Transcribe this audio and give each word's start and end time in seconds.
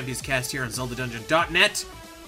Champions 0.00 0.22
Cast 0.22 0.50
here 0.50 0.62
on 0.62 0.70
ZeldaDungeon.net. 0.70 1.84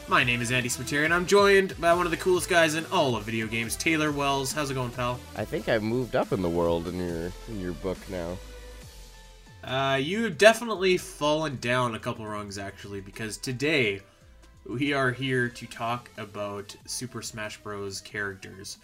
My 0.07 0.23
name 0.23 0.43
is 0.43 0.53
Andy 0.53 0.69
Spiteri, 0.69 1.07
and 1.07 1.15
I'm 1.15 1.25
joined 1.25 1.81
by 1.81 1.95
one 1.95 2.05
of 2.05 2.11
the 2.11 2.19
coolest 2.19 2.51
guys 2.51 2.75
in 2.75 2.85
all 2.93 3.17
of 3.17 3.25
video 3.25 3.47
games, 3.47 3.77
Taylor 3.77 4.13
Wells. 4.13 4.53
How's 4.53 4.71
it 4.71 4.75
going, 4.75 4.91
pal? 4.91 5.19
I 5.37 5.47
think 5.47 5.71
I've 5.71 5.83
moved 5.83 6.15
up 6.15 6.33
in 6.33 6.43
the 6.43 6.51
world 6.51 6.87
in 6.87 6.99
your 6.99 7.33
in 7.49 7.61
your 7.63 7.73
book 7.73 7.97
now. 8.11 8.37
Uh, 9.65 9.97
you've 9.97 10.37
definitely 10.37 10.99
fallen 10.99 11.57
down 11.63 11.95
a 11.95 11.99
couple 11.99 12.27
rungs, 12.27 12.59
actually, 12.59 13.01
because 13.01 13.39
today 13.39 14.03
we 14.67 14.93
are 14.93 15.11
here 15.11 15.49
to 15.49 15.65
talk 15.65 16.11
about 16.19 16.77
Super 16.85 17.23
Smash 17.23 17.57
Bros. 17.63 18.03
characters. 18.03 18.77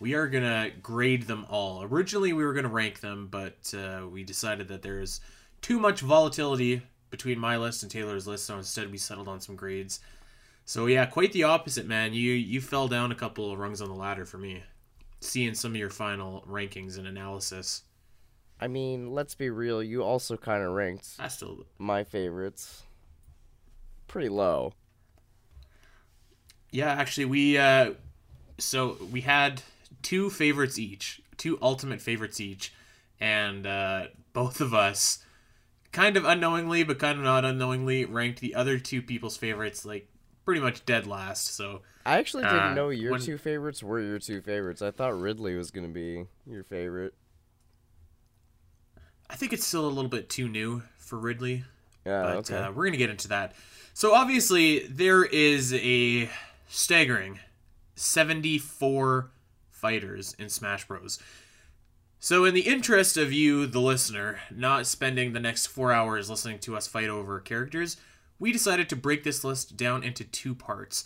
We 0.00 0.14
are 0.14 0.26
gonna 0.26 0.70
grade 0.82 1.28
them 1.28 1.46
all. 1.48 1.84
Originally, 1.84 2.32
we 2.32 2.44
were 2.44 2.54
gonna 2.54 2.66
rank 2.66 2.98
them, 2.98 3.28
but 3.30 3.72
uh, 3.72 4.08
we 4.10 4.24
decided 4.24 4.66
that 4.66 4.82
there's 4.82 5.20
too 5.60 5.78
much 5.78 6.00
volatility 6.00 6.82
between 7.12 7.38
my 7.38 7.58
list 7.58 7.82
and 7.84 7.92
Taylor's 7.92 8.26
list, 8.26 8.46
so 8.46 8.56
instead 8.56 8.90
we 8.90 8.96
settled 8.98 9.28
on 9.28 9.40
some 9.40 9.54
grades. 9.54 10.00
So 10.64 10.86
yeah, 10.86 11.04
quite 11.06 11.32
the 11.32 11.44
opposite, 11.44 11.86
man. 11.86 12.14
You 12.14 12.32
you 12.32 12.60
fell 12.60 12.88
down 12.88 13.12
a 13.12 13.14
couple 13.14 13.52
of 13.52 13.58
rungs 13.58 13.80
on 13.80 13.88
the 13.88 13.94
ladder 13.94 14.24
for 14.24 14.38
me. 14.38 14.64
Seeing 15.20 15.54
some 15.54 15.72
of 15.72 15.76
your 15.76 15.90
final 15.90 16.42
rankings 16.48 16.98
and 16.98 17.06
analysis. 17.06 17.82
I 18.58 18.66
mean, 18.66 19.12
let's 19.12 19.34
be 19.34 19.50
real. 19.50 19.82
You 19.82 20.02
also 20.02 20.36
kind 20.36 20.62
of 20.62 20.72
ranked 20.72 21.08
I 21.18 21.28
still 21.28 21.66
my 21.78 22.02
favorites 22.02 22.82
pretty 24.08 24.30
low. 24.30 24.72
Yeah, 26.70 26.92
actually 26.92 27.26
we 27.26 27.58
uh 27.58 27.92
so 28.58 28.96
we 29.10 29.20
had 29.20 29.62
two 30.00 30.30
favorites 30.30 30.78
each, 30.78 31.20
two 31.36 31.58
ultimate 31.60 32.00
favorites 32.00 32.40
each, 32.40 32.72
and 33.20 33.66
uh 33.66 34.06
both 34.32 34.62
of 34.62 34.72
us 34.72 35.21
kind 35.92 36.16
of 36.16 36.24
unknowingly 36.24 36.82
but 36.82 36.98
kind 36.98 37.18
of 37.18 37.24
not 37.24 37.44
unknowingly 37.44 38.04
ranked 38.04 38.40
the 38.40 38.54
other 38.54 38.78
two 38.78 39.02
people's 39.02 39.36
favorites 39.36 39.84
like 39.84 40.08
pretty 40.44 40.60
much 40.60 40.84
dead 40.84 41.06
last. 41.06 41.54
So 41.54 41.82
I 42.04 42.18
actually 42.18 42.42
didn't 42.44 42.58
Uh, 42.58 42.74
know 42.74 42.88
your 42.90 43.12
when- 43.12 43.20
two 43.20 43.38
favorites 43.38 43.82
were 43.82 44.00
your 44.00 44.18
two 44.18 44.40
favorites. 44.42 44.82
I 44.82 44.90
thought 44.90 45.18
Ridley 45.20 45.54
was 45.54 45.70
gonna 45.70 45.88
be 45.88 46.26
your 46.46 46.64
favorite. 46.64 47.14
I 49.30 49.36
think 49.36 49.52
it's 49.52 49.66
still 49.66 49.86
a 49.86 49.88
little 49.88 50.10
bit 50.10 50.28
too 50.28 50.48
new 50.48 50.82
for 50.98 51.18
Ridley. 51.18 51.64
Yeah, 52.04 52.22
but 52.22 52.36
okay. 52.50 52.56
uh, 52.56 52.72
we're 52.72 52.84
gonna 52.86 52.96
get 52.96 53.10
into 53.10 53.28
that. 53.28 53.54
So 53.94 54.14
obviously 54.14 54.80
there 54.88 55.24
is 55.24 55.72
a 55.74 56.28
staggering 56.68 57.38
74 57.94 59.30
fighters 59.70 60.34
in 60.38 60.48
Smash 60.48 60.86
Bros. 60.88 61.18
So 62.24 62.44
in 62.44 62.54
the 62.54 62.68
interest 62.68 63.16
of 63.16 63.32
you, 63.32 63.66
the 63.66 63.80
listener, 63.80 64.38
not 64.48 64.86
spending 64.86 65.32
the 65.32 65.40
next 65.40 65.66
four 65.66 65.92
hours 65.92 66.30
listening 66.30 66.60
to 66.60 66.76
us 66.76 66.86
fight 66.86 67.08
over 67.08 67.40
characters, 67.40 67.96
we 68.38 68.52
decided 68.52 68.88
to 68.88 68.96
break 68.96 69.24
this 69.24 69.42
list 69.42 69.76
down 69.76 70.04
into 70.04 70.22
two 70.22 70.54
parts. 70.54 71.04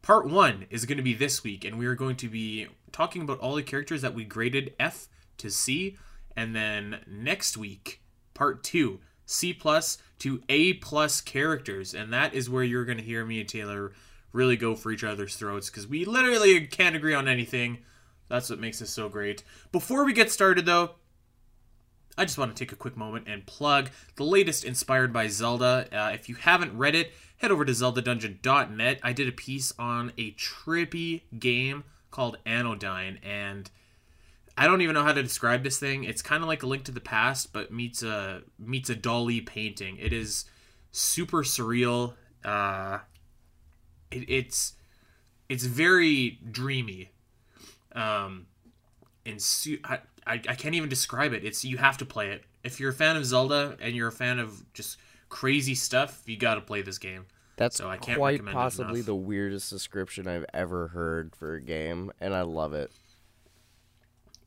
Part 0.00 0.26
one 0.26 0.64
is 0.70 0.86
going 0.86 0.96
to 0.96 1.02
be 1.02 1.12
this 1.12 1.44
week, 1.44 1.66
and 1.66 1.78
we 1.78 1.84
are 1.84 1.94
going 1.94 2.16
to 2.16 2.30
be 2.30 2.68
talking 2.92 3.20
about 3.20 3.40
all 3.40 3.54
the 3.54 3.62
characters 3.62 4.00
that 4.00 4.14
we 4.14 4.24
graded 4.24 4.72
F 4.80 5.08
to 5.36 5.50
C, 5.50 5.98
and 6.34 6.56
then 6.56 7.00
next 7.06 7.58
week, 7.58 8.00
part 8.32 8.64
two, 8.64 9.00
C 9.26 9.52
plus 9.52 9.98
to 10.20 10.42
A 10.48 10.72
plus 10.72 11.20
characters, 11.20 11.92
and 11.92 12.10
that 12.14 12.32
is 12.32 12.48
where 12.48 12.64
you're 12.64 12.86
going 12.86 12.96
to 12.96 13.04
hear 13.04 13.26
me 13.26 13.38
and 13.38 13.48
Taylor 13.50 13.92
really 14.32 14.56
go 14.56 14.74
for 14.74 14.90
each 14.90 15.04
other's 15.04 15.36
throats 15.36 15.68
because 15.68 15.86
we 15.86 16.06
literally 16.06 16.66
can't 16.68 16.96
agree 16.96 17.12
on 17.12 17.28
anything. 17.28 17.80
That's 18.28 18.50
what 18.50 18.60
makes 18.60 18.78
this 18.78 18.90
so 18.90 19.08
great. 19.08 19.42
Before 19.72 20.04
we 20.04 20.12
get 20.12 20.30
started, 20.30 20.66
though, 20.66 20.92
I 22.16 22.24
just 22.24 22.38
want 22.38 22.54
to 22.54 22.64
take 22.64 22.72
a 22.72 22.76
quick 22.76 22.96
moment 22.96 23.26
and 23.28 23.46
plug 23.46 23.90
the 24.16 24.24
latest 24.24 24.64
Inspired 24.64 25.12
by 25.12 25.26
Zelda. 25.28 25.88
Uh, 25.92 26.10
if 26.12 26.28
you 26.28 26.36
haven't 26.36 26.76
read 26.76 26.94
it, 26.94 27.12
head 27.38 27.50
over 27.50 27.64
to 27.64 27.72
zeldadungeon.net. 27.72 29.00
I 29.02 29.12
did 29.12 29.28
a 29.28 29.32
piece 29.32 29.72
on 29.78 30.12
a 30.16 30.32
trippy 30.32 31.22
game 31.38 31.84
called 32.10 32.38
Anodyne, 32.46 33.18
and 33.22 33.68
I 34.56 34.66
don't 34.66 34.80
even 34.82 34.94
know 34.94 35.02
how 35.02 35.12
to 35.12 35.22
describe 35.22 35.64
this 35.64 35.78
thing. 35.78 36.04
It's 36.04 36.22
kind 36.22 36.42
of 36.42 36.48
like 36.48 36.62
a 36.62 36.66
Link 36.66 36.84
to 36.84 36.92
the 36.92 37.00
Past, 37.00 37.52
but 37.52 37.72
meets 37.72 38.02
a 38.02 38.42
meets 38.58 38.88
a 38.88 38.94
Dalí 38.94 39.44
painting. 39.44 39.96
It 39.96 40.12
is 40.12 40.44
super 40.92 41.42
surreal. 41.42 42.14
Uh, 42.44 43.00
it, 44.12 44.30
it's 44.30 44.74
it's 45.48 45.64
very 45.64 46.38
dreamy. 46.48 47.10
Um, 47.94 48.46
and 49.26 49.40
su- 49.40 49.78
I, 49.84 49.98
I 50.26 50.34
I 50.34 50.54
can't 50.54 50.74
even 50.74 50.88
describe 50.88 51.32
it. 51.32 51.44
It's 51.44 51.64
you 51.64 51.76
have 51.78 51.96
to 51.98 52.04
play 52.04 52.30
it. 52.30 52.44
If 52.62 52.80
you're 52.80 52.90
a 52.90 52.94
fan 52.94 53.16
of 53.16 53.24
Zelda 53.24 53.76
and 53.80 53.94
you're 53.94 54.08
a 54.08 54.12
fan 54.12 54.38
of 54.38 54.72
just 54.72 54.98
crazy 55.28 55.74
stuff, 55.74 56.22
you 56.26 56.36
got 56.36 56.54
to 56.54 56.60
play 56.60 56.82
this 56.82 56.98
game. 56.98 57.26
That's 57.56 57.76
so 57.76 57.88
I 57.88 57.98
can't 57.98 58.18
quite 58.18 58.44
possibly 58.46 59.00
the 59.00 59.14
weirdest 59.14 59.70
description 59.70 60.26
I've 60.26 60.46
ever 60.52 60.88
heard 60.88 61.36
for 61.36 61.54
a 61.54 61.60
game, 61.60 62.10
and 62.20 62.34
I 62.34 62.42
love 62.42 62.72
it. 62.74 62.90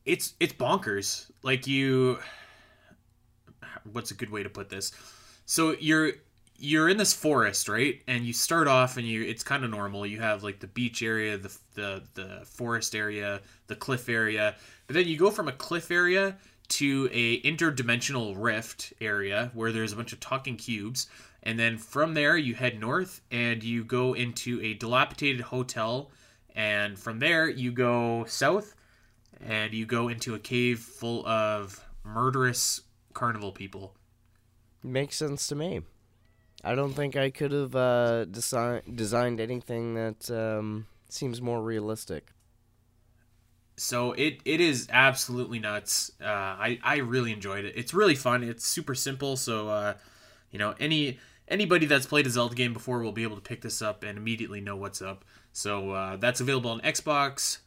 it's 0.04 0.34
it's 0.40 0.52
bonkers. 0.52 1.30
Like 1.42 1.66
you, 1.66 2.18
what's 3.92 4.10
a 4.10 4.14
good 4.14 4.30
way 4.30 4.42
to 4.42 4.50
put 4.50 4.68
this? 4.68 4.92
So 5.46 5.74
you're 5.80 6.12
you're 6.58 6.88
in 6.88 6.96
this 6.96 7.12
forest, 7.12 7.68
right? 7.68 8.02
And 8.06 8.24
you 8.24 8.32
start 8.32 8.68
off, 8.68 8.96
and 8.96 9.06
you 9.06 9.22
it's 9.22 9.44
kind 9.44 9.64
of 9.64 9.70
normal. 9.70 10.04
You 10.04 10.20
have 10.20 10.42
like 10.42 10.58
the 10.60 10.66
beach 10.66 11.02
area, 11.02 11.38
the 11.38 11.56
the 11.74 12.02
the 12.14 12.42
forest 12.44 12.94
area, 12.94 13.40
the 13.68 13.76
cliff 13.76 14.08
area, 14.08 14.56
but 14.86 14.94
then 14.94 15.06
you 15.06 15.16
go 15.16 15.30
from 15.30 15.48
a 15.48 15.52
cliff 15.52 15.90
area 15.90 16.36
to 16.68 17.08
a 17.12 17.40
interdimensional 17.42 18.34
rift 18.36 18.92
area 19.00 19.50
where 19.54 19.72
there's 19.72 19.92
a 19.92 19.96
bunch 19.96 20.12
of 20.12 20.20
talking 20.20 20.56
cubes. 20.56 21.08
And 21.42 21.58
then 21.58 21.78
from 21.78 22.14
there, 22.14 22.36
you 22.36 22.54
head 22.54 22.78
north 22.78 23.22
and 23.30 23.62
you 23.62 23.84
go 23.84 24.12
into 24.12 24.60
a 24.60 24.74
dilapidated 24.74 25.40
hotel. 25.40 26.10
And 26.54 26.98
from 26.98 27.20
there, 27.20 27.48
you 27.48 27.70
go 27.70 28.24
south 28.26 28.74
and 29.40 29.72
you 29.72 29.86
go 29.86 30.08
into 30.08 30.34
a 30.34 30.38
cave 30.38 30.80
full 30.80 31.26
of 31.26 31.84
murderous 32.04 32.82
carnival 33.14 33.52
people. 33.52 33.94
Makes 34.82 35.16
sense 35.16 35.46
to 35.48 35.54
me. 35.54 35.82
I 36.64 36.74
don't 36.74 36.92
think 36.92 37.16
I 37.16 37.30
could 37.30 37.52
have 37.52 37.74
uh, 37.76 38.24
desi- 38.28 38.82
designed 38.96 39.40
anything 39.40 39.94
that 39.94 40.30
um, 40.30 40.86
seems 41.08 41.40
more 41.40 41.62
realistic. 41.62 42.32
So 43.76 44.12
it 44.12 44.40
it 44.44 44.60
is 44.60 44.88
absolutely 44.90 45.60
nuts. 45.60 46.10
Uh, 46.20 46.24
I 46.26 46.78
I 46.82 46.96
really 46.98 47.32
enjoyed 47.32 47.64
it. 47.64 47.74
It's 47.76 47.94
really 47.94 48.16
fun. 48.16 48.42
It's 48.42 48.66
super 48.66 48.94
simple. 48.96 49.36
So 49.36 49.68
uh, 49.68 49.94
you 50.50 50.58
know 50.58 50.74
any 50.80 51.18
anybody 51.46 51.86
that's 51.86 52.06
played 52.06 52.26
a 52.26 52.30
Zelda 52.30 52.56
game 52.56 52.72
before 52.72 53.00
will 53.02 53.12
be 53.12 53.22
able 53.22 53.36
to 53.36 53.42
pick 53.42 53.60
this 53.62 53.80
up 53.80 54.02
and 54.02 54.18
immediately 54.18 54.60
know 54.60 54.74
what's 54.76 55.00
up. 55.00 55.24
So 55.52 55.90
uh, 55.92 56.16
that's 56.16 56.40
available 56.40 56.72
on 56.72 56.80
Xbox, 56.80 57.58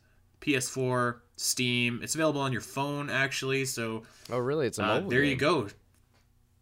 PS4, 0.42 1.20
Steam. 1.38 2.02
It's 2.04 2.14
available 2.16 2.42
on 2.42 2.52
your 2.52 2.62
phone 2.62 3.10
actually. 3.10 3.64
So 3.64 4.04
Oh, 4.30 4.38
really? 4.38 4.68
It's 4.68 4.80
a 4.80 4.84
Uh, 4.84 4.88
mobile. 4.96 5.10
there 5.12 5.24
you 5.24 5.36
go. 5.38 5.70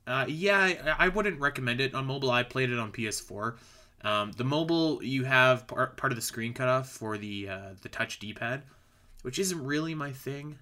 Uh, 0.09 0.25
yeah, 0.27 0.57
I, 0.97 1.05
I 1.05 1.07
wouldn't 1.09 1.39
recommend 1.39 1.79
it 1.81 1.93
on 1.93 2.05
mobile. 2.07 2.31
I 2.31 2.43
played 2.43 2.71
it 2.71 2.79
on 2.79 2.91
PS4. 2.91 3.57
Um, 4.01 4.31
the 4.33 4.43
mobile, 4.43 5.03
you 5.03 5.25
have 5.25 5.67
part, 5.67 5.97
part 5.97 6.11
of 6.11 6.15
the 6.15 6.21
screen 6.21 6.53
cut 6.53 6.67
off 6.67 6.89
for 6.89 7.17
the 7.17 7.49
uh, 7.49 7.69
the 7.81 7.89
touch 7.89 8.19
D-pad, 8.19 8.63
which 9.21 9.39
isn't 9.39 9.63
really 9.63 9.93
my 9.93 10.11
thing. 10.11 10.57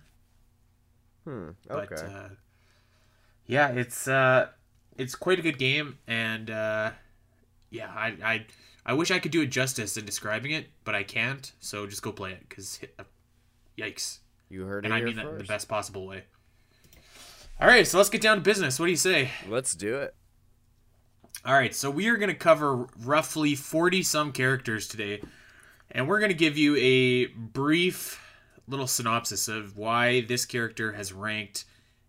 Hmm. 1.23 1.51
But 1.67 1.91
Okay. 1.93 2.07
uh, 2.07 2.29
yeah, 3.45 3.69
it's 3.69 4.07
uh, 4.07 4.49
it's 4.97 5.15
quite 5.15 5.39
a 5.39 5.41
good 5.41 5.57
game, 5.57 5.99
and 6.07 6.49
uh, 6.49 6.91
yeah, 7.69 7.89
I, 7.95 8.15
I 8.23 8.45
I 8.85 8.93
wish 8.93 9.11
I 9.11 9.19
could 9.19 9.31
do 9.31 9.41
it 9.41 9.47
justice 9.47 9.97
in 9.97 10.05
describing 10.05 10.51
it, 10.51 10.67
but 10.83 10.95
I 10.95 11.03
can't. 11.03 11.51
So 11.59 11.87
just 11.87 12.01
go 12.01 12.11
play 12.11 12.31
it, 12.33 12.49
because 12.49 12.79
yikes, 13.77 14.19
you 14.49 14.63
heard 14.65 14.85
it 14.85 14.87
and 14.87 14.93
I 14.93 15.01
mean 15.01 15.15
that 15.17 15.27
in 15.27 15.37
the 15.37 15.43
best 15.43 15.67
possible 15.69 16.07
way. 16.07 16.23
All 17.59 17.67
right, 17.67 17.87
so 17.87 17.97
let's 17.97 18.11
get 18.11 18.21
down 18.21 18.37
to 18.37 18.43
business. 18.43 18.79
What 18.79 18.85
do 18.85 18.91
you 18.91 18.97
say? 18.97 19.31
Let's 19.47 19.73
do 19.73 19.95
it. 19.97 20.13
All 21.43 21.55
right, 21.55 21.73
so 21.73 21.89
we 21.89 22.07
are 22.07 22.15
going 22.15 22.29
to 22.29 22.35
cover 22.35 22.85
roughly 22.99 23.55
40 23.55 24.03
some 24.03 24.31
characters 24.31 24.87
today, 24.87 25.23
and 25.89 26.07
we're 26.07 26.19
going 26.19 26.29
to 26.29 26.37
give 26.37 26.55
you 26.55 26.75
a 26.75 27.25
brief 27.25 28.23
little 28.67 28.85
synopsis 28.85 29.47
of 29.47 29.75
why 29.75 30.21
this 30.21 30.45
character 30.45 30.93
has 30.93 31.11
ranked 31.11 31.65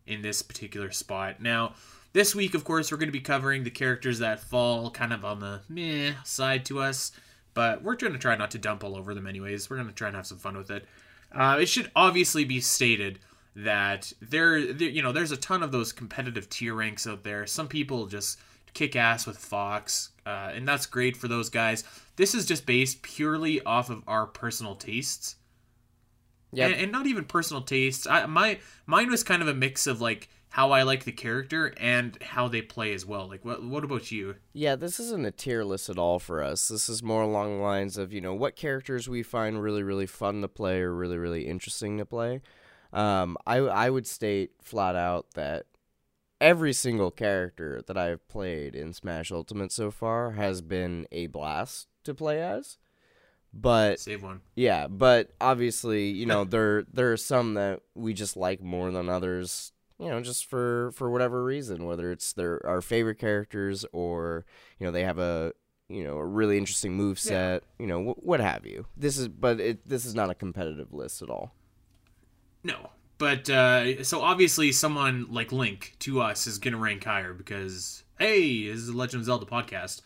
in 0.07 0.21
this 0.21 0.43
particular 0.43 0.91
spot. 0.91 1.41
Now, 1.41 1.73
this 2.13 2.35
week, 2.35 2.55
of 2.55 2.65
course, 2.65 2.93
we're 2.93 2.99
going 2.99 3.09
to 3.09 3.13
be 3.13 3.21
covering 3.21 3.65
the 3.65 3.71
characters 3.71 4.19
that 4.19 4.41
fall 4.41 4.91
kind 4.91 5.15
of 5.15 5.25
on 5.25 5.41
the 5.41 5.63
meh 5.71 6.13
side 6.25 6.67
to 6.67 6.81
us, 6.81 7.11
but 7.55 7.83
we're 7.83 7.97
going 7.97 8.13
to 8.13 8.19
try 8.19 8.37
not 8.37 8.51
to 8.51 8.59
dump 8.59 8.85
all 8.85 8.95
over 8.95 9.15
them 9.15 9.27
anyways. 9.27 9.71
We're 9.71 9.77
going 9.77 9.89
to 9.89 9.95
try 9.95 10.09
and 10.09 10.17
have 10.17 10.27
some 10.27 10.39
fun 10.39 10.59
with 10.59 10.71
it. 10.71 10.85
Uh, 11.33 11.57
it 11.59 11.71
should 11.71 11.91
obviously 11.97 12.45
be 12.45 12.61
stated 12.61 13.19
that 13.65 14.13
there, 14.21 14.73
there, 14.73 14.89
you 14.89 15.03
know, 15.03 15.13
there's 15.13 15.33
a 15.33 15.37
ton 15.37 15.63
of 15.63 15.73
those 15.73 15.93
competitive 15.93 16.49
tier 16.49 16.75
ranks 16.75 17.07
out 17.07 17.25
there. 17.25 17.47
Some 17.47 17.67
people 17.69 18.07
just 18.07 18.39
kick 18.75 18.95
ass 18.95 19.27
with 19.27 19.37
Fox, 19.39 20.11
uh, 20.27 20.51
and 20.55 20.67
that's 20.67 20.87
great 20.87 21.17
for 21.17 21.27
those 21.29 21.49
guys. 21.51 21.83
This 22.17 22.35
is 22.35 22.47
just 22.47 22.67
based 22.67 23.03
purely 23.03 23.61
off 23.63 23.91
of 23.91 24.03
our 24.07 24.27
personal 24.27 24.77
tastes, 24.77 25.37
Yeah. 26.53 26.67
and, 26.67 26.75
and 26.75 26.93
not 26.93 27.07
even 27.07 27.25
personal 27.25 27.63
tastes. 27.63 28.07
I, 28.07 28.27
my 28.27 28.59
mine 28.87 29.11
was 29.11 29.25
kind 29.25 29.43
of 29.43 29.49
a 29.49 29.55
mix 29.55 29.87
of 29.87 30.01
like 30.01 30.29
how 30.51 30.71
I 30.71 30.83
like 30.83 31.05
the 31.05 31.13
character 31.13 31.75
and 31.79 32.17
how 32.23 32.49
they 32.49 32.63
play 32.63 32.95
as 32.95 33.05
well. 33.05 33.29
Like, 33.29 33.45
what 33.45 33.63
what 33.65 33.85
about 33.85 34.11
you? 34.13 34.37
Yeah, 34.53 34.77
this 34.77 35.01
isn't 35.01 35.27
a 35.27 35.31
tier 35.31 35.65
list 35.65 35.89
at 35.91 35.99
all 35.99 36.19
for 36.19 36.43
us. 36.43 36.69
This 36.69 36.89
is 36.89 37.03
more 37.03 37.23
along 37.23 37.57
the 37.57 37.63
lines 37.63 37.99
of, 37.99 38.13
you 38.13 38.21
know, 38.21 38.35
what 38.35 38.55
characters 38.57 39.09
we 39.09 39.23
find 39.23 39.61
really, 39.63 39.83
really 39.83 40.07
fun 40.07 40.43
to 40.43 40.49
play 40.49 40.81
or 40.81 40.95
really, 40.95 41.19
really 41.19 41.47
interesting 41.47 41.99
to 41.99 42.07
play. 42.07 42.41
Um, 42.93 43.37
I, 43.47 43.59
I 43.59 43.91
would 43.91 44.07
state 44.07 44.53
flat 44.63 44.97
out 44.97 45.33
that 45.35 45.67
every 46.41 46.73
single 46.73 47.11
character 47.11 47.83
that 47.87 47.99
I've 47.99 48.27
played 48.29 48.75
in 48.75 48.93
Smash 48.93 49.31
Ultimate 49.31 49.73
so 49.73 49.91
far 49.91 50.33
has 50.33 50.63
been 50.63 51.07
a 51.13 51.27
blast 51.27 51.89
to 52.05 52.15
play 52.15 52.41
as. 52.41 52.79
But 53.53 53.99
Save 53.99 54.23
one. 54.23 54.43
yeah, 54.55 54.89
but 54.89 55.31
obviously, 55.41 56.09
you 56.09 56.27
know, 56.27 56.45
there 56.45 56.85
there 56.93 57.13
are 57.13 57.17
some 57.17 57.55
that 57.55 57.81
we 57.95 58.13
just 58.13 58.37
like 58.37 58.63
more 58.63 58.91
than 58.91 59.09
others. 59.09 59.73
You 59.99 60.09
know, 60.11 60.21
just 60.21 60.47
for 60.47 60.93
for 60.93 61.11
whatever 61.11 61.43
reason, 61.43 61.85
whether 61.85 62.13
it's 62.13 62.33
their 62.33 62.65
our 62.65 62.81
favorite 62.81 63.19
characters 63.19 63.85
or 63.93 64.45
you 64.79 64.87
know 64.87 64.93
they 64.93 65.03
have 65.03 65.19
a 65.19 65.53
you 65.89 66.05
know 66.05 66.19
a 66.19 66.25
really 66.25 66.57
interesting 66.59 66.93
move 66.93 67.19
set. 67.19 67.65
You 67.79 67.87
know, 67.87 68.13
wh- 68.13 68.25
what 68.25 68.41
have 68.41 68.65
you. 68.65 68.87
This 68.97 69.19
is, 69.19 69.29
but 69.29 69.59
it 69.59 69.89
this 69.89 70.05
is 70.05 70.15
not 70.15 70.31
a 70.31 70.35
competitive 70.35 70.93
list 70.93 71.21
at 71.23 71.31
all. 71.31 71.53
No. 72.63 72.91
But 73.19 73.51
uh, 73.51 74.05
so 74.05 74.23
obviously, 74.23 74.71
someone 74.71 75.27
like 75.31 75.51
Link 75.51 75.97
to 76.01 76.21
us 76.21 76.47
is 76.47 76.59
going 76.59 76.73
to 76.73 76.79
rank 76.79 77.05
higher 77.05 77.35
because 77.35 78.05
hey, 78.19 78.69
this 78.69 78.77
is 78.77 78.87
the 78.89 78.97
Legend 78.97 79.21
of 79.23 79.27
Zelda 79.27 79.47
podcast, 79.47 80.03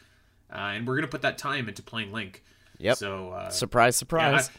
uh, 0.50 0.56
and 0.56 0.86
we're 0.86 0.94
going 0.94 1.06
to 1.06 1.10
put 1.10 1.22
that 1.22 1.36
time 1.38 1.68
into 1.68 1.82
playing 1.82 2.12
Link. 2.12 2.42
Yep. 2.78 2.96
So 2.96 3.30
uh, 3.30 3.50
surprise, 3.50 3.96
yeah, 3.96 3.98
surprise. 3.98 4.50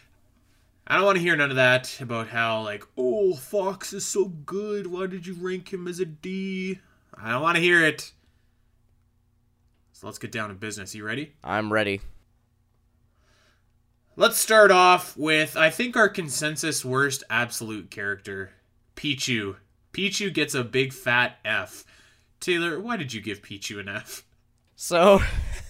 I, 0.88 0.94
I 0.94 0.98
don't 0.98 1.06
want 1.06 1.18
to 1.18 1.22
hear 1.24 1.36
none 1.36 1.50
of 1.50 1.56
that 1.56 2.00
about 2.00 2.28
how 2.28 2.62
like 2.62 2.84
oh 2.95 3.34
Fox 3.34 3.92
is 3.92 4.06
so 4.06 4.25
good. 4.25 4.88
Why 4.88 5.07
did 5.07 5.25
you 5.25 5.34
rank 5.34 5.74
him 5.74 5.88
as 5.88 6.00
a 6.00 6.06
D? 6.06 6.80
I 7.18 7.31
don't 7.31 7.42
want 7.42 7.56
to 7.56 7.62
hear 7.62 7.84
it. 7.84 8.12
So 9.94 10.07
let's 10.07 10.19
get 10.19 10.31
down 10.31 10.50
to 10.50 10.56
business. 10.56 10.94
You 10.94 11.06
ready? 11.06 11.34
I'm 11.44 11.74
ready. 11.74 12.01
Let's 14.15 14.38
start 14.38 14.69
off 14.71 15.18
with 15.18 15.57
I 15.57 15.69
think 15.69 15.95
our 15.98 16.10
consensus 16.10 16.86
worst 16.86 17.24
absolute 17.30 17.89
character, 17.89 18.51
Pichu. 18.95 19.56
Pichu 19.92 20.31
gets 20.33 20.54
a 20.54 20.63
big 20.63 20.94
fat 20.94 21.38
F. 21.44 21.83
Taylor, 22.39 22.80
why 22.80 22.98
did 22.98 23.13
you 23.13 23.21
give 23.21 23.42
Pichu 23.42 23.80
an 23.80 23.88
F? 23.89 24.24
So, 24.75 25.21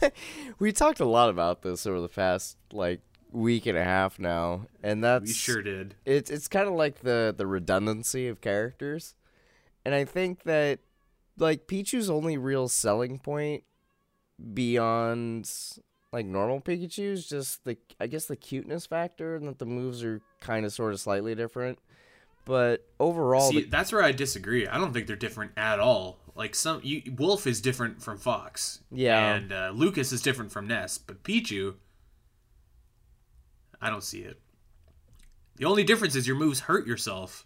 we 0.60 0.72
talked 0.72 1.00
a 1.00 1.06
lot 1.06 1.30
about 1.30 1.62
this 1.62 1.86
over 1.86 2.02
the 2.02 2.10
past 2.10 2.58
like 2.72 3.02
week 3.32 3.66
and 3.66 3.78
a 3.78 3.84
half 3.84 4.20
now, 4.20 4.66
and 4.82 5.04
that's 5.04 5.28
We 5.28 5.34
sure 5.34 5.62
did. 5.62 5.96
it's 6.06 6.30
it's 6.30 6.48
kind 6.48 6.68
of 6.68 6.74
like 6.74 7.00
the 7.00 7.34
the 7.36 7.48
redundancy 7.48 8.28
of 8.28 8.42
characters 8.42 9.16
and 9.86 9.96
i 9.96 10.06
think 10.06 10.44
that 10.44 10.80
like 11.38 11.66
pichu's 11.68 12.10
only 12.10 12.38
real 12.38 12.68
selling 12.68 13.18
point 13.20 13.64
beyond 14.54 15.52
like 16.14 16.26
normal 16.26 16.62
pikachu's 16.62 17.28
just 17.28 17.66
the 17.66 17.76
i 18.00 18.08
guess 18.08 18.26
the 18.28 18.36
cuteness 18.38 18.86
factor 18.86 19.36
and 19.36 19.48
that 19.48 19.60
the 19.60 19.66
moves 19.66 20.04
are 20.04 20.22
kind 20.40 20.66
of 20.66 20.72
sort 20.72 20.94
of 20.94 21.00
slightly 21.02 21.36
different 21.36 21.78
but 22.46 22.86
overall 23.00 23.50
See, 23.50 23.62
the- 23.62 23.70
that's 23.70 23.94
where 23.94 24.04
I 24.04 24.12
disagree. 24.12 24.68
I 24.68 24.78
don't 24.78 24.92
think 24.92 25.08
they're 25.08 25.16
different 25.16 25.54
at 25.56 25.80
all. 25.80 26.20
Like 26.36 26.56
some, 26.56 26.82
you, 26.84 27.02
Wolf 27.18 27.48
is 27.48 27.62
different 27.62 28.02
from 28.04 28.18
Fox. 28.18 28.82
Yeah. 28.92 29.34
And 29.36 29.54
uh, 29.54 29.72
Lucas 29.74 30.12
is 30.12 30.22
different 30.22 30.52
from 30.52 30.68
Ness, 30.68 30.98
but 30.98 31.24
Pichu, 31.24 31.76
I 33.82 33.90
don't 33.90 34.04
see 34.04 34.20
it. 34.24 34.42
The 35.56 35.64
only 35.64 35.86
difference 35.86 36.16
is 36.16 36.28
your 36.28 36.36
moves 36.36 36.60
hurt 36.62 36.86
yourself. 36.88 37.46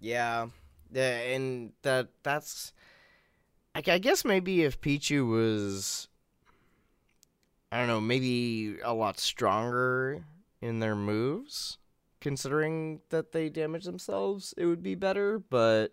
yeah 0.00 0.48
yeah 0.92 1.18
and 1.20 1.72
that 1.82 2.08
that's 2.22 2.72
I, 3.74 3.82
I 3.86 3.98
guess 3.98 4.24
maybe 4.26 4.62
if 4.62 4.80
pichu 4.80 5.26
was 5.28 6.08
i 7.72 7.78
don't 7.78 7.86
know 7.86 8.00
maybe 8.00 8.76
a 8.82 8.92
lot 8.94 9.18
stronger 9.18 10.24
in 10.60 10.78
their 10.80 10.94
moves 10.96 11.78
considering 12.20 13.00
that 13.10 13.32
they 13.32 13.48
damage 13.48 13.84
themselves 13.84 14.54
it 14.56 14.66
would 14.66 14.82
be 14.82 14.94
better 14.94 15.38
but 15.38 15.88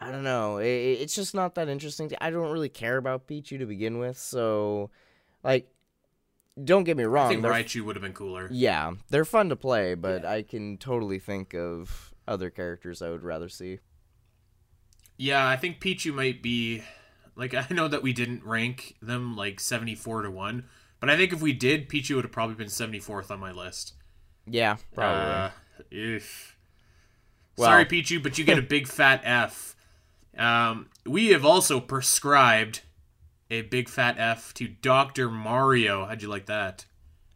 i 0.00 0.10
don't 0.10 0.24
know 0.24 0.58
it, 0.58 0.66
it's 0.66 1.14
just 1.14 1.34
not 1.34 1.54
that 1.54 1.68
interesting 1.68 2.08
to, 2.08 2.22
i 2.24 2.30
don't 2.30 2.50
really 2.52 2.68
care 2.68 2.96
about 2.96 3.26
pichu 3.26 3.58
to 3.58 3.66
begin 3.66 3.98
with 3.98 4.18
so 4.18 4.90
like 5.42 5.68
don't 6.62 6.84
get 6.84 6.98
me 6.98 7.04
wrong. 7.04 7.28
I 7.28 7.30
think 7.30 7.46
Raichu 7.46 7.80
would 7.82 7.96
have 7.96 8.02
been 8.02 8.12
cooler. 8.12 8.46
yeah 8.50 8.92
they're 9.08 9.24
fun 9.24 9.48
to 9.48 9.56
play 9.56 9.94
but 9.94 10.24
i 10.24 10.42
can 10.42 10.76
totally 10.76 11.18
think 11.18 11.54
of 11.54 12.12
other 12.28 12.50
characters 12.50 13.00
i 13.00 13.08
would 13.10 13.22
rather 13.22 13.48
see 13.48 13.78
Yeah, 15.16 15.46
I 15.46 15.56
think 15.56 15.80
Pichu 15.80 16.12
might 16.12 16.42
be 16.42 16.82
like 17.36 17.54
I 17.54 17.66
know 17.70 17.88
that 17.88 18.02
we 18.02 18.12
didn't 18.12 18.44
rank 18.44 18.96
them 19.02 19.36
like 19.36 19.60
74 19.60 20.22
to 20.22 20.30
1, 20.30 20.64
but 21.00 21.10
I 21.10 21.16
think 21.16 21.32
if 21.32 21.40
we 21.42 21.52
did, 21.52 21.88
Pichu 21.88 22.14
would 22.16 22.24
have 22.24 22.32
probably 22.32 22.54
been 22.54 22.68
74th 22.68 23.30
on 23.30 23.40
my 23.40 23.52
list. 23.52 23.94
yeah 24.46 24.76
probably 24.94 25.32
Uh, 25.32 25.50
if. 25.90 26.56
Well- 27.56 27.68
Sorry, 27.68 27.84
Pichu, 27.84 28.22
but 28.22 28.38
you 28.38 28.44
get 28.44 28.58
a 28.58 28.62
big 28.76 28.86
fat 28.88 29.20
F. 29.24 29.76
Um, 30.36 30.88
we 31.04 31.28
have 31.28 31.44
also 31.44 31.78
prescribed 31.80 32.80
a 33.50 33.60
big 33.62 33.90
fat 33.90 34.16
F 34.18 34.54
to 34.54 34.66
Dr. 34.68 35.28
Mario. 35.30 36.06
How'd 36.06 36.22
you 36.22 36.28
like 36.28 36.46
that? 36.46 36.86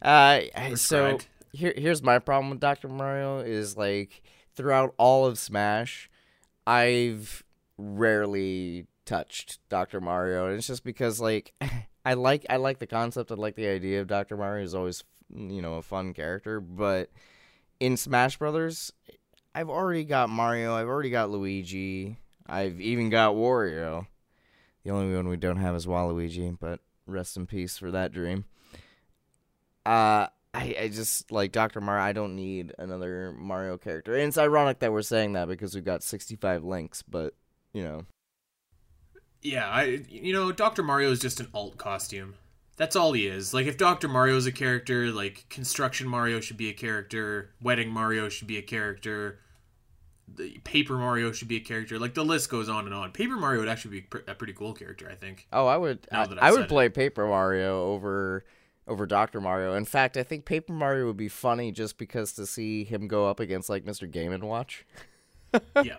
Uh, 0.01 0.41
so 0.75 1.19
here, 1.53 1.73
here's 1.77 2.01
my 2.01 2.17
problem 2.17 2.49
with 2.49 2.59
Dr. 2.59 2.87
Mario 2.87 3.39
is 3.39 3.77
like 3.77 4.23
throughout 4.55 4.95
all 4.97 5.27
of 5.27 5.37
Smash, 5.37 6.09
I've 6.65 7.43
rarely 7.77 8.87
touched 9.07 9.59
Dr. 9.69 9.99
Mario, 9.99 10.47
and 10.47 10.57
it's 10.57 10.67
just 10.67 10.83
because 10.83 11.19
like 11.19 11.53
I 12.05 12.13
like 12.13 12.45
I 12.49 12.57
like 12.57 12.77
the 12.77 12.85
concept, 12.85 13.31
I 13.31 13.35
like 13.35 13.55
the 13.55 13.67
idea 13.67 14.01
of 14.01 14.07
Dr. 14.07 14.37
Mario 14.37 14.63
is 14.63 14.75
always 14.75 15.03
you 15.33 15.61
know 15.61 15.75
a 15.75 15.81
fun 15.81 16.13
character, 16.13 16.59
but 16.59 17.09
in 17.79 17.97
Smash 17.97 18.37
Brothers, 18.37 18.93
I've 19.55 19.69
already 19.69 20.03
got 20.03 20.29
Mario, 20.29 20.75
I've 20.75 20.87
already 20.87 21.09
got 21.09 21.31
Luigi, 21.31 22.17
I've 22.45 22.79
even 22.79 23.09
got 23.09 23.33
Wario. 23.33 24.05
The 24.83 24.91
only 24.91 25.13
one 25.15 25.27
we 25.27 25.37
don't 25.37 25.57
have 25.57 25.75
is 25.75 25.85
Waluigi, 25.85 26.57
but 26.59 26.79
rest 27.05 27.35
in 27.35 27.45
peace 27.45 27.77
for 27.77 27.91
that 27.91 28.13
dream. 28.13 28.45
Uh, 29.85 30.27
I, 30.53 30.75
I 30.81 30.87
just 30.87 31.31
like 31.31 31.51
Dr. 31.51 31.81
Mario. 31.81 32.03
I 32.03 32.13
don't 32.13 32.35
need 32.35 32.73
another 32.79 33.33
Mario 33.37 33.77
character. 33.77 34.15
And 34.15 34.23
it's 34.23 34.37
ironic 34.37 34.79
that 34.79 34.91
we're 34.93 35.01
saying 35.01 35.33
that 35.33 35.47
because 35.47 35.75
we've 35.75 35.83
got 35.83 36.03
65 36.03 36.63
links, 36.63 37.01
but 37.01 37.33
you 37.73 37.83
know. 37.83 38.05
Yeah, 39.47 39.69
I 39.69 40.03
you 40.09 40.33
know, 40.33 40.51
Dr. 40.51 40.83
Mario 40.83 41.11
is 41.11 41.19
just 41.19 41.39
an 41.39 41.47
alt 41.53 41.77
costume. 41.77 42.35
That's 42.75 42.95
all 42.95 43.13
he 43.13 43.27
is. 43.27 43.53
Like 43.53 43.65
if 43.65 43.77
Dr. 43.77 44.07
Mario 44.07 44.35
is 44.35 44.45
a 44.45 44.51
character, 44.51 45.07
like 45.11 45.45
Construction 45.49 46.07
Mario 46.07 46.39
should 46.39 46.57
be 46.57 46.69
a 46.69 46.73
character, 46.73 47.51
Wedding 47.61 47.89
Mario 47.89 48.29
should 48.29 48.47
be 48.47 48.57
a 48.57 48.61
character, 48.61 49.39
the 50.27 50.59
Paper 50.65 50.97
Mario 50.97 51.31
should 51.31 51.47
be 51.47 51.55
a 51.55 51.61
character. 51.61 51.97
Like 51.97 52.13
the 52.13 52.25
list 52.25 52.49
goes 52.49 52.67
on 52.67 52.85
and 52.85 52.93
on. 52.93 53.11
Paper 53.11 53.37
Mario 53.37 53.61
would 53.61 53.69
actually 53.69 53.91
be 53.91 54.01
pr- 54.01 54.17
a 54.27 54.35
pretty 54.35 54.53
cool 54.53 54.73
character, 54.73 55.09
I 55.09 55.15
think. 55.15 55.47
Oh, 55.53 55.65
I 55.65 55.77
would 55.77 56.05
Now 56.11 56.25
I, 56.41 56.49
I 56.49 56.51
would 56.51 56.67
play 56.67 56.89
Paper 56.89 57.25
Mario 57.25 57.85
over 57.85 58.43
over 58.85 59.05
Dr. 59.05 59.39
Mario. 59.39 59.75
In 59.75 59.85
fact, 59.85 60.17
I 60.17 60.23
think 60.23 60.45
Paper 60.45 60.73
Mario 60.73 61.07
would 61.07 61.17
be 61.17 61.29
funny 61.29 61.71
just 61.71 61.97
because 61.97 62.33
to 62.33 62.45
see 62.45 62.83
him 62.83 63.07
go 63.07 63.27
up 63.27 63.39
against 63.39 63.69
like 63.69 63.85
Mr. 63.85 64.09
Game 64.11 64.33
and 64.33 64.43
Watch. 64.43 64.85
yeah. 65.83 65.97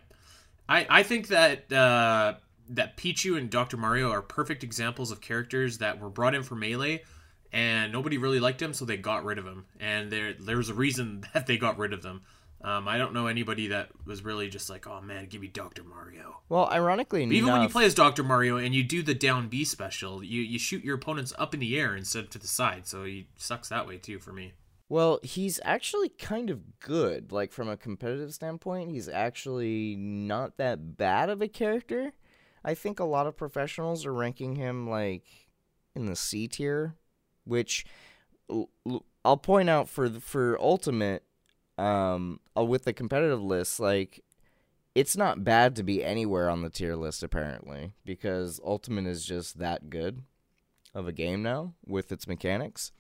I, 0.69 0.87
I 0.91 1.03
think 1.03 1.29
that 1.29 1.73
uh, 1.73 2.35
that 2.69 2.97
Pichu 2.97 3.37
and 3.37 3.51
Dr. 3.51 3.77
Mario 3.77 4.11
are 4.11 4.23
perfect 4.23 4.63
examples 4.63 5.11
of 5.11 5.21
characters 5.21 5.79
that 5.79 6.01
were 6.01 6.11
brought 6.11 6.35
in 6.35 6.43
for 6.43 6.55
Melee 6.55 7.03
and 7.53 7.93
nobody 7.93 8.19
really 8.19 8.41
liked 8.41 8.61
him, 8.61 8.75
so 8.75 8.85
they 8.85 8.97
got 8.97 9.25
rid 9.25 9.39
of 9.39 9.47
him. 9.47 9.67
And 9.81 10.11
there 10.11 10.35
there's 10.35 10.69
a 10.69 10.75
reason 10.75 11.25
that 11.35 11.47
they 11.47 11.57
got 11.57 11.79
rid 11.79 11.93
of 11.93 12.03
them. 12.03 12.23
Um, 12.61 12.89
I 12.89 12.99
don't 12.99 13.15
know 13.15 13.29
anybody 13.29 13.69
that 13.69 13.91
was 14.05 14.25
really 14.25 14.49
just 14.49 14.69
like, 14.69 14.89
oh 14.89 15.01
man, 15.01 15.27
give 15.27 15.41
me 15.41 15.47
Dr. 15.47 15.85
Mario. 15.85 16.41
Well, 16.49 16.69
ironically 16.69 17.25
But 17.25 17.35
even 17.35 17.53
when 17.53 17.63
you 17.63 17.69
play 17.69 17.85
as 17.85 17.95
Dr. 17.95 18.25
Mario 18.25 18.57
and 18.57 18.75
you 18.75 18.83
do 18.83 19.01
the 19.01 19.15
down 19.15 19.49
B 19.49 19.65
special, 19.65 20.25
you, 20.25 20.43
you 20.43 20.59
shoot 20.59 20.85
your 20.85 20.97
opponents 20.97 21.33
up 21.39 21.55
in 21.55 21.61
the 21.61 21.79
air 21.79 21.95
instead 21.95 22.25
of 22.25 22.31
to 22.31 22.39
the 22.39 22.49
side, 22.49 22.89
so 22.89 23.05
he 23.05 23.29
sucks 23.37 23.69
that 23.69 23.87
way 23.87 23.97
too 23.97 24.19
for 24.19 24.33
me. 24.33 24.55
Well, 24.89 25.21
he's 25.23 25.61
actually 25.65 26.09
kind 26.09 26.51
of 26.51 26.81
good. 26.81 27.31
Like 27.31 27.53
from 27.53 27.69
a 27.69 27.77
competitive 27.77 28.35
standpoint, 28.35 28.91
he's 28.91 29.09
actually 29.09 29.95
not 29.97 30.57
that 30.57 30.97
bad 30.97 31.31
of 31.31 31.41
a 31.41 31.47
character. 31.47 32.13
I 32.69 32.75
think 32.75 33.01
a 33.01 33.05
lot 33.05 33.27
of 33.27 33.35
professionals 33.35 34.05
are 34.05 34.13
ranking 34.13 34.57
him 34.57 34.89
like 34.91 35.25
in 35.95 36.05
the 36.05 36.15
C 36.17 36.47
tier, 36.49 36.97
which 37.45 37.87
I'll 39.25 39.37
point 39.39 39.71
out 39.71 39.89
for 39.89 40.09
the- 40.09 40.21
for 40.21 40.61
ultimate 40.61 41.23
um 41.79 42.41
uh, 42.57 42.65
with 42.65 42.85
the 42.85 42.93
competitive 42.93 43.41
list 43.41 43.79
like 43.79 44.25
it's 44.95 45.17
not 45.17 45.45
bad 45.45 45.77
to 45.77 45.83
be 45.85 46.03
anywhere 46.05 46.51
on 46.51 46.61
the 46.63 46.69
tier 46.71 46.97
list 46.97 47.23
apparently 47.23 47.93
because 48.05 48.61
ultimate 48.65 49.07
is 49.07 49.25
just 49.25 49.59
that 49.59 49.89
good 49.89 50.23
of 50.95 51.07
a 51.09 51.13
game 51.13 51.41
now 51.43 51.73
with 51.87 52.11
its 52.13 52.27
mechanics. 52.27 52.91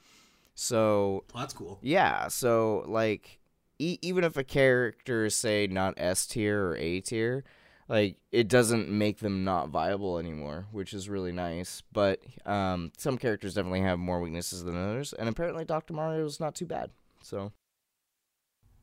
So 0.54 1.24
Well, 1.34 1.42
that's 1.42 1.54
cool. 1.54 1.78
yeah, 1.82 2.28
so 2.28 2.84
like 2.86 3.40
e- 3.78 3.98
even 4.00 4.22
if 4.24 4.36
a 4.36 4.44
character 4.44 5.26
is 5.26 5.34
say 5.34 5.66
not 5.66 5.94
S 5.98 6.26
tier 6.26 6.68
or 6.68 6.76
A 6.76 7.00
tier, 7.00 7.44
like 7.88 8.16
it 8.30 8.48
doesn't 8.48 8.88
make 8.90 9.18
them 9.18 9.44
not 9.44 9.70
viable 9.70 10.18
anymore, 10.18 10.66
which 10.72 10.92
is 10.94 11.08
really 11.08 11.32
nice. 11.32 11.82
But 11.92 12.20
um, 12.46 12.92
some 12.98 13.16
characters 13.18 13.54
definitely 13.54 13.80
have 13.80 13.98
more 13.98 14.20
weaknesses 14.20 14.62
than 14.64 14.76
others, 14.76 15.12
and 15.12 15.28
apparently 15.28 15.64
Dr. 15.64 15.94
Mario 15.94 16.24
is 16.26 16.38
not 16.40 16.54
too 16.54 16.66
bad. 16.66 16.90
So 17.22 17.52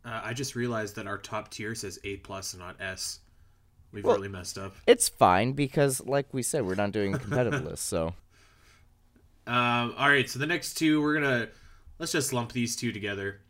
Uh, 0.04 0.22
I 0.24 0.34
just 0.34 0.56
realized 0.56 0.96
that 0.98 1.08
our 1.08 1.18
top 1.18 1.50
tier 1.52 1.74
says 1.76 2.00
A 2.04 2.18
plus 2.18 2.54
and 2.54 2.62
not 2.62 2.76
S. 2.82 3.20
We've 3.92 4.04
Well- 4.04 4.16
really 4.18 4.28
messed 4.28 4.58
up. 4.58 4.76
it's 4.88 5.08
fine 5.08 5.54
because, 5.54 6.02
like 6.06 6.34
we 6.34 6.44
said, 6.44 6.66
we're 6.66 6.76
not 6.76 6.92
doing 6.92 7.14
competitive 7.18 7.64
list. 7.64 7.86
So 7.86 8.14
Um, 9.48 9.94
all 9.98 10.10
right, 10.10 10.28
so 10.28 10.40
the 10.40 10.48
next 10.48 10.74
two 10.74 11.02
we're 11.02 11.14
gonna 11.14 11.50
let's 12.00 12.12
just 12.12 12.34
lump 12.34 12.52
these 12.52 12.76
two 12.76 12.92
together, 12.92 13.42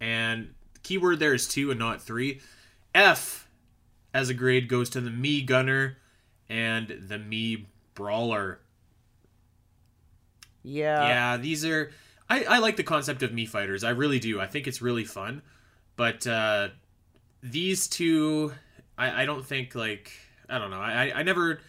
and 0.00 0.54
the 0.74 0.80
keyword 0.80 1.18
there 1.18 1.34
is 1.34 1.48
two 1.48 1.70
and 1.72 1.78
not 1.80 2.00
three. 2.00 2.40
F 2.94 3.48
as 4.12 4.28
a 4.28 4.34
grade 4.34 4.68
goes 4.68 4.90
to 4.90 5.00
the 5.00 5.10
Mii 5.10 5.44
gunner 5.46 5.98
and 6.48 6.88
the 6.88 7.16
Mii 7.16 7.66
brawler. 7.94 8.60
yeah, 10.62 11.06
yeah, 11.06 11.36
these 11.36 11.64
are. 11.64 11.90
I, 12.28 12.44
I 12.44 12.58
like 12.58 12.76
the 12.76 12.84
concept 12.84 13.22
of 13.22 13.30
Mii 13.30 13.48
fighters. 13.48 13.82
I 13.82 13.90
really 13.90 14.18
do. 14.18 14.40
I 14.40 14.46
think 14.46 14.66
it's 14.68 14.80
really 14.80 15.04
fun, 15.04 15.42
but 15.96 16.26
uh, 16.26 16.68
these 17.42 17.88
two, 17.88 18.52
I, 18.96 19.22
I 19.22 19.24
don't 19.24 19.44
think 19.44 19.74
like 19.74 20.12
I 20.48 20.58
don't 20.58 20.70
know. 20.70 20.80
I, 20.80 21.12
I 21.14 21.22
never 21.22 21.60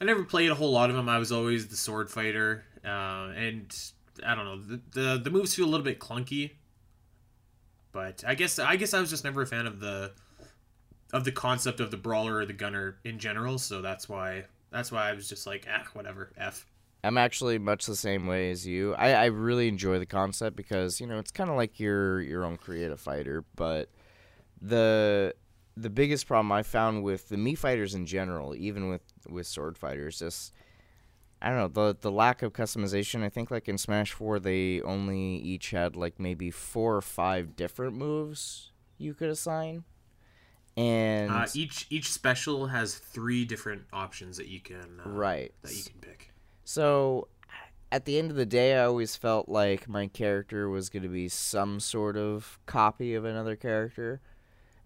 I 0.00 0.04
never 0.04 0.24
played 0.24 0.50
a 0.50 0.54
whole 0.54 0.72
lot 0.72 0.90
of 0.90 0.96
them. 0.96 1.08
I 1.08 1.18
was 1.18 1.32
always 1.32 1.68
the 1.68 1.76
sword 1.76 2.10
fighter, 2.10 2.64
uh, 2.84 3.32
and 3.36 3.74
I 4.24 4.34
don't 4.34 4.44
know. 4.44 4.56
The, 4.56 4.80
the 4.92 5.20
the 5.24 5.30
moves 5.30 5.54
feel 5.54 5.66
a 5.66 5.70
little 5.70 5.84
bit 5.84 6.00
clunky, 6.00 6.52
but 7.92 8.24
I 8.26 8.34
guess 8.34 8.58
I 8.58 8.76
guess 8.76 8.94
I 8.94 9.00
was 9.00 9.10
just 9.10 9.24
never 9.24 9.42
a 9.42 9.46
fan 9.46 9.66
of 9.66 9.80
the 9.80 10.12
of 11.12 11.24
the 11.24 11.32
concept 11.32 11.80
of 11.80 11.90
the 11.90 11.96
brawler 11.96 12.36
or 12.36 12.46
the 12.46 12.52
gunner 12.52 12.98
in 13.04 13.18
general. 13.18 13.58
So 13.58 13.80
that's 13.82 14.08
why 14.08 14.44
that's 14.70 14.92
why 14.92 15.08
I 15.08 15.12
was 15.12 15.28
just 15.28 15.46
like 15.46 15.66
ah 15.70 15.84
whatever 15.92 16.32
f. 16.36 16.66
I'm 17.02 17.16
actually 17.16 17.58
much 17.58 17.86
the 17.86 17.96
same 17.96 18.26
way 18.26 18.50
as 18.50 18.66
you. 18.66 18.94
I, 18.94 19.12
I 19.12 19.24
really 19.26 19.68
enjoy 19.68 19.98
the 19.98 20.06
concept 20.06 20.54
because 20.56 21.00
you 21.00 21.06
know 21.06 21.18
it's 21.18 21.30
kind 21.30 21.50
of 21.50 21.56
like 21.56 21.80
your 21.80 22.20
your 22.20 22.44
own 22.44 22.56
creative 22.56 23.00
fighter. 23.00 23.44
But 23.56 23.88
the 24.60 25.34
the 25.76 25.90
biggest 25.90 26.26
problem 26.26 26.52
I 26.52 26.62
found 26.62 27.02
with 27.02 27.28
the 27.28 27.36
Mii 27.36 27.56
fighters 27.56 27.94
in 27.94 28.06
general, 28.06 28.54
even 28.54 28.88
with 28.88 29.02
with 29.28 29.46
sword 29.46 29.78
fighters, 29.78 30.18
just 30.18 30.52
I 31.40 31.48
don't 31.48 31.58
know 31.58 31.68
the 31.68 31.96
the 31.98 32.12
lack 32.12 32.42
of 32.42 32.52
customization. 32.52 33.22
I 33.22 33.30
think 33.30 33.50
like 33.50 33.68
in 33.68 33.78
Smash 33.78 34.12
Four, 34.12 34.38
they 34.38 34.82
only 34.82 35.18
each 35.18 35.70
had 35.70 35.96
like 35.96 36.20
maybe 36.20 36.50
four 36.50 36.96
or 36.96 37.02
five 37.02 37.56
different 37.56 37.96
moves 37.96 38.72
you 38.98 39.14
could 39.14 39.30
assign, 39.30 39.84
and 40.80 41.30
Uh, 41.30 41.46
each 41.54 41.86
each 41.90 42.10
special 42.10 42.68
has 42.68 42.94
three 42.96 43.44
different 43.44 43.82
options 43.92 44.36
that 44.38 44.48
you 44.48 44.60
can 44.60 45.00
uh, 45.04 45.08
right 45.08 45.52
that 45.62 45.74
you 45.74 45.82
can 45.84 46.00
pick. 46.00 46.32
So, 46.64 47.28
at 47.92 48.04
the 48.04 48.18
end 48.18 48.30
of 48.30 48.36
the 48.36 48.46
day, 48.46 48.76
I 48.78 48.84
always 48.84 49.16
felt 49.16 49.48
like 49.48 49.88
my 49.88 50.06
character 50.06 50.68
was 50.68 50.88
going 50.88 51.02
to 51.02 51.08
be 51.08 51.28
some 51.28 51.80
sort 51.80 52.16
of 52.16 52.58
copy 52.66 53.14
of 53.14 53.24
another 53.24 53.56
character, 53.56 54.20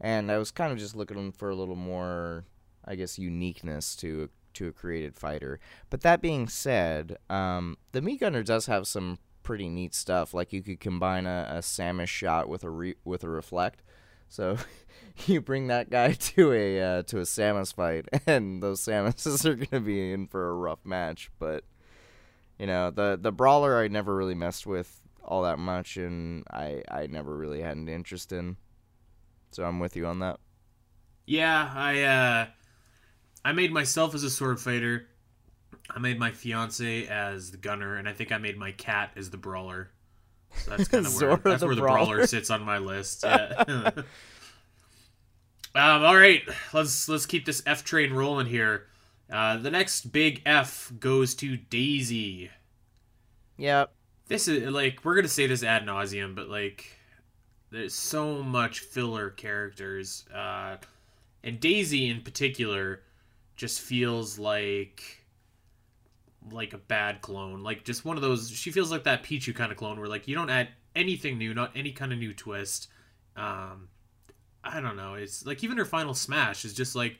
and 0.00 0.30
I 0.32 0.38
was 0.38 0.50
kind 0.50 0.72
of 0.72 0.78
just 0.78 0.96
looking 0.96 1.30
for 1.32 1.50
a 1.50 1.54
little 1.54 1.76
more, 1.76 2.44
I 2.84 2.94
guess, 2.96 3.18
uniqueness 3.18 3.94
to 3.96 4.30
to 4.54 4.68
a 4.68 4.72
created 4.72 5.16
fighter. 5.16 5.60
But 5.90 6.00
that 6.02 6.20
being 6.22 6.48
said, 6.48 7.18
um, 7.28 7.76
the 7.92 8.00
Mii 8.00 8.18
Gunner 8.20 8.42
does 8.42 8.66
have 8.66 8.86
some 8.86 9.18
pretty 9.42 9.68
neat 9.68 9.94
stuff. 9.94 10.32
Like 10.32 10.52
you 10.52 10.62
could 10.62 10.80
combine 10.80 11.26
a, 11.26 11.46
a 11.50 11.58
Samus 11.58 12.08
shot 12.08 12.48
with 12.48 12.64
a 12.64 12.70
re- 12.70 12.96
with 13.04 13.22
a 13.24 13.28
reflect. 13.28 13.82
So 14.28 14.56
you 15.26 15.40
bring 15.40 15.68
that 15.68 15.90
guy 15.90 16.12
to 16.18 16.52
a 16.52 16.80
uh, 16.80 17.02
to 17.04 17.18
a 17.18 17.23
Samus 17.23 17.75
fight, 17.75 18.06
and 18.26 18.62
those 18.62 18.80
Samuses 18.80 19.44
are 19.44 19.54
gonna 19.54 19.83
be 19.83 20.12
in 20.12 20.26
for 20.26 20.50
a 20.50 20.54
rough 20.54 20.85
match. 20.85 21.30
But 21.38 21.64
you 22.59 22.66
know, 22.66 22.90
the 22.90 23.18
the 23.21 23.33
brawler 23.33 23.78
I 23.78 23.88
never 23.88 24.14
really 24.14 24.35
messed 24.35 24.66
with 24.66 25.00
all 25.25 25.42
that 25.42 25.59
much, 25.59 25.97
and 25.97 26.44
I 26.50 26.83
I 26.90 27.06
never 27.06 27.37
really 27.37 27.61
had 27.61 27.76
an 27.76 27.88
interest 27.88 28.33
in. 28.33 28.56
So 29.50 29.64
I'm 29.64 29.78
with 29.78 29.97
you 29.97 30.06
on 30.06 30.18
that. 30.18 30.40
Yeah, 31.26 31.73
I 31.75 32.02
uh, 32.02 32.47
I 33.44 33.52
made 33.52 33.73
myself 33.73 34.14
as 34.14 34.25
a 34.25 34.30
sword 34.30 34.61
fighter. 34.61 35.06
I 35.90 35.99
made 35.99 36.18
my 36.18 36.30
fiance 36.30 37.06
as 37.06 37.50
the 37.50 37.56
gunner, 37.56 37.97
and 37.97 38.09
I 38.09 38.12
think 38.12 38.33
I 38.33 38.38
made 38.38 38.56
my 38.56 38.73
cat 38.73 39.12
as 39.16 39.30
the 39.30 39.37
brawler. 39.37 39.90
So 40.56 40.71
that's 40.71 40.88
kind 40.88 41.06
of 41.06 41.21
where 41.21 41.37
that's 41.37 41.61
the 41.61 41.66
where 41.66 41.75
the 41.75 41.83
brawler. 41.83 42.06
brawler 42.06 42.26
sits 42.26 42.50
on 42.50 42.62
my 42.62 42.78
list. 42.78 43.23
Yeah. 43.25 43.90
Um, 45.75 46.04
all 46.04 46.16
right, 46.16 46.43
let's 46.73 47.09
let's 47.09 47.26
keep 47.26 47.45
this 47.45 47.62
F 47.66 47.85
train 47.85 48.12
rolling 48.12 48.47
here. 48.47 48.87
Uh, 49.31 49.57
the 49.57 49.71
next 49.71 50.12
big 50.12 50.43
F 50.47 50.93
goes 51.00 51.35
to 51.37 51.57
Daisy. 51.57 52.50
Yep. 53.57 53.93
this 54.28 54.49
is 54.49 54.71
like 54.73 55.04
we're 55.04 55.14
gonna 55.14 55.28
say 55.28 55.47
this 55.47 55.62
ad 55.62 55.85
nauseum, 55.87 56.35
but 56.35 56.49
like 56.49 56.87
there's 57.71 57.95
so 57.95 58.43
much 58.43 58.81
filler 58.81 59.31
characters, 59.31 60.25
uh, 60.35 60.76
and 61.43 61.61
Daisy 61.61 62.09
in 62.09 62.23
particular 62.23 63.02
just 63.57 63.81
feels 63.81 64.38
like 64.38 65.25
like 66.52 66.73
a 66.73 66.78
bad 66.78 67.21
clone, 67.23 67.62
like 67.62 67.85
just 67.85 68.04
one 68.04 68.16
of 68.16 68.23
those. 68.23 68.50
She 68.50 68.71
feels 68.71 68.90
like 68.90 69.04
that 69.04 69.23
Pichu 69.25 69.54
kind 69.54 69.73
of 69.73 69.78
clone, 69.78 69.99
where 69.99 70.09
like 70.09 70.28
you 70.28 70.35
don't 70.35 70.50
add 70.50 70.69
anything 70.95 71.38
new, 71.38 71.54
not 71.54 71.73
any 71.76 71.93
kind 71.93 72.12
of 72.12 72.19
new 72.19 72.33
twist. 72.35 72.88
Um, 73.37 73.88
I 74.64 74.80
don't 74.80 74.97
know. 74.97 75.14
It's 75.14 75.44
like 75.47 75.62
even 75.62 75.78
her 75.78 75.85
final 75.85 76.14
smash 76.14 76.64
is 76.64 76.75
just 76.75 76.97
like, 76.97 77.18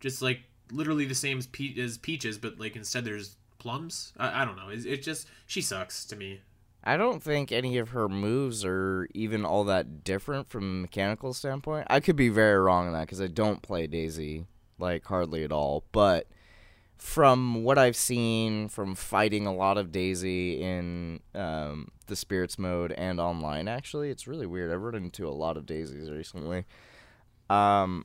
just 0.00 0.22
like 0.22 0.40
literally 0.72 1.04
the 1.04 1.14
same 1.14 1.38
as, 1.38 1.46
Pe- 1.46 1.78
as 1.78 1.98
Peach's, 1.98 2.38
but 2.38 2.58
like 2.58 2.76
instead 2.76 3.04
there's 3.04 3.36
plums. 3.58 4.12
I, 4.16 4.42
I 4.42 4.44
don't 4.44 4.56
know. 4.56 4.68
It, 4.70 4.86
it 4.86 5.02
just 5.02 5.28
she 5.46 5.60
sucks 5.60 6.04
to 6.06 6.16
me. 6.16 6.40
I 6.82 6.96
don't 6.96 7.22
think 7.22 7.52
any 7.52 7.76
of 7.76 7.90
her 7.90 8.08
moves 8.08 8.64
are 8.64 9.06
even 9.12 9.44
all 9.44 9.64
that 9.64 10.02
different 10.02 10.48
from 10.48 10.64
a 10.64 10.80
mechanical 10.82 11.34
standpoint. 11.34 11.86
I 11.90 12.00
could 12.00 12.16
be 12.16 12.30
very 12.30 12.58
wrong 12.58 12.86
on 12.86 12.94
that 12.94 13.02
because 13.02 13.20
I 13.20 13.26
don't 13.26 13.60
play 13.60 13.86
Daisy 13.86 14.46
like 14.78 15.04
hardly 15.04 15.44
at 15.44 15.52
all. 15.52 15.84
But 15.92 16.26
from 16.96 17.64
what 17.64 17.78
I've 17.78 17.96
seen 17.96 18.68
from 18.68 18.94
fighting 18.94 19.46
a 19.46 19.54
lot 19.54 19.78
of 19.78 19.92
Daisy 19.92 20.62
in 20.62 21.20
um, 21.34 21.88
the 22.10 22.16
Spirits 22.16 22.58
mode 22.58 22.92
and 22.92 23.18
online, 23.18 23.68
actually, 23.68 24.10
it's 24.10 24.26
really 24.26 24.46
weird. 24.46 24.70
I've 24.70 24.82
run 24.82 24.96
into 24.96 25.26
a 25.26 25.30
lot 25.30 25.56
of 25.56 25.64
Daisies 25.64 26.10
recently. 26.10 26.66
Um, 27.48 28.04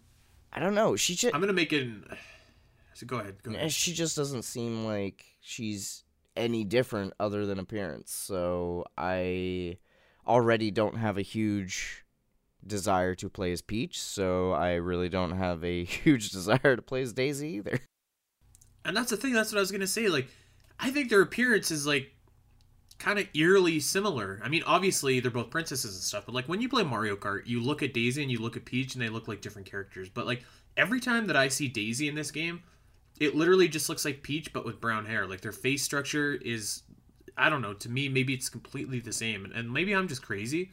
I 0.54 0.62
don't 0.62 0.74
know. 0.74 0.96
She 0.96 1.16
just 1.16 1.36
I'm 1.36 1.42
gonna 1.42 1.52
make 1.52 1.74
it. 1.74 1.90
So 2.94 3.06
go 3.08 3.18
ahead. 3.18 3.44
Go 3.44 3.52
ahead. 3.52 3.72
she 3.74 3.92
just 3.92 4.16
doesn't 4.16 4.44
seem 4.44 4.86
like 4.86 5.26
she's 5.42 6.04
any 6.38 6.64
different 6.64 7.14
other 7.20 7.46
than 7.46 7.60
appearance. 7.60 8.14
So 8.14 8.86
I 8.98 9.80
already 10.26 10.72
don't 10.72 10.98
have 10.98 11.18
a 11.18 11.22
huge 11.22 12.06
desire 12.66 13.14
to 13.16 13.30
play 13.30 13.52
as 13.52 13.62
Peach, 13.62 14.02
so 14.02 14.54
I 14.54 14.76
really 14.76 15.10
don't 15.10 15.38
have 15.38 15.64
a 15.64 15.84
huge 15.84 16.30
desire 16.30 16.78
to 16.78 16.82
play 16.82 17.02
as 17.02 17.12
Daisy 17.12 17.50
either. 17.50 17.82
And 18.86 18.96
that's 18.96 19.10
the 19.10 19.18
thing. 19.18 19.34
That's 19.34 19.52
what 19.52 19.58
I 19.58 19.62
was 19.62 19.72
gonna 19.72 19.88
say. 19.88 20.08
Like, 20.08 20.28
I 20.80 20.92
think 20.92 21.10
their 21.10 21.22
appearance 21.22 21.72
is 21.72 21.86
like 21.86 22.15
kind 22.98 23.20
of 23.20 23.28
eerily 23.34 23.80
similar. 23.80 24.40
I 24.44 24.50
mean, 24.50 24.64
obviously 24.66 25.20
they're 25.20 25.32
both 25.32 25.50
princesses 25.50 25.96
and 25.96 26.04
stuff, 26.04 26.26
but 26.26 26.36
like 26.36 26.48
when 26.48 26.62
you 26.62 26.70
play 26.70 26.84
Mario 26.84 27.16
Kart, 27.16 27.46
you 27.46 27.60
look 27.60 27.84
at 27.84 27.94
Daisy 27.94 28.22
and 28.22 28.32
you 28.32 28.40
look 28.40 28.56
at 28.56 28.66
Peach, 28.66 28.96
and 28.96 29.02
they 29.02 29.10
look 29.10 29.28
like 29.28 29.42
different 29.42 29.70
characters. 29.70 30.10
But 30.10 30.26
like 30.26 30.44
every 30.78 31.00
time 31.00 31.28
that 31.28 31.36
I 31.36 31.50
see 31.50 31.68
Daisy 31.68 32.08
in 32.08 32.16
this 32.16 32.32
game, 32.32 32.64
it 33.20 33.36
literally 33.36 33.68
just 33.68 33.90
looks 33.90 34.06
like 34.06 34.24
Peach, 34.24 34.54
but 34.54 34.66
with 34.66 34.82
brown 34.82 35.06
hair. 35.06 35.28
Like 35.28 35.42
their 35.42 35.52
face 35.52 35.84
structure 35.84 36.34
is, 36.34 36.84
I 37.38 37.50
don't 37.50 37.62
know. 37.62 37.74
To 37.74 37.90
me, 37.90 38.10
maybe 38.10 38.34
it's 38.34 38.50
completely 38.50 39.00
the 39.00 39.14
same, 39.14 39.46
and, 39.46 39.54
and 39.54 39.72
maybe 39.72 39.94
I'm 39.94 40.08
just 40.08 40.22
crazy, 40.22 40.72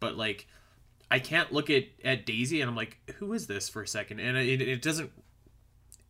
but 0.00 0.16
like. 0.16 0.46
I 1.10 1.18
can't 1.18 1.52
look 1.52 1.68
at, 1.68 1.84
at 2.02 2.24
Daisy 2.24 2.62
and 2.62 2.70
I'm 2.70 2.74
like, 2.74 2.96
who 3.16 3.34
is 3.34 3.46
this 3.46 3.68
for 3.68 3.82
a 3.82 3.86
second? 3.86 4.18
And 4.18 4.34
it, 4.38 4.62
it 4.62 4.80
doesn't 4.80 5.10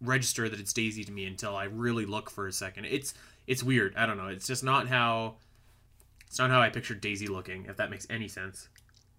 register 0.01 0.49
that 0.49 0.61
it's 0.61 0.73
Daisy 0.73 1.03
to 1.03 1.11
me 1.11 1.25
until 1.25 1.57
I 1.57 1.65
really 1.65 2.07
look 2.07 2.31
for 2.31 2.47
a 2.47 2.53
second. 2.53 2.85
It's 2.85 3.13
it's 3.47 3.63
weird. 3.63 3.95
I 3.97 4.07
don't 4.07 4.17
know. 4.17 4.29
It's 4.29 4.47
just 4.47 4.65
not 4.65 4.89
how 4.89 5.37
it's 6.27 6.39
not 6.39 6.51
how 6.51 6.61
I 6.61 6.71
pictured 6.71 7.01
Daisy 7.01 7.27
looking. 7.27 7.67
If 7.69 7.77
that 7.77 7.91
makes 7.91 8.07
any 8.09 8.29
sense. 8.29 8.69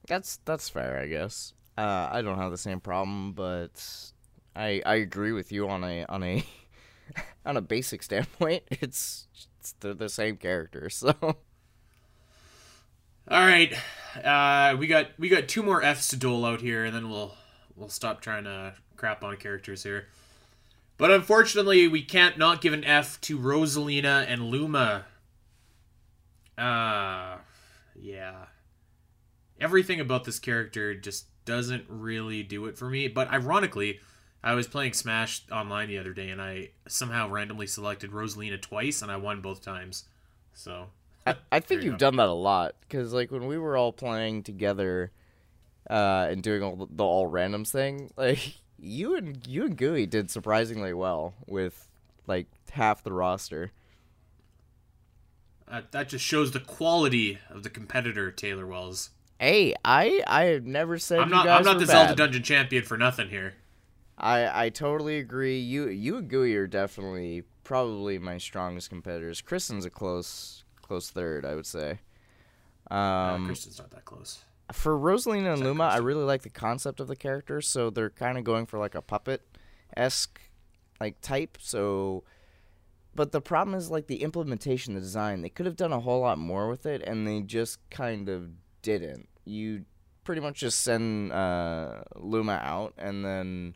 That's 0.08 0.38
that's 0.46 0.70
fair, 0.70 1.00
I 1.00 1.08
guess. 1.08 1.54
Uh, 1.78 2.10
I 2.12 2.22
don't 2.22 2.38
have 2.38 2.52
the 2.52 2.58
same 2.58 2.80
problem, 2.80 3.34
but 3.34 3.84
I 4.56 4.82
I 4.86 4.96
agree 4.96 5.32
with 5.32 5.52
you 5.52 5.68
on 5.68 5.84
a 5.84 6.06
on 6.06 6.24
a 6.24 6.46
on 7.46 7.58
a 7.58 7.62
basic 7.62 8.04
standpoint. 8.04 8.64
It's, 8.82 9.28
it's 9.60 9.74
they're 9.80 9.94
the 9.94 10.10
same 10.10 10.38
character, 10.38 10.90
so 10.90 11.14
All 11.22 11.36
right, 13.28 13.74
uh, 14.24 14.76
we 14.78 14.88
got 14.88 15.08
we 15.18 15.30
got 15.30 15.48
two 15.48 15.64
more 15.64 15.82
Fs 15.82 16.10
to 16.10 16.18
dole 16.18 16.46
out 16.46 16.62
here, 16.62 16.84
and 16.84 16.96
then 16.96 17.10
we'll 17.10 17.36
we'll 17.76 17.90
stop 17.90 18.22
trying 18.22 18.44
to 18.44 18.74
crap 18.98 19.24
on 19.24 19.38
characters 19.38 19.84
here. 19.84 20.08
But 21.04 21.12
unfortunately, 21.12 21.86
we 21.90 22.02
can't 22.02 22.38
not 22.38 22.62
give 22.62 22.72
an 22.72 22.86
F 22.86 23.20
to 23.24 23.38
Rosalina 23.38 24.26
and 24.26 24.44
Luma. 24.44 25.04
Uh, 26.58 27.40
yeah. 27.94 28.46
Everything 29.60 30.00
about 30.00 30.24
this 30.24 30.40
character 30.40 30.96
just 30.96 31.26
doesn't 31.44 31.84
really 31.90 32.42
do 32.42 32.68
it 32.68 32.78
for 32.78 32.90
me. 32.90 33.10
But 33.10 33.30
ironically, 33.34 34.00
I 34.42 34.54
was 34.54 34.66
playing 34.66 34.94
Smash 34.94 35.44
online 35.52 35.90
the 35.90 35.98
other 35.98 36.14
day, 36.14 36.30
and 36.30 36.42
I 36.42 36.70
somehow 36.88 37.28
randomly 37.28 37.68
selected 37.68 38.12
Rosalina 38.12 38.62
twice, 38.62 39.02
and 39.02 39.12
I 39.12 39.18
won 39.18 39.42
both 39.42 39.62
times. 39.62 40.06
So 40.54 40.86
I, 41.28 41.36
I 41.52 41.60
think 41.60 41.82
you 41.82 41.88
you've 41.88 42.00
go. 42.00 42.12
done 42.12 42.16
that 42.16 42.30
a 42.30 42.32
lot 42.32 42.76
because 42.80 43.12
like 43.12 43.30
when 43.30 43.48
we 43.48 43.58
were 43.58 43.76
all 43.76 43.92
playing 43.92 44.44
together 44.44 45.12
uh, 45.90 46.28
and 46.32 46.42
doing 46.42 46.64
all 46.64 46.78
the, 46.78 46.88
the 46.90 47.04
all 47.04 47.30
randoms 47.30 47.72
thing, 47.72 48.10
like 48.18 48.56
you 48.84 49.16
and 49.16 49.46
you 49.48 49.64
and 49.66 49.78
Gooey 49.78 50.06
did 50.06 50.30
surprisingly 50.30 50.94
well 50.94 51.34
with 51.48 51.88
like 52.28 52.48
half 52.72 53.04
the 53.04 53.14
roster. 53.14 53.72
uh, 55.68 55.82
that 55.92 56.10
just 56.10 56.24
shows 56.26 56.52
the 56.52 56.60
quality 56.60 57.40
of 57.50 57.64
the 57.64 57.70
competitor, 57.70 58.32
Taylor 58.32 58.68
Wells. 58.68 59.10
Hey, 59.40 59.74
I 59.84 60.24
I 60.28 60.44
have 60.46 60.66
never 60.66 60.98
said 60.98 61.20
I'm 61.20 61.30
not. 61.30 61.48
I'm 61.48 61.64
not 61.64 61.80
the 61.80 61.86
bad. 61.86 62.08
Zelda 62.08 62.16
Dungeon 62.16 62.44
champion 62.44 62.84
for 62.84 62.98
nothing 62.98 63.30
here. 63.30 63.56
I 64.18 64.66
I 64.66 64.70
totally 64.70 65.18
agree. 65.18 65.60
You 65.60 65.90
you 65.90 66.18
and 66.18 66.30
Gooey 66.30 66.56
are 66.56 66.68
definitely 66.68 67.44
probably 67.64 68.20
my 68.20 68.38
strongest 68.38 68.90
competitors. 68.90 69.42
Kristen's 69.42 69.86
a 69.86 69.90
close 69.90 70.64
close 70.82 71.10
third, 71.10 71.46
I 71.46 71.56
would 71.56 71.66
say. 71.66 72.00
Uh, 72.92 72.94
Um, 72.96 73.46
Kristen's 73.48 73.80
not 73.80 73.90
that 73.92 74.06
close. 74.06 74.44
For 74.74 74.98
Rosalina 74.98 75.54
and 75.54 75.64
Luma, 75.64 75.86
I 75.86 75.98
really 75.98 76.24
like 76.24 76.42
the 76.42 76.50
concept 76.50 77.00
of 77.00 77.08
the 77.08 77.16
character. 77.16 77.62
So 77.62 77.90
they're 77.90 78.10
kind 78.10 78.38
of 78.38 78.44
going 78.44 78.66
for 78.66 78.80
like 78.80 78.96
a 78.96 79.02
puppet 79.02 79.42
esque 79.96 80.42
like 81.00 81.22
type. 81.22 81.58
So, 81.60 82.24
but 83.16 83.32
the 83.32 83.42
problem 83.42 83.76
is 83.76 83.92
like 83.92 84.08
the 84.08 84.24
implementation, 84.24 84.94
the 84.96 85.00
design. 85.00 85.42
They 85.42 85.50
could 85.50 85.66
have 85.66 85.76
done 85.76 85.94
a 85.94 86.00
whole 86.00 86.22
lot 86.22 86.38
more 86.38 86.70
with 86.70 86.86
it, 86.86 87.02
and 87.04 87.28
they 87.28 87.42
just 87.42 87.78
kind 87.90 88.30
of 88.30 88.50
didn't. 88.82 89.30
You 89.46 89.86
pretty 90.24 90.42
much 90.42 90.60
just 90.60 90.82
send 90.82 91.32
uh, 91.32 92.04
Luma 92.16 92.60
out 92.64 92.94
and 92.98 93.24
then 93.24 93.76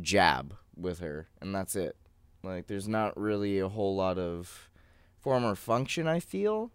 jab 0.00 0.54
with 0.76 0.98
her, 0.98 1.28
and 1.40 1.54
that's 1.54 1.76
it. 1.76 1.96
Like, 2.42 2.66
there's 2.66 2.88
not 2.88 3.18
really 3.18 3.58
a 3.58 3.68
whole 3.68 3.96
lot 3.96 4.18
of 4.18 4.70
form 5.18 5.44
or 5.44 5.54
function. 5.54 6.06
I 6.06 6.20
feel 6.20 6.70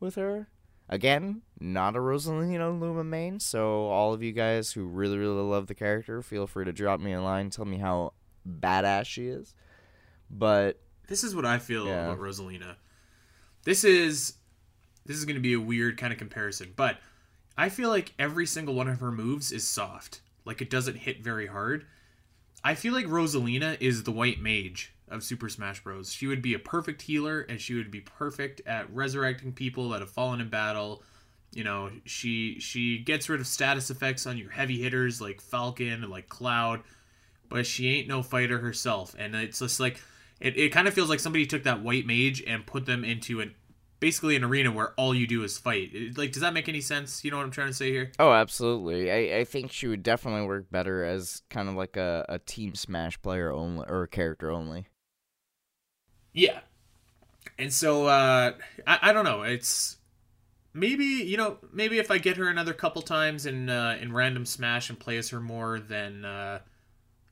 with 0.00 0.14
her. 0.16 0.48
Again, 0.92 1.40
not 1.58 1.96
a 1.96 2.00
Rosalina 2.00 2.78
Luma 2.78 3.02
main, 3.02 3.40
so 3.40 3.86
all 3.86 4.12
of 4.12 4.22
you 4.22 4.32
guys 4.32 4.72
who 4.72 4.84
really, 4.84 5.16
really 5.16 5.40
love 5.40 5.66
the 5.66 5.74
character, 5.74 6.20
feel 6.20 6.46
free 6.46 6.66
to 6.66 6.72
drop 6.72 7.00
me 7.00 7.14
a 7.14 7.22
line, 7.22 7.48
tell 7.48 7.64
me 7.64 7.78
how 7.78 8.12
badass 8.46 9.06
she 9.06 9.28
is. 9.28 9.54
But 10.30 10.78
This 11.08 11.24
is 11.24 11.34
what 11.34 11.46
I 11.46 11.58
feel 11.58 11.86
Yeah. 11.86 12.04
about 12.04 12.20
Rosalina. 12.20 12.76
This 13.64 13.84
is 13.84 14.34
this 15.06 15.16
is 15.16 15.24
going 15.24 15.36
to 15.36 15.40
be 15.40 15.54
a 15.54 15.60
weird 15.60 15.96
kind 15.96 16.12
of 16.12 16.18
comparison, 16.18 16.74
but 16.76 16.98
I 17.56 17.70
feel 17.70 17.88
like 17.88 18.12
every 18.18 18.44
single 18.46 18.74
one 18.74 18.86
of 18.86 19.00
her 19.00 19.10
moves 19.10 19.50
is 19.50 19.66
soft. 19.66 20.20
Like 20.44 20.60
it 20.60 20.68
doesn't 20.68 20.96
hit 20.96 21.24
very 21.24 21.46
hard. 21.46 21.86
I 22.62 22.74
feel 22.74 22.92
like 22.92 23.06
Rosalina 23.06 23.78
is 23.80 24.02
the 24.02 24.12
white 24.12 24.40
mage 24.40 24.92
of 25.12 25.22
Super 25.22 25.48
Smash 25.48 25.82
Bros. 25.84 26.12
She 26.12 26.26
would 26.26 26.42
be 26.42 26.54
a 26.54 26.58
perfect 26.58 27.02
healer 27.02 27.42
and 27.42 27.60
she 27.60 27.74
would 27.74 27.90
be 27.90 28.00
perfect 28.00 28.62
at 28.66 28.92
resurrecting 28.92 29.52
people 29.52 29.90
that 29.90 30.00
have 30.00 30.10
fallen 30.10 30.40
in 30.40 30.48
battle. 30.48 31.02
You 31.52 31.64
know, 31.64 31.90
she 32.04 32.58
she 32.60 32.98
gets 32.98 33.28
rid 33.28 33.40
of 33.40 33.46
status 33.46 33.90
effects 33.90 34.26
on 34.26 34.38
your 34.38 34.50
heavy 34.50 34.80
hitters 34.80 35.20
like 35.20 35.40
Falcon 35.40 36.02
and 36.02 36.08
like 36.08 36.28
Cloud, 36.28 36.82
but 37.48 37.66
she 37.66 37.94
ain't 37.94 38.08
no 38.08 38.22
fighter 38.22 38.58
herself. 38.58 39.14
And 39.18 39.34
it's 39.34 39.58
just 39.58 39.78
like 39.78 40.00
it, 40.40 40.56
it 40.56 40.70
kind 40.70 40.88
of 40.88 40.94
feels 40.94 41.10
like 41.10 41.20
somebody 41.20 41.46
took 41.46 41.64
that 41.64 41.82
white 41.82 42.06
mage 42.06 42.42
and 42.46 42.66
put 42.66 42.86
them 42.86 43.04
into 43.04 43.40
an 43.40 43.54
basically 44.02 44.34
an 44.34 44.42
arena 44.42 44.72
where 44.72 44.92
all 44.96 45.14
you 45.14 45.28
do 45.28 45.44
is 45.44 45.58
fight. 45.58 45.92
Like, 46.16 46.32
does 46.32 46.42
that 46.42 46.52
make 46.52 46.68
any 46.68 46.80
sense? 46.80 47.24
You 47.24 47.30
know 47.30 47.36
what 47.36 47.44
I'm 47.44 47.52
trying 47.52 47.68
to 47.68 47.72
say 47.72 47.92
here? 47.92 48.10
oh, 48.18 48.32
absolutely, 48.32 49.12
I, 49.12 49.38
I 49.38 49.44
think 49.44 49.70
she 49.70 49.86
would 49.86 50.02
definitely 50.02 50.44
work 50.44 50.66
better 50.72 51.04
as 51.04 51.42
kind 51.50 51.68
of 51.68 51.76
like 51.76 51.96
a, 51.96 52.26
a 52.28 52.40
team 52.40 52.74
Smash 52.74 53.22
player 53.22 53.52
only 53.52 53.84
or 53.86 54.02
a 54.02 54.08
character 54.08 54.50
only. 54.50 54.86
Yeah. 56.32 56.60
And 57.58 57.72
so 57.72 58.06
uh 58.06 58.52
I, 58.86 58.98
I 59.02 59.12
don't 59.12 59.24
know, 59.24 59.42
it's 59.42 59.96
maybe, 60.74 61.04
you 61.04 61.36
know, 61.36 61.58
maybe 61.72 61.98
if 61.98 62.10
I 62.10 62.18
get 62.18 62.36
her 62.38 62.48
another 62.48 62.72
couple 62.72 63.02
times 63.02 63.46
in 63.46 63.68
uh 63.68 63.98
in 64.00 64.12
random 64.12 64.46
smash 64.46 64.88
and 64.90 64.98
play 64.98 65.16
as 65.18 65.28
her 65.30 65.40
more, 65.40 65.78
then 65.80 66.24
uh 66.24 66.60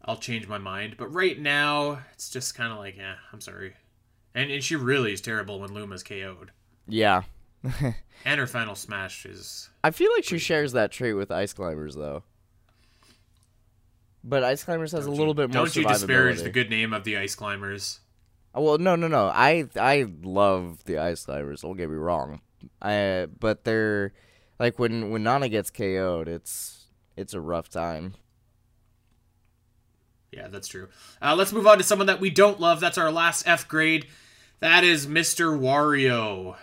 I'll 0.05 0.17
change 0.17 0.49
my 0.49 0.59
mind. 0.59 0.97
But 0.97 1.09
right 1.13 1.39
now, 1.39 2.01
it's 2.15 2.31
just 2.31 2.55
kind 2.55 2.73
of 2.73 2.79
like, 2.79 2.97
yeah, 2.97 3.17
I'm 3.33 3.41
sorry. 3.41 3.75
And 4.35 4.51
and 4.51 4.63
she 4.63 4.77
really 4.77 5.13
is 5.13 5.21
terrible 5.21 5.61
when 5.61 5.73
Luma's 5.75 6.03
KO'd. 6.03 6.51
Yeah, 6.89 7.23
And 8.25 8.39
her 8.41 8.47
final 8.47 8.75
smash 8.75 9.25
is 9.27 9.71
I 9.83 9.91
feel 9.91 10.13
like 10.13 10.25
she 10.25 10.39
shares 10.39 10.73
that 10.73 10.91
trait 10.93 11.17
with 11.17 11.31
Ice 11.31 11.53
Climbers 11.53 11.95
though. 11.95 12.23
But 14.23 14.45
Ice 14.45 14.65
Climbers 14.65 14.93
has 14.93 15.07
a 15.07 15.09
Don't 15.09 15.17
little 15.17 15.29
you- 15.29 15.35
bit 15.35 15.49
more 15.55 15.65
Don't 15.65 15.77
you 15.77 15.85
disparage 15.87 16.43
the 16.43 16.51
good 16.51 16.69
name 16.71 16.93
of 16.93 17.05
the 17.05 17.17
ice 17.17 17.35
climbers? 17.35 18.01
Well, 18.55 18.79
no, 18.79 18.97
no, 18.97 19.09
no. 19.09 19.27
I 19.27 19.69
I 19.77 20.07
love 20.23 20.85
the 20.85 20.99
Ice 20.99 21.25
Climbers. 21.25 21.63
Don't 21.63 21.77
get 21.77 21.89
me 21.89 21.97
wrong. 21.97 22.41
I 22.83 23.27
but 23.39 23.65
they're 23.65 24.13
like 24.59 24.79
when 24.79 25.11
when 25.11 25.23
Nana 25.23 25.49
gets 25.49 25.71
KO'd, 25.71 26.29
it's 26.29 26.87
it's 27.17 27.35
a 27.35 27.41
rough 27.41 27.69
time. 27.69 28.15
Yeah, 30.33 30.49
that's 30.49 30.69
true. 30.69 30.89
Uh, 31.21 31.35
let's 31.35 31.53
move 31.53 31.67
on 31.67 31.79
to 31.79 31.85
someone 31.85 32.07
that 32.07 32.21
we 32.21 32.31
don't 32.31 32.61
love. 32.61 32.81
That's 32.81 32.99
our 32.99 33.11
last 33.11 33.49
F 33.49 33.67
grade. 33.67 34.07
That 34.61 34.85
is 34.85 35.07
Mr. 35.07 35.59
Wario. 35.59 36.55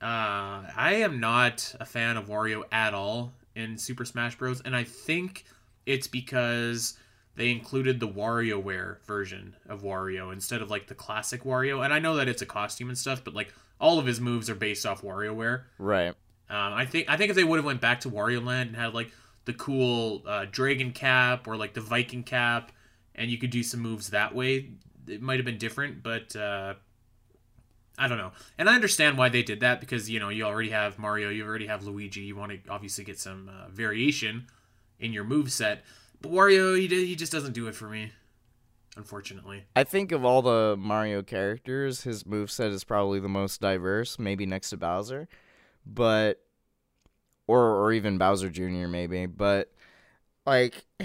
Uh, 0.00 0.64
I 0.74 1.00
am 1.02 1.20
not 1.20 1.74
a 1.78 1.84
fan 1.84 2.16
of 2.16 2.28
Wario 2.28 2.62
at 2.72 2.94
all 2.94 3.32
in 3.54 3.76
Super 3.76 4.04
Smash 4.06 4.36
Bros. 4.36 4.62
And 4.62 4.74
I 4.74 4.84
think 4.84 5.44
it's 5.84 6.06
because 6.06 6.96
they 7.40 7.50
included 7.50 8.00
the 8.00 8.06
WarioWare 8.06 9.00
version 9.06 9.56
of 9.66 9.82
Wario 9.82 10.30
instead 10.30 10.60
of 10.60 10.70
like 10.70 10.88
the 10.88 10.94
classic 10.94 11.42
Wario. 11.42 11.82
And 11.82 11.90
I 11.90 11.98
know 11.98 12.16
that 12.16 12.28
it's 12.28 12.42
a 12.42 12.46
costume 12.46 12.90
and 12.90 12.98
stuff, 12.98 13.24
but 13.24 13.32
like 13.32 13.50
all 13.80 13.98
of 13.98 14.04
his 14.04 14.20
moves 14.20 14.50
are 14.50 14.54
based 14.54 14.84
off 14.84 15.00
WarioWare. 15.00 15.62
Right. 15.78 16.08
Um, 16.50 16.74
I 16.74 16.84
think 16.84 17.08
I 17.08 17.16
think 17.16 17.30
if 17.30 17.36
they 17.36 17.44
would 17.44 17.56
have 17.56 17.64
went 17.64 17.80
back 17.80 18.00
to 18.00 18.10
Wario 18.10 18.44
Land 18.44 18.68
and 18.68 18.76
had 18.76 18.92
like 18.92 19.10
the 19.46 19.54
cool 19.54 20.22
uh, 20.26 20.44
dragon 20.50 20.92
cap 20.92 21.48
or 21.48 21.56
like 21.56 21.72
the 21.72 21.80
Viking 21.80 22.24
cap, 22.24 22.72
and 23.14 23.30
you 23.30 23.38
could 23.38 23.48
do 23.48 23.62
some 23.62 23.80
moves 23.80 24.10
that 24.10 24.34
way, 24.34 24.72
it 25.08 25.22
might 25.22 25.38
have 25.38 25.46
been 25.46 25.56
different. 25.56 26.02
But 26.02 26.36
uh, 26.36 26.74
I 27.96 28.06
don't 28.06 28.18
know. 28.18 28.32
And 28.58 28.68
I 28.68 28.74
understand 28.74 29.16
why 29.16 29.30
they 29.30 29.42
did 29.42 29.60
that 29.60 29.80
because 29.80 30.10
you 30.10 30.20
know 30.20 30.28
you 30.28 30.44
already 30.44 30.70
have 30.70 30.98
Mario, 30.98 31.30
you 31.30 31.46
already 31.46 31.68
have 31.68 31.84
Luigi. 31.84 32.20
You 32.20 32.36
want 32.36 32.52
to 32.52 32.70
obviously 32.70 33.04
get 33.04 33.18
some 33.18 33.48
uh, 33.48 33.70
variation 33.70 34.46
in 34.98 35.14
your 35.14 35.24
move 35.24 35.50
set. 35.50 35.84
But 36.20 36.32
Wario, 36.32 36.78
he 36.78 36.86
he 36.86 37.16
just 37.16 37.32
doesn't 37.32 37.52
do 37.52 37.66
it 37.66 37.74
for 37.74 37.88
me, 37.88 38.12
unfortunately. 38.96 39.64
I 39.74 39.84
think 39.84 40.12
of 40.12 40.24
all 40.24 40.42
the 40.42 40.76
Mario 40.78 41.22
characters, 41.22 42.02
his 42.02 42.24
moveset 42.24 42.72
is 42.72 42.84
probably 42.84 43.20
the 43.20 43.28
most 43.28 43.60
diverse, 43.60 44.18
maybe 44.18 44.46
next 44.46 44.70
to 44.70 44.76
Bowser. 44.76 45.28
But 45.86 46.40
or 47.46 47.82
or 47.82 47.92
even 47.92 48.18
Bowser 48.18 48.48
Jr. 48.48 48.86
maybe, 48.86 49.26
but 49.26 49.72
like 50.46 50.84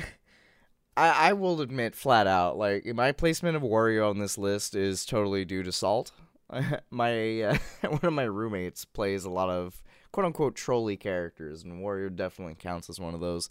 I 0.97 1.29
I 1.29 1.33
will 1.33 1.61
admit 1.61 1.95
flat 1.95 2.27
out, 2.27 2.57
like 2.57 2.85
my 2.85 3.11
placement 3.11 3.55
of 3.55 3.63
Wario 3.63 4.09
on 4.09 4.19
this 4.19 4.37
list 4.37 4.75
is 4.75 5.05
totally 5.05 5.45
due 5.45 5.63
to 5.63 5.71
Salt. 5.71 6.11
my 6.91 7.41
uh, 7.41 7.57
one 7.87 7.99
of 8.03 8.13
my 8.13 8.23
roommates 8.23 8.85
plays 8.85 9.25
a 9.25 9.29
lot 9.29 9.49
of 9.49 9.81
quote 10.11 10.25
unquote 10.25 10.55
trolly 10.55 10.97
characters, 10.97 11.63
and 11.63 11.83
Wario 11.83 12.15
definitely 12.15 12.55
counts 12.55 12.89
as 12.89 12.99
one 12.99 13.13
of 13.13 13.21
those. 13.21 13.49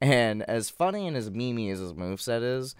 And 0.00 0.42
as 0.44 0.70
funny 0.70 1.06
and 1.06 1.16
as 1.16 1.28
memey 1.30 1.70
as 1.72 1.78
his 1.78 1.92
moveset 1.92 2.42
is, 2.42 2.74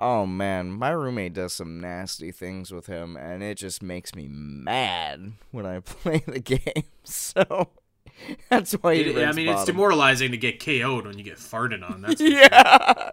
oh 0.00 0.26
man, 0.26 0.70
my 0.70 0.90
roommate 0.90 1.32
does 1.32 1.52
some 1.54 1.80
nasty 1.80 2.30
things 2.30 2.70
with 2.72 2.86
him, 2.86 3.16
and 3.16 3.42
it 3.42 3.56
just 3.56 3.82
makes 3.82 4.14
me 4.14 4.28
mad 4.28 5.32
when 5.50 5.64
I 5.66 5.80
play 5.84 6.22
the 6.26 6.40
game. 6.40 6.84
So 7.04 7.70
that's 8.50 8.72
why 8.74 8.96
he 8.96 9.00
It- 9.02 9.26
I 9.28 9.32
mean, 9.32 9.48
it's 9.48 9.64
demoralizing 9.64 10.32
to 10.32 10.36
get 10.36 10.60
KO'd 10.62 11.06
when 11.06 11.16
you 11.16 11.24
get 11.24 11.38
farted 11.38 11.88
on. 11.88 12.02
That's 12.02 12.20
yeah. 12.20 13.10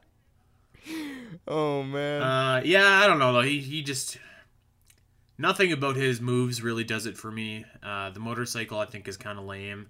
Oh 1.48 1.84
man. 1.84 2.22
Uh, 2.22 2.62
yeah, 2.65 3.02
I 3.04 3.08
don't 3.08 3.20
know 3.20 3.32
though. 3.34 3.41
He 3.41 3.60
he 3.60 3.82
just 3.84 4.18
nothing 5.38 5.72
about 5.72 5.96
his 5.96 6.20
moves 6.20 6.62
really 6.62 6.84
does 6.84 7.06
it 7.06 7.18
for 7.18 7.32
me. 7.32 7.65
Uh, 7.84 8.10
the 8.10 8.20
motorcycle 8.20 8.80
I 8.80 8.86
think 8.86 9.08
is 9.08 9.15
kind 9.18 9.38
of 9.39 9.46
lame. 9.46 9.89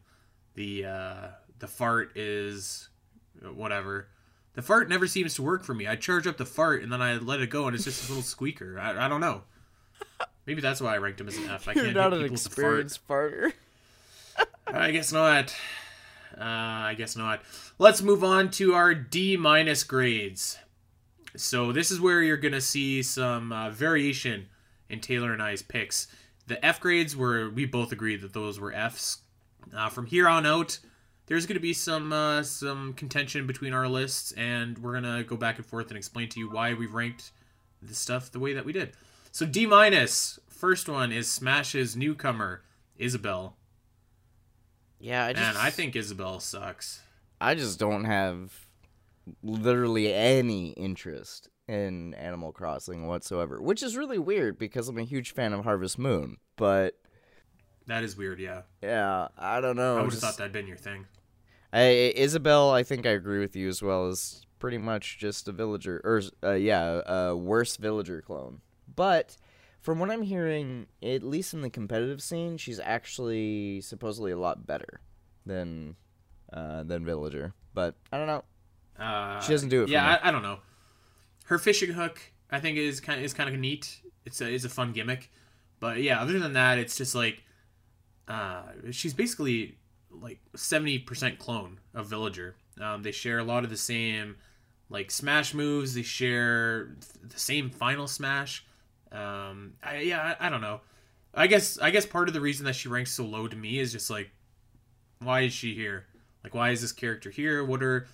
The 0.56 0.86
uh, 0.86 1.28
the 1.60 1.68
fart 1.68 2.16
is 2.18 2.90
whatever. 3.42 4.08
The 4.54 4.62
fart 4.62 4.88
never 4.88 5.08
seems 5.08 5.36
to 5.36 5.42
work 5.42 5.64
for 5.64 5.74
me. 5.74 5.88
I 5.88 5.96
charge 5.96 6.28
up 6.28 6.38
the 6.38 6.46
fart 6.46 6.82
and 6.82 6.92
then 6.92 7.02
I 7.02 7.18
let 7.18 7.42
it 7.42 7.50
go 7.50 7.68
and 7.68 7.76
it's 7.76 7.84
just 7.84 8.06
a 8.06 8.12
little 8.12 8.24
squeaker. 8.24 8.80
I, 8.80 9.06
I 9.06 9.10
don't 9.10 9.22
know. 9.22 9.42
Maybe 10.46 10.62
that's 10.62 10.80
why 10.80 10.94
I 10.94 10.98
ranked 10.98 11.20
him 11.20 11.28
as 11.28 11.38
an 11.38 11.50
F. 11.50 11.68
I 11.68 11.74
You're 11.76 11.86
can't 11.86 11.96
not 11.96 12.14
an 12.14 12.20
people 12.20 12.34
with 12.34 12.44
the 12.44 12.50
experienced 12.50 13.08
farter. 13.08 13.54
I 14.68 14.92
guess 14.92 15.12
not. 15.12 15.54
Uh, 16.38 16.44
I 16.44 16.96
guess 16.98 17.16
not. 17.16 17.42
Let's 17.80 18.02
move 18.02 18.24
on 18.24 18.52
to 18.52 18.74
our 18.74 18.94
D 18.94 19.38
minus 19.38 19.84
grades. 19.84 20.58
So 21.36 21.72
this 21.72 21.92
is 21.92 22.00
where 22.00 22.22
you're 22.22 22.38
gonna 22.38 22.62
see 22.62 23.04
some 23.04 23.52
uh, 23.52 23.70
variation 23.70 24.48
in 24.90 25.02
Taylor 25.02 25.34
and 25.34 25.42
I's 25.42 25.62
picks. 25.62 26.08
The 26.48 26.64
F 26.64 26.80
grades 26.80 27.16
were 27.16 27.50
we 27.50 27.66
both 27.66 27.92
agreed 27.92 28.22
that 28.22 28.34
those 28.34 28.60
were 28.60 28.74
Fs. 28.74 29.20
Uh, 29.76 29.90
from 29.90 30.06
here 30.06 30.28
on 30.30 30.46
out, 30.46 30.80
there's 31.28 31.46
going 31.46 31.56
to 31.56 31.62
be 31.62 31.74
some 31.74 32.12
uh, 32.14 32.44
some 32.44 32.94
contention 32.94 33.48
between 33.48 33.74
our 33.74 33.88
lists, 33.88 34.32
and 34.34 34.78
we're 34.78 34.94
gonna 34.94 35.24
go 35.24 35.36
back 35.36 35.58
and 35.58 35.66
forth 35.66 35.90
and 35.90 35.98
explain 35.98 36.30
to 36.30 36.40
you 36.40 36.50
why 36.50 36.74
we've 36.74 36.94
ranked 36.94 37.32
the 37.82 37.96
stuff 37.96 38.32
the 38.32 38.40
way 38.40 38.54
that 38.54 38.66
we 38.66 38.74
did. 38.74 38.94
So 39.32 39.46
D. 39.46 39.68
First 40.50 40.88
one 40.88 41.12
is 41.12 41.28
Smash's 41.28 41.96
newcomer 41.98 42.62
Isabelle, 42.98 43.58
Yeah, 45.00 45.26
I 45.26 45.34
just 45.34 45.46
and 45.46 45.58
I 45.58 45.70
think 45.70 45.96
Isabelle 45.96 46.40
sucks. 46.40 47.02
I 47.42 47.56
just 47.56 47.78
don't 47.78 48.06
have 48.06 48.68
literally 49.44 50.14
any 50.14 50.70
interest 50.70 51.50
in 51.68 52.14
Animal 52.14 52.54
Crossing 52.54 53.08
whatsoever, 53.08 53.62
which 53.62 53.84
is 53.84 53.98
really 53.98 54.18
weird 54.18 54.58
because 54.58 54.88
I'm 54.88 54.98
a 54.98 55.04
huge 55.04 55.34
fan 55.34 55.52
of 55.52 55.66
Harvest 55.66 56.00
Moon. 56.00 56.38
But 56.56 56.96
That 57.88 58.04
is 58.04 58.16
weird. 58.16 58.40
Yeah, 58.40 58.62
yeah, 58.82 59.28
I 59.38 59.60
don't 59.60 59.76
know. 59.76 59.94
I 59.94 59.96
would 59.96 60.04
have 60.06 60.12
just- 60.12 60.24
thought 60.24 60.38
that'd 60.38 60.54
been 60.54 60.68
your 60.68 60.78
thing. 60.78 61.06
I, 61.76 62.14
Isabelle, 62.16 62.72
I 62.72 62.84
think 62.84 63.06
I 63.06 63.10
agree 63.12 63.40
with 63.40 63.56
you 63.56 63.68
as 63.68 63.82
well. 63.82 64.08
Is 64.08 64.46
pretty 64.60 64.78
much 64.78 65.18
just 65.20 65.48
a 65.50 65.52
villager, 65.52 66.02
or 66.04 66.22
uh, 66.44 66.54
yeah, 66.54 67.02
a 67.06 67.36
worse 67.36 67.76
villager 67.76 68.22
clone. 68.22 68.62
But 68.96 69.36
from 69.82 70.00
what 70.00 70.10
I'm 70.10 70.22
hearing, 70.22 70.88
at 71.04 71.22
least 71.22 71.54
in 71.54 71.62
the 71.62 71.70
competitive 71.70 72.22
scene, 72.24 72.58
she's 72.58 72.80
actually 72.80 73.82
supposedly 73.82 74.32
a 74.32 74.38
lot 74.38 74.66
better 74.66 75.02
than 75.46 75.98
uh, 76.54 76.84
than 76.84 77.04
villager. 77.04 77.54
But 77.74 77.96
I 78.12 78.18
don't 78.20 78.28
know. 78.28 78.44
Uh, 78.98 79.42
She 79.42 79.52
doesn't 79.52 79.68
do 79.70 79.84
it 79.84 79.88
for 79.88 79.92
Yeah, 79.92 80.04
me. 80.04 80.18
I, 80.24 80.30
I 80.30 80.32
don't 80.32 80.44
know. 80.44 80.60
Her 81.48 81.58
fishing 81.60 81.92
hook, 81.92 82.22
I 82.50 82.62
think, 82.62 82.78
is 82.78 83.02
kind 83.02 83.20
of 83.20 83.26
is 83.26 83.34
kind 83.34 83.54
of 83.54 83.60
neat. 83.60 84.00
It's 84.26 84.40
a 84.40 84.48
is 84.48 84.64
a 84.64 84.70
fun 84.70 84.94
gimmick, 84.94 85.30
but 85.82 86.02
yeah, 86.02 86.22
other 86.22 86.40
than 86.40 86.54
that, 86.54 86.78
it's 86.80 86.98
just 86.98 87.14
like, 87.14 87.44
uh, 88.30 88.64
she's 88.92 89.14
basically 89.14 89.78
like 90.22 90.40
seventy 90.56 91.00
percent 91.00 91.40
clone 91.40 91.80
of 91.94 92.08
Villager. 92.08 92.56
Um, 92.82 93.04
they 93.04 93.12
share 93.12 93.40
a 93.40 93.44
lot 93.44 93.64
of 93.64 93.70
the 93.70 93.78
same 93.78 94.36
like 94.90 95.12
smash 95.12 95.54
moves. 95.54 95.94
They 95.94 96.02
share 96.02 96.96
the 97.24 97.40
same 97.40 97.70
final 97.70 98.08
smash. 98.08 98.66
Um, 99.12 99.74
I, 99.84 100.00
yeah, 100.00 100.36
I, 100.40 100.48
I 100.48 100.50
don't 100.50 100.62
know. 100.62 100.82
I 101.34 101.48
guess 101.48 101.80
I 101.80 101.92
guess 101.92 102.06
part 102.06 102.28
of 102.28 102.34
the 102.34 102.42
reason 102.42 102.66
that 102.66 102.76
she 102.76 102.90
ranks 102.90 103.12
so 103.12 103.26
low 103.26 103.48
to 103.48 103.56
me 103.56 103.80
is 103.80 103.92
just 103.92 104.10
like, 104.10 104.32
why 105.20 105.42
is 105.42 105.54
she 105.54 105.74
here? 105.74 106.06
Like, 106.44 106.54
why 106.54 106.70
is 106.70 106.82
this 106.82 106.92
character 106.92 107.30
here? 107.30 107.64
What 107.64 107.84
are 107.84 108.08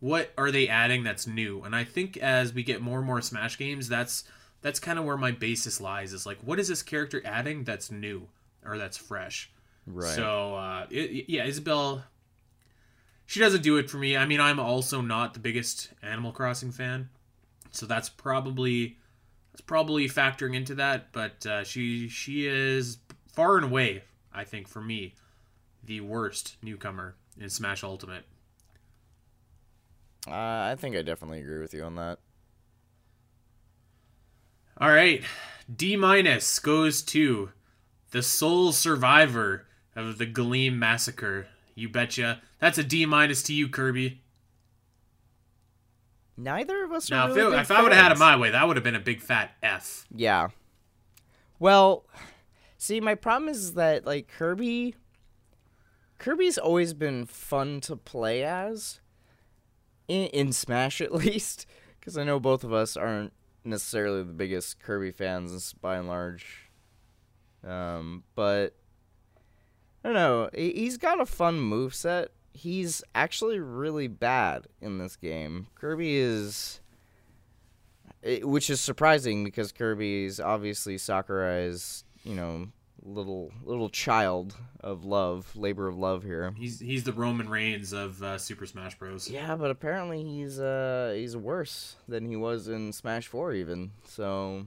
what 0.00 0.32
are 0.36 0.50
they 0.50 0.68
adding 0.68 1.04
that's 1.04 1.26
new? 1.26 1.62
And 1.62 1.76
I 1.76 1.84
think 1.84 2.16
as 2.16 2.52
we 2.52 2.62
get 2.62 2.82
more 2.82 2.98
and 2.98 3.06
more 3.06 3.20
Smash 3.20 3.58
games, 3.58 3.88
that's 3.88 4.24
that's 4.60 4.80
kind 4.80 4.98
of 4.98 5.04
where 5.04 5.16
my 5.16 5.32
basis 5.32 5.80
lies. 5.80 6.12
Is 6.12 6.26
like, 6.26 6.38
what 6.42 6.58
is 6.58 6.68
this 6.68 6.82
character 6.82 7.22
adding 7.24 7.64
that's 7.64 7.90
new 7.90 8.28
or 8.64 8.78
that's 8.78 8.96
fresh? 8.96 9.50
Right. 9.86 10.14
So 10.14 10.54
uh, 10.54 10.86
it, 10.90 11.28
yeah, 11.28 11.44
Isabelle, 11.44 12.04
she 13.26 13.40
doesn't 13.40 13.62
do 13.62 13.76
it 13.76 13.90
for 13.90 13.98
me. 13.98 14.16
I 14.16 14.26
mean, 14.26 14.40
I'm 14.40 14.60
also 14.60 15.00
not 15.00 15.34
the 15.34 15.40
biggest 15.40 15.90
Animal 16.02 16.32
Crossing 16.32 16.70
fan, 16.70 17.08
so 17.70 17.86
that's 17.86 18.08
probably 18.08 18.98
that's 19.52 19.62
probably 19.62 20.08
factoring 20.08 20.54
into 20.54 20.74
that. 20.76 21.12
But 21.12 21.44
uh, 21.46 21.64
she 21.64 22.08
she 22.08 22.46
is 22.46 22.98
far 23.32 23.56
and 23.56 23.64
away, 23.64 24.04
I 24.32 24.44
think, 24.44 24.68
for 24.68 24.80
me, 24.80 25.14
the 25.82 26.00
worst 26.00 26.56
newcomer 26.62 27.16
in 27.40 27.50
Smash 27.50 27.82
Ultimate. 27.82 28.24
Uh, 30.28 30.30
I 30.30 30.76
think 30.78 30.94
I 30.94 31.02
definitely 31.02 31.40
agree 31.40 31.60
with 31.60 31.74
you 31.74 31.82
on 31.82 31.96
that. 31.96 32.20
All 34.78 34.90
right, 34.90 35.22
D 35.74 35.96
minus 35.96 36.58
goes 36.60 37.02
to 37.02 37.50
the 38.12 38.22
sole 38.22 38.72
survivor 38.72 39.66
of 39.96 40.18
the 40.18 40.26
Galeem 40.26 40.76
massacre. 40.76 41.46
You 41.74 41.88
betcha. 41.88 42.42
That's 42.58 42.78
a 42.78 42.84
D 42.84 43.06
minus 43.06 43.42
to 43.44 43.54
you, 43.54 43.68
Kirby. 43.68 44.20
Neither 46.36 46.84
of 46.84 46.92
us 46.92 47.10
are 47.10 47.14
Now, 47.14 47.34
really 47.34 47.54
if, 47.54 47.60
it, 47.60 47.62
if 47.62 47.70
I 47.70 47.82
would 47.82 47.92
have 47.92 48.02
had 48.02 48.12
it 48.12 48.18
my 48.18 48.36
way, 48.36 48.50
that 48.50 48.66
would 48.66 48.76
have 48.76 48.84
been 48.84 48.94
a 48.94 49.00
big 49.00 49.20
fat 49.20 49.52
F. 49.62 50.06
Yeah. 50.14 50.48
Well, 51.58 52.04
see, 52.78 53.00
my 53.00 53.14
problem 53.14 53.48
is 53.48 53.74
that 53.74 54.06
like 54.06 54.28
Kirby 54.28 54.96
Kirby's 56.18 56.58
always 56.58 56.94
been 56.94 57.26
fun 57.26 57.80
to 57.82 57.96
play 57.96 58.44
as 58.44 59.00
in, 60.08 60.26
in 60.28 60.52
Smash 60.52 61.00
at 61.00 61.12
least 61.14 61.66
because 61.98 62.16
I 62.16 62.24
know 62.24 62.40
both 62.40 62.64
of 62.64 62.72
us 62.72 62.96
aren't 62.96 63.32
necessarily 63.64 64.22
the 64.22 64.32
biggest 64.32 64.80
Kirby 64.80 65.12
fans 65.12 65.72
by 65.74 65.96
and 65.96 66.08
large. 66.08 66.70
Um, 67.64 68.24
but 68.34 68.74
I 70.04 70.08
don't 70.08 70.14
know. 70.14 70.50
he- 70.54 70.72
He's 70.72 70.96
got 70.98 71.20
a 71.20 71.26
fun 71.26 71.60
move 71.60 71.94
set. 71.94 72.30
He's 72.54 73.02
actually 73.14 73.58
really 73.60 74.08
bad 74.08 74.66
in 74.80 74.98
this 74.98 75.16
game. 75.16 75.68
Kirby 75.74 76.16
is 76.16 76.80
which 78.42 78.70
is 78.70 78.80
surprising 78.80 79.42
because 79.42 79.72
Kirby 79.72 80.24
is 80.24 80.38
obviously 80.38 80.96
Sakurai's, 80.96 82.04
you 82.22 82.34
know, 82.34 82.68
little 83.02 83.50
little 83.64 83.88
child 83.88 84.54
of 84.80 85.04
love, 85.04 85.56
labor 85.56 85.88
of 85.88 85.96
love 85.96 86.22
here. 86.22 86.54
He's 86.56 86.78
he's 86.78 87.02
the 87.04 87.12
Roman 87.12 87.48
Reigns 87.48 87.92
of 87.92 88.22
uh, 88.22 88.38
Super 88.38 88.64
Smash 88.66 88.96
Bros. 88.98 89.28
Yeah, 89.28 89.56
but 89.56 89.70
apparently 89.72 90.22
he's 90.22 90.60
uh 90.60 91.12
he's 91.16 91.36
worse 91.36 91.96
than 92.06 92.26
he 92.26 92.36
was 92.36 92.68
in 92.68 92.92
Smash 92.92 93.26
Four 93.26 93.54
even. 93.54 93.90
So 94.04 94.66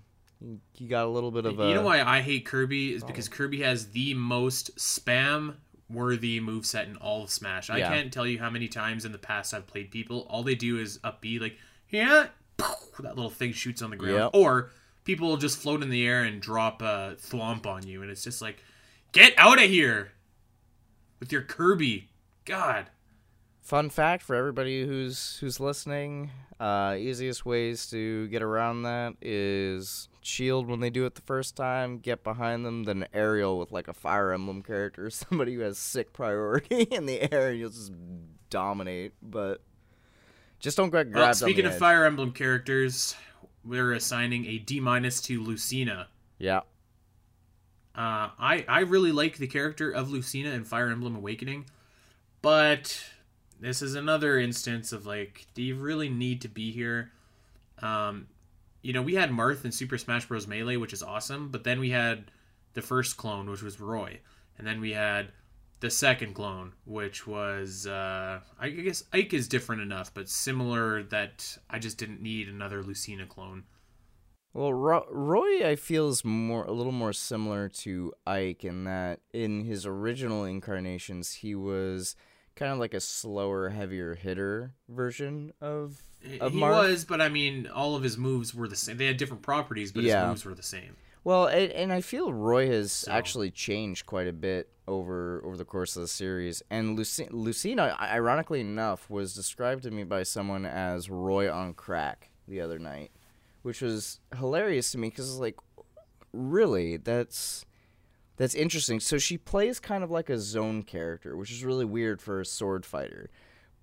he 0.74 0.86
got 0.88 1.06
a 1.06 1.10
little 1.10 1.32
bit 1.32 1.46
of 1.46 1.60
a. 1.60 1.68
you 1.70 1.74
know 1.76 1.82
why 1.84 2.02
I 2.02 2.22
hate 2.22 2.46
Kirby 2.46 2.94
is 2.94 3.04
because 3.04 3.28
Kirby 3.30 3.62
has 3.62 3.88
the 3.92 4.14
most 4.14 4.76
spam 4.78 5.56
worthy 5.90 6.40
moveset 6.42 6.88
in 6.88 6.96
all 6.98 7.24
of 7.24 7.30
Smash. 7.30 7.70
I 7.70 7.78
Yeah. 7.78 7.90
can't 7.90 8.12
tell 8.12 8.26
you 8.26 8.40
how 8.40 8.50
many 8.50 8.68
times 8.68 9.06
in 9.06 9.12
the 9.12 9.18
past 9.20 9.54
I've 9.54 9.68
played 9.68 9.92
people. 9.92 10.26
All 10.30 10.42
they 10.44 10.56
do 10.56 10.78
is 10.80 11.00
up 11.04 11.22
B 11.22 11.40
like 11.40 11.58
yeah, 11.90 12.28
that 12.58 13.16
little 13.16 13.30
thing 13.30 13.54
shoots 13.54 13.82
on 13.82 13.90
the 13.92 13.96
ground, 13.96 14.16
Yep. 14.18 14.32
or 14.34 14.72
people 15.04 15.28
will 15.28 15.38
just 15.38 15.58
float 15.60 15.84
in 15.84 15.90
the 15.90 16.06
air 16.06 16.24
and 16.24 16.42
drop 16.42 16.82
a 16.82 17.16
thwomp 17.20 17.66
on 17.68 17.86
you, 17.86 18.02
and 18.02 18.10
it's 18.10 18.24
just 18.24 18.42
like, 18.42 18.64
get 19.12 19.34
out 19.38 19.62
of 19.64 19.70
here 19.70 20.12
with 21.20 21.32
your 21.32 21.44
Kirby. 21.44 22.10
God. 22.46 22.88
Fun 23.62 23.90
fact 23.90 24.22
for 24.24 24.36
everybody 24.36 24.86
who's 24.86 25.38
who's 25.38 25.60
listening: 25.60 26.30
uh, 26.60 26.96
easiest 26.98 27.46
ways 27.46 27.88
to 27.90 28.28
get 28.28 28.42
around 28.44 28.84
that 28.84 29.14
is 29.22 30.08
shield 30.26 30.68
when 30.68 30.80
they 30.80 30.90
do 30.90 31.06
it 31.06 31.16
the 31.16 31.22
first 31.22 31.56
time, 31.56 32.00
get 32.00 32.24
behind 32.24 32.66
them, 32.66 32.84
then 32.84 33.08
aerial 33.14 33.58
with 33.60 33.72
like 33.72 33.88
a 33.88 33.94
Fire 33.94 34.32
Emblem 34.32 34.62
character, 34.64 35.10
somebody 35.10 35.54
who 35.56 35.62
has 35.62 35.78
sick 35.78 36.14
priority 36.14 36.82
in 36.92 37.06
the 37.06 37.32
air, 37.34 37.50
and 37.50 37.60
you'll 37.60 37.70
just 37.70 37.92
dominate. 38.50 39.14
But 39.22 39.62
just 40.60 40.78
don't 40.78 40.90
get 40.90 41.12
Well, 41.12 41.34
speaking 41.34 41.66
of 41.66 41.74
edge. 41.74 41.80
Fire 41.80 42.06
Emblem 42.06 42.32
characters, 42.32 43.16
we're 43.64 43.94
assigning 43.94 44.46
a 44.46 44.58
D 44.58 44.80
minus 44.80 45.22
to 45.22 45.42
Lucina. 45.42 46.08
yeah, 46.40 46.62
Uh, 47.94 48.30
I 48.40 48.66
I 48.68 48.80
really 48.82 49.12
like 49.12 49.38
the 49.38 49.48
character 49.48 49.90
of 49.92 50.12
Lucina 50.12 50.50
in 50.52 50.64
Fire 50.66 50.90
Emblem 50.90 51.16
Awakening, 51.16 51.66
but 52.42 53.04
this 53.60 53.82
is 53.82 53.96
another 53.96 54.38
instance 54.38 54.92
of 54.92 55.06
like, 55.06 55.48
do 55.54 55.62
you 55.64 55.76
really 55.76 56.10
need 56.10 56.42
to 56.42 56.50
be 56.50 56.72
here? 56.72 57.12
Um, 57.82 58.28
you 58.86 58.94
know, 58.94 59.02
we 59.02 59.16
had 59.16 59.32
Marth 59.32 59.66
in 59.66 59.72
Super 59.72 59.98
Smash 59.98 60.28
Bros. 60.28 60.46
Melee, 60.46 60.78
which 60.78 60.94
is 60.94 61.02
awesome, 61.02 61.50
but 61.50 61.64
then 61.64 61.80
we 61.80 61.90
had 61.90 62.30
the 62.74 62.84
first 62.84 63.18
clone, 63.18 63.50
which 63.50 63.64
was 63.64 63.82
Roy, 63.82 64.20
and 64.60 64.68
then 64.68 64.80
we 64.80 64.92
had 64.92 65.32
the 65.80 65.90
second 65.90 66.36
clone, 66.36 66.74
which 66.86 67.26
was 67.26 67.88
uh, 67.88 68.42
I 68.60 68.70
guess 68.70 69.04
Ike 69.12 69.34
is 69.34 69.48
different 69.48 69.82
enough, 69.82 70.14
but 70.14 70.30
similar 70.30 71.02
that 71.02 71.58
I 71.68 71.80
just 71.80 71.98
didn't 71.98 72.22
need 72.22 72.48
another 72.48 72.84
Lucina 72.84 73.26
clone. 73.26 73.64
Well, 74.54 74.72
Ro- 74.72 75.08
Roy, 75.10 75.68
I 75.68 75.76
feel 75.76 76.10
is 76.10 76.24
more 76.24 76.64
a 76.66 76.72
little 76.72 76.92
more 76.92 77.12
similar 77.12 77.68
to 77.70 78.14
Ike 78.28 78.64
in 78.64 78.84
that 78.84 79.22
in 79.34 79.66
his 79.66 79.88
original 79.88 80.46
incarnations 80.46 81.34
he 81.34 81.56
was 81.56 82.16
kind 82.56 82.72
of 82.72 82.78
like 82.78 82.94
a 82.94 83.00
slower, 83.00 83.70
heavier 83.70 84.14
hitter 84.14 84.76
version 84.88 85.54
of 85.60 86.04
of 86.40 86.54
he 86.54 86.60
Marth. 86.60 86.90
was, 86.90 87.06
but 87.06 87.22
I 87.22 87.30
mean, 87.30 87.68
all 87.68 87.96
of 87.96 88.04
his 88.04 88.18
moves 88.18 88.54
were 88.56 88.68
the 88.68 88.76
same. 88.76 88.98
They 88.98 89.06
had 89.06 89.18
different 89.18 89.44
properties, 89.44 89.92
but 89.92 90.04
Yeah. 90.04 90.22
his 90.22 90.30
moves 90.30 90.46
were 90.46 90.54
the 90.56 90.64
same. 90.64 90.96
Well, 91.24 91.48
and, 91.48 91.72
and 91.72 91.92
I 91.94 92.02
feel 92.02 92.32
Roy 92.34 92.68
has 92.68 92.92
So- 92.92 93.12
actually 93.12 93.50
changed 93.52 94.06
quite 94.06 94.28
a 94.28 94.34
bit 94.34 94.70
over 94.88 95.42
over 95.44 95.58
the 95.58 95.66
course 95.66 95.96
of 95.96 96.04
the 96.04 96.08
series. 96.08 96.62
And 96.70 96.98
Luci- 96.98 97.28
Lucina, 97.32 97.96
ironically 98.00 98.62
enough, 98.62 99.10
was 99.10 99.34
described 99.34 99.84
to 99.84 99.92
me 99.92 100.04
by 100.04 100.22
someone 100.24 100.66
as 100.66 101.10
Roy 101.10 101.52
on 101.52 101.74
crack 101.74 102.30
the 102.48 102.62
other 102.62 102.78
night, 102.78 103.10
which 103.64 103.82
was 103.82 104.20
hilarious 104.38 104.92
to 104.92 105.00
me 105.00 105.10
because 105.10 105.28
it's 105.30 105.40
like, 105.40 105.56
really, 106.32 106.98
that's 106.98 107.66
that's 108.38 108.54
interesting. 108.54 109.00
So 109.00 109.18
she 109.18 109.38
plays 109.38 109.80
kind 109.80 110.04
of 110.04 110.12
like 110.12 110.30
a 110.30 110.38
zone 110.38 110.84
character, 110.84 111.36
which 111.38 111.52
is 111.52 111.64
really 111.64 111.86
weird 111.86 112.22
for 112.22 112.40
a 112.42 112.46
sword 112.46 112.86
fighter, 112.86 113.30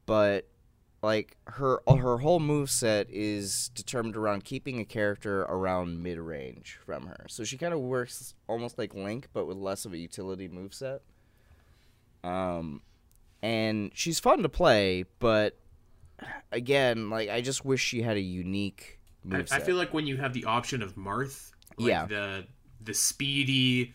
but 0.06 0.46
like 1.02 1.36
her 1.46 1.80
her 1.86 2.18
whole 2.18 2.38
move 2.40 2.70
set 2.70 3.08
is 3.10 3.70
determined 3.74 4.16
around 4.16 4.44
keeping 4.44 4.78
a 4.78 4.84
character 4.84 5.42
around 5.42 6.02
mid 6.02 6.18
range 6.18 6.78
from 6.86 7.06
her. 7.06 7.26
So 7.28 7.42
she 7.44 7.58
kind 7.58 7.74
of 7.74 7.80
works 7.80 8.34
almost 8.48 8.78
like 8.78 8.94
Link, 8.94 9.28
but 9.32 9.46
with 9.46 9.56
less 9.56 9.84
of 9.84 9.92
a 9.92 9.98
utility 9.98 10.46
move 10.48 10.72
set. 10.72 11.02
Um, 12.22 12.82
and 13.42 13.90
she's 13.94 14.20
fun 14.20 14.42
to 14.44 14.48
play, 14.48 15.04
but 15.18 15.58
again, 16.52 17.10
like 17.10 17.28
I 17.28 17.40
just 17.40 17.64
wish 17.64 17.82
she 17.82 18.02
had 18.02 18.16
a 18.16 18.20
unique 18.20 19.00
I, 19.24 19.36
move. 19.36 19.48
I 19.50 19.58
feel 19.58 19.76
like 19.76 19.92
when 19.92 20.06
you 20.06 20.16
have 20.18 20.32
the 20.32 20.44
option 20.44 20.82
of 20.82 20.94
Marth, 20.94 21.50
like 21.78 21.88
Yeah. 21.88 22.06
the 22.06 22.46
the 22.80 22.94
speedy, 22.94 23.94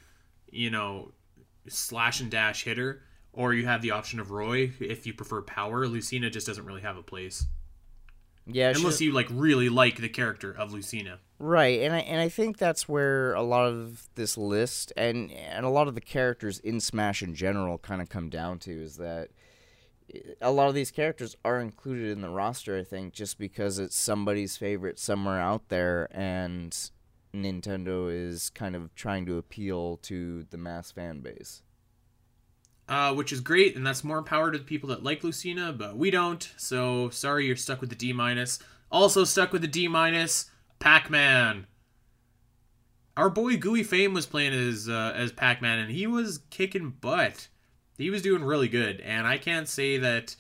you 0.52 0.70
know, 0.70 1.12
slash 1.70 2.20
and 2.20 2.30
dash 2.32 2.64
hitter, 2.64 3.02
or 3.38 3.54
you 3.54 3.68
have 3.68 3.82
the 3.84 3.92
option 3.92 4.20
of 4.20 4.32
Roy 4.32 4.72
if 4.80 5.06
you 5.06 5.14
prefer 5.14 5.42
power, 5.44 5.88
Lucina 5.88 6.30
just 6.30 6.48
doesn't 6.48 6.66
really 6.66 6.82
have 6.82 6.98
a 6.98 7.04
place. 7.04 7.46
yeah, 8.48 8.74
Unless 8.76 9.00
you 9.00 9.12
like 9.14 9.28
really 9.30 9.70
like 9.70 9.98
the 10.02 10.10
character 10.10 10.52
of 10.52 10.74
Lucina. 10.74 11.20
Right, 11.40 11.82
and 11.82 11.94
I 11.94 12.00
and 12.00 12.20
I 12.20 12.30
think 12.30 12.58
that's 12.58 12.90
where 12.90 13.36
a 13.36 13.44
lot 13.44 13.68
of 13.68 14.08
this 14.16 14.38
list 14.38 14.92
and 14.98 15.32
and 15.32 15.66
a 15.66 15.70
lot 15.70 15.88
of 15.88 15.94
the 15.94 16.02
characters 16.02 16.58
in 16.60 16.80
Smash 16.80 17.22
in 17.22 17.36
general 17.36 17.78
kind 17.78 18.02
of 18.02 18.10
come 18.10 18.30
down 18.30 18.58
to 18.60 18.72
is 18.72 18.98
that 18.98 19.30
eh, 20.12 20.20
a 20.42 20.52
lot 20.52 20.68
of 20.68 20.74
these 20.74 20.90
characters 20.90 21.36
are 21.46 21.60
included 21.60 22.10
in 22.10 22.22
the 22.22 22.30
roster. 22.30 22.76
I 22.76 22.84
think 22.84 23.14
just 23.14 23.38
because 23.38 23.78
it's 23.78 23.96
somebody's 23.96 24.58
favorite 24.58 24.98
somewhere 24.98 25.40
out 25.40 25.70
there, 25.70 26.08
and 26.10 26.76
Nintendo 27.36 28.12
is 28.12 28.50
kind 28.50 28.76
of 28.76 28.96
trying 28.96 29.28
to 29.28 29.38
appeal 29.38 29.98
to 29.98 30.44
the 30.50 30.58
mass 30.58 30.92
fan 30.92 31.20
base. 31.20 31.62
Uh, 32.90 33.14
which 33.14 33.34
is 33.34 33.42
great, 33.42 33.76
and 33.76 33.86
that's 33.86 34.02
more 34.06 34.24
power 34.24 34.50
to 34.50 34.58
the 34.58 34.64
people 34.64 34.88
that 34.88 35.04
like 35.04 35.22
Lucina, 35.22 35.74
but 35.74 35.98
we 35.98 36.10
don't. 36.10 36.54
So 36.56 37.10
sorry, 37.10 37.46
you're 37.46 37.58
stuck 37.58 37.82
with 37.82 37.90
the 37.90 37.98
D 37.98 38.14
minus. 38.14 38.60
Also 38.90 39.26
stuck 39.26 39.52
with 39.52 39.62
the 39.62 39.68
D 39.68 39.90
minus, 39.90 40.50
Pac-Man. 40.80 41.68
Our 43.18 43.30
boy 43.30 43.58
Gooey 43.58 43.84
Fame 43.84 44.14
was 44.14 44.26
playing 44.26 44.54
as 44.54 44.88
uh, 44.88 45.12
as 45.16 45.34
Pac-Man, 45.34 45.80
and 45.80 45.92
he 45.92 46.08
was 46.08 46.40
kicking 46.50 46.92
butt. 47.02 47.50
He 47.98 48.10
was 48.10 48.22
doing 48.22 48.44
really 48.44 48.70
good, 48.70 49.02
and 49.02 49.28
I 49.28 49.38
can't 49.38 49.68
say 49.68 49.98
that. 49.98 50.38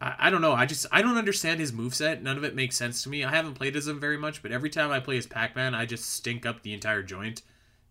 I, 0.00 0.14
I 0.18 0.30
don't 0.30 0.42
know. 0.42 0.54
I 0.54 0.66
just 0.66 0.86
I 0.90 1.02
don't 1.02 1.18
understand 1.18 1.60
his 1.60 1.70
moveset. 1.70 2.20
None 2.20 2.36
of 2.36 2.42
it 2.42 2.56
makes 2.56 2.76
sense 2.76 3.04
to 3.04 3.08
me. 3.08 3.22
I 3.22 3.30
haven't 3.30 3.54
played 3.54 3.76
as 3.76 3.86
him 3.86 4.00
very 4.00 4.18
much, 4.18 4.42
but 4.42 4.50
every 4.50 4.70
time 4.70 4.90
I 4.90 4.98
play 4.98 5.18
as 5.18 5.26
Pac-Man, 5.26 5.76
I 5.76 5.86
just 5.86 6.10
stink 6.10 6.44
up 6.44 6.62
the 6.62 6.72
entire 6.72 7.04
joint. 7.04 7.42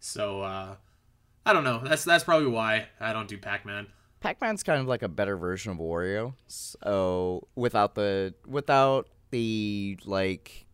So 0.02 0.42
uh, 0.42 0.76
I 1.46 1.54
don't 1.54 1.64
know. 1.64 1.82
That's 1.84 2.04
that's 2.04 2.24
probably 2.24 2.48
why 2.48 2.88
I 3.00 3.14
don't 3.14 3.28
do 3.28 3.38
Pac-Man. 3.38 3.88
Pac-Man's 4.20 4.64
kind 4.64 4.82
of 4.82 4.88
like 4.88 5.02
a 5.02 5.08
better 5.08 5.38
version 5.38 5.72
of 5.72 5.78
Wario. 5.78 6.34
So 6.48 7.48
without 7.56 7.96
the 7.96 8.34
without 8.46 9.08
the 9.32 9.98
like 10.06 10.68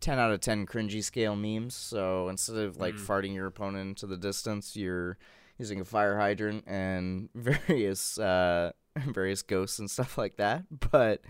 10 0.00 0.18
out 0.18 0.32
of 0.32 0.40
10 0.40 0.66
cringy 0.66 1.02
scale 1.02 1.36
memes. 1.36 1.74
So 1.74 2.28
instead 2.28 2.56
of 2.56 2.76
like 2.76 2.94
farting 2.94 3.34
your 3.34 3.46
opponent 3.46 3.88
into 3.88 4.06
the 4.06 4.16
distance, 4.16 4.76
you're 4.76 5.16
using 5.58 5.80
a 5.80 5.84
fire 5.84 6.18
hydrant 6.18 6.64
and 6.66 7.28
various 7.34 8.18
uh 8.18 8.72
various 8.98 9.42
ghosts 9.42 9.78
and 9.78 9.90
stuff 9.90 10.18
like 10.18 10.36
that. 10.36 10.64
But 10.90 11.22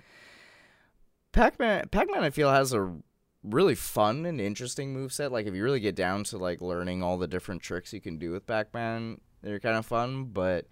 Pac-Man 1.33 1.88
Pac-Man 1.90 2.24
I 2.24 2.31
feel 2.31 2.50
has 2.50 2.72
a 2.72 2.96
really 3.44 3.74
fun 3.74 4.24
and 4.26 4.40
interesting 4.40 4.94
moveset. 4.94 5.31
Like 5.31 5.46
if 5.46 5.55
you 5.55 5.62
really 5.64 5.81
get 5.81 5.94
down 5.96 6.24
to 6.24 6.38
like 6.38 6.61
learning 6.61 7.02
all 7.02 7.18
the 7.18 7.26
different 7.26 7.62
tricks 7.62 7.92
you 7.92 8.00
can 8.00 8.18
do 8.18 8.31
with 8.31 8.46
Pac-Man, 8.46 9.20
they're 9.42 9.59
kind 9.61 9.76
of 9.76 9.85
fun, 9.87 10.24
but 10.26 10.66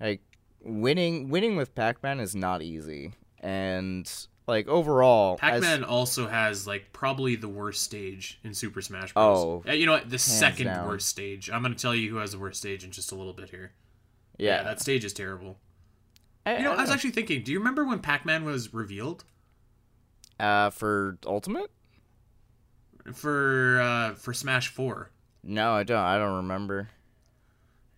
like 0.00 0.22
winning 0.62 1.28
winning 1.28 1.56
with 1.56 1.74
Pac-Man 1.74 2.20
is 2.20 2.34
not 2.34 2.62
easy. 2.62 3.12
And 3.40 4.10
like 4.46 4.66
overall, 4.68 5.34
as- 5.42 5.60
Pac-Man 5.62 5.84
also 5.84 6.26
has 6.28 6.66
like 6.66 6.92
probably 6.92 7.36
the 7.36 7.48
worst 7.48 7.82
stage 7.82 8.40
in 8.44 8.54
Super 8.54 8.80
Smash 8.80 9.12
Bros. 9.12 9.38
Oh, 9.38 9.64
Uh, 9.68 9.72
you 9.74 9.84
know 9.86 9.92
what? 9.92 10.08
The 10.08 10.18
second 10.18 10.66
down. 10.68 10.86
worst 10.86 11.08
stage. 11.08 11.50
I'm 11.50 11.62
gonna 11.62 11.74
tell 11.74 11.94
you 11.94 12.10
who 12.10 12.16
has 12.16 12.32
the 12.32 12.38
worst 12.38 12.60
stage 12.60 12.82
in 12.84 12.90
just 12.92 13.12
a 13.12 13.14
little 13.14 13.32
bit 13.34 13.50
here. 13.50 13.72
yeah, 14.38 14.62
that 14.62 14.80
stage 14.80 15.04
is 15.04 15.12
terrible. 15.12 15.58
I, 16.46 16.58
You 16.58 16.62
know, 16.64 16.70
I 16.72 16.74
I 16.74 16.80
was 16.80 16.88
don't 16.88 16.94
actually 16.94 17.10
thinking. 17.10 17.42
Do 17.42 17.52
you 17.52 17.58
remember 17.58 17.84
when 17.84 17.98
Pac-Man 17.98 18.44
was 18.44 18.72
revealed 18.72 19.24
uh 20.38 20.70
for 20.70 21.18
Ultimate. 21.26 21.70
For 23.14 23.80
uh, 23.80 24.14
for 24.14 24.32
Smash 24.32 24.68
Four? 24.68 25.10
No, 25.42 25.72
I 25.72 25.82
don't. 25.82 25.98
I 25.98 26.18
don't 26.18 26.36
remember. 26.36 26.88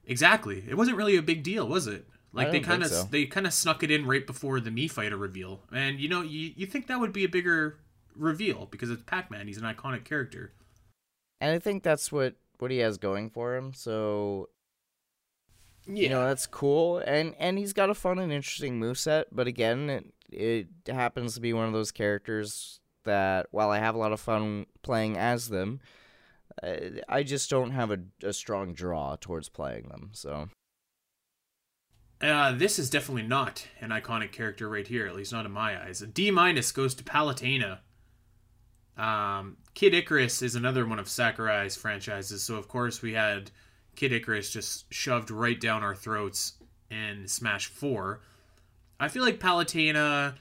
Exactly. 0.06 0.64
It 0.68 0.76
wasn't 0.76 0.96
really 0.96 1.16
a 1.16 1.22
big 1.22 1.42
deal, 1.42 1.68
was 1.68 1.86
it? 1.86 2.06
Like 2.32 2.50
they 2.52 2.60
kind 2.60 2.82
of 2.82 2.90
so. 2.90 3.04
they 3.04 3.26
kind 3.26 3.46
of 3.46 3.52
snuck 3.54 3.82
it 3.82 3.90
in 3.90 4.06
right 4.06 4.26
before 4.26 4.60
the 4.60 4.70
Mii 4.70 4.90
fighter 4.90 5.16
reveal, 5.16 5.62
and 5.72 5.98
you 5.98 6.08
know 6.08 6.22
you 6.22 6.52
you 6.56 6.66
think 6.66 6.86
that 6.86 7.00
would 7.00 7.12
be 7.12 7.24
a 7.24 7.28
bigger 7.28 7.78
reveal 8.14 8.66
because 8.70 8.90
it's 8.90 9.02
Pac-Man. 9.02 9.46
He's 9.46 9.58
an 9.58 9.64
iconic 9.64 10.04
character. 10.04 10.52
And 11.40 11.50
I 11.52 11.58
think 11.58 11.82
that's 11.82 12.12
what 12.12 12.34
what 12.58 12.70
he 12.70 12.78
has 12.78 12.98
going 12.98 13.30
for 13.30 13.56
him. 13.56 13.72
So 13.72 14.50
Yeah. 15.86 16.02
you 16.02 16.08
know 16.10 16.26
that's 16.26 16.46
cool, 16.46 16.98
and 16.98 17.34
and 17.38 17.58
he's 17.58 17.72
got 17.72 17.90
a 17.90 17.94
fun 17.94 18.18
and 18.18 18.30
interesting 18.32 18.78
moveset. 18.78 19.24
But 19.32 19.46
again, 19.46 19.88
it 19.88 20.06
it 20.30 20.92
happens 20.92 21.34
to 21.34 21.40
be 21.40 21.52
one 21.52 21.66
of 21.66 21.72
those 21.72 21.92
characters 21.92 22.80
that 23.08 23.48
while 23.50 23.70
I 23.70 23.78
have 23.78 23.94
a 23.94 23.98
lot 23.98 24.12
of 24.12 24.20
fun 24.20 24.66
playing 24.82 25.16
as 25.18 25.48
them, 25.48 25.80
uh, 26.62 27.02
I 27.08 27.22
just 27.24 27.50
don't 27.50 27.72
have 27.72 27.90
a, 27.90 27.98
a 28.22 28.32
strong 28.32 28.74
draw 28.74 29.16
towards 29.20 29.48
playing 29.48 29.88
them. 29.88 30.10
So 30.12 30.48
Uh, 32.20 32.52
this 32.52 32.78
is 32.78 32.90
definitely 32.90 33.22
not 33.22 33.66
an 33.80 33.90
iconic 33.90 34.32
character 34.32 34.68
right 34.68 34.86
here, 34.86 35.06
at 35.06 35.14
least 35.14 35.32
not 35.32 35.46
in 35.46 35.52
my 35.52 35.80
eyes. 35.80 36.02
A 36.02 36.06
D 36.06 36.30
minus 36.30 36.72
goes 36.72 36.94
to 36.96 37.04
Palutena. 37.04 37.78
Um, 38.96 39.58
Kid 39.74 39.94
Icarus 39.94 40.42
is 40.42 40.56
another 40.56 40.84
one 40.86 40.98
of 40.98 41.08
Sakurai's 41.08 41.76
franchises, 41.76 42.42
so 42.42 42.56
of 42.56 42.66
course 42.66 43.00
we 43.02 43.12
had 43.12 43.50
Kid 43.94 44.12
Icarus 44.12 44.50
just 44.50 44.92
shoved 44.92 45.30
right 45.30 45.60
down 45.60 45.84
our 45.84 45.94
throats 45.94 46.54
in 46.90 47.28
Smash 47.28 47.68
4. 47.68 48.20
I 48.98 49.08
feel 49.08 49.22
like 49.22 49.38
Palutena 49.38 50.34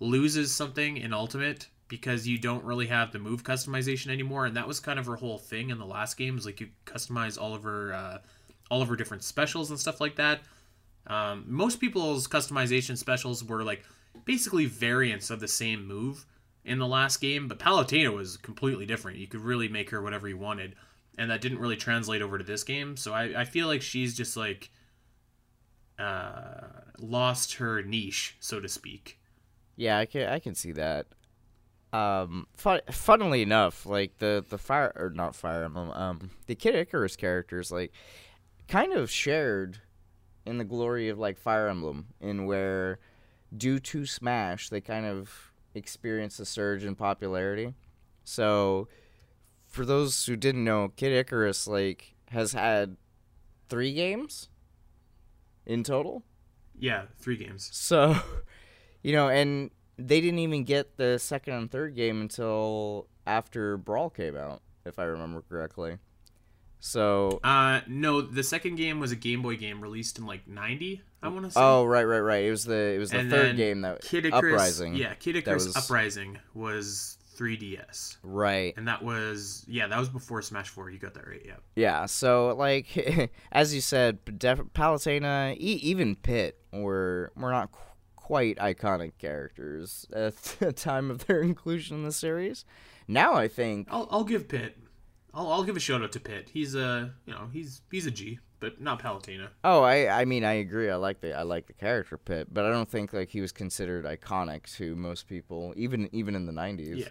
loses 0.00 0.52
something 0.54 0.98
in 0.98 1.14
Ultimate 1.14 1.68
because 1.92 2.26
you 2.26 2.38
don't 2.38 2.64
really 2.64 2.86
have 2.86 3.12
the 3.12 3.18
move 3.18 3.44
customization 3.44 4.10
anymore, 4.10 4.46
and 4.46 4.56
that 4.56 4.66
was 4.66 4.80
kind 4.80 4.98
of 4.98 5.04
her 5.04 5.16
whole 5.16 5.36
thing 5.36 5.68
in 5.68 5.76
the 5.76 5.84
last 5.84 6.16
games. 6.16 6.46
Like 6.46 6.58
you 6.58 6.70
customize 6.86 7.38
all 7.38 7.54
of 7.54 7.64
her, 7.64 7.92
uh, 7.92 8.18
all 8.70 8.80
of 8.80 8.88
her 8.88 8.96
different 8.96 9.22
specials 9.22 9.68
and 9.68 9.78
stuff 9.78 10.00
like 10.00 10.16
that. 10.16 10.40
Um, 11.06 11.44
most 11.46 11.80
people's 11.80 12.26
customization 12.26 12.96
specials 12.96 13.44
were 13.44 13.62
like 13.62 13.84
basically 14.24 14.64
variants 14.64 15.28
of 15.28 15.40
the 15.40 15.48
same 15.48 15.86
move 15.86 16.24
in 16.64 16.78
the 16.78 16.86
last 16.86 17.20
game, 17.20 17.46
but 17.46 17.58
Palutena 17.58 18.10
was 18.10 18.38
completely 18.38 18.86
different. 18.86 19.18
You 19.18 19.26
could 19.26 19.42
really 19.42 19.68
make 19.68 19.90
her 19.90 20.00
whatever 20.00 20.26
you 20.26 20.38
wanted, 20.38 20.74
and 21.18 21.30
that 21.30 21.42
didn't 21.42 21.58
really 21.58 21.76
translate 21.76 22.22
over 22.22 22.38
to 22.38 22.44
this 22.44 22.64
game. 22.64 22.96
So 22.96 23.12
I, 23.12 23.42
I 23.42 23.44
feel 23.44 23.66
like 23.66 23.82
she's 23.82 24.16
just 24.16 24.34
like 24.34 24.70
uh, 25.98 26.68
lost 26.98 27.56
her 27.56 27.82
niche, 27.82 28.38
so 28.40 28.60
to 28.60 28.68
speak. 28.70 29.20
yeah, 29.76 29.98
I 29.98 30.06
can 30.06 30.26
I 30.30 30.38
can 30.38 30.54
see 30.54 30.72
that. 30.72 31.04
Um, 31.92 32.46
fun, 32.56 32.80
funnily 32.90 33.42
enough, 33.42 33.84
like 33.84 34.18
the 34.18 34.44
the 34.48 34.58
fire 34.58 34.92
or 34.96 35.10
not 35.10 35.34
fire 35.36 35.64
emblem, 35.64 35.90
um, 35.90 36.30
the 36.46 36.54
Kid 36.54 36.74
Icarus 36.74 37.16
characters 37.16 37.70
like 37.70 37.92
kind 38.68 38.94
of 38.94 39.10
shared 39.10 39.80
in 40.46 40.58
the 40.58 40.64
glory 40.64 41.08
of 41.08 41.18
like 41.18 41.38
Fire 41.38 41.68
Emblem, 41.68 42.06
in 42.20 42.46
where 42.46 42.98
due 43.56 43.78
to 43.78 44.06
Smash 44.06 44.68
they 44.70 44.80
kind 44.80 45.06
of 45.06 45.52
experienced 45.74 46.40
a 46.40 46.44
surge 46.44 46.84
in 46.84 46.94
popularity. 46.94 47.74
So, 48.24 48.88
for 49.66 49.84
those 49.84 50.26
who 50.26 50.36
didn't 50.36 50.64
know, 50.64 50.88
Kid 50.96 51.12
Icarus 51.12 51.66
like 51.66 52.14
has 52.28 52.52
had 52.52 52.96
three 53.68 53.92
games 53.92 54.48
in 55.66 55.84
total. 55.84 56.22
Yeah, 56.78 57.04
three 57.18 57.36
games. 57.36 57.68
So, 57.72 58.16
you 59.02 59.12
know, 59.12 59.28
and 59.28 59.70
they 60.06 60.20
didn't 60.20 60.38
even 60.40 60.64
get 60.64 60.96
the 60.96 61.18
second 61.18 61.54
and 61.54 61.70
third 61.70 61.94
game 61.96 62.20
until 62.20 63.08
after 63.26 63.76
Brawl 63.76 64.10
came 64.10 64.36
out, 64.36 64.62
if 64.84 64.98
I 64.98 65.04
remember 65.04 65.42
correctly. 65.48 65.98
So, 66.80 67.38
Uh, 67.44 67.80
no, 67.86 68.20
the 68.20 68.42
second 68.42 68.74
game 68.76 68.98
was 68.98 69.12
a 69.12 69.16
Game 69.16 69.40
Boy 69.42 69.56
game 69.56 69.80
released 69.80 70.18
in 70.18 70.26
like 70.26 70.48
'90. 70.48 71.02
I 71.22 71.28
want 71.28 71.44
to 71.44 71.50
say. 71.52 71.60
oh 71.60 71.84
right, 71.84 72.02
right, 72.02 72.18
right. 72.18 72.44
It 72.44 72.50
was 72.50 72.64
the 72.64 72.94
it 72.94 72.98
was 72.98 73.10
the 73.10 73.18
And 73.20 73.30
third 73.30 73.56
game 73.56 73.82
that 73.82 74.02
Kid 74.02 74.26
Icarus, 74.26 74.52
Uprising. 74.54 74.94
Yeah, 74.96 75.14
Kid 75.14 75.36
Icarus 75.36 75.66
was- 75.66 75.76
Uprising 75.76 76.38
was 76.54 77.18
3DS, 77.38 78.16
Right. 78.24 78.74
and 78.76 78.88
that 78.88 79.02
was 79.04 79.64
yeah, 79.68 79.86
that 79.86 79.98
was 79.98 80.08
before 80.08 80.42
Smash 80.42 80.70
4. 80.70 80.90
You 80.90 80.98
got 80.98 81.14
that 81.14 81.26
right? 81.28 81.42
Yeah. 81.44 81.54
Yeah. 81.76 82.06
So 82.06 82.56
like, 82.58 83.30
as 83.52 83.72
you 83.72 83.80
said, 83.80 84.18
Def- 84.38 84.58
Palutena, 84.74 85.54
e- 85.54 85.78
even 85.82 86.16
Pit 86.16 86.58
were 86.72 87.30
were 87.36 87.52
not 87.52 87.70
quite 88.22 88.56
iconic 88.58 89.12
characters 89.18 90.06
at 90.14 90.36
the 90.60 90.72
time 90.72 91.10
of 91.10 91.26
their 91.26 91.42
inclusion 91.42 91.98
in 91.98 92.04
the 92.04 92.12
series. 92.12 92.64
Now 93.08 93.34
I 93.34 93.48
think 93.48 93.88
I'll 93.90 94.06
I'll 94.10 94.24
give 94.24 94.46
Pit. 94.46 94.78
I'll 95.34 95.50
I'll 95.50 95.64
give 95.64 95.76
a 95.76 95.80
shout 95.80 96.02
out 96.02 96.12
to 96.12 96.20
Pit. 96.20 96.50
He's 96.52 96.76
a 96.76 97.12
you 97.26 97.32
know 97.32 97.48
he's 97.52 97.82
he's 97.90 98.06
a 98.06 98.12
G, 98.12 98.38
but 98.60 98.80
not 98.80 99.02
Palutena. 99.02 99.48
Oh, 99.64 99.82
I 99.82 100.20
I 100.20 100.24
mean 100.24 100.44
I 100.44 100.52
agree. 100.52 100.88
I 100.88 100.94
like 100.94 101.20
the 101.20 101.36
I 101.36 101.42
like 101.42 101.66
the 101.66 101.72
character 101.72 102.16
Pit, 102.16 102.48
but 102.52 102.64
I 102.64 102.70
don't 102.70 102.88
think 102.88 103.12
like 103.12 103.30
he 103.30 103.40
was 103.40 103.50
considered 103.50 104.04
iconic 104.04 104.72
to 104.76 104.94
most 104.94 105.26
people, 105.26 105.74
even 105.76 106.08
even 106.12 106.36
in 106.36 106.46
the 106.46 106.52
nineties. 106.52 106.98
Yeah. 106.98 107.08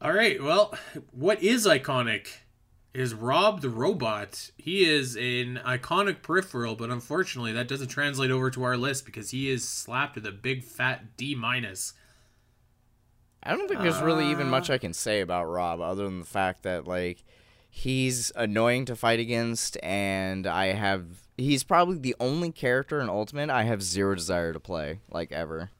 All 0.00 0.14
right. 0.14 0.42
Well, 0.42 0.74
what 1.12 1.42
is 1.42 1.66
iconic 1.66 2.28
is 2.94 3.14
Rob 3.14 3.62
the 3.62 3.70
Robot. 3.70 4.50
He 4.58 4.88
is 4.88 5.16
an 5.16 5.60
iconic 5.64 6.22
peripheral, 6.22 6.76
but 6.76 6.90
unfortunately 6.90 7.52
that 7.52 7.68
doesn't 7.68 7.88
translate 7.88 8.30
over 8.30 8.50
to 8.50 8.62
our 8.64 8.76
list 8.76 9.06
because 9.06 9.30
he 9.30 9.50
is 9.50 9.66
slapped 9.66 10.14
with 10.14 10.26
a 10.26 10.32
big 10.32 10.62
fat 10.62 11.16
D 11.16 11.34
minus. 11.34 11.94
I 13.42 13.56
don't 13.56 13.66
think 13.66 13.80
there's 13.80 14.00
really 14.00 14.30
even 14.30 14.48
much 14.48 14.70
I 14.70 14.78
can 14.78 14.92
say 14.92 15.20
about 15.20 15.46
Rob 15.46 15.80
other 15.80 16.04
than 16.04 16.20
the 16.20 16.26
fact 16.26 16.62
that 16.62 16.86
like 16.86 17.24
he's 17.68 18.30
annoying 18.36 18.84
to 18.84 18.94
fight 18.94 19.18
against 19.18 19.78
and 19.82 20.46
I 20.46 20.66
have 20.66 21.06
he's 21.36 21.64
probably 21.64 21.98
the 21.98 22.14
only 22.20 22.52
character 22.52 23.00
in 23.00 23.08
Ultimate 23.08 23.50
I 23.50 23.64
have 23.64 23.82
zero 23.82 24.14
desire 24.14 24.52
to 24.52 24.60
play 24.60 25.00
like 25.10 25.32
ever. 25.32 25.70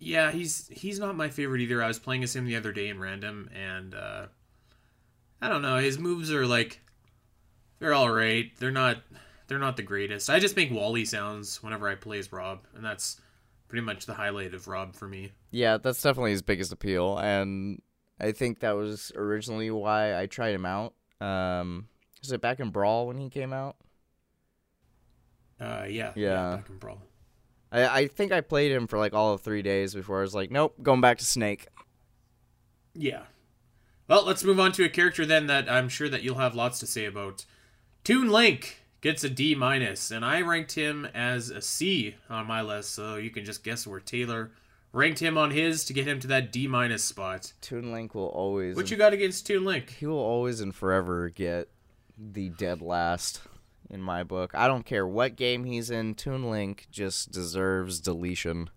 Yeah, 0.00 0.32
he's 0.32 0.68
he's 0.72 0.98
not 0.98 1.14
my 1.14 1.28
favorite 1.28 1.60
either. 1.60 1.82
I 1.82 1.88
was 1.88 1.98
playing 1.98 2.24
as 2.24 2.34
him 2.34 2.46
the 2.46 2.56
other 2.56 2.72
day 2.72 2.88
in 2.88 2.98
random 2.98 3.50
and 3.54 3.94
uh 3.94 4.26
I 5.40 5.48
don't 5.48 5.62
know, 5.62 5.76
his 5.78 5.98
moves 5.98 6.32
are 6.32 6.46
like 6.46 6.80
they're 7.78 7.94
all 7.94 8.10
right. 8.10 8.50
They're 8.58 8.70
not 8.70 8.98
they're 9.46 9.58
not 9.58 9.76
the 9.76 9.82
greatest. 9.82 10.28
I 10.28 10.38
just 10.40 10.56
make 10.56 10.70
WALL-E 10.70 11.04
sounds 11.04 11.62
whenever 11.62 11.88
I 11.88 11.94
play 11.94 12.18
as 12.18 12.32
Rob, 12.32 12.66
and 12.74 12.84
that's 12.84 13.20
pretty 13.68 13.84
much 13.84 14.06
the 14.06 14.14
highlight 14.14 14.54
of 14.54 14.66
Rob 14.68 14.94
for 14.94 15.06
me. 15.06 15.32
Yeah, 15.50 15.78
that's 15.78 16.02
definitely 16.02 16.32
his 16.32 16.42
biggest 16.42 16.72
appeal 16.72 17.18
and 17.18 17.80
I 18.20 18.32
think 18.32 18.60
that 18.60 18.72
was 18.72 19.12
originally 19.14 19.70
why 19.70 20.18
I 20.18 20.26
tried 20.26 20.54
him 20.54 20.66
out. 20.66 20.94
Um 21.20 21.88
was 22.20 22.32
it 22.32 22.40
back 22.40 22.58
in 22.60 22.70
Brawl 22.70 23.06
when 23.06 23.18
he 23.18 23.30
came 23.30 23.52
out? 23.52 23.76
Uh 25.60 25.84
yeah. 25.88 26.12
Yeah. 26.14 26.56
back 26.56 26.68
in 26.68 26.78
Brawl. 26.78 27.00
I, 27.70 28.00
I 28.00 28.06
think 28.06 28.32
I 28.32 28.40
played 28.40 28.72
him 28.72 28.86
for 28.86 28.98
like 28.98 29.12
all 29.14 29.34
of 29.34 29.42
three 29.42 29.62
days 29.62 29.94
before 29.94 30.18
I 30.18 30.22
was 30.22 30.34
like, 30.34 30.50
nope, 30.50 30.74
going 30.82 31.00
back 31.00 31.18
to 31.18 31.24
Snake. 31.24 31.68
Yeah. 32.94 33.22
Well, 34.08 34.24
let's 34.24 34.42
move 34.42 34.58
on 34.58 34.72
to 34.72 34.84
a 34.84 34.88
character 34.88 35.26
then 35.26 35.46
that 35.48 35.70
I'm 35.70 35.88
sure 35.88 36.08
that 36.08 36.22
you'll 36.22 36.36
have 36.38 36.54
lots 36.54 36.78
to 36.80 36.86
say 36.86 37.04
about. 37.04 37.44
Toon 38.04 38.30
Link 38.30 38.82
gets 39.02 39.22
a 39.22 39.28
D 39.28 39.54
minus, 39.54 40.10
and 40.10 40.24
I 40.24 40.40
ranked 40.40 40.72
him 40.72 41.06
as 41.14 41.50
a 41.50 41.60
C 41.60 42.16
on 42.30 42.46
my 42.46 42.62
list, 42.62 42.94
so 42.94 43.16
you 43.16 43.28
can 43.30 43.44
just 43.44 43.62
guess 43.62 43.86
where 43.86 44.00
Taylor 44.00 44.50
ranked 44.94 45.18
him 45.20 45.36
on 45.36 45.50
his 45.50 45.84
to 45.84 45.92
get 45.92 46.06
him 46.08 46.18
to 46.20 46.26
that 46.28 46.50
D 46.50 46.66
minus 46.66 47.04
spot. 47.04 47.52
Toon 47.60 47.92
Link 47.92 48.14
will 48.14 48.28
always 48.28 48.76
What 48.76 48.90
you 48.90 48.96
got 48.96 49.12
against 49.12 49.46
Toon 49.46 49.64
Link? 49.64 49.90
he 49.98 50.06
will 50.06 50.16
always 50.16 50.60
and 50.60 50.74
forever 50.74 51.28
get 51.28 51.68
the 52.16 52.48
dead 52.48 52.80
last 52.80 53.42
in 53.90 54.00
my 54.00 54.22
book. 54.24 54.52
I 54.54 54.66
don't 54.66 54.86
care 54.86 55.06
what 55.06 55.36
game 55.36 55.64
he's 55.64 55.90
in, 55.90 56.14
Toon 56.14 56.50
Link 56.50 56.86
just 56.90 57.30
deserves 57.30 58.00
deletion. 58.00 58.70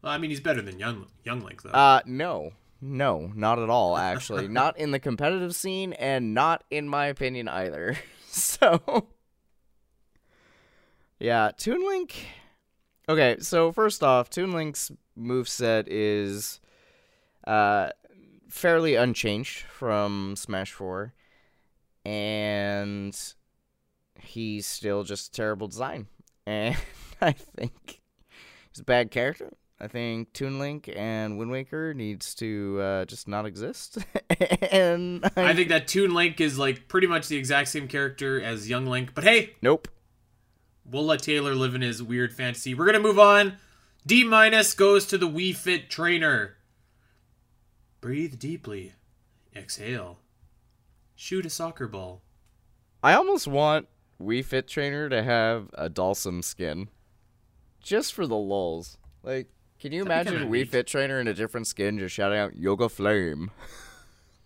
Well, 0.00 0.12
I 0.12 0.18
mean, 0.18 0.30
he's 0.30 0.40
better 0.40 0.62
than 0.62 0.78
Young 0.78 1.06
Young 1.22 1.40
Link 1.42 1.62
though. 1.62 1.70
Uh 1.70 2.00
no. 2.06 2.52
No, 2.80 3.32
not 3.34 3.58
at 3.58 3.70
all 3.70 3.96
actually. 3.96 4.48
not 4.48 4.78
in 4.78 4.90
the 4.90 4.98
competitive 4.98 5.54
scene 5.54 5.92
and 5.94 6.34
not 6.34 6.64
in 6.70 6.88
my 6.88 7.06
opinion 7.06 7.48
either. 7.48 7.96
so 8.28 9.08
Yeah, 11.18 11.50
Toon 11.56 11.86
Link 11.86 12.26
Okay, 13.08 13.36
so 13.38 13.70
first 13.70 14.02
off, 14.02 14.28
Toon 14.30 14.52
Link's 14.52 14.90
moveset 15.18 15.84
is 15.86 16.60
uh 17.46 17.90
fairly 18.48 18.94
unchanged 18.94 19.62
from 19.62 20.34
Smash 20.36 20.72
4 20.72 21.12
and 22.04 23.34
he's 24.20 24.66
still 24.66 25.02
just 25.02 25.28
a 25.28 25.36
terrible 25.36 25.68
design. 25.68 26.06
And 26.48 26.76
I 27.20 27.32
think 27.32 28.00
he's 28.70 28.78
a 28.78 28.84
bad 28.84 29.10
character. 29.10 29.52
I 29.78 29.88
think 29.88 30.32
Toon 30.32 30.58
Link 30.58 30.90
and 30.94 31.38
Wind 31.38 31.50
Waker 31.50 31.92
needs 31.92 32.34
to 32.36 32.80
uh, 32.80 33.04
just 33.04 33.28
not 33.28 33.44
exist. 33.44 33.98
and 34.70 35.24
I, 35.36 35.50
I 35.50 35.54
think 35.54 35.68
that 35.68 35.86
Toon 35.86 36.14
Link 36.14 36.40
is 36.40 36.58
like 36.58 36.88
pretty 36.88 37.06
much 37.06 37.28
the 37.28 37.36
exact 37.36 37.68
same 37.68 37.86
character 37.86 38.40
as 38.40 38.70
Young 38.70 38.86
Link, 38.86 39.14
but 39.14 39.24
hey, 39.24 39.54
nope. 39.60 39.88
We'll 40.84 41.04
let 41.04 41.22
Taylor 41.22 41.54
live 41.54 41.74
in 41.74 41.82
his 41.82 42.02
weird 42.02 42.32
fantasy. 42.32 42.72
We're 42.72 42.86
gonna 42.86 43.00
move 43.00 43.18
on. 43.18 43.58
D 44.06 44.24
minus 44.24 44.72
goes 44.72 45.04
to 45.06 45.18
the 45.18 45.28
Wii 45.28 45.54
Fit 45.54 45.90
trainer. 45.90 46.56
Breathe 48.00 48.38
deeply. 48.38 48.92
Exhale. 49.54 50.20
Shoot 51.16 51.44
a 51.44 51.50
soccer 51.50 51.88
ball. 51.88 52.22
I 53.02 53.14
almost 53.14 53.46
want 53.46 53.88
Wii 54.20 54.44
Fit 54.44 54.68
Trainer 54.68 55.08
to 55.08 55.22
have 55.22 55.70
a 55.74 55.90
Dhalsim 55.90 56.44
skin, 56.44 56.88
just 57.80 58.14
for 58.14 58.26
the 58.26 58.36
lulz. 58.36 58.98
Like, 59.22 59.48
can 59.78 59.92
you 59.92 60.04
That'd 60.04 60.32
imagine 60.32 60.48
Wii 60.48 60.52
neat. 60.52 60.68
Fit 60.70 60.86
Trainer 60.86 61.20
in 61.20 61.28
a 61.28 61.34
different 61.34 61.66
skin 61.66 61.98
just 61.98 62.14
shouting 62.14 62.38
out 62.38 62.56
Yoga 62.56 62.88
Flame? 62.88 63.50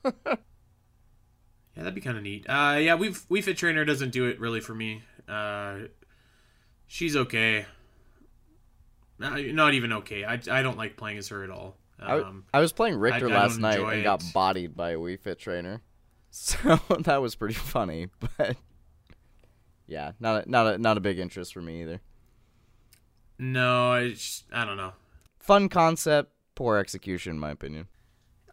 Yeah, 1.77 1.85
that'd 1.85 1.95
be 1.95 2.01
kind 2.01 2.16
of 2.16 2.23
neat. 2.25 2.45
Uh, 2.49 2.77
yeah, 2.81 2.97
Wii 2.97 3.11
Wii 3.29 3.45
Fit 3.45 3.57
trainer 3.57 3.85
doesn't 3.85 4.11
do 4.11 4.27
it 4.27 4.40
really 4.40 4.61
for 4.61 4.75
me. 4.75 5.03
Uh, 5.29 5.77
she's 6.87 7.16
okay. 7.16 7.64
Not, 9.19 9.38
even 9.75 9.93
okay. 9.95 10.25
I, 10.25 10.40
I 10.51 10.62
don't 10.62 10.77
like 10.77 10.97
playing 10.97 11.19
as 11.19 11.29
her 11.29 11.45
at 11.45 11.51
all. 11.51 11.77
I, 11.99 12.19
Um, 12.19 12.45
I 12.53 12.61
was 12.61 12.73
playing 12.73 12.97
Richter 12.97 13.29
I- 13.29 13.33
I 13.33 13.35
last 13.43 13.53
don't 13.53 13.61
night 13.62 13.79
and 13.95 14.03
got 14.03 14.23
bodied 14.35 14.75
by 14.77 14.90
a 14.90 14.97
Wii 14.97 15.21
Fit 15.21 15.38
Trainer, 15.38 15.83
so 16.31 16.81
that 17.01 17.23
was 17.23 17.35
pretty 17.37 17.55
funny. 17.55 18.09
But 18.37 18.57
yeah, 19.87 20.12
not 20.19 20.47
a, 20.47 20.51
not 20.51 20.66
a, 20.75 20.79
not 20.79 20.97
a 20.97 21.01
big 21.01 21.19
interest 21.19 21.53
for 21.55 21.62
me 21.62 21.83
either. 21.83 22.01
no, 23.38 23.93
I, 23.93 24.09
just, 24.11 24.45
I 24.53 24.64
don't 24.64 24.77
know. 24.77 24.93
Fun 25.51 25.69
concept, 25.69 26.33
poor 26.55 26.77
execution, 26.79 27.33
in 27.33 27.39
my 27.41 27.51
opinion. 27.51 27.89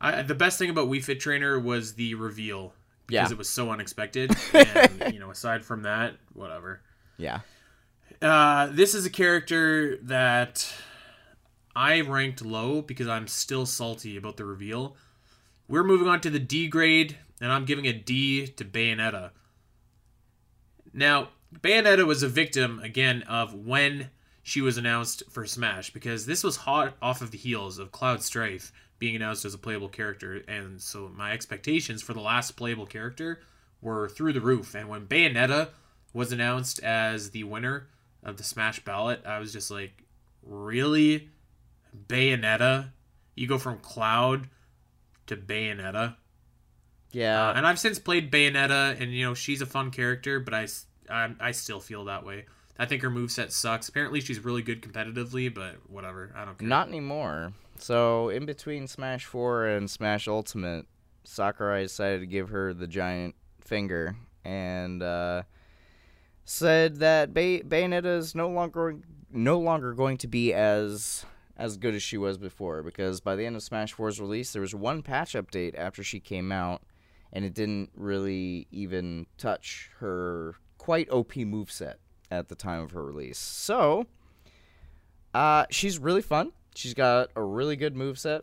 I, 0.01 0.23
the 0.23 0.33
best 0.33 0.57
thing 0.57 0.71
about 0.71 0.87
Wii 0.89 1.03
Fit 1.03 1.19
Trainer 1.19 1.59
was 1.59 1.93
the 1.93 2.15
reveal 2.15 2.73
because 3.05 3.29
Yeah. 3.29 3.33
it 3.33 3.37
was 3.37 3.47
so 3.47 3.69
unexpected. 3.69 4.35
and 4.53 5.13
you 5.13 5.19
know, 5.19 5.29
aside 5.29 5.63
from 5.63 5.83
that, 5.83 6.15
whatever. 6.33 6.81
Yeah, 7.17 7.41
Uh, 8.19 8.69
this 8.71 8.95
is 8.95 9.05
a 9.05 9.11
character 9.11 9.97
that 9.97 10.73
I 11.75 12.01
ranked 12.01 12.43
low 12.43 12.81
because 12.81 13.07
I'm 13.07 13.27
still 13.27 13.67
salty 13.67 14.17
about 14.17 14.37
the 14.37 14.45
reveal. 14.45 14.97
We're 15.67 15.83
moving 15.83 16.07
on 16.07 16.19
to 16.21 16.31
the 16.31 16.39
D 16.39 16.67
grade, 16.67 17.15
and 17.39 17.51
I'm 17.51 17.65
giving 17.65 17.85
a 17.85 17.93
D 17.93 18.47
to 18.47 18.65
Bayonetta. 18.65 19.29
Now, 20.93 21.29
Bayonetta 21.61 22.07
was 22.07 22.23
a 22.23 22.27
victim 22.27 22.79
again 22.79 23.21
of 23.27 23.53
when 23.53 24.09
she 24.47 24.61
was 24.61 24.77
announced 24.77 25.23
for 25.29 25.45
Smash 25.45 25.91
because 25.91 26.25
this 26.25 26.41
was 26.41 26.55
hot 26.55 26.95
off 27.01 27.21
of 27.21 27.31
the 27.31 27.37
heels 27.37 27.79
of 27.79 27.91
Cloud 27.91 28.23
Strife 28.23 28.71
being 28.97 29.13
announced 29.13 29.43
as 29.43 29.53
a 29.53 29.57
playable 29.57 29.89
character, 29.89 30.41
and 30.47 30.81
so 30.81 31.11
my 31.13 31.33
expectations 31.33 32.01
for 32.01 32.13
the 32.13 32.21
last 32.21 32.51
playable 32.51 32.85
character 32.85 33.41
were 33.81 34.07
through 34.07 34.31
the 34.31 34.39
roof. 34.39 34.73
And 34.73 34.87
when 34.87 35.05
Bayonetta 35.05 35.71
was 36.13 36.31
announced 36.31 36.79
as 36.79 37.31
the 37.31 37.43
winner 37.43 37.89
of 38.23 38.37
the 38.37 38.43
Smash 38.43 38.79
ballot, 38.85 39.21
I 39.25 39.39
was 39.39 39.51
just 39.51 39.69
like, 39.69 40.05
really? 40.41 41.27
Bayonetta? 42.07 42.91
You 43.35 43.47
go 43.47 43.57
from 43.57 43.79
Cloud 43.79 44.47
to 45.25 45.35
Bayonetta? 45.35 46.15
yeah. 47.11 47.49
Uh, 47.49 47.53
and 47.53 47.67
I've 47.67 47.79
since 47.79 47.99
played 47.99 48.31
Bayonetta, 48.31 48.97
and 48.97 49.11
you 49.11 49.25
know 49.25 49.33
she's 49.33 49.59
a 49.59 49.65
fun 49.65 49.91
character, 49.91 50.39
but 50.39 50.53
I 50.53 50.67
I 51.37 51.51
still 51.51 51.81
feel 51.81 52.05
that 52.05 52.25
way. 52.25 52.45
I 52.79 52.85
think 52.85 53.01
her 53.01 53.09
moveset 53.09 53.51
sucks. 53.51 53.89
Apparently, 53.89 54.21
she's 54.21 54.43
really 54.43 54.61
good 54.61 54.81
competitively, 54.81 55.53
but 55.53 55.75
whatever. 55.89 56.31
I 56.35 56.45
don't 56.45 56.57
care. 56.57 56.67
Not 56.67 56.87
anymore. 56.87 57.53
So 57.79 58.29
in 58.29 58.45
between 58.45 58.87
Smash 58.87 59.25
Four 59.25 59.65
and 59.65 59.89
Smash 59.89 60.27
Ultimate, 60.27 60.85
Sakurai 61.23 61.83
decided 61.83 62.21
to 62.21 62.27
give 62.27 62.49
her 62.49 62.73
the 62.73 62.87
giant 62.87 63.35
finger 63.61 64.15
and 64.43 65.03
uh, 65.03 65.43
said 66.45 66.97
that 66.97 67.33
Bay- 67.33 67.61
Bayonetta 67.61 68.17
is 68.17 68.33
no 68.33 68.49
longer 68.49 68.97
no 69.29 69.59
longer 69.59 69.93
going 69.93 70.17
to 70.17 70.27
be 70.27 70.53
as 70.53 71.25
as 71.57 71.77
good 71.77 71.95
as 71.95 72.03
she 72.03 72.17
was 72.17 72.37
before 72.37 72.83
because 72.83 73.19
by 73.19 73.35
the 73.35 73.45
end 73.45 73.55
of 73.55 73.63
Smash 73.63 73.95
4's 73.95 74.21
release, 74.21 74.53
there 74.53 74.61
was 74.61 74.75
one 74.75 75.01
patch 75.01 75.33
update 75.33 75.73
after 75.75 76.03
she 76.03 76.19
came 76.19 76.51
out, 76.51 76.83
and 77.33 77.43
it 77.43 77.53
didn't 77.53 77.89
really 77.95 78.67
even 78.71 79.25
touch 79.37 79.89
her 79.99 80.55
quite 80.77 81.09
OP 81.09 81.33
moveset 81.33 81.95
at 82.29 82.49
the 82.49 82.55
time 82.55 82.81
of 82.81 82.91
her 82.91 83.03
release. 83.03 83.37
So, 83.37 84.05
uh, 85.33 85.65
she's 85.69 85.99
really 85.99 86.21
fun. 86.21 86.51
She's 86.75 86.93
got 86.93 87.29
a 87.35 87.43
really 87.43 87.75
good 87.75 87.95
moveset. 87.95 88.41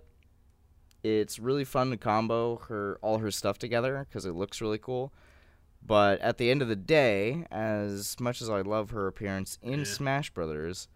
It's 1.02 1.38
really 1.38 1.64
fun 1.64 1.90
to 1.90 1.96
combo 1.96 2.56
her 2.68 2.98
all 3.02 3.18
her 3.18 3.30
stuff 3.30 3.58
together 3.58 4.06
because 4.08 4.24
it 4.24 4.32
looks 4.32 4.60
really 4.60 4.78
cool. 4.78 5.12
But 5.86 6.18
at 6.20 6.38
the 6.38 6.50
end 6.50 6.62
of 6.62 6.68
the 6.68 6.76
day, 6.76 7.46
as 7.50 8.16
much 8.18 8.40
as 8.40 8.48
I 8.48 8.62
love 8.62 8.90
her 8.90 9.06
appearance 9.06 9.58
in 9.62 9.80
Yeah. 9.80 9.84
Smash 9.84 10.30
Brothers, 10.30 10.88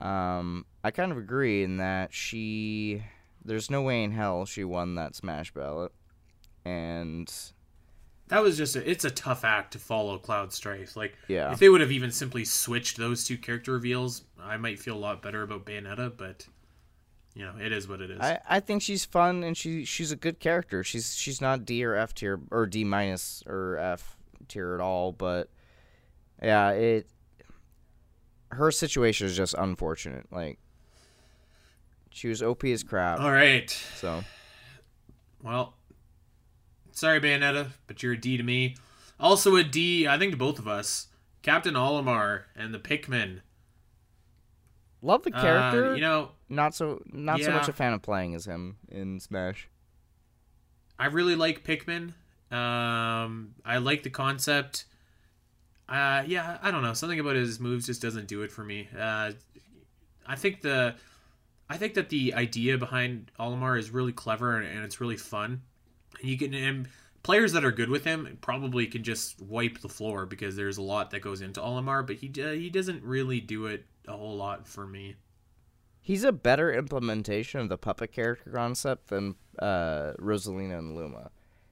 um, 0.00 0.66
I 0.84 0.92
kind 0.92 1.10
of 1.10 1.18
agree 1.18 1.64
in 1.64 1.78
that 1.78 2.14
she, 2.14 3.02
there's 3.44 3.70
no 3.70 3.82
way 3.82 4.04
in 4.04 4.12
hell 4.12 4.46
she 4.46 4.62
won 4.62 4.94
that 4.94 5.16
Smash 5.16 5.52
ballot, 5.52 5.92
and 6.64 7.32
That 8.30 8.42
was 8.42 8.56
just 8.56 8.76
a, 8.76 8.88
it's 8.90 9.04
a 9.04 9.10
tough 9.10 9.44
act 9.44 9.72
to 9.72 9.78
follow 9.78 10.16
Cloud 10.16 10.52
Strife. 10.52 10.96
Like 10.96 11.16
Yeah. 11.28 11.52
if 11.52 11.58
they 11.58 11.68
would 11.68 11.80
have 11.80 11.92
even 11.92 12.10
simply 12.10 12.44
switched 12.44 12.96
those 12.96 13.24
two 13.24 13.36
character 13.36 13.72
reveals, 13.72 14.22
I 14.40 14.56
might 14.56 14.78
feel 14.78 14.94
a 14.96 14.98
lot 14.98 15.20
better 15.20 15.42
about 15.42 15.66
Bayonetta. 15.66 16.16
But 16.16 16.46
you 17.34 17.44
know, 17.44 17.54
it 17.60 17.72
is 17.72 17.86
what 17.88 18.00
it 18.00 18.10
is. 18.10 18.20
I, 18.20 18.38
I 18.48 18.60
think 18.60 18.82
she's 18.82 19.04
fun 19.04 19.42
and 19.44 19.56
she 19.56 19.84
she's 19.84 20.12
a 20.12 20.16
good 20.16 20.38
character. 20.40 20.82
She's 20.84 21.14
she's 21.14 21.40
not 21.40 21.64
D 21.64 21.84
or 21.84 21.94
F 21.94 22.14
tier 22.14 22.40
or 22.50 22.66
D 22.66 22.84
minus 22.84 23.42
or 23.46 23.76
F 23.78 24.16
tier 24.48 24.74
at 24.74 24.80
all, 24.80 25.12
but 25.12 25.48
yeah, 26.42 26.70
it 26.70 27.06
her 28.52 28.70
situation 28.70 29.26
is 29.26 29.36
just 29.36 29.54
unfortunate. 29.54 30.26
Like 30.32 30.58
she 32.10 32.28
was 32.28 32.42
OP 32.42 32.64
as 32.64 32.82
crap. 32.82 33.20
All 33.20 33.30
right. 33.32 33.70
So 33.96 34.22
Well, 35.42 35.74
sorry, 37.00 37.20
Bayonetta, 37.20 37.68
but 37.86 38.02
you're 38.02 38.12
a 38.12 38.20
D 38.20 38.36
to 38.36 38.42
me. 38.42 38.76
Also 39.18 39.56
a 39.56 39.64
D, 39.64 40.06
I 40.06 40.18
think 40.18 40.32
to 40.32 40.36
both 40.36 40.58
of 40.58 40.68
us. 40.68 41.08
Captain 41.42 41.74
Olimar 41.74 42.42
and 42.54 42.74
the 42.74 42.78
Pikmin. 42.78 43.40
love 45.02 45.22
the 45.22 45.34
Uh, 45.34 45.40
character. 45.40 45.94
you 45.94 46.02
know, 46.02 46.32
not 46.50 46.74
so 46.74 47.02
not 47.06 47.40
so 47.40 47.50
much 47.52 47.68
a 47.68 47.72
fan 47.72 47.94
of 47.94 48.02
playing 48.02 48.34
as 48.34 48.44
him 48.46 48.76
in 48.90 49.18
Smash. 49.18 49.66
I 50.98 51.06
really 51.06 51.34
like 51.36 51.64
Pikmin. 51.64 52.12
Um, 52.52 53.54
I 53.64 53.78
like 53.78 54.02
the 54.02 54.10
concept. 54.10 54.84
Uh, 55.88 56.22
yeah, 56.26 56.58
I 56.62 56.70
don't 56.70 56.82
know. 56.82 56.92
Something 56.92 57.18
about 57.18 57.36
his 57.36 57.58
moves 57.58 57.86
just 57.86 58.02
doesn't 58.02 58.28
do 58.28 58.42
it 58.42 58.52
for 58.52 58.62
me. 58.62 58.88
Uh, 58.96 59.32
I 60.26 60.36
think 60.36 60.60
the, 60.60 60.94
I 61.70 61.78
think 61.78 61.94
that 61.94 62.10
the 62.10 62.34
idea 62.34 62.76
behind 62.76 63.30
Olimar 63.40 63.78
is 63.78 63.90
really 63.90 64.12
clever 64.12 64.56
and, 64.58 64.66
and 64.68 64.84
it's 64.84 65.00
really 65.00 65.16
fun. 65.16 65.62
You 66.20 66.36
can 66.36 66.54
and 66.54 66.88
players 67.22 67.52
that 67.52 67.64
are 67.64 67.72
good 67.72 67.90
with 67.90 68.04
him 68.04 68.38
probably 68.40 68.86
can 68.86 69.02
just 69.02 69.40
wipe 69.40 69.80
the 69.80 69.88
floor 69.88 70.26
because 70.26 70.56
there's 70.56 70.78
a 70.78 70.82
lot 70.82 71.10
that 71.10 71.20
goes 71.20 71.40
into 71.40 71.60
Olimar, 71.60 72.06
but 72.06 72.16
he 72.16 72.32
uh, 72.42 72.52
he 72.52 72.70
doesn't 72.70 73.02
really 73.02 73.40
do 73.40 73.66
it 73.66 73.86
a 74.06 74.12
whole 74.12 74.36
lot 74.36 74.66
for 74.66 74.86
me. 74.86 75.16
He's 76.02 76.24
a 76.24 76.32
better 76.32 76.72
implementation 76.72 77.60
of 77.60 77.68
the 77.68 77.78
puppet 77.78 78.12
character 78.12 78.50
concept 78.50 79.08
than 79.08 79.36
uh, 79.58 80.12
Rosalina 80.18 80.78
and 80.78 80.96
Luma, 80.96 81.30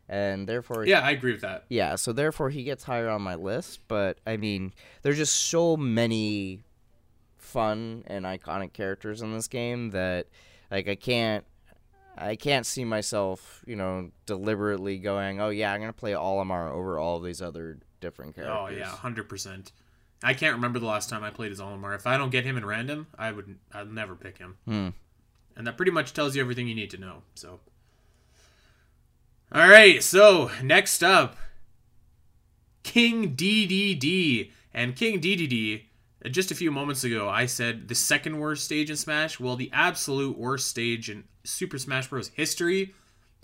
and 0.08 0.48
therefore 0.48 0.86
Yeah, 0.86 1.00
I 1.00 1.12
agree 1.12 1.32
with 1.32 1.40
that. 1.40 1.64
Yeah, 1.68 1.96
so 1.96 2.12
therefore 2.12 2.50
he 2.50 2.62
gets 2.62 2.84
higher 2.84 3.08
on 3.08 3.22
my 3.22 3.34
list, 3.34 3.80
but 3.88 4.18
I 4.26 4.36
mean, 4.36 4.74
there's 5.02 5.16
just 5.16 5.34
so 5.34 5.76
many 5.76 6.62
fun 7.38 8.04
and 8.06 8.26
iconic 8.26 8.74
characters 8.74 9.22
in 9.22 9.32
this 9.32 9.48
game 9.48 9.90
that 9.90 10.26
like 10.70 10.88
I 10.88 10.94
can't 10.94 11.44
I 12.20 12.36
can't 12.36 12.66
see 12.66 12.84
myself, 12.84 13.62
you 13.66 13.76
know, 13.76 14.10
deliberately 14.26 14.98
going, 14.98 15.40
"Oh 15.40 15.50
yeah, 15.50 15.72
I'm 15.72 15.80
going 15.80 15.92
to 15.92 15.98
play 15.98 16.12
Olimar 16.12 16.70
over 16.70 16.98
all 16.98 17.20
these 17.20 17.40
other 17.40 17.78
different 18.00 18.34
characters." 18.34 18.56
Oh 18.58 18.68
yeah, 18.68 18.88
hundred 18.88 19.28
percent. 19.28 19.72
I 20.22 20.34
can't 20.34 20.56
remember 20.56 20.78
the 20.78 20.86
last 20.86 21.08
time 21.08 21.22
I 21.22 21.30
played 21.30 21.52
as 21.52 21.60
Olimar. 21.60 21.94
If 21.94 22.06
I 22.06 22.16
don't 22.16 22.30
get 22.30 22.44
him 22.44 22.56
in 22.56 22.66
random, 22.66 23.06
I 23.16 23.32
would 23.32 23.56
I'd 23.72 23.92
never 23.92 24.16
pick 24.16 24.38
him. 24.38 24.56
Hmm. 24.64 24.88
And 25.56 25.66
that 25.66 25.76
pretty 25.76 25.92
much 25.92 26.12
tells 26.12 26.34
you 26.36 26.42
everything 26.42 26.68
you 26.68 26.74
need 26.74 26.90
to 26.90 26.98
know. 26.98 27.22
So 27.34 27.60
All 29.52 29.68
right, 29.68 30.02
so 30.02 30.50
next 30.62 31.02
up 31.02 31.36
King 32.82 33.36
DDD. 33.36 34.50
And 34.74 34.94
King 34.94 35.20
DDD 35.20 35.84
just 36.30 36.50
a 36.50 36.54
few 36.54 36.70
moments 36.70 37.04
ago 37.04 37.28
I 37.28 37.46
said 37.46 37.88
the 37.88 37.94
second 37.94 38.38
worst 38.38 38.64
stage 38.64 38.90
in 38.90 38.96
Smash. 38.96 39.38
Well, 39.38 39.56
the 39.56 39.70
absolute 39.72 40.36
worst 40.36 40.66
stage 40.68 41.08
in 41.10 41.24
Super 41.48 41.78
Smash 41.78 42.08
Bros 42.08 42.28
history 42.28 42.94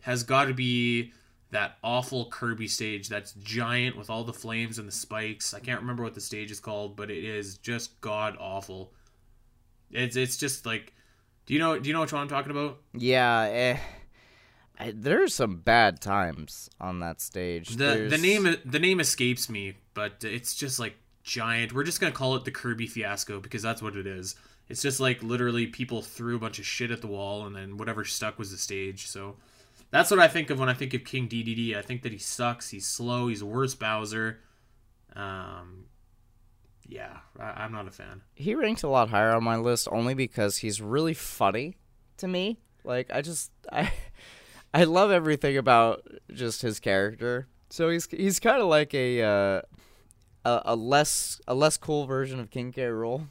has 0.02 0.22
got 0.22 0.46
to 0.46 0.54
be 0.54 1.12
that 1.50 1.78
awful 1.82 2.26
Kirby 2.30 2.68
stage 2.68 3.08
that's 3.08 3.32
giant 3.32 3.96
with 3.96 4.10
all 4.10 4.24
the 4.24 4.32
flames 4.32 4.78
and 4.78 4.86
the 4.88 4.92
spikes. 4.92 5.54
I 5.54 5.60
can't 5.60 5.80
remember 5.80 6.02
what 6.02 6.14
the 6.14 6.20
stage 6.20 6.50
is 6.50 6.60
called, 6.60 6.96
but 6.96 7.10
it 7.10 7.24
is 7.24 7.58
just 7.58 8.00
god 8.00 8.36
awful. 8.40 8.92
It's 9.90 10.16
it's 10.16 10.36
just 10.36 10.66
like 10.66 10.92
do 11.46 11.54
you 11.54 11.60
know 11.60 11.78
do 11.78 11.88
you 11.88 11.92
know 11.94 12.00
which 12.00 12.12
one 12.12 12.22
I'm 12.22 12.28
talking 12.28 12.50
about? 12.50 12.78
Yeah, 12.92 13.42
eh, 13.42 13.78
I, 14.78 14.92
there's 14.96 15.34
some 15.34 15.56
bad 15.56 16.00
times 16.00 16.68
on 16.80 17.00
that 17.00 17.20
stage. 17.20 17.70
The 17.70 17.76
There's- 17.76 18.10
the 18.10 18.18
name 18.18 18.56
the 18.64 18.78
name 18.78 19.00
escapes 19.00 19.48
me, 19.48 19.74
but 19.94 20.24
it's 20.24 20.54
just 20.54 20.78
like 20.78 20.96
giant. 21.22 21.72
We're 21.72 21.84
just 21.84 22.00
going 22.00 22.12
to 22.12 22.16
call 22.18 22.34
it 22.36 22.44
the 22.44 22.50
Kirby 22.50 22.86
fiasco 22.86 23.40
because 23.40 23.62
that's 23.62 23.80
what 23.80 23.96
it 23.96 24.06
is. 24.06 24.34
It's 24.68 24.82
just 24.82 25.00
like 25.00 25.22
literally 25.22 25.66
people 25.66 26.00
threw 26.02 26.36
a 26.36 26.38
bunch 26.38 26.58
of 26.58 26.64
shit 26.66 26.90
at 26.90 27.00
the 27.00 27.06
wall 27.06 27.46
and 27.46 27.54
then 27.54 27.76
whatever 27.76 28.04
stuck 28.04 28.38
was 28.38 28.50
the 28.50 28.56
stage. 28.56 29.06
So 29.06 29.36
that's 29.90 30.10
what 30.10 30.20
I 30.20 30.28
think 30.28 30.50
of 30.50 30.58
when 30.58 30.68
I 30.68 30.74
think 30.74 30.94
of 30.94 31.04
King 31.04 31.28
DDD. 31.28 31.76
I 31.76 31.82
think 31.82 32.02
that 32.02 32.12
he 32.12 32.18
sucks. 32.18 32.70
He's 32.70 32.86
slow. 32.86 33.28
He's 33.28 33.44
worse 33.44 33.74
Bowser. 33.74 34.40
Um, 35.14 35.84
yeah, 36.86 37.18
I, 37.38 37.64
I'm 37.64 37.72
not 37.72 37.86
a 37.86 37.90
fan. 37.90 38.22
he 38.34 38.54
ranked 38.54 38.82
a 38.82 38.88
lot 38.88 39.10
higher 39.10 39.32
on 39.32 39.44
my 39.44 39.56
list 39.56 39.88
only 39.90 40.14
because 40.14 40.58
he's 40.58 40.80
really 40.80 41.14
funny 41.14 41.76
to 42.18 42.28
me. 42.28 42.58
Like 42.84 43.10
I 43.12 43.22
just 43.22 43.50
I 43.72 43.92
I 44.74 44.84
love 44.84 45.10
everything 45.10 45.56
about 45.56 46.06
just 46.32 46.62
his 46.62 46.80
character. 46.80 47.48
So 47.70 47.90
he's 47.90 48.06
he's 48.10 48.40
kind 48.40 48.60
of 48.60 48.68
like 48.68 48.94
a 48.94 49.22
uh, 49.22 49.62
a 50.44 50.62
a 50.66 50.76
less 50.76 51.40
a 51.46 51.54
less 51.54 51.76
cool 51.76 52.06
version 52.06 52.40
of 52.40 52.50
King 52.50 52.72
K. 52.72 52.82
Rool. 52.82 53.26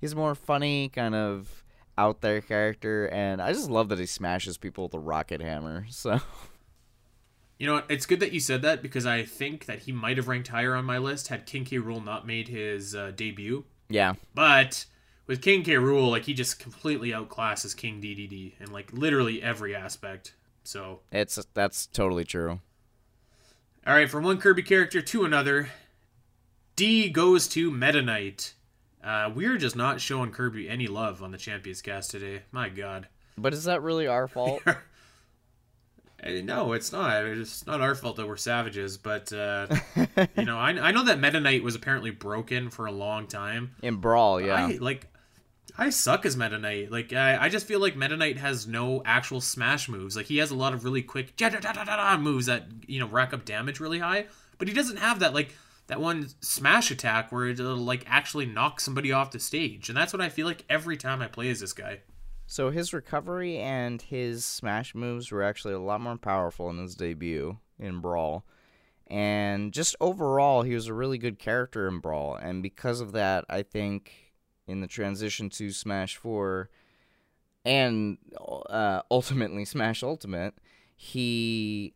He's 0.00 0.14
more 0.14 0.34
funny, 0.34 0.88
kind 0.88 1.14
of 1.14 1.64
out 1.96 2.20
there 2.20 2.40
character, 2.40 3.06
and 3.08 3.42
I 3.42 3.52
just 3.52 3.68
love 3.68 3.88
that 3.88 3.98
he 3.98 4.06
smashes 4.06 4.56
people 4.56 4.84
with 4.84 4.94
a 4.94 4.98
rocket 4.98 5.40
hammer. 5.40 5.86
So 5.90 6.20
You 7.58 7.66
know? 7.66 7.82
It's 7.88 8.06
good 8.06 8.20
that 8.20 8.32
you 8.32 8.38
said 8.38 8.62
that 8.62 8.82
because 8.82 9.04
I 9.04 9.24
think 9.24 9.66
that 9.66 9.80
he 9.80 9.92
might 9.92 10.16
have 10.16 10.28
ranked 10.28 10.48
higher 10.48 10.74
on 10.76 10.84
my 10.84 10.98
list 10.98 11.26
had 11.28 11.44
King 11.44 11.64
K. 11.64 11.78
Rool 11.78 12.04
not 12.04 12.26
made 12.26 12.46
his 12.48 12.94
uh, 12.94 13.10
debut. 13.14 13.64
yeah, 13.88 14.14
But 14.34 14.86
with 15.26 15.42
King 15.42 15.64
K. 15.64 15.72
Rool, 15.74 16.10
like 16.10 16.24
he 16.24 16.34
just 16.34 16.60
completely 16.60 17.10
outclasses 17.10 17.76
King 17.76 18.00
DDD 18.00 18.52
in 18.60 18.70
like 18.72 18.92
literally 18.92 19.42
every 19.42 19.74
aspect. 19.74 20.34
So, 20.62 21.00
it's 21.10 21.38
that's 21.54 21.86
totally 21.86 22.24
true. 22.24 22.60
all 23.86 23.94
right, 23.94 24.08
from 24.08 24.22
one 24.22 24.38
Kirby 24.38 24.62
character 24.62 25.00
to 25.00 25.24
another, 25.24 25.70
D 26.76 27.08
goes 27.08 27.48
to 27.48 27.70
Meta 27.72 28.02
Knight. 28.02 28.54
Uh, 29.08 29.30
we're 29.34 29.56
just 29.56 29.74
not 29.74 30.02
showing 30.02 30.30
Kirby 30.30 30.68
any 30.68 30.86
love 30.86 31.22
on 31.22 31.30
the 31.30 31.38
Champions 31.38 31.80
Cast 31.80 32.10
today. 32.10 32.42
My 32.52 32.68
God. 32.68 33.08
But 33.38 33.54
is 33.54 33.64
that 33.64 33.82
really 33.82 34.06
our 34.06 34.28
fault? 34.28 34.60
Eh, 34.66 36.42
No, 36.44 36.74
it's 36.74 36.92
not. 36.92 37.24
It's 37.24 37.66
not 37.66 37.80
our 37.80 37.94
fault 37.94 38.16
that 38.16 38.28
we're 38.28 38.36
savages, 38.36 38.98
but 38.98 39.32
uh, 39.32 39.68
you 40.36 40.44
know, 40.44 40.58
I, 40.58 40.70
I 40.72 40.90
know 40.90 41.04
that 41.04 41.20
Meta 41.20 41.40
Knight 41.40 41.62
was 41.62 41.74
apparently 41.74 42.10
broken 42.10 42.68
for 42.68 42.84
a 42.84 42.92
long 42.92 43.26
time. 43.26 43.76
In 43.82 43.96
Brawl, 43.96 44.42
yeah. 44.42 44.66
I 44.66 44.78
like 44.78 45.06
I 45.78 45.88
suck 45.88 46.26
as 46.26 46.36
Meta 46.36 46.58
Knight. 46.58 46.92
Like 46.92 47.14
I, 47.14 47.44
I 47.44 47.48
just 47.48 47.66
feel 47.66 47.80
like 47.80 47.96
Meta 47.96 48.16
Knight 48.16 48.36
has 48.36 48.66
no 48.66 49.00
actual 49.06 49.40
smash 49.40 49.88
moves. 49.88 50.16
Like 50.16 50.26
he 50.26 50.36
has 50.36 50.50
a 50.50 50.56
lot 50.56 50.74
of 50.74 50.84
really 50.84 51.02
quick 51.02 51.34
moves 52.18 52.46
that 52.46 52.66
you 52.86 53.00
know 53.00 53.06
rack 53.06 53.32
up 53.32 53.46
damage 53.46 53.80
really 53.80 54.00
high, 54.00 54.26
but 54.58 54.68
he 54.68 54.74
doesn't 54.74 54.98
have 54.98 55.20
that 55.20 55.32
like 55.32 55.54
that 55.88 56.00
one 56.00 56.28
smash 56.40 56.90
attack 56.90 57.32
where 57.32 57.46
it'll 57.46 57.76
like 57.76 58.04
actually 58.06 58.46
knock 58.46 58.80
somebody 58.80 59.10
off 59.10 59.32
the 59.32 59.40
stage. 59.40 59.88
And 59.88 59.96
that's 59.96 60.12
what 60.12 60.22
I 60.22 60.28
feel 60.28 60.46
like 60.46 60.64
every 60.70 60.96
time 60.96 61.20
I 61.20 61.26
play 61.26 61.50
as 61.50 61.60
this 61.60 61.72
guy. 61.72 62.00
So 62.46 62.70
his 62.70 62.94
recovery 62.94 63.58
and 63.58 64.00
his 64.00 64.44
smash 64.44 64.94
moves 64.94 65.30
were 65.30 65.42
actually 65.42 65.74
a 65.74 65.80
lot 65.80 66.00
more 66.00 66.16
powerful 66.16 66.70
in 66.70 66.78
his 66.78 66.94
debut 66.94 67.58
in 67.78 68.00
Brawl. 68.00 68.44
And 69.06 69.72
just 69.72 69.96
overall, 70.00 70.62
he 70.62 70.74
was 70.74 70.86
a 70.86 70.94
really 70.94 71.18
good 71.18 71.38
character 71.38 71.88
in 71.88 72.00
Brawl. 72.00 72.36
And 72.36 72.62
because 72.62 73.00
of 73.00 73.12
that, 73.12 73.44
I 73.48 73.62
think 73.62 74.12
in 74.66 74.80
the 74.80 74.86
transition 74.86 75.48
to 75.50 75.70
Smash 75.72 76.16
4 76.16 76.68
and 77.64 78.18
uh, 78.38 79.02
ultimately 79.10 79.64
Smash 79.64 80.02
Ultimate, 80.02 80.54
he 80.94 81.94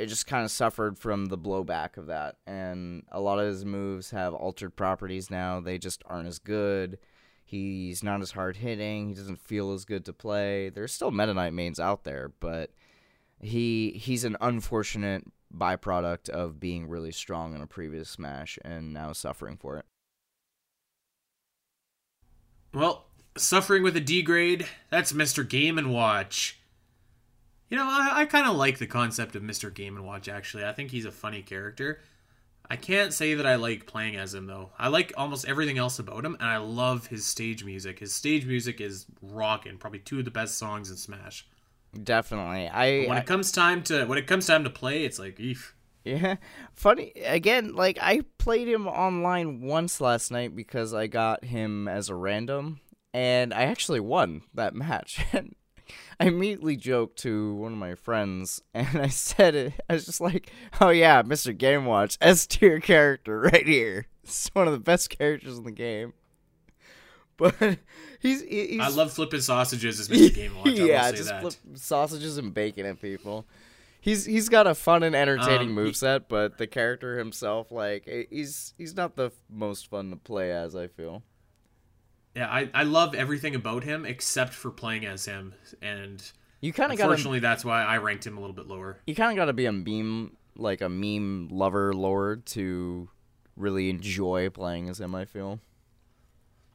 it 0.00 0.06
just 0.08 0.26
kind 0.26 0.44
of 0.44 0.50
suffered 0.50 0.98
from 0.98 1.26
the 1.26 1.38
blowback 1.38 1.96
of 1.96 2.06
that. 2.06 2.36
And 2.46 3.04
a 3.12 3.20
lot 3.20 3.38
of 3.38 3.46
his 3.46 3.64
moves 3.64 4.10
have 4.10 4.34
altered 4.34 4.76
properties 4.76 5.30
now. 5.30 5.60
They 5.60 5.78
just 5.78 6.02
aren't 6.06 6.28
as 6.28 6.38
good. 6.38 6.98
He's 7.44 8.02
not 8.02 8.22
as 8.22 8.30
hard 8.30 8.56
hitting. 8.56 9.08
He 9.08 9.14
doesn't 9.14 9.40
feel 9.40 9.72
as 9.72 9.84
good 9.84 10.04
to 10.06 10.12
play. 10.12 10.68
There's 10.68 10.92
still 10.92 11.10
Meta 11.10 11.34
Knight 11.34 11.52
mains 11.52 11.80
out 11.80 12.04
there, 12.04 12.32
but 12.40 12.70
he 13.40 13.90
he's 13.96 14.24
an 14.24 14.36
unfortunate 14.40 15.24
byproduct 15.52 16.28
of 16.28 16.60
being 16.60 16.88
really 16.88 17.10
strong 17.10 17.54
in 17.54 17.60
a 17.60 17.66
previous 17.66 18.08
Smash 18.08 18.58
and 18.64 18.92
now 18.92 19.12
suffering 19.12 19.56
for 19.56 19.78
it. 19.78 19.84
Well, 22.72 23.06
suffering 23.36 23.82
with 23.82 23.96
a 23.96 24.00
D 24.00 24.22
grade, 24.22 24.68
that's 24.90 25.12
Mr. 25.12 25.48
Game 25.48 25.76
and 25.76 25.92
Watch. 25.92 26.59
You 27.70 27.76
know, 27.76 27.86
I, 27.86 28.10
I 28.20 28.24
kind 28.26 28.46
of 28.46 28.56
like 28.56 28.78
the 28.78 28.86
concept 28.86 29.36
of 29.36 29.42
Mr. 29.42 29.72
Game 29.72 29.96
and 29.96 30.04
Watch, 30.04 30.28
actually. 30.28 30.64
I 30.64 30.72
think 30.72 30.90
he's 30.90 31.04
a 31.04 31.12
funny 31.12 31.40
character. 31.40 32.00
I 32.68 32.76
can't 32.76 33.12
say 33.12 33.34
that 33.34 33.46
I 33.46 33.56
like 33.56 33.86
playing 33.86 34.16
as 34.16 34.34
him, 34.34 34.46
though. 34.46 34.70
I 34.78 34.88
like 34.88 35.12
almost 35.16 35.46
everything 35.48 35.78
else 35.78 35.98
about 35.98 36.24
him, 36.24 36.36
and 36.38 36.48
I 36.48 36.58
love 36.58 37.06
his 37.06 37.24
stage 37.24 37.64
music. 37.64 38.00
His 38.00 38.14
stage 38.14 38.44
music 38.44 38.80
is 38.80 39.06
rocking. 39.22 39.78
Probably 39.78 40.00
two 40.00 40.18
of 40.18 40.24
the 40.24 40.30
best 40.30 40.58
songs 40.58 40.90
in 40.90 40.96
Smash. 40.96 41.46
Definitely. 42.00 42.68
I, 42.68 43.00
But 43.02 43.08
when 43.08 43.18
I 43.18 43.20
it 43.20 43.26
comes 43.26 43.50
time 43.50 43.82
to 43.84 44.04
when 44.04 44.18
it 44.18 44.26
comes 44.26 44.46
time 44.46 44.64
to 44.64 44.70
play, 44.70 45.04
it's 45.04 45.18
like, 45.18 45.40
eef. 45.40 45.74
Yeah, 46.04 46.36
funny 46.74 47.12
again. 47.24 47.74
Like 47.74 47.98
I 48.00 48.22
played 48.38 48.68
him 48.68 48.86
online 48.86 49.62
once 49.62 50.00
last 50.00 50.30
night 50.30 50.54
because 50.56 50.94
I 50.94 51.06
got 51.08 51.44
him 51.44 51.88
as 51.88 52.08
a 52.08 52.14
random, 52.14 52.80
and 53.12 53.52
I 53.52 53.62
actually 53.62 54.00
won 54.00 54.42
that 54.54 54.74
match. 54.76 55.20
And 55.32 55.54
I 56.18 56.26
immediately 56.26 56.76
joked 56.76 57.18
to 57.20 57.54
one 57.54 57.72
of 57.72 57.78
my 57.78 57.94
friends, 57.94 58.62
and 58.74 58.98
I 59.00 59.08
said 59.08 59.54
it. 59.54 59.74
I 59.88 59.94
was 59.94 60.06
just 60.06 60.20
like, 60.20 60.50
"Oh 60.80 60.90
yeah, 60.90 61.22
Mr. 61.22 61.56
Game 61.56 61.84
Watch, 61.86 62.16
S 62.22 62.46
tier 62.46 62.80
character 62.80 63.40
right 63.40 63.66
here. 63.66 64.06
It's 64.22 64.48
one 64.52 64.66
of 64.66 64.72
the 64.72 64.78
best 64.80 65.10
characters 65.10 65.58
in 65.58 65.64
the 65.64 65.70
game." 65.72 66.12
But 67.36 67.78
he's, 68.20 68.42
he's 68.42 68.78
I 68.80 68.88
love 68.88 69.14
flipping 69.14 69.40
sausages 69.40 69.98
as 69.98 70.10
Mr. 70.10 70.34
Game 70.34 70.54
Watch. 70.58 70.72
Yeah, 70.72 71.10
say 71.10 71.16
just 71.16 71.28
that. 71.30 71.40
flip 71.40 71.54
sausages 71.72 72.36
and 72.36 72.52
bacon 72.52 72.84
at 72.84 73.00
people. 73.00 73.46
He's 73.98 74.26
he's 74.26 74.50
got 74.50 74.66
a 74.66 74.74
fun 74.74 75.02
and 75.02 75.16
entertaining 75.16 75.70
Um, 75.70 75.76
moveset, 75.76 76.24
but 76.28 76.58
the 76.58 76.66
character 76.66 77.16
himself, 77.18 77.72
like 77.72 78.06
he's 78.30 78.74
he's 78.76 78.94
not 78.94 79.16
the 79.16 79.30
most 79.48 79.88
fun 79.88 80.10
to 80.10 80.16
play 80.16 80.52
as. 80.52 80.76
I 80.76 80.86
feel. 80.88 81.22
Yeah, 82.40 82.48
I, 82.50 82.70
I 82.72 82.82
love 82.84 83.14
everything 83.14 83.54
about 83.54 83.84
him 83.84 84.06
except 84.06 84.54
for 84.54 84.70
playing 84.70 85.04
as 85.04 85.26
him, 85.26 85.52
and 85.82 86.22
You 86.62 86.72
kind 86.72 86.90
of 86.90 86.98
unfortunately, 86.98 87.40
that's 87.40 87.66
why 87.66 87.82
I 87.84 87.98
ranked 87.98 88.26
him 88.26 88.38
a 88.38 88.40
little 88.40 88.56
bit 88.56 88.66
lower. 88.66 88.98
you 89.06 89.14
kind 89.14 89.30
of 89.30 89.36
got 89.36 89.44
to 89.46 89.52
be 89.52 89.66
a 89.66 89.72
meme 89.72 90.38
like 90.56 90.80
a 90.80 90.88
meme 90.88 91.48
lover 91.50 91.92
lord 91.92 92.46
to 92.46 93.10
really 93.56 93.90
enjoy 93.90 94.48
playing 94.48 94.88
as 94.88 95.00
him. 95.02 95.14
I 95.14 95.26
feel. 95.26 95.60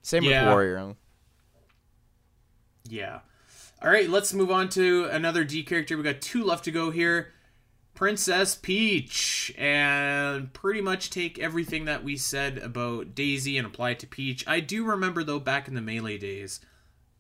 Same 0.04 0.22
Yeah. 0.22 0.44
with 0.46 0.52
Warrior. 0.54 0.96
Yeah. 2.88 3.22
All 3.82 3.90
right, 3.90 4.08
let's 4.08 4.34
move 4.36 4.52
on 4.52 4.70
to 4.70 5.06
another 5.06 5.44
D 5.44 5.64
character. 5.64 5.98
We 5.98 6.04
got 6.04 6.22
two 6.22 6.44
left 6.44 6.64
to 6.66 6.72
go 6.72 6.92
here. 6.92 7.34
Princess 7.96 8.56
Peach, 8.56 9.54
and 9.58 10.52
pretty 10.54 10.82
much 10.82 11.10
take 11.10 11.40
everything 11.40 11.86
that 11.86 12.04
we 12.04 12.18
said 12.18 12.58
about 12.58 13.16
Daisy 13.16 13.58
and 13.58 13.66
apply 13.66 13.92
it 13.92 14.00
to 14.00 14.08
Peach. 14.08 14.46
I 14.48 14.60
do 14.60 14.84
remember 14.84 15.24
though, 15.24 15.40
back 15.40 15.68
in 15.68 15.74
the 15.76 15.82
melee 15.82 16.18
days, 16.18 16.60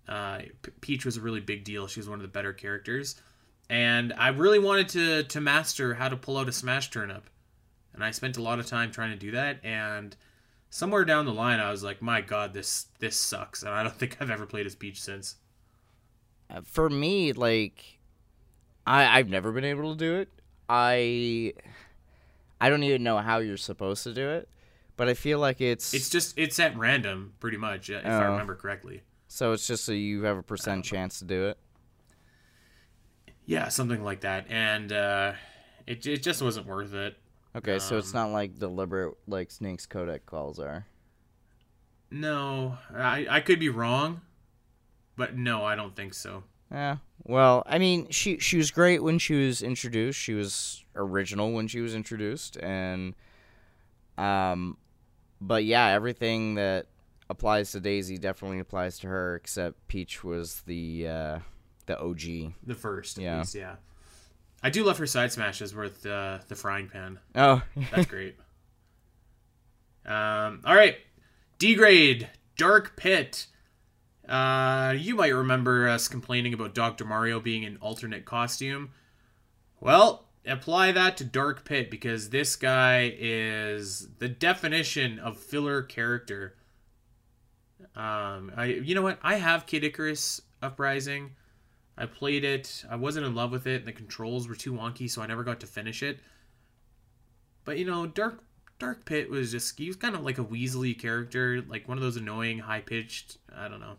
uh, 0.08 0.42
Peach 0.82 1.06
was 1.06 1.18
a 1.18 1.22
really 1.22 1.40
big 1.40 1.64
deal. 1.64 1.88
She 1.88 2.00
was 2.00 2.10
one 2.10 2.20
of 2.20 2.24
the 2.24 2.28
better 2.28 2.54
characters, 2.54 3.16
and 3.70 4.14
I 4.14 4.28
really 4.30 4.60
wanted 4.60 4.90
to 4.90 5.24
to 5.24 5.42
master 5.42 5.96
how 5.96 6.10
to 6.10 6.18
pull 6.18 6.38
out 6.38 6.50
a 6.50 6.52
smash 6.52 6.92
turnip, 6.92 7.30
and 7.94 8.04
I 8.04 8.12
spent 8.12 8.38
a 8.38 8.42
lot 8.44 8.60
of 8.60 8.68
time 8.68 8.92
trying 8.92 9.12
to 9.12 9.18
do 9.18 9.32
that. 9.32 9.64
And 9.64 10.16
somewhere 10.70 11.06
down 11.06 11.26
the 11.26 11.34
line, 11.34 11.60
I 11.60 11.72
was 11.72 11.84
like, 11.84 12.02
"My 12.02 12.22
God, 12.22 12.54
this 12.54 12.88
this 13.00 13.16
sucks," 13.18 13.64
and 13.64 13.74
I 13.74 13.82
don't 13.84 13.96
think 14.00 14.18
I've 14.20 14.30
ever 14.30 14.46
played 14.46 14.66
as 14.66 14.76
Peach 14.76 15.02
since. 15.02 15.38
Uh, 16.50 16.62
For 16.64 16.90
me, 16.90 17.34
like, 17.34 18.00
I 18.86 19.20
I've 19.20 19.30
never 19.30 19.52
been 19.52 19.66
able 19.66 19.94
to 19.94 19.98
do 19.98 20.16
it. 20.16 20.30
I 20.70 21.54
I 22.60 22.70
don't 22.70 22.84
even 22.84 23.04
know 23.04 23.18
how 23.18 23.40
you're 23.40 23.58
supposed 23.58 24.04
to 24.04 24.14
do 24.14 24.30
it, 24.30 24.50
but 24.98 25.08
I 25.10 25.14
feel 25.14 25.40
like 25.40 25.62
it's 25.62 25.94
It's 25.94 26.10
just 26.10 26.38
it's 26.38 26.60
at 26.60 26.78
random, 26.78 27.34
pretty 27.40 27.58
much, 27.58 27.90
if 27.90 28.20
I 28.20 28.26
Oh. 28.26 28.32
remember 28.32 28.56
correctly. 28.56 29.04
so 29.28 29.52
it's 29.52 29.68
just 29.68 29.86
so 29.86 29.92
you 29.92 30.24
have 30.24 30.38
a 30.38 30.40
Um, 30.40 30.44
percent 30.44 30.86
chance 30.86 31.20
to 31.20 31.26
do 31.26 31.48
it. 31.48 31.58
Yeah, 33.46 33.70
something 33.70 34.04
like 34.04 34.22
that, 34.22 34.46
and 34.50 34.92
uh, 34.92 35.34
it 35.86 36.06
it 36.08 36.24
just 36.24 36.42
wasn't 36.42 36.66
worth 36.68 36.94
it. 36.94 37.18
Okay, 37.56 37.80
so 37.80 37.98
it's 37.98 38.14
Um, 38.14 38.14
not 38.14 38.32
like 38.32 38.60
deliberate 38.60 39.16
like 39.28 39.50
Snake's 39.52 39.88
codec 39.88 40.26
calls 40.26 40.60
are. 40.60 40.88
No, 42.12 42.78
I 42.94 43.28
I 43.30 43.42
could 43.42 43.60
be 43.60 43.70
wrong, 43.70 44.22
but 45.16 45.36
no, 45.38 45.66
I 45.66 45.76
don't 45.76 45.96
think 45.96 46.14
so. 46.14 46.44
Yeah. 46.76 46.98
Well, 47.24 47.64
I 47.66 47.80
mean, 47.80 48.10
she 48.10 48.38
she 48.40 48.58
was 48.58 48.70
great 48.70 49.02
when 49.02 49.18
she 49.18 49.34
was 49.34 49.64
introduced. 49.64 50.20
She 50.20 50.34
was 50.34 50.84
original 50.96 51.54
when 51.54 51.68
she 51.68 51.80
was 51.80 51.96
introduced, 51.96 52.58
and 52.58 53.16
um, 54.18 54.78
but 55.40 55.64
yeah, 55.64 55.88
everything 55.88 56.56
that 56.56 56.88
applies 57.30 57.72
to 57.72 57.80
Daisy 57.80 58.18
definitely 58.18 58.60
applies 58.60 59.00
to 59.00 59.08
her. 59.08 59.36
Except 59.36 59.88
Peach 59.88 60.24
was 60.24 60.62
the 60.68 61.08
uh, 61.08 61.40
the 61.86 61.98
OG. 61.98 62.54
The 62.68 62.76
first, 62.76 63.18
Yeah. 63.18 63.40
least, 63.40 63.56
yeah. 63.56 63.76
I 64.62 64.70
do 64.70 64.84
love 64.84 64.98
her 64.98 65.08
side 65.08 65.32
smashes 65.32 65.74
with 65.74 66.06
uh, 66.06 66.40
the 66.50 66.56
frying 66.56 66.90
pan. 66.90 67.20
Oh, 67.36 67.62
That's 67.92 68.08
great. 68.08 68.36
um, 70.06 70.62
all 70.66 70.76
right, 70.76 70.98
D 71.58 71.76
grade, 71.76 72.30
Dark 72.58 72.96
Pit. 72.98 73.48
Uh, 74.28 74.96
you 74.98 75.16
might 75.16 75.34
remember 75.34 75.88
us 75.88 76.08
complaining 76.08 76.54
about 76.54 76.74
Dr. 76.74 77.06
Mario 77.06 77.40
being 77.40 77.64
an 77.66 77.78
alternate 77.82 78.26
costume. 78.26 78.92
Well, 79.80 80.26
apply 80.46 80.92
that 80.94 81.18
to 81.18 81.24
Dark 81.24 81.66
Pit 81.66 81.92
because 81.92 82.30
this 82.30 82.56
guy 82.56 83.16
is 83.18 84.08
the 84.20 84.28
definition 84.28 85.20
of 85.20 85.38
filler 85.38 85.82
character. 85.84 86.56
Um, 87.96 88.52
I 88.56 88.80
you 88.84 88.96
know 88.96 89.02
what? 89.02 89.20
I 89.22 89.36
have 89.36 89.66
Kid 89.66 89.84
Icarus 89.84 90.42
Uprising. 90.62 91.32
I 91.98 92.06
played 92.06 92.44
it. 92.44 92.84
I 92.90 92.96
wasn't 92.96 93.26
in 93.26 93.36
love 93.36 93.52
with 93.52 93.68
it. 93.68 93.86
The 93.86 93.94
controls 93.94 94.48
were 94.48 94.56
too 94.56 94.74
wonky, 94.74 95.10
so 95.10 95.22
I 95.22 95.28
never 95.28 95.44
got 95.44 95.60
to 95.62 95.68
finish 95.68 96.04
it. 96.04 96.20
But 97.64 97.78
you 97.78 97.86
know, 97.86 98.06
Dark 98.06 98.44
Dark 98.80 99.06
Pit 99.06 99.30
was 99.30 99.52
just 99.52 99.78
he 99.78 99.88
was 99.88 99.96
kind 99.96 100.16
of 100.16 100.24
like 100.24 100.38
a 100.38 100.44
Weasley 100.44 100.98
character, 100.98 101.64
like 101.68 101.88
one 101.88 101.98
of 101.98 102.04
those 102.04 102.18
annoying, 102.18 102.60
high 102.60 102.82
pitched. 102.82 103.38
I 103.56 103.68
don't 103.68 103.80
know, 103.80 103.98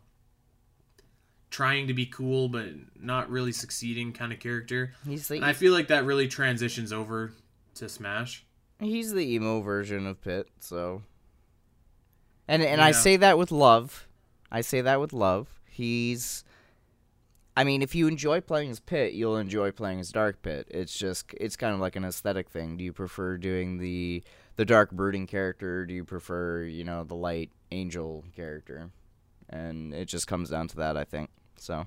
trying 1.50 1.86
to 1.86 1.94
be 1.94 2.06
cool 2.06 2.48
but 2.48 2.66
not 3.00 3.30
really 3.30 3.52
succeeding 3.52 4.12
kind 4.12 4.32
of 4.32 4.40
character. 4.40 4.92
he's 5.06 5.30
And 5.30 5.44
I 5.44 5.52
feel 5.52 5.72
like 5.72 5.88
that 5.88 6.04
really 6.04 6.28
transitions 6.28 6.92
over 6.92 7.32
to 7.74 7.88
Smash. 7.88 8.44
he's 8.78 9.12
the 9.12 9.34
emo 9.34 9.60
version 9.60 10.06
of 10.06 10.20
Pit. 10.20 10.48
So, 10.60 11.02
and 12.48 12.62
and 12.62 12.80
I 12.80 12.92
say 12.92 13.16
that 13.16 13.38
with 13.38 13.50
love. 13.50 14.08
I 14.50 14.60
say 14.60 14.80
that 14.80 15.00
with 15.00 15.12
love. 15.12 15.48
He's 15.68 16.44
I 17.56 17.64
mean, 17.64 17.80
if 17.80 17.94
you 17.94 18.06
enjoy 18.06 18.42
playing 18.42 18.70
as 18.70 18.80
Pit, 18.80 19.14
you'll 19.14 19.38
enjoy 19.38 19.70
playing 19.70 19.98
as 19.98 20.12
Dark 20.12 20.42
Pit. 20.42 20.66
It's 20.70 20.96
just 20.96 21.32
it's 21.40 21.56
kind 21.56 21.72
of 21.72 21.80
like 21.80 21.96
an 21.96 22.04
aesthetic 22.04 22.50
thing. 22.50 22.76
Do 22.76 22.84
you 22.84 22.92
prefer 22.92 23.38
doing 23.38 23.78
the 23.78 24.22
the 24.56 24.66
dark 24.66 24.90
brooding 24.90 25.26
character? 25.26 25.86
Do 25.86 25.94
you 25.94 26.04
prefer, 26.04 26.62
you 26.62 26.84
know, 26.84 27.02
the 27.02 27.14
light 27.14 27.50
angel 27.70 28.24
character? 28.34 28.90
And 29.48 29.94
it 29.94 30.06
just 30.06 30.26
comes 30.26 30.50
down 30.50 30.68
to 30.68 30.76
that, 30.76 30.96
I 30.96 31.04
think. 31.04 31.30
So, 31.56 31.86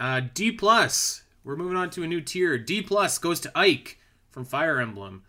Uh, 0.00 0.20
D 0.32 0.50
plus. 0.52 1.22
We're 1.44 1.56
moving 1.56 1.76
on 1.76 1.90
to 1.90 2.02
a 2.02 2.06
new 2.06 2.20
tier. 2.20 2.58
D 2.58 2.82
plus 2.82 3.18
goes 3.18 3.40
to 3.40 3.52
Ike 3.54 3.98
from 4.30 4.44
Fire 4.44 4.80
Emblem. 4.80 5.24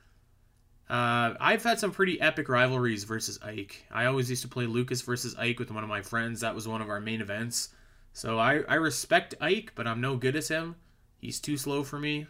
Uh, 0.89 1.33
I've 1.39 1.63
had 1.63 1.79
some 1.79 1.91
pretty 1.91 2.21
epic 2.21 2.47
rivalries 2.47 3.03
versus 3.03 3.39
Ike. 3.43 3.85
I 3.91 4.05
always 4.05 4.29
used 4.29 4.43
to 4.43 4.47
play 4.47 4.65
Lucas 4.65 5.01
versus 5.01 5.35
Ike 5.37 5.59
with 5.59 5.71
one 5.71 5.83
of 5.83 5.89
my 5.89 6.01
friends. 6.01 6.41
That 6.41 6.55
was 6.55 6.67
one 6.67 6.81
of 6.81 6.89
our 6.89 6.99
main 7.01 7.21
events. 7.21 7.69
So 8.13 8.39
I, 8.39 8.61
I 8.69 8.75
respect 8.75 9.35
Ike, 9.41 9.73
but 9.75 9.87
I'm 9.87 9.99
no 9.99 10.15
good 10.15 10.35
as 10.35 10.47
him. 10.47 10.75
He's 11.17 11.39
too 11.39 11.57
slow 11.57 11.83
for 11.83 11.99
me. 11.99 12.27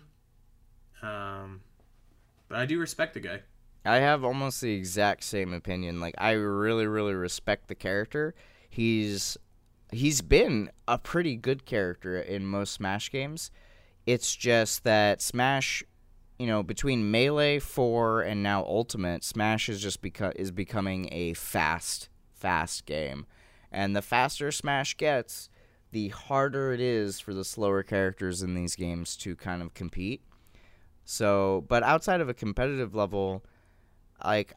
Um, 1.01 1.61
but 2.47 2.57
I 2.57 2.65
do 2.65 2.79
respect 2.79 3.13
the 3.13 3.19
guy. 3.19 3.41
I 3.85 3.97
have 3.97 4.23
almost 4.23 4.61
the 4.61 4.73
exact 4.73 5.23
same 5.23 5.53
opinion. 5.53 5.99
Like 5.99 6.15
I 6.17 6.31
really 6.31 6.87
really 6.87 7.13
respect 7.13 7.67
the 7.67 7.75
character. 7.75 8.33
He's 8.69 9.37
he's 9.91 10.21
been 10.21 10.71
a 10.87 10.97
pretty 10.97 11.35
good 11.35 11.65
character 11.65 12.19
in 12.19 12.45
most 12.45 12.73
Smash 12.73 13.11
games. 13.11 13.51
It's 14.05 14.35
just 14.35 14.83
that 14.83 15.21
Smash, 15.21 15.83
you 16.37 16.47
know, 16.47 16.63
between 16.63 17.11
Melee 17.11 17.59
4 17.59 18.21
and 18.21 18.43
now 18.43 18.63
Ultimate, 18.65 19.23
Smash 19.23 19.69
is 19.69 19.81
just 19.81 20.01
beco- 20.01 20.35
is 20.35 20.51
becoming 20.51 21.09
a 21.11 21.33
fast 21.33 22.09
fast 22.33 22.85
game. 22.85 23.25
And 23.71 23.95
the 23.95 24.01
faster 24.01 24.51
Smash 24.51 24.95
gets, 24.97 25.49
the 25.91 26.09
harder 26.09 26.71
it 26.71 26.79
is 26.79 27.19
for 27.19 27.33
the 27.33 27.43
slower 27.43 27.83
characters 27.83 28.41
in 28.41 28.53
these 28.53 28.75
games 28.75 29.15
to 29.17 29.35
kind 29.35 29.61
of 29.61 29.73
compete. 29.73 30.21
So, 31.03 31.65
but 31.67 31.83
outside 31.83 32.21
of 32.21 32.29
a 32.29 32.33
competitive 32.33 32.95
level, 32.95 33.43
like 34.23 34.53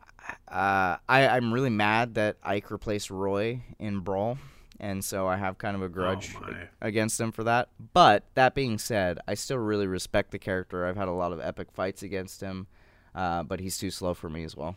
uh, 0.49 0.97
I 1.09 1.29
I'm 1.29 1.53
really 1.53 1.71
mad 1.71 2.15
that 2.15 2.37
Ike 2.43 2.71
replaced 2.71 3.11
Roy 3.11 3.63
in 3.79 4.01
Brawl, 4.01 4.39
and 4.81 5.05
so 5.05 5.27
I 5.27 5.37
have 5.37 5.59
kind 5.59 5.77
of 5.77 5.83
a 5.83 5.89
grudge 5.89 6.35
Oh, 6.41 6.55
against 6.81 7.21
him 7.21 7.33
for 7.33 7.45
that. 7.45 7.69
But 7.93 8.25
that 8.35 8.55
being 8.55 8.79
said, 8.79 9.19
I 9.27 9.35
still 9.35 9.59
really 9.59 9.87
respect 9.87 10.31
the 10.31 10.39
character. 10.39 10.87
I've 10.87 10.97
had 10.97 11.09
a 11.09 11.13
lot 11.13 11.33
of 11.33 11.41
epic 11.41 11.69
fights 11.73 12.03
against 12.03 12.41
him, 12.41 12.67
uh, 13.15 13.43
but 13.43 13.61
he's 13.61 13.79
too 13.79 13.91
slow 13.91 14.15
for 14.15 14.29
me 14.29 14.45
as 14.45 14.57
well. 14.57 14.77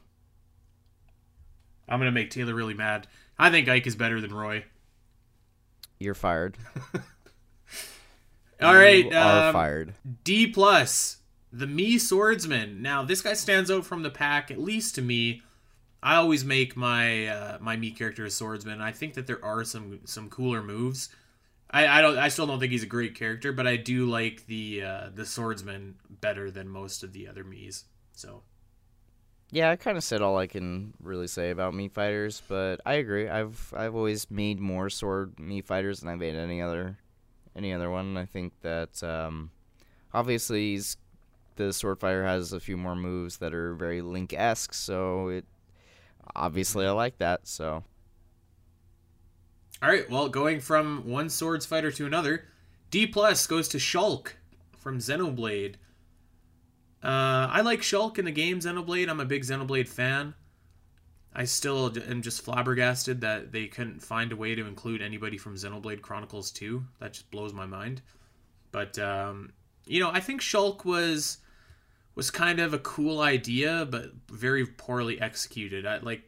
I'm 1.87 1.99
gonna 1.99 2.11
make 2.11 2.29
Taylor 2.29 2.53
really 2.55 2.73
mad. 2.73 3.07
I 3.37 3.49
think 3.49 3.67
Ike 3.67 3.87
is 3.87 3.95
better 3.95 4.21
than 4.21 4.33
Roy. 4.33 4.65
You're 5.99 6.15
fired. 6.15 6.57
All 8.61 8.75
right, 8.75 9.05
you 9.05 9.11
are 9.11 9.47
um, 9.47 9.53
fired. 9.53 9.93
D 10.23 10.47
plus, 10.47 11.17
the 11.51 11.65
Mii 11.65 11.99
swordsman. 11.99 12.81
Now 12.81 13.03
this 13.03 13.21
guy 13.21 13.33
stands 13.33 13.69
out 13.69 13.85
from 13.85 14.03
the 14.03 14.09
pack, 14.09 14.51
at 14.51 14.59
least 14.59 14.95
to 14.95 15.01
me. 15.01 15.41
I 16.03 16.15
always 16.15 16.43
make 16.43 16.75
my 16.75 17.27
uh, 17.27 17.57
my 17.61 17.77
Mii 17.77 17.95
character 17.95 18.25
a 18.25 18.31
swordsman. 18.31 18.81
I 18.81 18.91
think 18.91 19.13
that 19.13 19.27
there 19.27 19.43
are 19.43 19.63
some 19.63 19.99
some 20.05 20.29
cooler 20.29 20.63
moves. 20.63 21.09
I, 21.69 21.87
I 21.87 22.01
don't 22.01 22.17
I 22.17 22.29
still 22.29 22.47
don't 22.47 22.59
think 22.59 22.71
he's 22.71 22.83
a 22.83 22.87
great 22.87 23.15
character, 23.15 23.53
but 23.53 23.67
I 23.67 23.77
do 23.77 24.05
like 24.05 24.45
the 24.47 24.83
uh, 24.83 25.09
the 25.13 25.25
swordsman 25.25 25.95
better 26.09 26.49
than 26.51 26.67
most 26.67 27.03
of 27.03 27.13
the 27.13 27.27
other 27.27 27.43
Mii's. 27.43 27.85
So 28.13 28.43
Yeah, 29.51 29.69
I 29.69 29.75
kind 29.75 29.97
of 29.97 30.03
said 30.03 30.21
all 30.21 30.37
I 30.37 30.47
can 30.47 30.93
really 31.01 31.27
say 31.27 31.49
about 31.51 31.73
Mii 31.73 31.91
Fighters, 31.91 32.41
but 32.47 32.81
I 32.85 32.95
agree. 32.95 33.29
I've 33.29 33.73
I've 33.75 33.95
always 33.95 34.29
made 34.31 34.59
more 34.59 34.89
sword 34.89 35.35
Mii 35.37 35.63
Fighters 35.63 35.99
than 35.99 36.09
I've 36.09 36.19
made 36.19 36.35
any 36.35 36.61
other 36.61 36.97
any 37.55 37.73
other 37.73 37.89
one. 37.91 38.17
I 38.17 38.25
think 38.25 38.53
that 38.61 39.03
um, 39.03 39.51
obviously 40.13 40.79
the 41.67 41.73
sword 41.73 41.99
fighter 41.99 42.25
has 42.25 42.53
a 42.53 42.59
few 42.59 42.77
more 42.77 42.95
moves 42.95 43.37
that 43.37 43.53
are 43.53 43.73
very 43.73 44.01
Link 44.01 44.33
esque, 44.33 44.73
so 44.73 45.27
it 45.27 45.45
obviously 46.35 46.85
I 46.85 46.91
like 46.91 47.17
that. 47.19 47.47
So 47.47 47.83
all 49.81 49.89
right, 49.89 50.07
well, 50.09 50.29
going 50.29 50.59
from 50.59 51.07
one 51.07 51.29
swords 51.29 51.65
fighter 51.65 51.91
to 51.91 52.05
another, 52.05 52.45
D 52.91 53.07
plus 53.07 53.47
goes 53.47 53.67
to 53.69 53.77
Shulk 53.77 54.33
from 54.77 54.99
Xenoblade. 54.99 55.75
Uh, 57.03 57.49
I 57.49 57.61
like 57.61 57.81
Shulk 57.81 58.19
in 58.19 58.25
the 58.25 58.31
game 58.31 58.59
Xenoblade. 58.59 59.09
I'm 59.09 59.19
a 59.19 59.25
big 59.25 59.41
Xenoblade 59.41 59.87
fan. 59.87 60.35
I 61.33 61.45
still 61.45 61.91
am 62.07 62.21
just 62.21 62.43
flabbergasted 62.43 63.21
that 63.21 63.51
they 63.51 63.67
couldn't 63.67 64.03
find 64.03 64.31
a 64.31 64.35
way 64.35 64.53
to 64.53 64.67
include 64.67 65.01
anybody 65.01 65.37
from 65.37 65.55
Xenoblade 65.55 66.01
Chronicles 66.01 66.51
2. 66.51 66.83
That 66.99 67.13
just 67.13 67.31
blows 67.31 67.53
my 67.53 67.65
mind. 67.65 68.01
But 68.71 68.99
um, 68.99 69.53
you 69.87 69.99
know, 69.99 70.11
I 70.11 70.19
think 70.19 70.41
Shulk 70.41 70.85
was 70.85 71.39
was 72.15 72.31
kind 72.31 72.59
of 72.59 72.73
a 72.73 72.79
cool 72.79 73.21
idea, 73.21 73.87
but 73.89 74.11
very 74.31 74.65
poorly 74.65 75.19
executed. 75.19 75.85
I 75.85 75.97
like 75.99 76.23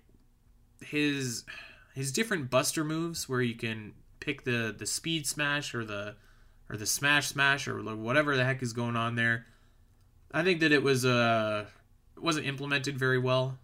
his 0.82 1.46
his 1.94 2.12
different 2.12 2.50
Buster 2.50 2.84
moves 2.84 3.30
where 3.30 3.42
you 3.42 3.56
can 3.56 3.94
pick 4.20 4.44
the 4.44 4.74
the 4.78 4.86
speed 4.86 5.28
smash 5.28 5.74
or 5.76 5.84
the 5.86 6.16
or 6.70 6.78
the 6.78 6.86
smash 6.86 7.28
smash 7.28 7.68
or 7.68 7.82
whatever 7.96 8.36
the 8.36 8.46
heck 8.46 8.64
is 8.64 8.74
going 8.74 8.96
on 8.96 9.16
there 9.16 9.46
I 10.34 10.44
think 10.44 10.62
that 10.62 10.72
it 10.72 10.82
was 10.82 11.06
uh 11.06 11.66
wasn't 12.20 12.48
implemented 12.48 12.98
very 12.98 13.20
well. 13.20 13.60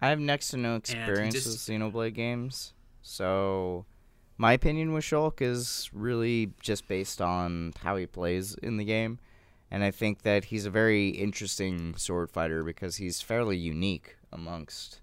I 0.00 0.08
have 0.08 0.18
next 0.18 0.48
to 0.48 0.56
no 0.56 0.76
experience 0.76 1.34
just... 1.34 1.46
with 1.46 1.56
Xenoblade 1.56 2.14
games, 2.14 2.72
so 3.02 3.84
my 4.38 4.54
opinion 4.54 4.92
with 4.92 5.04
Shulk 5.04 5.42
is 5.42 5.90
really 5.92 6.52
just 6.60 6.88
based 6.88 7.20
on 7.20 7.74
how 7.82 7.96
he 7.96 8.06
plays 8.06 8.54
in 8.54 8.78
the 8.78 8.84
game, 8.84 9.20
and 9.72 9.82
I 9.82 9.90
think 9.90 10.20
that 10.22 10.44
he's 10.44 10.66
a 10.66 10.70
very 10.70 11.08
interesting 11.08 11.96
sword 11.96 12.30
fighter 12.30 12.62
because 12.62 12.96
he's 12.96 13.22
fairly 13.22 13.56
unique 13.56 14.16
amongst 14.30 15.00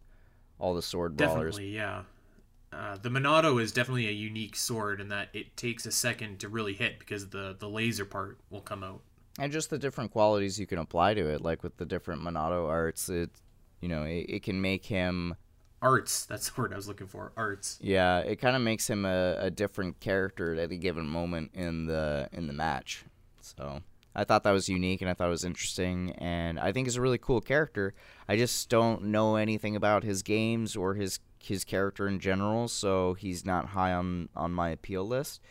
all 0.60 0.76
the 0.76 0.84
sword 0.84 1.18
brawlers. 1.18 1.56
Definitely, 1.56 1.76
yeah. 1.76 2.04
Uh, 2.72 2.96
the 3.02 3.10
Monado 3.10 3.60
is 3.60 3.72
definitely 3.72 4.08
a 4.08 4.12
unique 4.12 4.56
sword 4.56 5.02
in 5.02 5.10
that 5.10 5.30
it 5.34 5.58
takes 5.58 5.88
a 5.88 5.92
second 5.92 6.40
to 6.42 6.50
really 6.50 6.74
hit 6.74 7.00
because 7.00 7.30
the 7.30 7.56
the 7.58 7.68
laser 7.68 8.06
part 8.06 8.38
will 8.52 8.62
come 8.62 8.84
out 8.84 9.02
and 9.40 9.52
just 9.52 9.72
the 9.72 9.80
different 9.80 10.12
qualities 10.12 10.60
you 10.60 10.68
can 10.68 10.78
apply 10.78 11.16
to 11.16 11.28
it 11.28 11.42
like 11.42 11.64
with 11.64 11.76
the 11.78 11.86
different 11.86 12.22
monado 12.22 12.70
arts 12.70 13.10
it 13.10 13.32
you 13.82 13.90
know 13.90 14.04
it, 14.04 14.28
it 14.30 14.44
can 14.44 14.62
make 14.62 14.86
him 14.86 15.36
arts 15.82 16.26
that's 16.26 16.52
the 16.52 16.62
word 16.62 16.72
i 16.72 16.76
was 16.76 16.88
looking 16.88 17.08
for 17.08 17.32
arts 17.36 17.80
yeah 17.82 18.20
it 18.20 18.36
kind 18.36 18.56
of 18.56 18.62
makes 18.62 18.88
him 18.88 19.04
a, 19.04 19.36
a 19.40 19.50
different 19.50 20.00
character 20.00 20.54
at 20.54 20.60
any 20.60 20.78
given 20.78 21.08
moment 21.08 21.50
in 21.56 21.88
the 21.88 22.30
in 22.32 22.46
the 22.46 22.54
match 22.54 23.04
so 23.42 23.82
i 24.20 24.24
thought 24.24 24.44
that 24.44 24.52
was 24.52 24.70
unique 24.70 25.02
and 25.02 25.10
i 25.10 25.14
thought 25.14 25.28
it 25.28 25.32
was 25.32 25.44
interesting 25.44 26.12
and 26.18 26.60
i 26.60 26.72
think 26.72 26.88
he's 26.88 26.96
a 26.96 27.02
really 27.02 27.18
cool 27.18 27.42
character 27.42 27.94
i 28.28 28.36
just 28.36 28.70
don't 28.70 29.04
know 29.04 29.36
anything 29.36 29.76
about 29.76 30.04
his 30.04 30.22
games 30.22 30.76
or 30.76 30.96
his 30.96 31.20
his 31.40 31.64
character 31.64 32.08
in 32.08 32.20
general 32.20 32.68
so 32.68 33.14
he's 33.14 33.46
not 33.46 33.68
high 33.68 33.94
on 33.94 34.30
on 34.36 34.52
my 34.52 34.70
appeal 34.70 35.08
list 35.08 35.42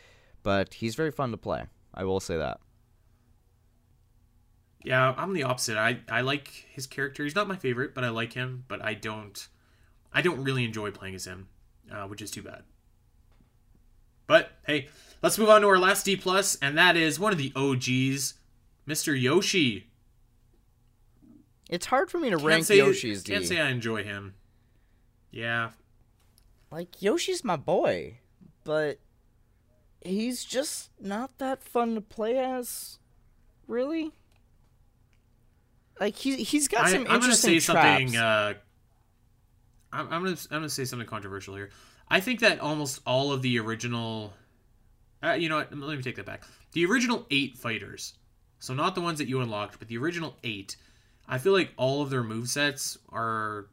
but 0.42 0.74
he's 0.74 0.94
very 0.94 1.10
fun 1.10 1.30
to 1.30 1.36
play 1.36 1.64
i 1.94 2.04
will 2.04 2.20
say 2.20 2.36
that 2.36 2.60
yeah, 4.84 5.12
I'm 5.16 5.32
the 5.32 5.42
opposite. 5.42 5.76
I, 5.76 5.98
I 6.08 6.20
like 6.20 6.66
his 6.70 6.86
character. 6.86 7.24
He's 7.24 7.34
not 7.34 7.48
my 7.48 7.56
favorite, 7.56 7.94
but 7.94 8.04
I 8.04 8.10
like 8.10 8.32
him. 8.32 8.64
But 8.68 8.82
I 8.82 8.94
don't 8.94 9.48
I 10.12 10.22
don't 10.22 10.42
really 10.42 10.64
enjoy 10.64 10.90
playing 10.90 11.14
as 11.14 11.26
him, 11.26 11.48
uh, 11.92 12.04
which 12.04 12.22
is 12.22 12.30
too 12.30 12.42
bad. 12.42 12.62
But 14.26 14.52
hey, 14.66 14.88
let's 15.22 15.38
move 15.38 15.48
on 15.48 15.62
to 15.62 15.68
our 15.68 15.78
last 15.78 16.04
D 16.04 16.16
plus, 16.16 16.56
and 16.62 16.76
that 16.78 16.96
is 16.96 17.18
one 17.18 17.32
of 17.32 17.38
the 17.38 17.52
OGs, 17.56 18.34
Mr. 18.88 19.20
Yoshi. 19.20 19.86
It's 21.68 21.86
hard 21.86 22.10
for 22.10 22.18
me 22.18 22.30
to 22.30 22.36
can't 22.36 22.46
rank 22.46 22.64
say, 22.64 22.78
Yoshi's 22.78 23.22
Can't 23.22 23.44
say 23.44 23.60
I 23.60 23.68
enjoy 23.68 24.02
him. 24.02 24.34
Yeah. 25.30 25.70
Like 26.70 27.02
Yoshi's 27.02 27.44
my 27.44 27.56
boy, 27.56 28.18
but 28.64 28.98
he's 30.00 30.44
just 30.44 30.90
not 31.00 31.36
that 31.38 31.62
fun 31.62 31.94
to 31.94 32.00
play 32.00 32.38
as. 32.38 32.98
Really? 33.66 34.12
Like 36.00 36.16
he 36.16 36.36
he's 36.36 36.68
got 36.68 36.88
some 36.88 37.06
I, 37.06 37.10
I'm 37.10 37.16
interesting 37.16 37.50
gonna 37.50 37.60
say 37.60 37.72
traps. 37.72 37.98
something. 38.00 38.16
Uh, 38.16 38.54
I'm, 39.92 40.12
I'm 40.12 40.24
gonna 40.24 40.36
I'm 40.50 40.58
gonna 40.58 40.68
say 40.70 40.84
something 40.84 41.08
controversial 41.08 41.54
here. 41.54 41.70
I 42.08 42.20
think 42.20 42.40
that 42.40 42.60
almost 42.60 43.00
all 43.06 43.32
of 43.32 43.42
the 43.42 43.58
original, 43.58 44.32
uh, 45.22 45.32
you 45.32 45.48
know 45.48 45.56
what? 45.56 45.76
Let 45.76 45.96
me 45.96 46.02
take 46.02 46.16
that 46.16 46.24
back. 46.26 46.44
The 46.72 46.86
original 46.86 47.26
eight 47.30 47.58
fighters, 47.58 48.14
so 48.58 48.74
not 48.74 48.94
the 48.94 49.00
ones 49.00 49.18
that 49.18 49.28
you 49.28 49.40
unlocked, 49.40 49.78
but 49.78 49.88
the 49.88 49.98
original 49.98 50.36
eight. 50.44 50.76
I 51.28 51.38
feel 51.38 51.52
like 51.52 51.72
all 51.76 52.02
of 52.02 52.10
their 52.10 52.22
move 52.22 52.48
sets 52.48 52.98
are 53.10 53.66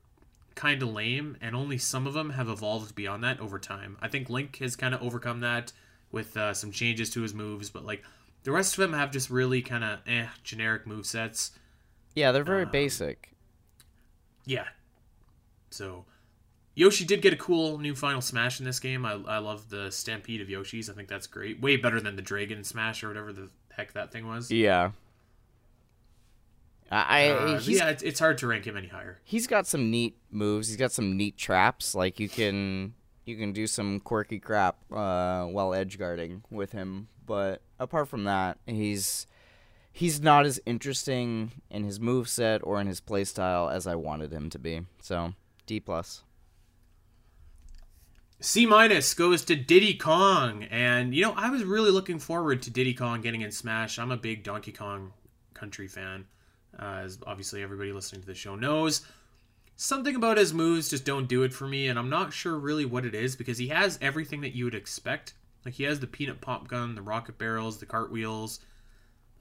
kind 0.56 0.82
of 0.82 0.94
lame, 0.94 1.38
and 1.42 1.56
only 1.56 1.78
some 1.78 2.08
of 2.08 2.14
them 2.14 2.32
have 2.32 2.50
evolved 2.50 2.96
beyond 2.96 3.24
that 3.24 3.40
over 3.40 3.60
time. 3.60 3.98
I 4.02 4.08
think 4.08 4.30
Link 4.30 4.58
has 4.58 4.76
kind 4.76 4.94
of 4.94 5.02
overcome 5.02 5.40
that 5.42 5.72
with 6.12 6.36
uh, 6.38 6.54
some 6.54 6.72
changes 6.72 7.10
to 7.12 7.22
his 7.22 7.34
moves, 7.34 7.70
but 7.70 7.86
like 7.86 8.04
the 8.44 8.52
rest 8.52 8.74
of 8.74 8.82
them 8.82 8.94
have 8.94 9.12
just 9.12 9.30
really 9.30 9.62
kind 9.62 9.84
of 9.84 10.00
eh 10.08 10.28
generic 10.44 10.86
move 10.86 11.06
sets 11.06 11.52
yeah, 12.16 12.32
they're 12.32 12.44
very 12.44 12.64
um, 12.64 12.72
basic. 12.72 13.34
Yeah. 14.46 14.66
So, 15.70 16.06
Yoshi 16.74 17.04
did 17.04 17.22
get 17.22 17.34
a 17.34 17.38
cool 17.38 17.78
new 17.78 17.94
Final 17.94 18.22
Smash 18.22 18.60
in 18.60 18.66
this 18.66 18.80
game. 18.80 19.06
I, 19.06 19.14
I 19.28 19.38
love 19.40 19.70
the 19.70 19.92
Stampede 19.92 20.42
of 20.42 20.48
Yoshis. 20.48 20.90
I 20.90 20.94
think 20.94 21.10
that's 21.10 21.28
great. 21.28 21.62
Way 21.62 21.76
better 21.76 22.00
than 22.00 22.16
the 22.16 22.22
Dragon 22.22 22.64
Smash 22.64 23.04
or 23.04 23.10
whatever 23.10 23.34
the 23.34 23.50
heck 23.76 23.94
that 23.94 24.12
thing 24.12 24.28
was. 24.28 24.52
Yeah. 24.52 24.92
I, 26.92 27.30
uh, 27.30 27.60
yeah, 27.64 27.90
it's, 27.90 28.04
it's 28.04 28.20
hard 28.20 28.38
to 28.40 28.48
rank 28.48 28.66
him 28.66 28.78
any 28.78 28.88
higher. 28.88 29.20
He's 29.24 29.48
got 29.48 29.66
some 29.66 29.90
neat 29.90 30.18
moves. 30.30 30.68
He's 30.68 30.78
got 30.78 30.92
some 30.92 31.18
neat 31.18 31.36
traps. 31.36 31.96
Like 31.96 32.20
you 32.20 32.30
can 32.30 32.94
you 33.26 33.36
can 33.36 33.54
do 33.54 33.66
some 33.68 34.00
quirky 34.00 34.40
crap 34.40 34.78
uh, 34.92 35.46
while 35.46 35.74
edge 35.74 35.98
guarding 35.98 36.44
with 36.52 36.72
him. 36.74 37.08
But 37.26 37.62
apart 37.80 38.08
from 38.08 38.26
that, 38.26 38.60
he's 38.68 39.26
he's 39.92 40.22
not 40.22 40.46
as 40.46 40.60
interesting 40.66 41.54
in 41.72 41.84
his 41.84 42.00
move 42.00 42.30
set 42.30 42.62
or 42.64 42.80
in 42.80 42.88
his 42.88 43.02
playstyle 43.02 43.74
as 43.74 43.88
I 43.88 43.96
wanted 43.96 44.32
him 44.32 44.50
to 44.52 44.60
be. 44.60 44.82
So 45.02 45.34
D 45.66 45.80
plus. 45.80 46.25
C 48.46 48.68
minus 48.68 49.16
goes 49.16 49.44
to 49.46 49.56
Diddy 49.56 49.96
Kong, 49.96 50.66
and 50.66 51.16
you 51.16 51.24
know 51.24 51.34
I 51.36 51.50
was 51.50 51.64
really 51.64 51.90
looking 51.90 52.20
forward 52.20 52.62
to 52.62 52.70
Diddy 52.70 52.94
Kong 52.94 53.22
getting 53.22 53.42
in 53.42 53.52
Smash. 53.52 53.98
I'm 53.98 54.12
a 54.12 54.18
big 54.18 54.44
Donkey 54.44 54.72
Kong 54.72 55.14
Country 55.56 55.88
fan, 55.88 56.28
uh, 56.80 57.02
as 57.04 57.18
obviously 57.26 57.64
everybody 57.64 57.92
listening 57.92 58.22
to 58.22 58.28
the 58.28 58.36
show 58.36 58.56
knows. 58.56 59.02
Something 59.78 60.16
about 60.16 60.38
his 60.38 60.54
moves 60.54 60.92
just 60.92 61.06
don't 61.06 61.28
do 61.28 61.42
it 61.42 61.54
for 61.56 61.68
me, 61.68 61.88
and 61.88 61.98
I'm 61.98 62.12
not 62.12 62.34
sure 62.34 62.60
really 62.60 62.86
what 62.86 63.04
it 63.04 63.16
is 63.16 63.36
because 63.36 63.58
he 63.58 63.70
has 63.70 63.98
everything 64.00 64.42
that 64.42 64.56
you 64.56 64.66
would 64.66 64.76
expect. 64.76 65.34
Like 65.66 65.74
he 65.74 65.84
has 65.86 66.00
the 66.00 66.06
peanut 66.06 66.40
pop 66.40 66.68
gun, 66.68 66.94
the 66.94 67.02
rocket 67.02 67.40
barrels, 67.40 67.80
the 67.80 67.88
cartwheels, 67.88 68.60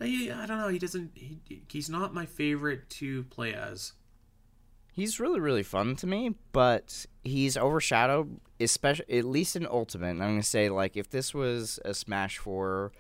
I, 0.00 0.30
I 0.34 0.46
don't 0.46 0.59
know. 0.59 0.68
He 0.68 0.78
doesn't. 0.78 1.11
He, 1.14 1.40
he's 1.70 1.90
not 1.90 2.14
my 2.14 2.24
favorite 2.24 2.88
to 2.90 3.24
play 3.24 3.52
as. 3.52 3.92
He's 4.95 5.18
really 5.18 5.40
really 5.40 5.64
fun 5.64 5.97
to 5.97 6.07
me, 6.07 6.34
but 6.53 7.07
he's 7.24 7.57
overshadowed, 7.57 8.40
especially 8.61 9.18
at 9.18 9.24
least 9.24 9.57
in 9.57 9.66
Ultimate. 9.66 10.11
I'm 10.11 10.18
gonna 10.18 10.42
say 10.42 10.68
like 10.68 10.97
if 10.97 11.11
this 11.11 11.34
was 11.34 11.80
a 11.84 11.95
Smash 11.95 12.38
Four 12.38 12.92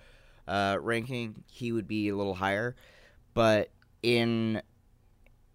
uh, 0.48 0.78
ranking, 0.80 1.44
he 1.46 1.70
would 1.70 1.86
be 1.86 2.08
a 2.08 2.16
little 2.16 2.34
higher, 2.34 2.74
but 3.32 3.70
in 4.02 4.60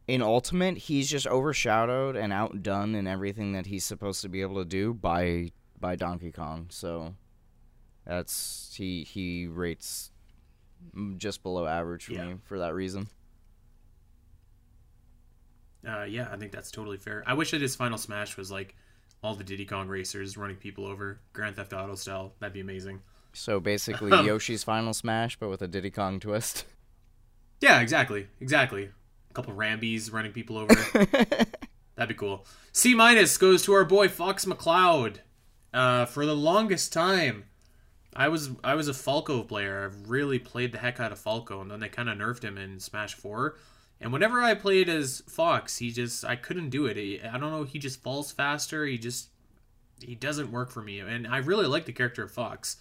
in 0.07 0.21
Ultimate, 0.21 0.77
he's 0.77 1.09
just 1.09 1.27
overshadowed 1.27 2.15
and 2.15 2.31
outdone 2.31 2.95
in 2.95 3.05
everything 3.05 3.51
that 3.51 3.65
he's 3.65 3.83
supposed 3.83 4.21
to 4.21 4.29
be 4.29 4.41
able 4.41 4.55
to 4.55 4.65
do 4.65 4.93
by 4.93 5.51
by 5.77 5.95
Donkey 5.95 6.31
Kong. 6.31 6.67
So 6.69 7.15
that's 8.05 8.73
he 8.75 9.03
he 9.03 9.45
rates 9.47 10.11
just 11.17 11.43
below 11.43 11.67
average 11.67 12.05
for 12.05 12.13
yeah. 12.13 12.25
me 12.25 12.35
for 12.45 12.59
that 12.59 12.73
reason. 12.73 13.09
Uh, 15.87 16.03
yeah, 16.03 16.27
I 16.31 16.37
think 16.37 16.51
that's 16.51 16.71
totally 16.71 16.97
fair. 16.97 17.23
I 17.25 17.33
wish 17.33 17.51
that 17.51 17.61
his 17.61 17.75
final 17.75 17.97
smash 17.97 18.37
was 18.37 18.51
like 18.51 18.75
all 19.23 19.35
the 19.35 19.43
Diddy 19.43 19.65
Kong 19.65 19.87
racers 19.87 20.37
running 20.37 20.57
people 20.57 20.85
over, 20.85 21.19
Grand 21.33 21.55
Theft 21.55 21.73
Auto 21.73 21.95
style. 21.95 22.33
That'd 22.39 22.53
be 22.53 22.59
amazing. 22.59 23.01
So 23.33 23.59
basically, 23.59 24.11
Yoshi's 24.25 24.63
final 24.63 24.93
smash, 24.93 25.37
but 25.37 25.49
with 25.49 25.61
a 25.61 25.67
Diddy 25.67 25.91
Kong 25.91 26.19
twist. 26.19 26.65
Yeah, 27.61 27.81
exactly, 27.81 28.27
exactly. 28.39 28.89
A 29.29 29.33
couple 29.33 29.53
Rambis 29.53 30.13
running 30.13 30.31
people 30.31 30.57
over. 30.57 30.73
That'd 31.95 32.07
be 32.07 32.13
cool. 32.13 32.45
C 32.71 32.95
minus 32.95 33.35
goes 33.37 33.63
to 33.63 33.73
our 33.73 33.83
boy 33.83 34.07
Fox 34.07 34.45
McCloud. 34.45 35.17
Uh, 35.73 36.05
for 36.05 36.25
the 36.25 36.35
longest 36.35 36.93
time, 36.93 37.43
I 38.15 38.29
was 38.29 38.51
I 38.63 38.75
was 38.75 38.87
a 38.87 38.93
Falco 38.93 39.43
player. 39.43 39.83
I've 39.83 40.09
really 40.09 40.39
played 40.39 40.71
the 40.71 40.77
heck 40.77 41.01
out 41.01 41.11
of 41.11 41.19
Falco, 41.19 41.59
and 41.59 41.69
then 41.69 41.81
they 41.81 41.89
kind 41.89 42.07
of 42.07 42.17
nerfed 42.17 42.43
him 42.43 42.57
in 42.57 42.79
Smash 42.79 43.13
Four. 43.15 43.57
And 44.01 44.13
whenever 44.13 44.41
I 44.41 44.53
played 44.53 44.87
as 44.87 45.21
Fox, 45.27 45.77
he 45.77 45.91
just 45.91 46.23
I 46.23 46.35
couldn't 46.35 46.69
do 46.69 46.85
it. 46.85 46.97
He, 46.97 47.21
I 47.21 47.37
don't 47.37 47.51
know. 47.51 47.63
He 47.63 47.79
just 47.79 48.01
falls 48.01 48.31
faster. 48.31 48.85
He 48.85 48.97
just 48.97 49.29
he 50.01 50.15
doesn't 50.15 50.51
work 50.51 50.71
for 50.71 50.81
me. 50.81 50.99
And 50.99 51.27
I 51.27 51.37
really 51.37 51.67
like 51.67 51.85
the 51.85 51.91
character 51.91 52.23
of 52.23 52.31
Fox. 52.31 52.77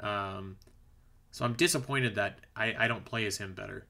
Um, 0.00 0.56
so 1.30 1.44
I'm 1.44 1.54
disappointed 1.54 2.14
that 2.14 2.40
I, 2.56 2.74
I 2.78 2.88
don't 2.88 3.04
play 3.04 3.26
as 3.26 3.38
him 3.38 3.54
better. 3.54 3.86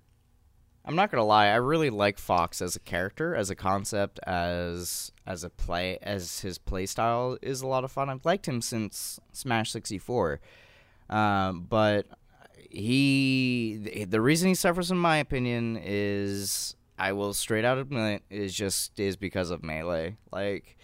I'm 0.84 0.96
not 0.96 1.12
gonna 1.12 1.24
lie, 1.24 1.46
I 1.46 1.56
really 1.56 1.90
like 1.90 2.18
Fox 2.18 2.60
as 2.60 2.74
a 2.74 2.80
character, 2.80 3.36
as 3.36 3.50
a 3.50 3.54
concept, 3.54 4.18
as 4.26 5.12
as 5.24 5.44
a 5.44 5.50
play, 5.50 5.98
as 6.02 6.40
his 6.40 6.58
play 6.58 6.86
style 6.86 7.38
is 7.40 7.62
a 7.62 7.68
lot 7.68 7.84
of 7.84 7.92
fun. 7.92 8.10
I've 8.10 8.24
liked 8.24 8.48
him 8.48 8.60
since 8.60 9.20
Smash 9.32 9.70
64, 9.70 10.40
um, 11.08 11.66
but 11.68 12.06
he 12.72 14.06
the 14.08 14.20
reason 14.20 14.48
he 14.48 14.54
suffers, 14.54 14.90
in 14.90 14.98
my 14.98 15.18
opinion, 15.18 15.78
is 15.82 16.74
I 16.98 17.12
will 17.12 17.34
straight 17.34 17.64
out 17.64 17.78
admit 17.78 18.22
is 18.30 18.54
just 18.54 18.98
is 18.98 19.16
because 19.16 19.50
of 19.50 19.62
melee. 19.62 20.16
Like 20.32 20.76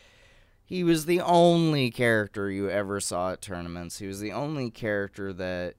he 0.65 0.85
was 0.85 1.07
the 1.07 1.21
only 1.21 1.91
character 1.91 2.51
you 2.51 2.69
ever 2.69 3.01
saw 3.01 3.33
at 3.33 3.41
tournaments. 3.41 3.99
He 3.99 4.07
was 4.07 4.21
the 4.21 4.33
only 4.33 4.71
character 4.71 5.33
that 5.33 5.77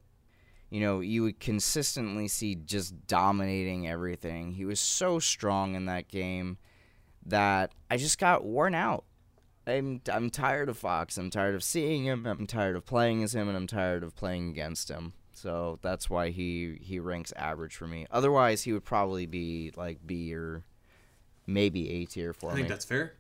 you 0.70 0.82
know, 0.82 1.00
you 1.00 1.24
would 1.24 1.40
consistently 1.40 2.28
see 2.28 2.56
just 2.56 3.08
dominating 3.08 3.88
everything. 3.88 4.52
He 4.52 4.66
was 4.66 4.80
so 4.80 5.18
strong 5.18 5.74
in 5.76 5.86
that 5.86 6.08
game 6.08 6.58
that 7.26 7.72
I 7.90 7.98
just 7.98 8.20
got 8.20 8.46
worn 8.46 8.76
out. 8.76 9.04
I'm 9.66 10.02
I'm 10.12 10.30
tired 10.30 10.70
of 10.70 10.78
Fox. 10.78 11.18
I'm 11.18 11.30
tired 11.30 11.56
of 11.56 11.64
seeing 11.64 12.06
him. 12.06 12.26
I'm 12.26 12.48
tired 12.48 12.76
of 12.76 12.86
playing 12.86 13.24
as 13.24 13.36
him, 13.36 13.48
and 13.48 13.56
I'm 13.56 13.68
tired 13.68 14.04
of 14.04 14.16
playing 14.16 14.50
against 14.50 14.90
him. 14.90 15.14
So 15.42 15.80
that's 15.82 16.10
why 16.10 16.30
he 16.30 16.78
he 16.82 17.00
ranks 17.00 17.32
average 17.36 17.76
for 17.76 17.88
me. 17.88 18.06
Otherwise, 18.12 18.64
he 18.64 18.74
would 18.74 18.84
probably 18.84 19.26
be 19.26 19.72
like 19.76 20.06
B 20.06 20.34
or 20.34 20.64
maybe 21.48 21.90
A 21.90 22.06
tier 22.06 22.34
for 22.34 22.48
me. 22.48 22.52
I 22.52 22.56
me. 22.56 22.62
think 22.62 22.70
that's 22.70 22.86
fair. 22.86 23.14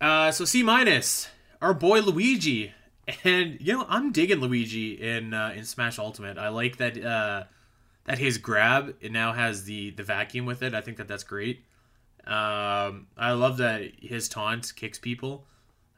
Uh, 0.00 0.32
so 0.32 0.44
C 0.44 0.62
minus, 0.62 1.28
our 1.62 1.74
boy 1.74 2.00
Luigi. 2.00 2.72
And 3.22 3.58
you 3.60 3.74
know, 3.74 3.86
I'm 3.88 4.12
digging 4.12 4.40
Luigi 4.40 4.92
in 4.94 5.34
uh, 5.34 5.52
in 5.54 5.64
Smash 5.64 5.98
Ultimate. 5.98 6.38
I 6.38 6.48
like 6.48 6.78
that 6.78 6.96
uh, 7.04 7.44
that 8.06 8.18
his 8.18 8.38
grab 8.38 8.94
it 9.00 9.12
now 9.12 9.34
has 9.34 9.64
the 9.64 9.90
the 9.90 10.02
vacuum 10.02 10.46
with 10.46 10.62
it. 10.62 10.74
I 10.74 10.80
think 10.80 10.96
that 10.96 11.06
that's 11.06 11.22
great. 11.22 11.64
Um, 12.26 13.08
I 13.18 13.32
love 13.32 13.58
that 13.58 13.82
his 14.00 14.28
taunt 14.30 14.72
kicks 14.74 14.98
people. 14.98 15.46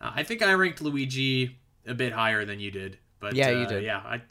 Uh, 0.01 0.11
I 0.17 0.25
think 0.25 0.43
I 0.43 0.53
ranked 0.55 0.83
Luigi 0.83 1.57
a 1.87 1.95
bit 1.95 2.13
higher 2.13 2.45
than 2.45 2.59
you 2.59 2.73
did, 2.73 2.99
but 3.21 3.35
Yeah, 3.35 3.51
you 3.51 3.65
uh, 3.65 3.69
did. 3.69 3.85
Yeah, 3.85 3.99
I 3.99 4.23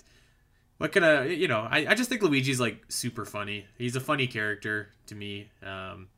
what 0.78 0.92
can 0.92 1.04
I 1.04 1.28
you 1.28 1.48
know 1.48 1.68
I, 1.70 1.88
I 1.90 1.96
just 1.96 2.10
think 2.10 2.22
Luigi's 2.22 2.60
like 2.60 2.84
super 2.90 3.26
funny. 3.26 3.66
He's 3.78 3.96
a 3.96 4.02
funny 4.02 4.28
character 4.28 4.90
to 5.08 5.16
me. 5.16 5.50
Um, 5.64 6.10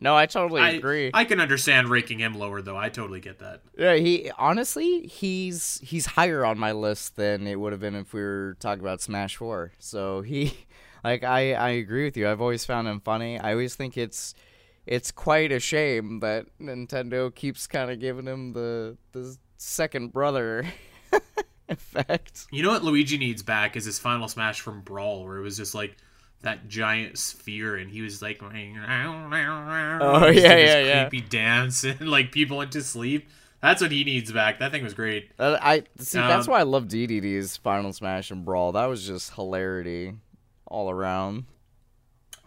no, 0.00 0.16
I 0.16 0.26
totally 0.26 0.60
I 0.60 0.70
agree. 0.70 1.10
I 1.12 1.24
can 1.24 1.40
understand 1.40 1.88
ranking 1.88 2.20
him 2.20 2.38
lower 2.38 2.62
though. 2.62 2.76
I 2.76 2.88
totally 2.88 3.20
get 3.20 3.40
that. 3.40 3.62
Yeah, 3.76 3.94
he 3.94 4.30
honestly 4.38 5.06
he's 5.06 5.80
he's 5.82 6.06
higher 6.06 6.44
on 6.44 6.58
my 6.58 6.72
list 6.72 7.16
than 7.16 7.46
it 7.46 7.58
would 7.58 7.72
have 7.72 7.80
been 7.80 7.96
if 7.96 8.12
we 8.12 8.20
were 8.20 8.56
talking 8.60 8.80
about 8.80 9.00
Smash 9.00 9.36
Four. 9.36 9.72
So 9.78 10.22
he, 10.22 10.56
like, 11.04 11.24
I 11.24 11.54
I 11.54 11.70
agree 11.70 12.04
with 12.04 12.16
you. 12.16 12.28
I've 12.28 12.40
always 12.40 12.64
found 12.64 12.86
him 12.86 13.00
funny. 13.00 13.40
I 13.40 13.52
always 13.52 13.74
think 13.74 13.96
it's 13.96 14.34
it's 14.86 15.10
quite 15.10 15.50
a 15.50 15.58
shame 15.58 16.20
that 16.20 16.46
Nintendo 16.60 17.34
keeps 17.34 17.66
kind 17.66 17.90
of 17.90 17.98
giving 17.98 18.26
him 18.26 18.52
the 18.52 18.96
the 19.12 19.36
second 19.56 20.12
brother 20.12 20.64
effect. 21.72 22.46
You 22.50 22.62
know 22.62 22.70
what 22.70 22.84
Luigi 22.84 23.18
needs 23.18 23.42
back 23.42 23.76
is 23.76 23.84
his 23.84 23.98
final 23.98 24.28
smash 24.28 24.60
from 24.60 24.80
Brawl, 24.80 25.24
where 25.24 25.36
it 25.36 25.42
was 25.42 25.56
just 25.56 25.74
like 25.74 25.96
that 26.42 26.68
giant 26.68 27.18
sphere, 27.18 27.76
and 27.76 27.90
he 27.90 28.02
was 28.02 28.22
like, 28.22 28.42
oh 28.42 28.50
yeah, 28.52 30.30
yeah, 30.30 30.56
yeah. 30.80 31.08
creepy 31.08 31.26
dance, 31.28 31.84
and 31.84 32.08
like 32.08 32.32
people 32.32 32.58
went 32.58 32.72
to 32.72 32.82
sleep. 32.82 33.28
That's 33.60 33.82
what 33.82 33.90
he 33.90 34.04
needs 34.04 34.30
back. 34.30 34.60
That 34.60 34.70
thing 34.70 34.84
was 34.84 34.94
great. 34.94 35.30
Uh, 35.38 35.58
I 35.60 35.82
see. 35.98 36.18
that's 36.18 36.46
Um, 36.46 36.52
why 36.52 36.60
I 36.60 36.62
love 36.62 36.84
DDD's 36.86 37.56
Final 37.56 37.92
Smash 37.92 38.30
and 38.30 38.44
Brawl. 38.44 38.72
That 38.72 38.86
was 38.86 39.04
just 39.04 39.34
hilarity 39.34 40.14
all 40.66 40.90
around. 40.90 41.44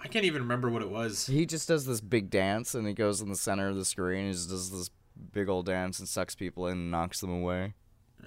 I 0.01 0.07
can't 0.07 0.23
even 0.25 0.43
remember 0.43 0.69
what 0.69 0.81
it 0.81 0.89
was. 0.89 1.27
He 1.27 1.45
just 1.45 1.67
does 1.67 1.85
this 1.85 1.99
big 2.01 2.29
dance 2.29 2.73
and 2.73 2.87
he 2.87 2.93
goes 2.93 3.21
in 3.21 3.29
the 3.29 3.35
center 3.35 3.67
of 3.67 3.75
the 3.75 3.85
screen 3.85 4.27
He 4.27 4.31
just 4.31 4.49
does 4.49 4.71
this 4.71 4.89
big 5.33 5.49
old 5.49 5.65
dance 5.65 5.99
and 5.99 6.07
sucks 6.07 6.33
people 6.33 6.65
in 6.67 6.73
and 6.77 6.91
knocks 6.91 7.19
them 7.19 7.29
away. 7.29 7.73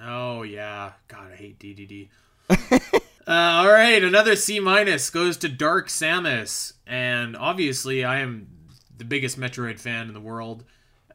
Oh 0.02 0.42
yeah, 0.42 0.92
God, 1.08 1.32
I 1.32 1.36
hate 1.36 1.58
DDD. 1.58 2.08
uh, 2.50 2.90
all 3.26 3.68
right, 3.68 4.02
another 4.02 4.36
C 4.36 4.60
minus 4.60 5.10
goes 5.10 5.36
to 5.38 5.48
Dark 5.48 5.88
Samus, 5.88 6.74
and 6.86 7.36
obviously 7.36 8.04
I 8.04 8.20
am 8.20 8.48
the 8.96 9.04
biggest 9.04 9.38
Metroid 9.38 9.78
fan 9.78 10.08
in 10.08 10.14
the 10.14 10.20
world. 10.20 10.64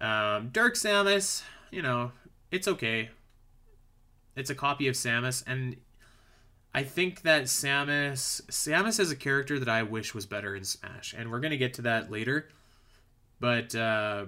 Um, 0.02 0.50
Dark 0.50 0.76
Samus, 0.76 1.44
you 1.72 1.82
know, 1.82 2.12
it's 2.52 2.68
okay. 2.68 3.10
It's 4.36 4.50
a 4.50 4.56
copy 4.56 4.88
of 4.88 4.96
Samus, 4.96 5.44
and 5.46 5.76
I 6.74 6.84
think 6.84 7.24
that 7.24 7.44
Samus 7.44 8.42
Samus 8.44 9.00
is 9.00 9.12
a 9.12 9.16
character 9.16 9.60
that 9.60 9.70
I 9.70 9.84
wish 9.84 10.14
was 10.14 10.26
better 10.26 10.56
in 10.56 10.64
Smash, 10.64 11.14
and 11.18 11.30
we're 11.32 11.42
gonna 11.42 11.58
get 11.58 11.74
to 11.76 11.82
that 11.84 12.10
later. 12.10 12.48
But 13.40 13.74
uh, 13.76 14.26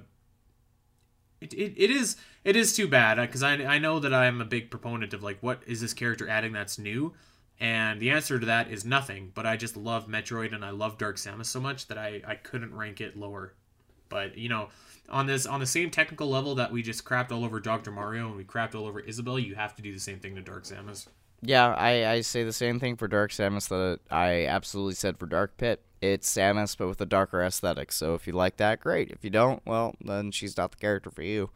it, 1.40 1.54
it, 1.54 1.74
it 1.78 1.92
is 1.92 2.16
it 2.44 2.56
is 2.56 2.76
too 2.76 2.88
bad 2.88 3.20
uh, 3.20 3.26
because 3.26 3.44
I, 3.44 3.54
I 3.54 3.78
know 3.78 4.00
that 4.00 4.14
I'm 4.14 4.42
a 4.42 4.46
big 4.46 4.72
proponent 4.72 5.14
of 5.14 5.24
like 5.24 5.38
what 5.42 5.62
is 5.68 5.82
this 5.82 5.94
character 5.94 6.28
adding 6.28 6.54
that's 6.54 6.80
new, 6.80 7.14
and 7.60 8.00
the 8.00 8.10
answer 8.10 8.40
to 8.40 8.46
that 8.48 8.72
is 8.72 8.84
nothing. 8.84 9.32
But 9.34 9.46
I 9.46 9.58
just 9.58 9.78
love 9.78 10.08
Metroid 10.08 10.54
and 10.54 10.66
I 10.66 10.72
love 10.72 10.98
Dark 10.98 11.18
Samus 11.18 11.46
so 11.46 11.60
much 11.60 11.88
that 11.88 11.98
I, 11.98 12.22
I 12.26 12.36
couldn't 12.36 12.76
rank 12.76 13.02
it 13.02 13.16
lower. 13.16 13.54
But 14.10 14.38
you 14.38 14.50
know, 14.50 14.70
on 15.10 15.28
this 15.28 15.46
on 15.46 15.60
the 15.60 15.66
same 15.66 15.92
technical 15.92 16.30
level 16.30 16.56
that 16.56 16.72
we 16.72 16.82
just 16.82 17.06
crapped 17.06 17.32
all 17.32 17.46
over 17.46 17.60
Dr. 17.60 17.92
Mario 17.92 18.28
and 18.28 18.38
we 18.38 18.44
crapped 18.44 18.76
all 18.76 18.88
over 18.88 19.00
Isabelle, 19.00 19.40
you 19.40 19.56
have 19.56 19.76
to 19.76 19.82
do 19.82 19.94
the 19.94 20.00
same 20.00 20.20
thing 20.20 20.36
to 20.36 20.42
Dark 20.42 20.64
Samus. 20.64 21.08
Yeah, 21.44 21.74
I, 21.74 22.08
I 22.08 22.22
say 22.22 22.44
the 22.44 22.54
same 22.54 22.80
thing 22.80 22.96
for 22.96 23.08
Dark 23.08 23.32
Samus 23.32 23.68
that 23.70 24.00
I 24.12 24.46
absolutely 24.46 24.94
said 24.94 25.18
for 25.18 25.26
Dark 25.26 25.58
Pit. 25.58 25.82
It's 26.00 26.32
Samus, 26.32 26.78
but 26.78 26.88
with 26.88 27.02
a 27.02 27.06
darker 27.06 27.44
aesthetic. 27.44 27.92
So 27.92 28.14
if 28.14 28.28
you 28.28 28.34
like 28.34 28.58
that, 28.58 28.80
great. 28.80 29.10
If 29.12 29.24
you 29.24 29.30
don't, 29.30 29.62
well, 29.66 29.96
then 30.02 30.32
she's 30.32 30.58
not 30.58 30.72
the 30.72 30.78
character 30.78 31.10
for 31.10 31.24
you. 31.24 31.50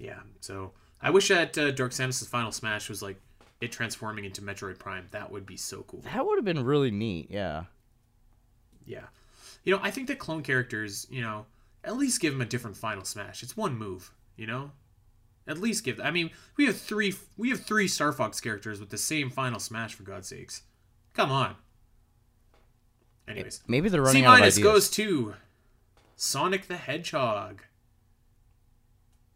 Yeah, 0.00 0.20
so 0.40 0.72
I 1.02 1.10
wish 1.10 1.28
that 1.28 1.56
uh, 1.58 1.70
Dark 1.72 1.92
Samus' 1.92 2.26
final 2.26 2.50
smash 2.50 2.88
was 2.88 3.02
like 3.02 3.20
it 3.60 3.70
transforming 3.70 4.24
into 4.24 4.40
Metroid 4.40 4.78
Prime. 4.78 5.06
That 5.10 5.30
would 5.30 5.44
be 5.44 5.58
so 5.58 5.82
cool. 5.82 6.00
That 6.00 6.24
would 6.24 6.38
have 6.38 6.44
been 6.44 6.64
really 6.64 6.90
neat, 6.90 7.30
yeah. 7.30 7.64
Yeah. 8.86 9.04
You 9.62 9.74
know, 9.74 9.80
I 9.82 9.90
think 9.90 10.08
that 10.08 10.18
clone 10.18 10.42
characters, 10.42 11.06
you 11.10 11.20
know, 11.20 11.44
at 11.84 11.96
least 11.96 12.20
give 12.20 12.32
them 12.32 12.40
a 12.40 12.46
different 12.46 12.78
final 12.78 13.04
smash. 13.04 13.42
It's 13.42 13.56
one 13.56 13.76
move, 13.76 14.10
you 14.36 14.46
know? 14.46 14.70
At 15.46 15.58
least 15.58 15.84
give 15.84 16.00
I 16.00 16.10
mean, 16.10 16.30
we 16.56 16.66
have 16.66 16.78
three 16.78 17.14
we 17.36 17.50
have 17.50 17.60
three 17.60 17.88
Star 17.88 18.12
Fox 18.12 18.40
characters 18.40 18.80
with 18.80 18.90
the 18.90 18.98
same 18.98 19.30
final 19.30 19.60
smash 19.60 19.94
for 19.94 20.02
God's 20.04 20.28
sakes. 20.28 20.62
Come 21.12 21.30
on. 21.30 21.56
Anyways. 23.28 23.62
Maybe 23.66 23.88
they're 23.88 24.04
C 24.04 24.06
running 24.06 24.24
out 24.24 24.34
of 24.34 24.40
minus 24.40 24.56
ideas. 24.56 24.72
goes 24.72 24.90
to 24.90 25.34
Sonic 26.16 26.68
the 26.68 26.76
Hedgehog. 26.76 27.62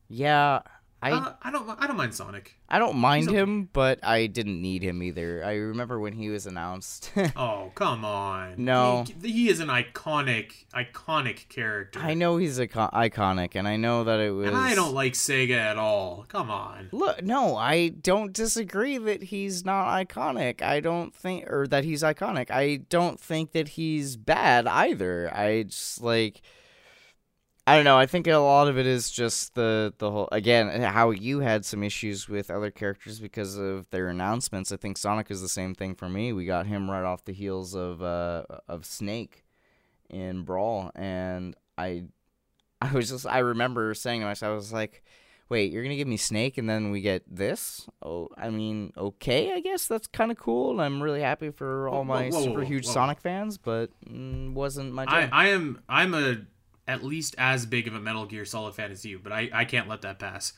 Yeah, 0.09 0.61
I 1.05 1.11
uh, 1.11 1.35
I 1.43 1.51
don't 1.51 1.69
I 1.69 1.87
don't 1.87 1.99
mind 1.99 2.15
Sonic. 2.15 2.57
I 2.67 2.79
don't 2.79 2.97
mind 2.97 3.29
okay. 3.29 3.37
him, 3.37 3.69
but 3.75 4.03
I 4.03 4.27
didn't 4.27 4.63
need 4.63 4.83
him 4.83 5.03
either. 5.03 5.45
I 5.45 5.57
remember 5.57 6.01
when 6.01 6.15
he 6.15 6.31
was 6.31 6.47
announced. 6.47 7.13
Oh, 7.37 7.73
come 7.75 8.05
on. 8.05 8.55
No. 8.59 9.05
He, 9.23 9.33
he 9.33 9.49
is 9.49 9.59
an 9.61 9.69
iconic 9.69 10.65
iconic 10.73 11.49
character. 11.49 11.99
I 11.99 12.15
know 12.15 12.37
he's 12.37 12.61
icon- 12.61 12.91
iconic, 12.93 13.55
and 13.55 13.67
I 13.67 13.77
know 13.77 14.05
that 14.05 14.21
it 14.21 14.31
was. 14.31 14.49
And 14.49 14.57
I 14.57 14.75
don't 14.75 14.95
like 14.95 15.15
Sega 15.15 15.57
at 15.57 15.77
all. 15.77 16.25
Come 16.29 16.51
on. 16.51 16.89
Look, 16.93 17.23
no, 17.23 17.57
I 17.57 17.89
don't 17.89 18.33
disagree 18.33 18.99
that 18.99 19.25
he's 19.25 19.65
not 19.65 19.89
iconic. 19.89 20.63
I 20.63 20.81
don't 20.81 21.15
think, 21.15 21.51
or 21.51 21.67
that 21.67 21.85
he's 21.85 22.03
iconic. 22.03 22.51
I 22.51 22.77
don't 22.89 23.19
think 23.19 23.53
that 23.53 23.69
he's 23.69 24.17
bad 24.17 24.67
either. 24.67 25.31
I 25.35 25.65
just 25.65 26.01
like, 26.01 26.41
I 27.67 27.77
don't 27.77 27.85
know. 27.85 27.97
I 27.97 28.05
think 28.07 28.27
a 28.27 28.37
lot 28.37 28.69
of 28.69 28.77
it 28.77 28.87
is 28.87 29.11
just 29.11 29.55
the 29.55 29.95
the 29.99 30.11
whole 30.11 30.29
again 30.33 30.83
how 30.83 31.11
you 31.11 31.41
had 31.41 31.65
some 31.65 31.83
issues 31.83 32.29
with 32.29 32.51
other 32.51 32.71
characters 32.71 33.21
because 33.21 33.57
of 33.57 33.89
their 33.91 34.09
announcements. 34.09 34.71
I 34.71 34.77
think 34.77 34.99
Sonic 34.99 35.31
is 35.31 35.41
the 35.41 35.49
same 35.49 35.75
thing 35.75 35.95
for 35.95 36.09
me. 36.09 36.33
We 36.33 36.45
got 36.45 36.67
him 36.67 36.91
right 36.91 37.05
off 37.05 37.25
the 37.25 37.33
heels 37.33 37.75
of 37.75 38.03
uh 38.03 38.45
of 38.69 38.85
Snake 38.85 39.45
in 40.11 40.43
Brawl, 40.43 40.91
and 40.95 41.57
I 41.79 42.05
I 42.83 42.93
was 42.93 43.09
just 43.09 43.27
I 43.27 43.39
remember 43.39 43.95
saying 43.95 44.21
to 44.21 44.27
myself, 44.27 44.53
I 44.53 44.55
was 44.55 44.73
like 44.73 45.03
wait, 45.49 45.73
you're 45.73 45.83
gonna 45.83 45.97
give 45.97 46.09
me 46.09 46.17
Snake 46.17 46.59
and 46.59 46.69
then 46.69 46.91
we 46.91 47.01
get 47.01 47.23
this? 47.31 47.87
Oh, 48.03 48.29
I 48.37 48.51
mean, 48.51 48.93
okay, 48.97 49.53
I 49.53 49.61
guess 49.61 49.87
that's 49.87 50.07
kind 50.07 50.31
of 50.31 50.39
cool. 50.39 50.73
and 50.73 50.83
I'm 50.83 51.03
really 51.03 51.21
happy 51.21 51.51
for 51.51 51.89
all 51.89 51.99
Whoa, 51.99 52.05
my 52.05 52.29
whoa, 52.29 52.39
whoa, 52.39 52.45
super 52.45 52.63
huge. 52.63 52.87
Sonic 52.87 53.21
fans, 53.21 53.59
but 53.59 53.91
mm, 54.05 54.53
wasn't 54.53 54.93
my 54.93 55.05
I. 55.07 55.29
I 55.33 55.49
am 55.49 55.83
I'm 55.89 56.15
a 56.15 56.39
at 56.87 57.05
least 57.05 57.35
as 57.39 57.67
big 57.67 57.89
of 57.89 57.95
a 57.95 58.01
Metal 58.01 58.27
Gear 58.27 58.45
Solid 58.45 58.75
fan 58.75 58.91
as 58.91 59.05
you, 59.05 59.19
but 59.19 59.33
I, 59.33 59.51
I 59.53 59.65
can't 59.65 59.89
let 59.89 60.03
that 60.03 60.19
pass. 60.19 60.53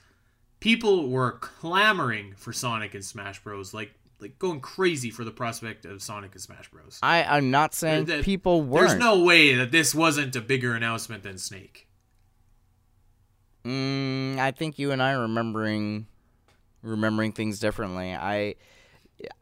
People 0.61 1.09
were 1.09 1.33
clamoring 1.33 2.35
for 2.37 2.53
Sonic 2.53 2.95
and 2.95 3.05
Smash 3.05 3.43
Bros. 3.43 3.73
Like 3.75 3.93
like 4.19 4.39
going 4.39 4.61
crazy 4.61 5.11
for 5.11 5.25
the 5.25 5.31
prospect 5.31 5.85
of 5.85 6.03
Sonic 6.03 6.33
and 6.33 6.41
Smash 6.41 6.71
Bros. 6.71 6.99
I 7.03 7.23
I'm 7.25 7.51
not 7.51 7.75
saying 7.75 8.07
There- 8.07 8.23
people 8.23 8.63
weren't. 8.63 8.89
There's 8.89 9.01
no 9.01 9.23
way 9.23 9.55
that 9.55 9.71
this 9.71 9.95
wasn't 9.95 10.35
a 10.37 10.41
bigger 10.41 10.75
announcement 10.75 11.23
than 11.23 11.39
Snake. 11.39 11.87
Mm, 13.65 14.39
I 14.39 14.53
think 14.53 14.79
you 14.79 14.93
and 14.93 15.03
I 15.03 15.13
are 15.13 15.23
remembering 15.23 16.07
remembering 16.83 17.33
things 17.33 17.59
differently. 17.59 18.15
I 18.15 18.55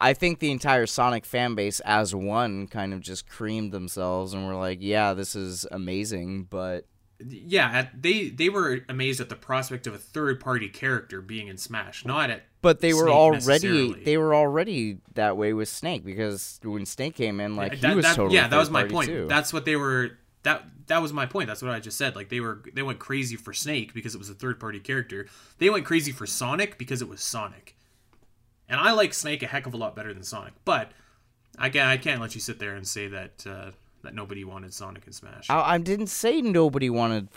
I 0.00 0.14
think 0.14 0.38
the 0.38 0.50
entire 0.50 0.86
Sonic 0.86 1.24
fan 1.24 1.54
base 1.54 1.80
as 1.80 2.14
one 2.14 2.68
kind 2.68 2.92
of 2.92 3.00
just 3.00 3.28
creamed 3.28 3.72
themselves 3.72 4.32
and 4.32 4.46
were 4.46 4.54
like, 4.54 4.78
"Yeah, 4.80 5.14
this 5.14 5.34
is 5.34 5.66
amazing," 5.70 6.44
but 6.44 6.86
Yeah, 7.20 7.70
at, 7.70 8.02
they 8.02 8.28
they 8.28 8.48
were 8.48 8.80
amazed 8.88 9.20
at 9.20 9.28
the 9.28 9.36
prospect 9.36 9.86
of 9.86 9.94
a 9.94 9.98
third 9.98 10.40
party 10.40 10.68
character 10.68 11.20
being 11.20 11.48
in 11.48 11.56
Smash, 11.58 12.04
not 12.04 12.30
at 12.30 12.44
but 12.62 12.80
they 12.80 12.92
were 12.94 13.04
Snake 13.04 13.14
already 13.14 13.92
they 14.04 14.16
were 14.16 14.34
already 14.34 14.98
that 15.14 15.36
way 15.36 15.52
with 15.52 15.68
Snake 15.68 16.04
because 16.04 16.60
when 16.62 16.86
Snake 16.86 17.14
came 17.14 17.40
in, 17.40 17.56
like 17.56 17.80
that- 17.80 17.90
he 17.90 17.96
was 17.96 18.04
that- 18.04 18.16
totally 18.16 18.36
yeah 18.36 18.48
that 18.48 18.58
was 18.58 18.70
my 18.70 18.84
point. 18.84 19.08
too. 19.08 19.26
that's 19.28 19.52
what 19.52 19.64
they 19.64 19.76
were 19.76 20.18
that 20.44 20.64
that 20.86 21.00
was 21.02 21.12
my 21.12 21.26
point. 21.26 21.48
That's 21.48 21.62
what 21.62 21.72
i 21.72 21.80
just 21.80 21.96
said. 21.96 22.14
Like 22.14 22.28
they 22.28 22.40
were 22.40 22.62
they 22.74 22.82
went 22.82 22.98
crazy 22.98 23.36
for 23.36 23.52
snake 23.52 23.94
because 23.94 24.14
it 24.14 24.18
was 24.18 24.28
a 24.30 24.34
third 24.34 24.60
party 24.60 24.78
character. 24.80 25.26
They 25.58 25.70
went 25.70 25.84
crazy 25.84 26.12
for 26.12 26.26
sonic 26.26 26.78
because 26.78 27.00
it 27.02 27.08
was 27.08 27.20
sonic 27.22 27.76
and 28.74 28.86
i 28.88 28.92
like 28.92 29.14
snake 29.14 29.42
a 29.42 29.46
heck 29.46 29.66
of 29.66 29.74
a 29.74 29.76
lot 29.76 29.94
better 29.96 30.12
than 30.12 30.22
sonic 30.22 30.52
but 30.64 30.90
i 31.58 31.68
can't 31.68 31.88
i 31.88 31.96
can't 31.96 32.20
let 32.20 32.34
you 32.34 32.40
sit 32.40 32.58
there 32.58 32.74
and 32.74 32.86
say 32.86 33.06
that 33.08 33.44
uh 33.46 33.70
that 34.02 34.14
nobody 34.14 34.44
wanted 34.44 34.74
sonic 34.74 35.06
and 35.06 35.14
smash 35.14 35.48
I, 35.48 35.74
I 35.74 35.78
didn't 35.78 36.08
say 36.08 36.42
nobody 36.42 36.90
wanted 36.90 37.28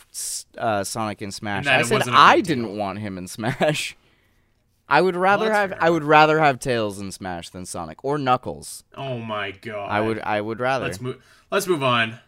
uh, 0.58 0.84
Sonic 0.84 1.22
in 1.22 1.32
Smash. 1.32 1.64
that 1.66 1.80
I 1.80 1.84
said 1.84 2.10
I 2.10 2.36
big 2.38 2.46
deal. 2.46 2.56
didn't 2.56 2.78
want 2.78 3.00
him 3.00 3.18
in 3.18 3.28
Smash. 3.28 3.96
I 4.90 5.02
would 5.02 5.16
rather 5.16 5.46
that's 5.46 5.58
have 5.58 5.70
fair 5.72 5.84
I 5.84 5.90
would 5.90 6.04
rather 6.04 6.40
have 6.40 6.60
Tails 6.60 7.00
in 7.00 7.12
Smash 7.12 7.50
than 7.50 7.66
Sonic 7.66 8.04
or 8.04 8.18
Knuckles. 8.18 8.84
oh 8.96 9.18
my 9.20 9.52
god 9.52 9.90
I 9.90 10.02
would 10.02 10.20
I 10.20 10.42
would 10.42 10.60
rather. 10.60 10.86
let's 10.86 11.00
move 11.00 11.24
let's 11.52 11.68
move 11.68 11.84
on 11.84 12.20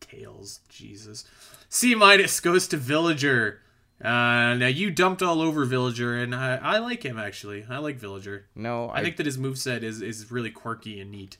tails 0.00 0.60
jesus 0.68 1.24
c 1.68 1.94
minus 1.94 2.40
goes 2.40 2.66
to 2.68 2.76
villager 2.76 3.60
uh 4.02 4.54
now 4.54 4.66
you 4.66 4.90
dumped 4.90 5.22
all 5.22 5.42
over 5.42 5.64
villager 5.64 6.16
and 6.16 6.34
i 6.34 6.56
i 6.56 6.78
like 6.78 7.02
him 7.02 7.18
actually 7.18 7.64
i 7.68 7.76
like 7.78 7.96
villager 7.96 8.46
no, 8.54 8.88
I, 8.88 9.00
I 9.00 9.02
think 9.02 9.16
that 9.18 9.26
his 9.26 9.36
moveset 9.36 9.82
is 9.82 10.00
is 10.00 10.30
really 10.30 10.50
quirky 10.50 11.00
and 11.00 11.10
neat. 11.10 11.36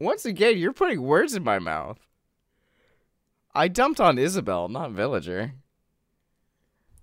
once 0.00 0.24
again 0.24 0.56
you're 0.56 0.72
putting 0.72 1.02
words 1.02 1.34
in 1.34 1.44
my 1.44 1.58
mouth. 1.58 1.98
I 3.54 3.68
dumped 3.68 4.00
on 4.00 4.18
Isabelle, 4.18 4.68
not 4.68 4.90
Villager. 4.92 5.54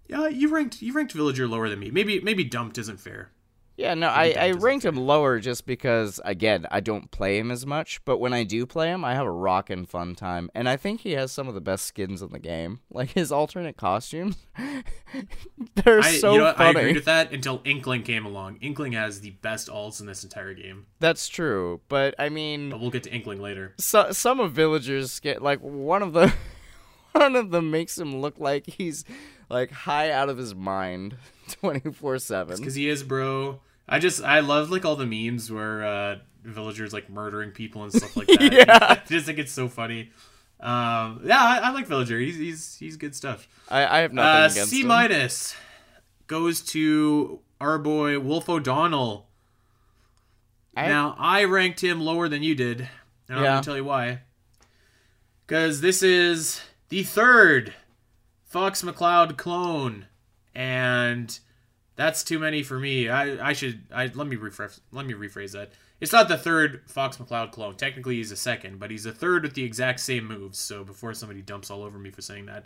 Yeah, 0.07 0.27
you 0.27 0.53
ranked 0.53 0.83
you 0.83 0.93
ranked 0.93 1.11
Villager 1.13 1.47
lower 1.47 1.67
than 1.67 1.79
me. 1.79 1.89
Maybe 1.89 2.19
maybe 2.19 2.43
dumped 2.43 2.77
isn't 2.77 2.99
fair. 2.99 3.31
Yeah, 3.75 3.95
no, 3.95 4.07
I, 4.07 4.35
I 4.37 4.51
ranked 4.51 4.85
him 4.85 4.97
lower 4.97 5.39
just 5.39 5.65
because, 5.65 6.21
again, 6.23 6.67
I 6.69 6.79
don't 6.79 7.09
play 7.09 7.39
him 7.39 7.49
as 7.49 7.65
much, 7.65 8.05
but 8.05 8.19
when 8.19 8.31
I 8.31 8.43
do 8.43 8.67
play 8.67 8.89
him, 8.89 9.03
I 9.03 9.15
have 9.15 9.25
a 9.25 9.31
rockin' 9.31 9.85
fun 9.87 10.13
time. 10.13 10.51
And 10.53 10.69
I 10.69 10.77
think 10.77 11.01
he 11.01 11.13
has 11.13 11.31
some 11.31 11.47
of 11.47 11.55
the 11.55 11.61
best 11.61 11.85
skins 11.87 12.21
in 12.21 12.31
the 12.31 12.39
game. 12.39 12.81
Like 12.91 13.09
his 13.11 13.31
alternate 13.31 13.75
costumes, 13.75 14.37
they're 15.75 15.99
I 16.01 16.11
so 16.17 16.33
you 16.33 16.37
know 16.37 16.43
what, 16.45 16.59
I 16.59 16.65
funny. 16.73 16.79
agreed 16.81 16.95
with 16.97 17.05
that 17.05 17.31
until 17.33 17.61
Inkling 17.65 18.03
came 18.03 18.25
along. 18.25 18.57
Inkling 18.61 18.91
has 18.93 19.21
the 19.21 19.31
best 19.31 19.67
alts 19.67 19.99
in 19.99 20.05
this 20.05 20.23
entire 20.23 20.53
game. 20.53 20.85
That's 20.99 21.27
true, 21.27 21.81
but 21.89 22.13
I 22.19 22.29
mean, 22.29 22.69
But 22.69 22.79
we'll 22.81 22.91
get 22.91 23.03
to 23.03 23.11
Inkling 23.11 23.41
later. 23.41 23.73
so, 23.79 24.11
some 24.11 24.39
of 24.39 24.51
villagers 24.51 25.19
get 25.19 25.41
like 25.41 25.59
one 25.59 26.03
of 26.03 26.13
the 26.13 26.31
one 27.13 27.35
of 27.35 27.49
them 27.49 27.71
makes 27.71 27.97
him 27.97 28.21
look 28.21 28.35
like 28.39 28.67
he's 28.67 29.03
like 29.49 29.71
high 29.71 30.11
out 30.11 30.29
of 30.29 30.37
his 30.37 30.53
mind 30.53 31.15
24/7. 31.61 32.63
Cuz 32.63 32.75
he 32.75 32.89
is, 32.89 33.03
bro. 33.03 33.59
I 33.87 33.99
just 33.99 34.23
I 34.23 34.39
love 34.39 34.69
like 34.71 34.85
all 34.85 34.95
the 34.95 35.05
memes 35.05 35.51
where 35.51 35.83
uh 35.83 36.15
villagers 36.43 36.91
like 36.93 37.09
murdering 37.09 37.51
people 37.51 37.83
and 37.83 37.93
stuff 37.93 38.15
like 38.17 38.27
that. 38.39 38.51
Yeah. 38.53 38.77
I 38.81 39.01
just 39.07 39.25
think 39.25 39.39
it's 39.39 39.51
so 39.51 39.67
funny. 39.67 40.11
Um 40.59 41.21
yeah, 41.25 41.39
I, 41.41 41.59
I 41.63 41.69
like 41.71 41.87
Villager. 41.87 42.19
He's 42.19 42.37
he's 42.37 42.75
he's 42.77 42.97
good 42.97 43.15
stuff. 43.15 43.47
I, 43.69 43.85
I 43.85 43.99
have 43.99 44.13
nothing 44.13 44.41
Uh, 44.41 44.49
against 44.51 44.71
C 44.71 44.83
minus 44.83 45.55
goes 46.27 46.61
to 46.61 47.39
our 47.59 47.77
boy 47.77 48.19
Wolf 48.19 48.47
O'Donnell. 48.49 49.27
I- 50.75 50.87
now 50.87 51.15
I 51.19 51.43
ranked 51.43 51.81
him 51.83 51.99
lower 52.01 52.27
than 52.29 52.41
you 52.43 52.55
did, 52.55 52.89
and 53.29 53.37
I'm 53.37 53.43
Yeah. 53.43 53.51
gonna 53.51 53.63
tell 53.63 53.75
you 53.77 53.83
why. 53.85 54.21
Because 55.45 55.81
this 55.81 56.01
is 56.01 56.61
the 56.89 57.03
third 57.03 57.73
Fox 58.45 58.81
McCloud 58.81 59.37
clone, 59.37 60.05
and 60.55 61.39
that's 61.95 62.23
too 62.23 62.39
many 62.39 62.63
for 62.63 62.79
me. 62.79 63.09
I 63.09 63.49
I 63.49 63.53
should 63.53 63.83
I 63.93 64.07
let 64.13 64.27
me 64.27 64.35
rephrase 64.35 64.79
let 64.91 65.05
me 65.05 65.13
rephrase 65.13 65.51
that. 65.51 65.71
It's 65.99 66.11
not 66.11 66.27
the 66.27 66.37
third 66.37 66.81
Fox 66.87 67.17
McCloud 67.17 67.51
clone. 67.51 67.75
Technically, 67.75 68.15
he's 68.15 68.29
the 68.29 68.35
second, 68.35 68.79
but 68.79 68.91
he's 68.91 69.05
a 69.05 69.13
third 69.13 69.43
with 69.43 69.53
the 69.53 69.63
exact 69.63 69.99
same 70.01 70.27
moves. 70.27 70.59
So 70.59 70.83
before 70.83 71.13
somebody 71.13 71.41
dumps 71.41 71.71
all 71.71 71.83
over 71.83 71.97
me 71.97 72.09
for 72.09 72.21
saying 72.21 72.47
that, 72.47 72.65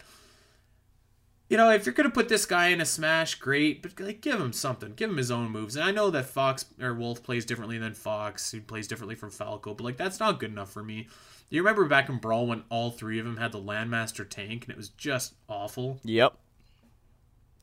you 1.49 1.55
know, 1.55 1.69
if 1.69 1.85
you're 1.85 1.93
gonna 1.93 2.09
put 2.09 2.29
this 2.29 2.45
guy 2.45 2.67
in 2.67 2.81
a 2.81 2.85
smash, 2.85 3.35
great, 3.35 3.81
but 3.81 3.99
like 3.99 4.21
give 4.21 4.39
him 4.39 4.53
something, 4.53 4.93
give 4.95 5.09
him 5.09 5.17
his 5.17 5.31
own 5.31 5.51
moves. 5.51 5.75
And 5.75 5.85
I 5.85 5.91
know 5.91 6.09
that 6.09 6.25
Fox 6.25 6.65
or 6.81 6.93
Wolf 6.93 7.21
plays 7.21 7.45
differently 7.45 7.77
than 7.77 7.93
Fox, 7.93 8.51
he 8.51 8.59
plays 8.59 8.88
differently 8.88 9.15
from 9.15 9.29
Falco, 9.29 9.73
but 9.73 9.83
like 9.83 9.97
that's 9.97 10.19
not 10.19 10.39
good 10.39 10.51
enough 10.51 10.71
for 10.71 10.83
me. 10.83 11.07
You 11.49 11.61
remember 11.61 11.85
back 11.85 12.09
in 12.09 12.17
Brawl 12.17 12.47
when 12.47 12.63
all 12.69 12.91
three 12.91 13.19
of 13.19 13.25
them 13.25 13.38
had 13.38 13.53
the 13.53 13.61
Landmaster 13.61 14.27
tank, 14.27 14.65
and 14.65 14.71
it 14.71 14.77
was 14.77 14.89
just 14.89 15.33
awful. 15.47 15.99
Yep. 16.03 16.38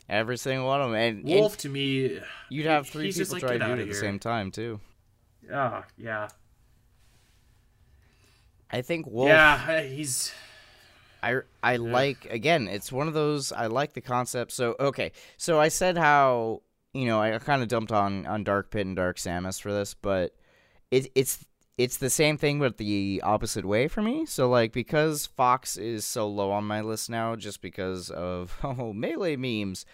Every 0.09 0.37
single 0.37 0.67
one 0.67 0.83
of 0.83 0.91
them, 0.91 1.01
and, 1.01 1.19
and 1.19 1.29
Wolf 1.29 1.57
to 1.59 1.69
me, 1.69 2.21
you'd 2.51 2.67
have 2.67 2.89
three 2.89 3.13
people 3.13 3.33
like, 3.33 3.41
try 3.41 3.59
to 3.59 3.65
do 3.65 3.73
it 3.73 3.79
at 3.81 3.89
the 3.89 3.95
same 3.95 4.19
time 4.19 4.51
too. 4.51 4.81
ah, 5.53 5.85
yeah, 5.97 6.29
I 8.71 8.83
think 8.83 9.07
Wolf. 9.07 9.29
yeah, 9.29 9.81
he's 9.83 10.33
I 11.25 11.41
I 11.63 11.77
like 11.77 12.27
again. 12.27 12.69
It's 12.69 12.93
one 12.93 13.09
of 13.09 13.15
those. 13.15 13.51
I 13.51 13.67
like 13.67 13.95
the 13.95 14.03
concept. 14.03 14.53
So 14.53 14.77
okay. 14.79 15.13
So 15.39 15.59
I 15.59 15.69
said 15.69 15.97
how 15.97 16.63
you 16.93 17.07
know 17.07 17.21
I 17.21 17.39
kind 17.39 17.63
of 17.63 17.69
dumped 17.69 17.93
on 17.93 18.27
on 18.27 18.45
Dark 18.45 18.71
Pit 18.71 18.87
and 18.87 18.95
Dark 18.95 19.17
Samus 19.17 19.61
for 19.61 19.73
this, 19.73 19.95
but 19.95 20.35
it 20.91 21.11
it's 21.15 21.45
it's 21.77 21.97
the 21.97 22.11
same 22.11 22.37
thing 22.39 22.61
but 22.61 22.77
the 22.79 23.21
opposite 23.25 23.65
way 23.65 23.89
for 23.89 24.03
me. 24.03 24.27
So 24.27 24.49
like 24.49 24.73
because 24.73 25.27
Fox 25.27 25.77
is 25.77 26.07
so 26.07 26.29
low 26.29 26.51
on 26.53 26.65
my 26.65 26.81
list 26.81 27.11
now, 27.11 27.37
just 27.37 27.61
because 27.61 28.11
of 28.11 28.59
oh 28.65 28.93
melee 28.93 29.37
memes. 29.37 29.85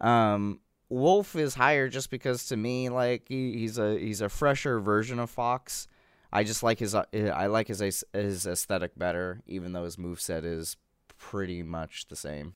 Um, 0.00 0.60
Wolf 0.90 1.36
is 1.36 1.54
higher 1.54 1.88
just 1.88 2.10
because 2.10 2.46
to 2.46 2.56
me 2.56 2.88
like 2.88 3.26
he, 3.28 3.58
he's 3.58 3.78
a 3.78 3.98
he's 3.98 4.20
a 4.20 4.28
fresher 4.28 4.80
version 4.80 5.18
of 5.18 5.30
Fox. 5.30 5.86
I 6.32 6.44
just 6.44 6.62
like 6.62 6.78
his 6.78 6.94
uh, 6.94 7.04
I 7.14 7.46
like 7.46 7.68
his 7.68 8.04
his 8.12 8.46
aesthetic 8.46 8.98
better, 8.98 9.42
even 9.46 9.72
though 9.72 9.84
his 9.84 9.96
moveset 9.96 10.44
is 10.44 10.76
pretty 11.18 11.62
much 11.62 12.08
the 12.08 12.16
same. 12.16 12.54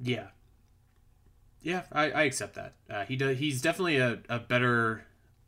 yeah, 0.00 0.28
yeah. 1.62 1.82
I, 1.92 2.10
I 2.10 2.22
accept 2.24 2.54
that. 2.54 2.74
Uh, 2.90 3.04
he 3.04 3.16
does. 3.16 3.38
He's 3.38 3.62
definitely 3.62 3.98
a, 3.98 4.20
a 4.28 4.38
better 4.38 5.04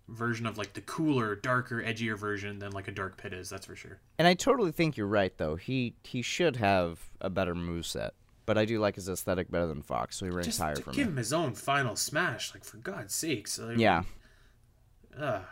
version 0.08 0.46
of 0.46 0.58
like 0.58 0.74
the 0.74 0.80
cooler, 0.82 1.34
darker, 1.34 1.82
edgier 1.82 2.18
version 2.18 2.58
than 2.58 2.72
like 2.72 2.88
a 2.88 2.92
Dark 2.92 3.16
Pit 3.16 3.32
is. 3.32 3.48
That's 3.50 3.66
for 3.66 3.76
sure. 3.76 4.00
And 4.18 4.28
I 4.28 4.34
totally 4.34 4.72
think 4.72 4.96
you're 4.96 5.06
right 5.06 5.36
though. 5.38 5.56
He 5.56 5.94
he 6.04 6.22
should 6.22 6.56
have 6.56 7.00
a 7.20 7.30
better 7.30 7.54
moveset. 7.54 8.10
But 8.46 8.58
I 8.58 8.66
do 8.66 8.78
like 8.78 8.96
his 8.96 9.08
aesthetic 9.08 9.50
better 9.50 9.66
than 9.66 9.80
Fox, 9.80 10.16
so 10.18 10.26
he 10.26 10.30
ranks 10.30 10.48
Just 10.48 10.60
higher 10.60 10.74
to 10.74 10.82
for 10.82 10.92
give 10.92 11.08
him 11.08 11.16
his 11.16 11.32
own 11.32 11.54
final 11.54 11.96
smash, 11.96 12.52
like 12.52 12.62
for 12.62 12.76
God's 12.76 13.14
sakes. 13.14 13.58
Like, 13.58 13.78
Yeah. 13.78 14.02
Ugh. 15.18 15.42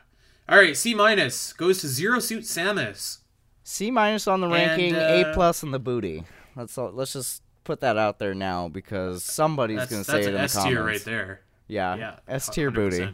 All 0.48 0.58
right, 0.58 0.76
C 0.76 0.94
minus 0.94 1.52
goes 1.54 1.80
to 1.80 1.88
Zero 1.88 2.18
Suit 2.18 2.42
Samus. 2.42 3.18
C 3.64 3.90
minus 3.90 4.26
on 4.26 4.40
the 4.40 4.46
And, 4.48 4.52
ranking, 4.54 4.94
uh, 4.94 5.24
A 5.30 5.32
plus 5.34 5.62
in 5.62 5.70
the 5.70 5.78
booty. 5.78 6.24
Let's 6.56 6.76
all, 6.76 6.90
let's 6.92 7.14
just 7.14 7.42
put 7.64 7.80
that 7.80 7.96
out 7.96 8.18
there 8.18 8.34
now 8.34 8.68
because 8.68 9.22
somebody's 9.24 9.86
gonna 9.86 10.02
that's 10.02 10.08
say 10.08 10.20
it 10.22 10.26
in 10.28 10.34
the 10.34 10.40
S 10.40 10.54
comments. 10.54 10.74
tier 10.74 10.84
right 10.84 11.04
there. 11.04 11.40
Yeah, 11.68 11.94
Yeah, 11.94 12.16
S 12.28 12.48
tier 12.50 12.70
booty. 12.70 13.08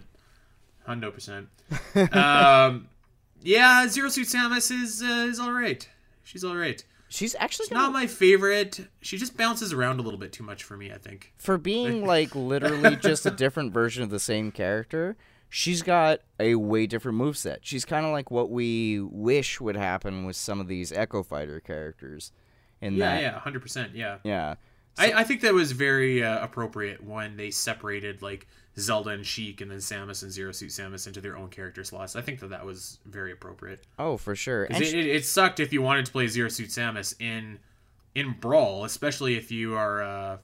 Hundred 0.89 1.13
percent. 1.13 1.49
Um, 2.13 2.89
yeah, 3.43 3.87
Zero 3.89 4.09
Suit 4.09 4.27
Samus 4.27 4.71
is 4.71 5.03
uh, 5.03 5.27
is 5.29 5.39
all 5.39 5.53
right. 5.53 5.87
She's 6.25 6.43
all 6.43 6.57
right. 6.57 6.83
She's 7.11 7.35
actually 7.39 7.67
She's 7.67 7.75
gonna, 7.75 7.83
not 7.83 7.93
my 7.93 8.07
favorite. 8.07 8.89
She 9.03 9.19
just 9.19 9.37
bounces 9.37 9.75
around 9.75 10.01
a 10.01 10.03
little 10.03 10.19
bit 10.19 10.33
too 10.33 10.45
much 10.45 10.65
for 10.65 10.79
me. 10.79 10.91
I 10.91 10.97
think. 10.97 11.35
for 11.37 11.59
being 11.59 12.07
like 12.07 12.35
literally 12.35 12.97
just 12.97 13.27
a 13.27 13.31
different 13.31 13.75
version 13.75 14.03
of 14.03 14.09
the 14.09 14.19
same 14.19 14.51
character. 14.51 15.19
She's 15.51 15.83
got 15.83 16.21
a 16.41 16.55
way 16.55 16.87
different 16.87 17.19
moveset. 17.19 17.59
She's 17.61 17.85
kind 17.85 18.07
of 18.07 18.13
like 18.13 18.31
what 18.31 18.49
we 18.49 19.01
wish 19.01 19.61
would 19.61 19.77
happen 19.77 20.25
with 20.25 20.37
some 20.37 20.59
of 20.59 20.69
these 20.69 20.91
Echo 20.91 21.23
Fighter 21.23 21.61
characters. 21.61 22.33
In 22.81 22.95
Yeah, 22.95 23.15
that, 23.15 23.23
yeah, 23.23 23.39
hundred 23.41 23.61
percent. 23.61 23.95
Yeah. 23.95 24.19
yeah. 24.25 24.55
I, 24.97 25.13
I 25.13 25.25
think 25.25 25.43
that 25.43 25.55
was 25.55 25.73
very 25.73 26.25
uh, 26.25 26.43
appropriate 26.43 27.05
when 27.05 27.37
they 27.37 27.51
separated 27.51 28.23
like 28.23 28.47
Zelda 28.79 29.11
and 29.11 29.25
Sheik, 29.27 29.61
and 29.61 29.71
then 29.71 29.79
Samus 29.79 30.23
and 30.23 30.31
Zero 30.33 30.53
Suit 30.53 30.71
Samus 30.71 31.07
into 31.07 31.21
their 31.21 31.37
own 31.37 31.49
character 31.49 31.83
slots. 31.85 32.17
I 32.17 32.21
think 32.21 32.41
that 32.41 32.51
that 32.51 32.65
was 32.65 32.99
very 33.07 33.33
appropriate. 33.33 33.85
Oh, 33.99 34.17
for 34.17 34.35
sure. 34.37 34.65
And 34.65 34.83
It, 34.83 34.87
she- 34.87 34.99
it, 35.01 35.07
it 35.07 35.25
sucked 35.25 35.61
if 35.61 35.73
you 35.73 35.83
wanted 35.83 36.07
to 36.07 36.13
play 36.13 36.27
Zero 36.27 36.49
Suit 36.49 36.69
Samus 36.69 37.15
in 37.21 37.59
in 38.15 38.33
Brawl, 38.41 38.85
especially 38.85 39.37
if 39.37 39.51
you 39.53 39.75
are, 39.77 40.03
uh, 40.03 40.37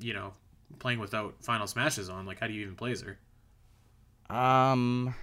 you 0.00 0.12
know, 0.14 0.32
playing 0.78 0.98
without 0.98 1.34
Final 1.42 1.66
Smashes 1.66 2.08
on. 2.08 2.26
Like, 2.26 2.40
how 2.40 2.46
do 2.46 2.52
you 2.52 2.62
even 2.62 2.74
play 2.74 2.92
as 2.92 3.02
her? 3.02 3.18
Um, 4.34 5.14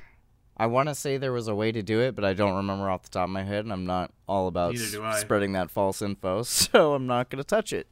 I 0.56 0.68
want 0.68 0.88
to 0.90 0.96
say 0.96 1.18
there 1.18 1.34
was 1.34 1.48
a 1.48 1.56
way 1.56 1.72
to 1.72 1.82
do 1.82 2.00
it, 2.00 2.16
but 2.16 2.24
I 2.24 2.34
don't 2.34 2.56
remember 2.56 2.90
off 2.90 3.04
the 3.04 3.10
top 3.10 3.26
of 3.26 3.30
my 3.32 3.44
head, 3.44 3.66
and 3.66 3.74
I'm 3.74 3.86
not 3.86 4.12
all 4.28 4.48
about 4.48 4.76
I. 4.78 5.20
spreading 5.20 5.54
that 5.54 5.72
false 5.72 6.02
info, 6.02 6.44
so 6.44 6.94
I'm 6.94 7.08
not 7.08 7.30
gonna 7.30 7.44
touch 7.44 7.74
it. 7.74 7.88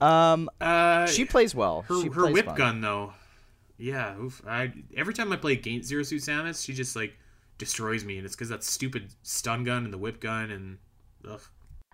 Um, 0.00 0.50
Uh, 0.60 1.06
she 1.06 1.24
plays 1.24 1.54
well. 1.54 1.82
her 1.82 2.02
her 2.02 2.10
plays 2.10 2.34
whip 2.34 2.46
fun. 2.46 2.56
gun 2.56 2.80
though. 2.80 3.12
Yeah, 3.82 4.16
oof. 4.16 4.40
I 4.46 4.72
every 4.96 5.12
time 5.12 5.32
I 5.32 5.36
play 5.36 5.54
against 5.54 5.88
Zero 5.88 6.04
Suit 6.04 6.22
Samus, 6.22 6.64
she 6.64 6.72
just 6.72 6.94
like 6.94 7.18
destroys 7.58 8.04
me, 8.04 8.16
and 8.16 8.24
it's 8.24 8.36
because 8.36 8.48
that 8.50 8.62
stupid 8.62 9.12
stun 9.22 9.64
gun 9.64 9.84
and 9.84 9.92
the 9.92 9.98
whip 9.98 10.20
gun 10.20 10.52
and 10.52 10.78
ugh. 11.28 11.40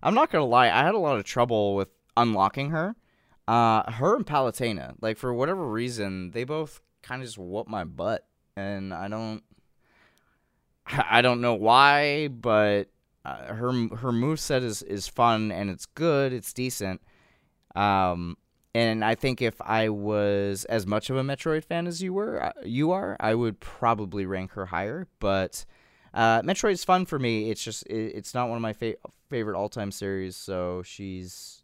I'm 0.03 0.15
not 0.15 0.31
gonna 0.31 0.45
lie, 0.45 0.67
I 0.67 0.85
had 0.85 0.95
a 0.95 0.99
lot 0.99 1.17
of 1.17 1.25
trouble 1.25 1.75
with 1.75 1.89
unlocking 2.15 2.71
her. 2.71 2.95
Uh, 3.49 3.91
her 3.91 4.17
and 4.17 4.27
Palutena, 4.27 4.97
like 5.01 5.17
for 5.17 5.33
whatever 5.33 5.67
reason, 5.67 6.33
they 6.33 6.45
both 6.45 6.83
kind 7.01 7.23
of 7.23 7.27
just 7.27 7.39
whoop 7.39 7.69
my 7.69 7.85
butt, 7.85 8.27
and 8.55 8.93
I 8.93 9.09
don't, 9.09 9.43
I 10.87 11.23
don't 11.23 11.41
know 11.41 11.55
why, 11.55 12.29
but 12.29 12.91
uh, 13.25 13.55
her 13.55 13.73
her 13.73 14.13
moveset 14.13 14.63
is 14.63 14.83
is 14.83 15.09
fun 15.09 15.51
and 15.51 15.71
it's 15.71 15.87
good, 15.87 16.35
it's 16.35 16.53
decent. 16.53 17.01
Um, 17.75 18.37
and 18.75 19.05
I 19.05 19.15
think 19.15 19.41
if 19.41 19.61
I 19.61 19.89
was 19.89 20.65
as 20.67 20.87
much 20.87 21.11
of 21.11 21.17
a 21.17 21.23
Metroid 21.23 21.65
fan 21.65 21.87
as 21.87 22.03
you 22.03 22.13
were, 22.13 22.43
uh, 22.43 22.53
you 22.65 22.93
are, 22.93 23.17
I 23.19 23.35
would 23.35 23.61
probably 23.61 24.27
rank 24.27 24.53
her 24.53 24.67
higher. 24.67 25.09
But 25.21 25.65
uh, 26.13 26.43
Metroid 26.43 26.73
is 26.73 26.85
fun 26.85 27.07
for 27.07 27.19
me. 27.19 27.51
It's 27.51 27.63
just 27.63 27.87
it, 27.87 28.13
it's 28.15 28.35
not 28.35 28.49
one 28.49 28.57
of 28.57 28.63
my 28.63 28.75
fa- 28.75 28.97
favorite 29.31 29.57
all 29.57 29.69
time 29.69 29.91
series, 29.91 30.37
so 30.37 30.83
she's 30.83 31.63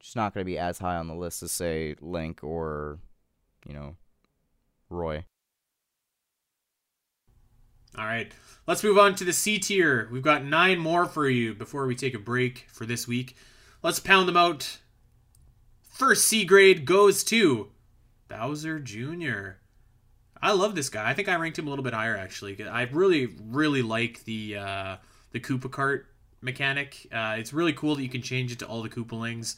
she's 0.00 0.16
not 0.16 0.34
going 0.34 0.42
to 0.42 0.50
be 0.50 0.58
as 0.58 0.78
high 0.78 0.96
on 0.96 1.08
the 1.08 1.14
list 1.14 1.42
as 1.42 1.52
say 1.52 1.94
Link 2.00 2.44
or 2.44 2.98
you 3.66 3.72
know 3.72 3.96
Roy. 4.90 5.24
All 7.96 8.04
right, 8.04 8.32
let's 8.66 8.82
move 8.82 8.98
on 8.98 9.14
to 9.14 9.24
the 9.24 9.32
C 9.32 9.58
tier. 9.58 10.08
We've 10.10 10.22
got 10.22 10.44
nine 10.44 10.78
more 10.78 11.06
for 11.06 11.28
you 11.28 11.54
before 11.54 11.86
we 11.86 11.94
take 11.94 12.14
a 12.14 12.18
break 12.18 12.66
for 12.72 12.84
this 12.84 13.06
week. 13.06 13.36
Let's 13.82 14.00
pound 14.00 14.28
them 14.28 14.36
out. 14.36 14.78
First 15.94 16.26
C 16.26 16.44
grade 16.44 16.86
goes 16.86 17.22
to 17.22 17.70
Bowser 18.26 18.80
Jr. 18.80 19.60
I 20.42 20.50
love 20.50 20.74
this 20.74 20.88
guy. 20.88 21.08
I 21.08 21.14
think 21.14 21.28
I 21.28 21.36
ranked 21.36 21.56
him 21.56 21.68
a 21.68 21.70
little 21.70 21.84
bit 21.84 21.94
higher 21.94 22.16
actually. 22.16 22.60
I 22.66 22.82
really, 22.90 23.28
really 23.40 23.80
like 23.80 24.24
the 24.24 24.56
uh, 24.56 24.96
the 25.30 25.38
Koopa 25.38 25.70
cart 25.70 26.08
mechanic. 26.40 27.06
Uh, 27.12 27.36
it's 27.38 27.52
really 27.52 27.72
cool 27.72 27.94
that 27.94 28.02
you 28.02 28.08
can 28.08 28.22
change 28.22 28.50
it 28.50 28.58
to 28.58 28.66
all 28.66 28.82
the 28.82 28.88
Koopalings. 28.88 29.54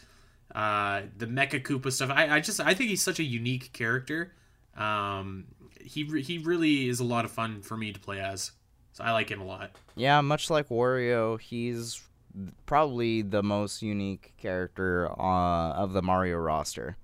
Uh, 0.54 1.04
the 1.16 1.24
Mecha 1.24 1.62
Koopa 1.62 1.90
stuff. 1.90 2.10
I, 2.10 2.36
I 2.36 2.40
just 2.40 2.60
I 2.60 2.74
think 2.74 2.90
he's 2.90 3.02
such 3.02 3.18
a 3.18 3.24
unique 3.24 3.72
character. 3.72 4.34
Um, 4.76 5.46
he 5.80 6.04
he 6.20 6.36
really 6.36 6.86
is 6.86 7.00
a 7.00 7.04
lot 7.04 7.24
of 7.24 7.30
fun 7.30 7.62
for 7.62 7.78
me 7.78 7.94
to 7.94 7.98
play 7.98 8.20
as. 8.20 8.52
So 8.92 9.04
I 9.04 9.12
like 9.12 9.30
him 9.30 9.40
a 9.40 9.46
lot. 9.46 9.70
Yeah, 9.94 10.20
much 10.20 10.50
like 10.50 10.68
Wario, 10.68 11.40
he's 11.40 12.05
probably 12.66 13.22
the 13.22 13.42
most 13.42 13.82
unique 13.82 14.34
character 14.38 15.08
uh, 15.20 15.72
of 15.72 15.92
the 15.92 16.02
Mario 16.02 16.36
roster, 16.38 16.96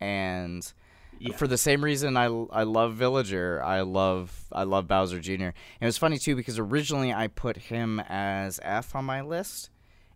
and 0.00 0.72
Yeah. 1.18 1.36
for 1.36 1.46
the 1.46 1.56
same 1.58 1.82
reason 1.84 2.16
I, 2.16 2.24
I 2.26 2.64
love 2.64 2.94
Villager, 2.94 3.62
I 3.62 3.80
love 3.82 4.44
I 4.52 4.64
love 4.64 4.86
Bowser 4.88 5.20
Jr. 5.20 5.32
And 5.32 5.54
it 5.80 5.86
was 5.86 5.98
funny 5.98 6.18
too 6.18 6.36
because 6.36 6.58
originally 6.58 7.12
I 7.12 7.28
put 7.28 7.56
him 7.56 8.00
as 8.08 8.60
F 8.62 8.94
on 8.94 9.04
my 9.04 9.20
list, 9.22 9.70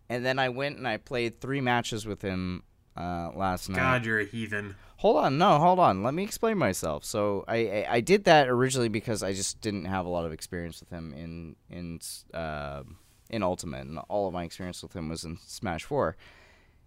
and 0.09 0.25
then 0.25 0.39
I 0.39 0.49
went 0.49 0.77
and 0.79 0.87
I 0.87 0.97
played 0.97 1.41
three 1.41 1.61
matches 1.61 2.05
with 2.07 2.21
him 2.23 2.63
uh, 2.97 3.31
last 3.35 3.69
night. 3.69 3.77
God, 3.77 4.05
you're 4.05 4.21
a 4.21 4.25
heathen. 4.25 4.75
Hold 4.99 5.19
on, 5.19 5.39
no, 5.39 5.59
hold 5.61 5.79
on. 5.79 6.03
Let 6.03 6.13
me 6.15 6.25
explain 6.25 6.59
myself. 6.59 7.05
So 7.05 7.45
I, 7.47 7.57
I 7.57 7.87
I 7.97 8.01
did 8.01 8.25
that 8.25 8.49
originally 8.49 8.89
because 8.89 9.23
I 9.23 9.33
just 9.33 9.61
didn't 9.61 9.85
have 9.85 10.05
a 10.05 10.09
lot 10.09 10.27
of 10.27 10.33
experience 10.33 10.81
with 10.81 10.91
him 10.91 11.15
in 11.15 11.55
in 11.71 12.01
uh, 12.35 12.83
in 13.31 13.43
Ultimate, 13.43 13.87
and 13.87 13.99
all 14.09 14.27
of 14.27 14.35
my 14.35 14.45
experience 14.45 14.83
with 14.83 14.95
him 14.95 15.09
was 15.09 15.25
in 15.25 15.39
Smash 15.47 15.85
Four. 15.85 16.17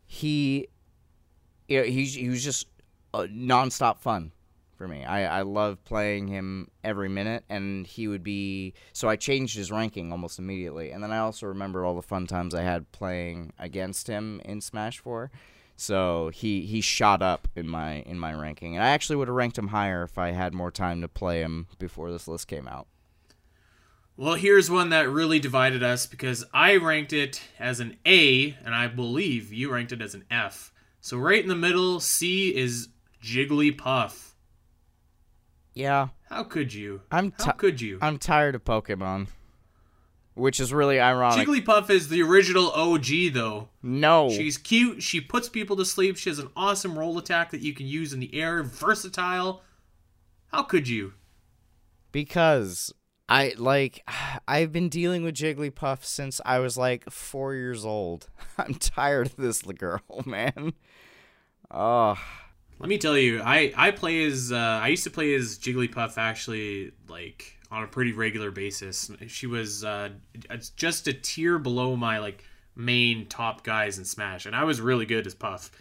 He, 0.06 0.68
you 1.68 1.80
know, 1.80 1.84
he 1.84 2.06
he 2.06 2.30
was 2.30 2.44
just 2.44 2.68
uh, 3.14 3.28
nonstop 3.32 4.00
fun 4.00 4.32
for 4.76 4.88
me. 4.88 5.06
I 5.06 5.40
I 5.40 5.42
love 5.44 5.84
playing 5.84 6.28
him 6.28 6.70
every 6.84 7.10
minute, 7.10 7.44
and 7.50 7.86
he 7.86 8.08
would 8.08 8.24
be. 8.24 8.74
So 8.94 9.08
I 9.08 9.16
changed 9.16 9.56
his 9.56 9.72
ranking 9.72 10.12
almost 10.12 10.40
immediately, 10.40 10.92
and 10.92 11.04
then 11.04 11.12
I 11.12 11.20
also 11.20 11.46
remember 11.48 11.86
all 11.86 11.96
the 11.96 12.02
fun 12.02 12.28
times 12.28 12.56
I 12.56 12.64
had 12.64 12.92
playing 12.92 13.54
against 13.60 14.08
him 14.08 14.42
in 14.44 14.62
Smash 14.62 15.00
Four. 15.00 15.32
So 15.76 16.30
he 16.34 16.66
he 16.66 16.82
shot 16.82 17.22
up 17.22 17.48
in 17.56 17.68
my 17.68 18.02
in 18.02 18.20
my 18.20 18.34
ranking, 18.34 18.76
and 18.76 18.84
I 18.84 18.90
actually 18.90 19.16
would 19.16 19.28
have 19.28 19.36
ranked 19.36 19.58
him 19.58 19.70
higher 19.70 20.04
if 20.04 20.18
I 20.18 20.32
had 20.32 20.54
more 20.54 20.72
time 20.72 21.02
to 21.02 21.08
play 21.08 21.42
him 21.42 21.68
before 21.80 22.12
this 22.12 22.28
list 22.28 22.48
came 22.48 22.68
out. 22.68 22.88
Well, 24.22 24.36
here's 24.36 24.70
one 24.70 24.90
that 24.90 25.10
really 25.10 25.40
divided 25.40 25.82
us 25.82 26.06
because 26.06 26.46
I 26.54 26.76
ranked 26.76 27.12
it 27.12 27.42
as 27.58 27.80
an 27.80 27.98
A, 28.06 28.56
and 28.64 28.76
I 28.76 28.86
believe 28.86 29.52
you 29.52 29.74
ranked 29.74 29.94
it 29.94 30.00
as 30.00 30.14
an 30.14 30.26
F. 30.30 30.72
So 31.00 31.18
right 31.18 31.42
in 31.42 31.50
the 31.50 31.56
middle, 31.56 32.00
C 32.00 32.56
is 32.56 32.90
Jigglypuff. 33.24 34.34
Yeah, 35.74 36.10
How 36.30 36.44
could 36.44 36.72
you? 36.72 37.02
I'm 37.10 37.34
How 37.40 37.54
could 37.54 37.82
you? 37.82 37.98
I'm 38.00 38.20
tired 38.20 38.54
of 38.54 38.64
Pokemon, 38.64 39.30
which 40.36 40.60
is 40.60 40.72
really 40.72 41.00
ironic. 41.00 41.48
Jigglypuff 41.48 41.90
is 41.90 42.10
the 42.10 42.22
original 42.22 42.70
OG, 42.74 43.34
though. 43.34 43.70
no, 43.82 44.30
She's 44.30 44.60
cute. 44.60 45.02
She 45.02 45.20
puts 45.20 45.50
people 45.50 45.76
to 45.78 45.84
sleep. 45.84 46.16
She 46.16 46.30
has 46.30 46.38
an 46.38 46.52
awesome 46.56 46.96
roll 47.00 47.18
attack 47.18 47.50
that 47.50 47.62
you 47.62 47.74
can 47.74 47.88
use 47.88 48.14
in 48.14 48.20
the 48.20 48.40
air. 48.40 48.62
Versatile. 48.62 49.64
How 50.52 50.62
could 50.62 50.88
you? 50.88 51.14
because 52.12 52.94
I 53.32 53.54
like 53.58 54.04
I've 54.48 54.72
been 54.72 54.90
dealing 54.90 55.24
with 55.24 55.36
Jigglypuff 55.36 56.04
since 56.04 56.42
I 56.46 56.60
was 56.60 56.78
like 56.78 57.10
four 57.10 57.56
years 57.56 57.86
old. 57.86 58.28
I'm 58.58 58.76
tired 58.76 59.28
of 59.28 59.36
this 59.38 59.62
girl, 59.62 60.02
man. 60.26 60.74
Oh, 61.72 62.20
Let 62.80 62.90
me 62.90 62.98
tell 62.98 63.18
you, 63.18 63.42
I 63.42 63.74
I 63.76 63.92
play 63.92 64.26
as 64.26 64.52
uh, 64.52 64.58
I 64.84 64.90
used 64.90 65.06
to 65.06 65.10
play 65.10 65.34
as 65.34 65.58
Jigglypuff 65.58 66.18
actually 66.18 66.92
like 67.08 67.58
on 67.72 67.84
a 67.84 67.88
pretty 67.88 68.12
regular 68.12 68.52
basis. 68.52 69.10
She 69.28 69.48
was 69.48 69.86
uh, 69.86 70.10
just 70.76 71.08
a 71.08 71.14
tier 71.14 71.58
below 71.58 71.96
my 71.96 72.20
like 72.20 72.44
main 72.76 73.28
top 73.28 73.64
guys 73.64 73.98
in 73.98 74.04
Smash, 74.04 74.46
and 74.46 74.54
I 74.56 74.66
was 74.66 74.82
really 74.82 75.06
good 75.06 75.26
as 75.26 75.34
Puff. 75.34 75.72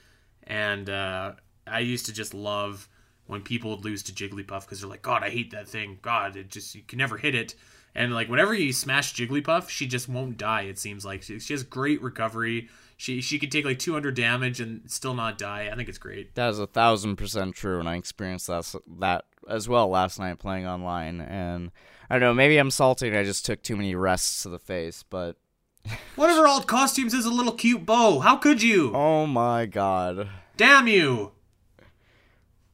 And 0.44 0.88
uh, 0.88 1.32
I 1.66 1.80
used 1.80 2.06
to 2.06 2.12
just 2.12 2.32
love 2.32 2.88
when 3.30 3.42
people 3.42 3.70
would 3.70 3.84
lose 3.84 4.02
to 4.04 4.12
Jigglypuff 4.12 4.62
because 4.62 4.80
they're 4.80 4.90
like, 4.90 5.02
God, 5.02 5.22
I 5.22 5.30
hate 5.30 5.50
that 5.52 5.68
thing. 5.68 5.98
God, 6.02 6.36
it 6.36 6.48
just 6.50 6.74
you 6.74 6.82
can 6.82 6.98
never 6.98 7.16
hit 7.16 7.34
it. 7.34 7.54
And 7.94 8.12
like 8.12 8.28
whenever 8.28 8.54
you 8.54 8.72
smash 8.72 9.14
Jigglypuff, 9.14 9.68
she 9.68 9.86
just 9.86 10.08
won't 10.08 10.36
die. 10.36 10.62
It 10.62 10.78
seems 10.78 11.04
like 11.04 11.22
she, 11.22 11.38
she 11.38 11.52
has 11.54 11.62
great 11.62 12.02
recovery. 12.02 12.68
She 12.96 13.20
she 13.20 13.38
could 13.38 13.50
take 13.50 13.64
like 13.64 13.78
200 13.78 14.14
damage 14.14 14.60
and 14.60 14.82
still 14.90 15.14
not 15.14 15.38
die. 15.38 15.68
I 15.72 15.76
think 15.76 15.88
it's 15.88 15.98
great. 15.98 16.34
that 16.34 16.50
is 16.50 16.58
a 16.58 16.66
thousand 16.66 17.16
percent 17.16 17.54
true, 17.54 17.80
and 17.80 17.88
I 17.88 17.96
experienced 17.96 18.46
that 18.48 18.74
that 18.98 19.24
as 19.48 19.68
well 19.68 19.88
last 19.88 20.18
night 20.18 20.38
playing 20.38 20.66
online. 20.66 21.20
And 21.20 21.70
I 22.10 22.14
don't 22.14 22.20
know, 22.20 22.34
maybe 22.34 22.58
I'm 22.58 22.70
salty. 22.70 23.08
and 23.08 23.16
I 23.16 23.24
just 23.24 23.46
took 23.46 23.62
too 23.62 23.76
many 23.76 23.94
rests 23.94 24.42
to 24.42 24.48
the 24.50 24.58
face, 24.58 25.02
but 25.08 25.36
One 26.16 26.28
of 26.30 26.36
her 26.36 26.46
alt 26.46 26.66
costumes 26.66 27.14
is 27.14 27.24
a 27.24 27.30
little 27.30 27.52
cute 27.52 27.86
bow. 27.86 28.20
How 28.20 28.36
could 28.36 28.62
you? 28.62 28.92
oh 28.94 29.26
my 29.26 29.66
god. 29.66 30.28
Damn 30.56 30.86
you! 30.88 31.32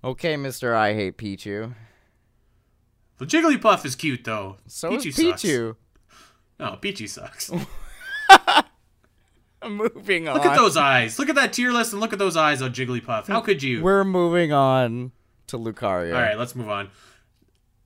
Okay, 0.05 0.36
Mister, 0.36 0.74
I 0.74 0.94
hate 0.94 1.16
Pichu. 1.18 1.74
The 3.18 3.26
Jigglypuff 3.26 3.84
is 3.84 3.94
cute 3.94 4.24
though. 4.24 4.57
So 4.66 4.90
Pichu 4.90 5.07
is 5.07 5.16
sucks. 5.16 5.42
Pichu. 5.42 5.76
No, 6.59 6.78
Pichu 6.80 7.09
sucks. 7.09 7.51
Moving 9.66 10.28
on. 10.28 10.34
Look 10.36 10.47
at 10.47 10.57
those 10.57 10.76
eyes. 10.76 11.18
Look 11.18 11.28
at 11.28 11.34
that 11.34 11.53
tier 11.53 11.72
list 11.72 11.92
and 11.92 12.01
look 12.01 12.12
at 12.12 12.18
those 12.18 12.36
eyes 12.36 12.62
on 12.62 12.72
Jigglypuff. 12.72 13.26
How 13.26 13.40
could 13.40 13.62
you? 13.62 13.82
We're 13.82 14.05
moving 14.05 14.53
on 14.53 15.12
to 15.49 15.59
Lucario. 15.59 16.14
All 16.14 16.20
right, 16.20 16.38
let's 16.38 16.55
move 16.55 16.68
on. 16.68 16.90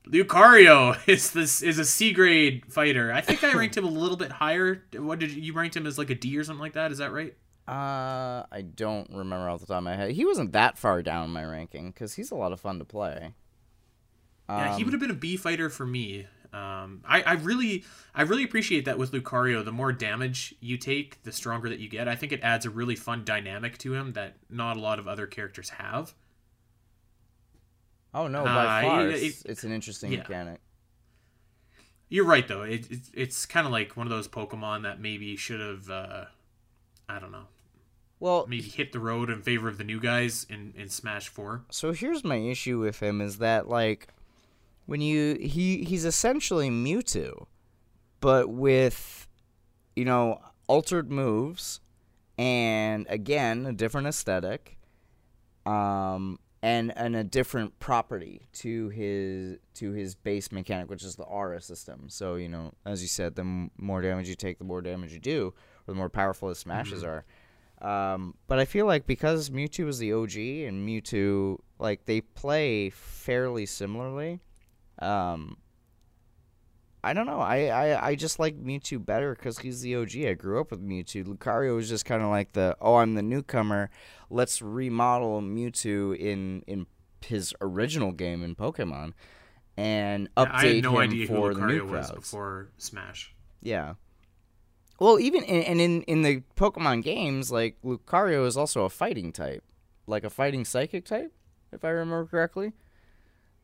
Lucario 0.06 0.98
is 1.08 1.30
this 1.30 1.62
is 1.62 1.78
a 1.78 1.84
C 1.84 2.12
grade 2.12 2.64
fighter. 2.68 3.12
I 3.12 3.20
think 3.20 3.44
I 3.44 3.52
ranked 3.56 3.76
him 3.76 3.84
a 3.84 3.90
little 3.90 4.16
bit 4.16 4.32
higher. 4.32 4.82
What 4.94 5.20
did 5.20 5.30
you, 5.30 5.42
you 5.42 5.52
ranked 5.52 5.76
him 5.76 5.86
as 5.86 5.96
like 5.96 6.10
a 6.10 6.14
D 6.14 6.36
or 6.36 6.44
something 6.44 6.60
like 6.60 6.74
that? 6.74 6.92
Is 6.92 6.98
that 6.98 7.12
right? 7.12 7.34
Uh, 7.68 8.44
I 8.50 8.62
don't 8.62 9.08
remember 9.10 9.48
off 9.48 9.60
the 9.60 9.66
top 9.66 9.78
of 9.78 9.84
my 9.84 9.94
head. 9.94 10.10
He 10.12 10.24
wasn't 10.24 10.52
that 10.52 10.76
far 10.76 11.02
down 11.02 11.26
in 11.26 11.30
my 11.30 11.44
ranking 11.44 11.90
because 11.92 12.14
he's 12.14 12.30
a 12.30 12.34
lot 12.34 12.52
of 12.52 12.60
fun 12.60 12.78
to 12.80 12.84
play. 12.84 13.34
Yeah, 14.48 14.74
he 14.76 14.82
Um, 14.82 14.86
would 14.86 14.92
have 14.92 15.00
been 15.00 15.10
a 15.12 15.14
B 15.14 15.36
fighter 15.36 15.70
for 15.70 15.86
me. 15.86 16.26
Um, 16.52 17.02
I, 17.06 17.22
I 17.22 17.32
really, 17.34 17.84
I 18.12 18.22
really 18.22 18.42
appreciate 18.42 18.84
that 18.86 18.98
with 18.98 19.12
Lucario. 19.12 19.64
The 19.64 19.70
more 19.70 19.92
damage 19.92 20.52
you 20.58 20.76
take, 20.76 21.22
the 21.22 21.30
stronger 21.30 21.68
that 21.68 21.78
you 21.78 21.88
get. 21.88 22.08
I 22.08 22.16
think 22.16 22.32
it 22.32 22.40
adds 22.42 22.66
a 22.66 22.70
really 22.70 22.96
fun 22.96 23.24
dynamic 23.24 23.78
to 23.78 23.94
him 23.94 24.14
that 24.14 24.34
not 24.48 24.76
a 24.76 24.80
lot 24.80 24.98
of 24.98 25.06
other 25.06 25.28
characters 25.28 25.68
have. 25.70 26.12
Oh 28.12 28.26
no, 28.26 28.42
by 28.42 28.50
Uh, 28.84 28.88
far, 28.88 29.06
it- 29.08 29.22
it's, 29.22 29.42
it's 29.44 29.62
an 29.62 29.70
interesting 29.70 30.10
yeah. 30.10 30.18
mechanic. 30.18 30.60
You're 32.08 32.24
right 32.24 32.48
though. 32.48 32.62
It, 32.62 32.90
it 32.90 33.00
it's 33.14 33.46
kind 33.46 33.64
of 33.66 33.72
like 33.72 33.96
one 33.96 34.08
of 34.08 34.10
those 34.10 34.26
Pokemon 34.26 34.82
that 34.82 35.00
maybe 35.00 35.36
should 35.36 35.60
have, 35.60 35.88
uh, 35.88 36.24
I 37.10 37.18
don't 37.18 37.32
know, 37.32 37.46
Well, 38.20 38.46
maybe 38.48 38.62
hit 38.62 38.92
the 38.92 39.00
road 39.00 39.30
in 39.30 39.42
favor 39.42 39.68
of 39.68 39.78
the 39.78 39.84
new 39.84 40.00
guys 40.00 40.46
in 40.48 40.72
in 40.76 40.88
Smash 40.88 41.28
Four. 41.28 41.64
so 41.70 41.92
here's 41.92 42.22
my 42.24 42.36
issue 42.36 42.78
with 42.78 43.00
him 43.00 43.20
is 43.20 43.38
that 43.38 43.68
like 43.68 44.08
when 44.86 45.00
you 45.00 45.34
he 45.40 45.84
he's 45.84 46.04
essentially 46.04 46.70
Mewtwo, 46.70 47.46
but 48.20 48.48
with 48.48 49.28
you 49.96 50.04
know 50.04 50.40
altered 50.66 51.10
moves 51.10 51.80
and 52.38 53.06
again 53.10 53.66
a 53.66 53.72
different 53.72 54.06
aesthetic 54.06 54.78
um 55.66 56.38
and 56.62 56.92
and 56.96 57.16
a 57.16 57.24
different 57.24 57.78
property 57.80 58.46
to 58.52 58.88
his 58.90 59.58
to 59.74 59.92
his 59.92 60.14
base 60.14 60.52
mechanic 60.52 60.88
which 60.90 61.02
is 61.02 61.16
the 61.16 61.24
aura 61.24 61.60
system. 61.60 62.08
So 62.08 62.36
you 62.36 62.48
know 62.48 62.72
as 62.86 63.02
you 63.02 63.08
said 63.08 63.34
the 63.34 63.68
more 63.78 64.00
damage 64.02 64.28
you 64.28 64.34
take 64.34 64.58
the 64.58 64.64
more 64.64 64.80
damage 64.82 65.12
you 65.12 65.18
do 65.20 65.54
the 65.90 65.96
more 65.96 66.08
powerful 66.08 66.48
his 66.48 66.58
smashes 66.58 67.04
are 67.04 67.24
um, 67.82 68.34
but 68.46 68.58
I 68.58 68.66
feel 68.66 68.84
like 68.84 69.06
because 69.06 69.48
Mewtwo 69.48 69.88
is 69.88 69.98
the 69.98 70.12
OG 70.12 70.36
and 70.36 70.86
Mewtwo 70.86 71.58
like 71.78 72.04
they 72.04 72.20
play 72.20 72.90
fairly 72.90 73.64
similarly 73.66 74.40
um, 75.00 75.56
I 77.02 77.14
don't 77.14 77.26
know. 77.26 77.40
I, 77.40 77.66
I, 77.68 78.08
I 78.08 78.14
just 78.14 78.38
like 78.38 78.62
Mewtwo 78.62 79.04
better 79.04 79.34
because 79.34 79.58
he's 79.58 79.80
the 79.80 79.96
OG. 79.96 80.16
I 80.16 80.34
grew 80.34 80.60
up 80.60 80.70
with 80.70 80.86
Mewtwo. 80.86 81.24
Lucario 81.24 81.74
was 81.74 81.88
just 81.88 82.04
kind 82.04 82.22
of 82.22 82.28
like 82.28 82.52
the 82.52 82.76
oh 82.80 82.96
I'm 82.96 83.14
the 83.14 83.22
newcomer. 83.22 83.90
Let's 84.28 84.60
remodel 84.60 85.40
Mewtwo 85.40 86.16
in 86.16 86.62
in 86.66 86.86
his 87.22 87.54
original 87.60 88.12
game 88.12 88.42
in 88.42 88.54
Pokemon, 88.54 89.14
and 89.76 90.28
update 90.34 90.50
I 90.52 90.66
had 90.66 90.82
no 90.82 90.90
him 90.92 91.10
idea 91.10 91.26
for 91.26 91.48
who 91.48 91.54
the 91.54 91.66
new 91.66 91.86
Lucario 91.86 91.90
was 91.90 92.06
crowds. 92.06 92.20
before 92.20 92.68
Smash. 92.76 93.34
Yeah. 93.62 93.94
Well, 95.00 95.18
even 95.18 95.42
in, 95.44 95.62
and 95.64 95.80
in 95.80 96.02
in 96.02 96.22
the 96.22 96.42
Pokemon 96.56 97.02
games, 97.02 97.50
like 97.50 97.76
Lucario 97.82 98.46
is 98.46 98.56
also 98.56 98.84
a 98.84 98.90
fighting 98.90 99.32
type, 99.32 99.64
like 100.06 100.24
a 100.24 100.30
fighting 100.30 100.64
psychic 100.64 101.04
type, 101.06 101.32
if 101.72 101.84
I 101.84 101.88
remember 101.90 102.26
correctly. 102.26 102.74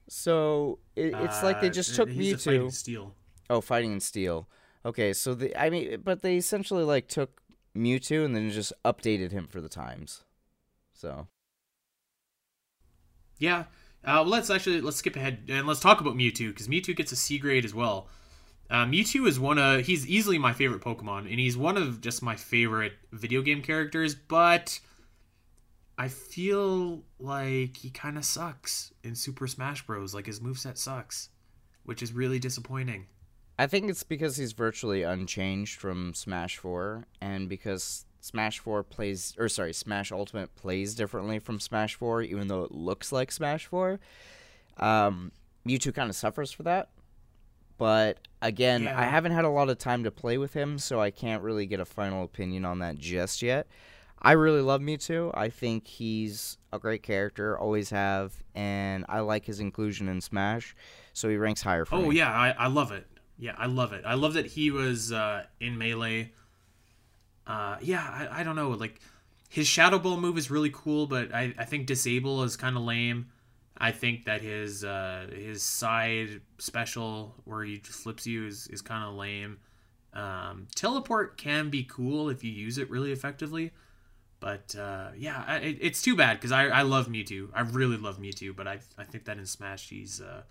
So 0.08 0.78
it, 0.96 1.14
it's 1.20 1.42
like 1.42 1.60
they 1.60 1.68
Uh, 1.68 1.72
just 1.72 1.94
took 1.94 2.08
he's 2.08 2.32
Mewtwo. 2.32 2.44
fighting 2.44 2.70
Steel. 2.70 3.14
Oh, 3.50 3.60
fighting 3.60 3.92
and 3.92 4.02
steel. 4.02 4.48
Okay, 4.84 5.12
so 5.12 5.34
the 5.34 5.56
I 5.56 5.70
mean, 5.70 6.00
but 6.02 6.22
they 6.22 6.36
essentially 6.36 6.84
like 6.84 7.08
took 7.08 7.42
Mewtwo 7.76 8.24
and 8.24 8.34
then 8.34 8.50
just 8.50 8.72
updated 8.84 9.32
him 9.32 9.46
for 9.48 9.60
the 9.60 9.68
times. 9.68 10.24
So 10.94 11.28
Yeah. 13.38 13.64
Uh, 14.04 14.22
well, 14.22 14.26
let's 14.26 14.50
actually 14.50 14.80
let's 14.80 14.98
skip 14.98 15.16
ahead 15.16 15.40
and 15.48 15.66
let's 15.66 15.80
talk 15.80 16.00
about 16.00 16.14
Mewtwo 16.16 16.48
because 16.48 16.68
Mewtwo 16.68 16.96
gets 16.96 17.12
a 17.12 17.16
C 17.16 17.38
grade 17.38 17.64
as 17.64 17.74
well. 17.74 18.08
Uh, 18.68 18.84
Mewtwo 18.84 19.28
is 19.28 19.38
one 19.38 19.58
of 19.58 19.86
he's 19.86 20.06
easily 20.06 20.38
my 20.38 20.52
favorite 20.52 20.82
Pokemon, 20.82 21.30
and 21.30 21.38
he's 21.38 21.56
one 21.56 21.76
of 21.76 22.00
just 22.00 22.22
my 22.22 22.36
favorite 22.36 22.94
video 23.12 23.42
game 23.42 23.62
characters. 23.62 24.14
But 24.14 24.80
I 25.98 26.08
feel 26.08 27.02
like 27.18 27.76
he 27.76 27.90
kind 27.90 28.18
of 28.18 28.24
sucks 28.24 28.92
in 29.04 29.14
Super 29.14 29.46
Smash 29.46 29.86
Bros. 29.86 30.14
Like 30.14 30.26
his 30.26 30.40
moveset 30.40 30.78
sucks, 30.78 31.28
which 31.84 32.02
is 32.02 32.12
really 32.12 32.38
disappointing. 32.38 33.06
I 33.58 33.66
think 33.66 33.88
it's 33.88 34.02
because 34.02 34.36
he's 34.36 34.52
virtually 34.52 35.02
unchanged 35.02 35.80
from 35.80 36.12
Smash 36.12 36.58
Four, 36.58 37.06
and 37.20 37.48
because 37.48 38.04
Smash 38.20 38.58
Four 38.58 38.82
plays, 38.82 39.34
or 39.38 39.48
sorry, 39.48 39.72
Smash 39.72 40.10
Ultimate 40.12 40.54
plays 40.56 40.94
differently 40.94 41.38
from 41.38 41.60
Smash 41.60 41.94
Four, 41.94 42.22
even 42.22 42.48
though 42.48 42.64
it 42.64 42.72
looks 42.72 43.12
like 43.12 43.30
Smash 43.30 43.66
Four. 43.66 44.00
Um, 44.76 45.32
Mewtwo 45.66 45.94
kind 45.94 46.10
of 46.10 46.16
suffers 46.16 46.52
for 46.52 46.64
that. 46.64 46.90
But 47.78 48.18
again, 48.40 48.84
Yeah. 48.84 48.98
I 48.98 49.04
haven't 49.04 49.32
had 49.32 49.44
a 49.44 49.50
lot 49.50 49.68
of 49.68 49.78
time 49.78 50.04
to 50.04 50.10
play 50.10 50.38
with 50.38 50.54
him, 50.54 50.78
so 50.78 51.00
I 51.00 51.10
can't 51.10 51.42
really 51.42 51.66
get 51.66 51.80
a 51.80 51.84
final 51.84 52.24
opinion 52.24 52.64
on 52.64 52.78
that 52.80 52.98
just 52.98 53.42
yet. 53.42 53.66
I 54.22 54.32
really 54.32 54.62
love 54.62 54.80
Mewtwo. 54.80 55.30
I 55.34 55.50
think 55.50 55.86
he's 55.86 56.56
a 56.72 56.78
great 56.78 57.02
character, 57.02 57.56
always 57.58 57.90
have, 57.90 58.32
and 58.54 59.04
I 59.08 59.20
like 59.20 59.44
his 59.44 59.60
inclusion 59.60 60.08
in 60.08 60.20
Smash, 60.22 60.74
so 61.12 61.28
he 61.28 61.36
ranks 61.36 61.60
higher 61.62 61.84
for 61.84 61.96
Oh 61.96 62.08
me. 62.08 62.16
yeah, 62.16 62.32
I, 62.32 62.50
I 62.50 62.66
love 62.68 62.92
it. 62.92 63.06
Yeah, 63.38 63.54
I 63.58 63.66
love 63.66 63.92
it. 63.92 64.04
I 64.06 64.14
love 64.14 64.32
that 64.34 64.46
he 64.46 64.70
was 64.70 65.12
uh, 65.12 65.44
in 65.60 65.76
melee. 65.76 66.32
Uh, 67.46 67.76
yeah, 67.82 68.28
I, 68.32 68.40
I 68.40 68.42
don't 68.42 68.56
know. 68.56 68.70
Like 68.70 69.00
his 69.50 69.66
Shadow 69.66 69.98
Ball 69.98 70.16
move 70.18 70.38
is 70.38 70.50
really 70.50 70.70
cool, 70.72 71.06
but 71.06 71.32
I, 71.34 71.54
I 71.58 71.64
think 71.64 71.86
Disable 71.86 72.42
is 72.42 72.56
kind 72.56 72.76
of 72.76 72.82
lame. 72.82 73.26
I 73.78 73.92
think 73.92 74.24
that 74.24 74.40
his 74.40 74.84
uh, 74.84 75.26
his 75.34 75.62
side 75.62 76.40
special 76.58 77.34
where 77.44 77.62
he 77.64 77.78
just 77.78 78.00
flips 78.00 78.26
you 78.26 78.46
is, 78.46 78.66
is 78.68 78.82
kind 78.82 79.04
of 79.04 79.14
lame. 79.14 79.58
Um, 80.12 80.66
teleport 80.74 81.36
can 81.36 81.68
be 81.68 81.84
cool 81.84 82.30
if 82.30 82.42
you 82.42 82.50
use 82.50 82.78
it 82.78 82.88
really 82.88 83.12
effectively, 83.12 83.72
but 84.40 84.74
uh, 84.74 85.08
yeah, 85.16 85.56
it, 85.56 85.78
it's 85.80 86.00
too 86.00 86.16
bad 86.16 86.38
because 86.38 86.52
I, 86.52 86.68
I 86.68 86.82
love 86.82 87.08
Mewtwo. 87.08 87.50
I 87.52 87.60
really 87.60 87.98
love 87.98 88.18
Mewtwo, 88.18 88.56
but 88.56 88.66
I 88.66 88.78
I 88.96 89.04
think 89.04 89.24
that 89.26 89.36
in 89.38 89.44
Smash 89.46 89.90
he's 89.90 90.20
uh, 90.20 90.42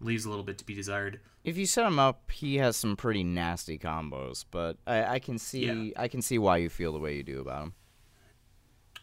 leaves 0.00 0.24
a 0.24 0.28
little 0.28 0.44
bit 0.44 0.58
to 0.58 0.64
be 0.64 0.74
desired. 0.74 1.20
If 1.42 1.56
you 1.56 1.66
set 1.66 1.86
him 1.86 1.98
up, 1.98 2.30
he 2.30 2.56
has 2.56 2.76
some 2.76 2.96
pretty 2.96 3.24
nasty 3.24 3.78
combos, 3.78 4.44
but 4.50 4.76
I, 4.86 5.04
I 5.04 5.18
can 5.18 5.38
see 5.38 5.66
Yeah. 5.66 5.90
I 5.96 6.08
can 6.08 6.22
see 6.22 6.38
why 6.38 6.58
you 6.58 6.68
feel 6.68 6.92
the 6.92 7.00
way 7.00 7.16
you 7.16 7.22
do 7.22 7.40
about 7.40 7.64
him. 7.64 7.74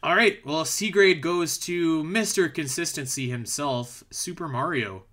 All 0.04 0.16
right, 0.16 0.44
well, 0.46 0.66
C 0.66 0.90
grade 0.90 1.22
goes 1.22 1.58
to 1.60 2.04
Mr. 2.04 2.52
Consistency 2.52 3.30
himself, 3.30 4.04
Super 4.10 4.48
Mario. 4.48 5.04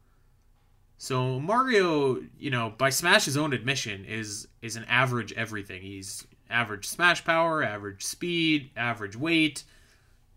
So 0.96 1.38
Mario, 1.38 2.22
you 2.38 2.50
know, 2.50 2.72
by 2.76 2.90
Smash's 2.90 3.36
own 3.36 3.52
admission, 3.52 4.04
is 4.04 4.48
is 4.62 4.76
an 4.76 4.84
average 4.88 5.32
everything. 5.34 5.82
He's 5.82 6.26
average 6.50 6.86
smash 6.86 7.24
power, 7.24 7.62
average 7.62 8.02
speed, 8.04 8.70
average 8.76 9.14
weight, 9.14 9.62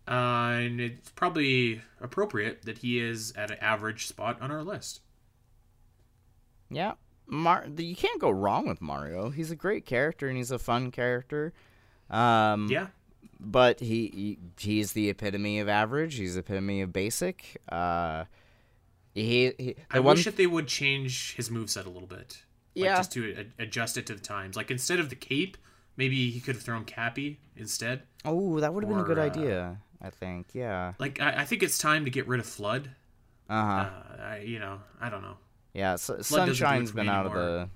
uh, 0.08 0.12
and 0.12 0.80
it's 0.82 1.10
probably 1.12 1.82
appropriate 2.00 2.64
that 2.64 2.80
he 2.80 3.00
is 3.00 3.32
at 3.38 3.52
an 3.52 3.58
average 3.60 4.06
spot 4.08 4.40
on 4.42 4.52
our 4.52 4.64
list. 4.64 5.00
Yeah, 6.70 6.94
Mar- 7.26 7.68
you 7.78 7.96
can't 7.96 8.20
go 8.22 8.30
wrong 8.30 8.68
with 8.68 8.82
Mario. 8.82 9.30
He's 9.30 9.50
a 9.52 9.56
great 9.56 9.86
character 9.86 10.28
and 10.28 10.38
he's 10.38 10.52
a 10.52 10.60
fun 10.60 10.92
character. 10.92 11.54
Um, 12.10 12.68
Yeah, 12.70 12.88
but 13.42 13.80
he, 13.80 14.08
he 14.14 14.38
he's 14.60 14.94
the 14.94 15.10
epitome 15.10 15.60
of 15.60 15.68
average. 15.68 16.16
He's 16.16 16.36
the 16.36 16.42
epitome 16.42 16.82
of 16.82 16.94
basic. 16.94 17.58
Uh, 17.70 18.26
he, 19.14 19.52
he 19.58 19.76
I 19.90 20.00
one 20.00 20.16
wish 20.16 20.26
that 20.26 20.38
they 20.38 20.48
would 20.48 20.68
change 20.68 21.36
his 21.36 21.50
moveset 21.50 21.86
a 21.86 21.90
little 21.90 22.08
bit. 22.08 22.44
Like, 22.76 22.86
Yeah. 22.86 22.98
just 22.98 23.12
to 23.14 23.46
a- 23.60 23.64
adjust 23.64 23.98
it 23.98 24.06
to 24.08 24.14
the 24.14 24.22
times. 24.22 24.56
Like 24.56 24.72
instead 24.72 25.00
of 25.00 25.10
the 25.10 25.16
cape, 25.16 25.58
maybe 25.98 26.30
he 26.32 26.40
could 26.40 26.56
have 26.56 26.64
thrown 26.64 26.86
Cappy 26.86 27.40
instead. 27.58 28.04
oh 28.24 28.60
that 28.60 28.74
would 28.74 28.84
have 28.84 28.90
been 28.90 29.02
a 29.02 29.04
good 29.04 29.20
uh, 29.20 29.24
idea. 29.24 29.78
I 30.02 30.10
think 30.10 30.48
yeah. 30.54 30.94
Like 31.00 31.20
I, 31.20 31.42
I 31.42 31.46
think 31.46 31.64
it's 31.64 31.78
time 31.78 32.06
to 32.06 32.12
get 32.12 32.28
rid 32.28 32.40
of 32.40 32.46
FLUDD. 32.46 32.88
Uh 33.50 33.66
huh. 33.66 33.90
Uh, 33.90 34.22
I, 34.22 34.38
you 34.46 34.60
know, 34.60 34.80
I 35.02 35.10
don't 35.10 35.22
know. 35.24 35.38
Yeah, 35.74 35.96
so, 35.96 36.16
doesn't 36.18 36.36
do 36.46 36.52
it 36.52 36.56
Sunshine's 36.56 36.92
been 36.92 37.10
out 37.10 37.26
of 37.26 37.34
the 37.34 37.70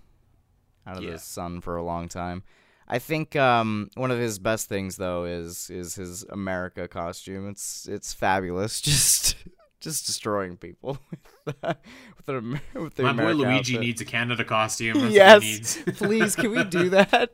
out 0.87 0.97
of 0.97 1.03
Yeah. 1.03 1.11
the 1.11 1.19
sun 1.19 1.59
for 1.61 1.75
a 1.75 1.83
long 1.83 2.07
time. 2.07 2.43
I 2.87 2.99
think 2.99 3.35
um, 3.35 3.89
one 3.95 4.11
of 4.11 4.19
his 4.19 4.37
best 4.39 4.69
things 4.69 4.97
though 4.97 5.25
is 5.25 5.69
is 5.69 5.95
his 5.95 6.23
America 6.29 6.87
costume. 6.87 7.49
It's 7.49 7.87
it's 7.87 8.13
fabulous. 8.13 8.79
Just 8.81 9.35
just 9.81 10.05
destroying 10.07 10.57
people 10.57 10.97
with 11.45 11.61
the, 11.61 11.77
with 12.17 12.25
the, 12.25 12.59
with 12.79 12.95
the 12.95 13.03
My 13.03 13.13
boy 13.13 13.33
Luigi 13.33 13.73
outfit. 13.75 13.79
needs 13.81 14.01
a 14.01 14.05
Canada 14.05 14.43
costume. 14.43 14.99
That's 14.99 15.13
yes, 15.13 15.33
what 15.35 15.43
he 15.43 15.51
needs. 15.51 15.77
please, 15.97 16.35
can 16.35 16.51
we 16.51 16.63
do 16.63 16.89
that? 16.89 17.31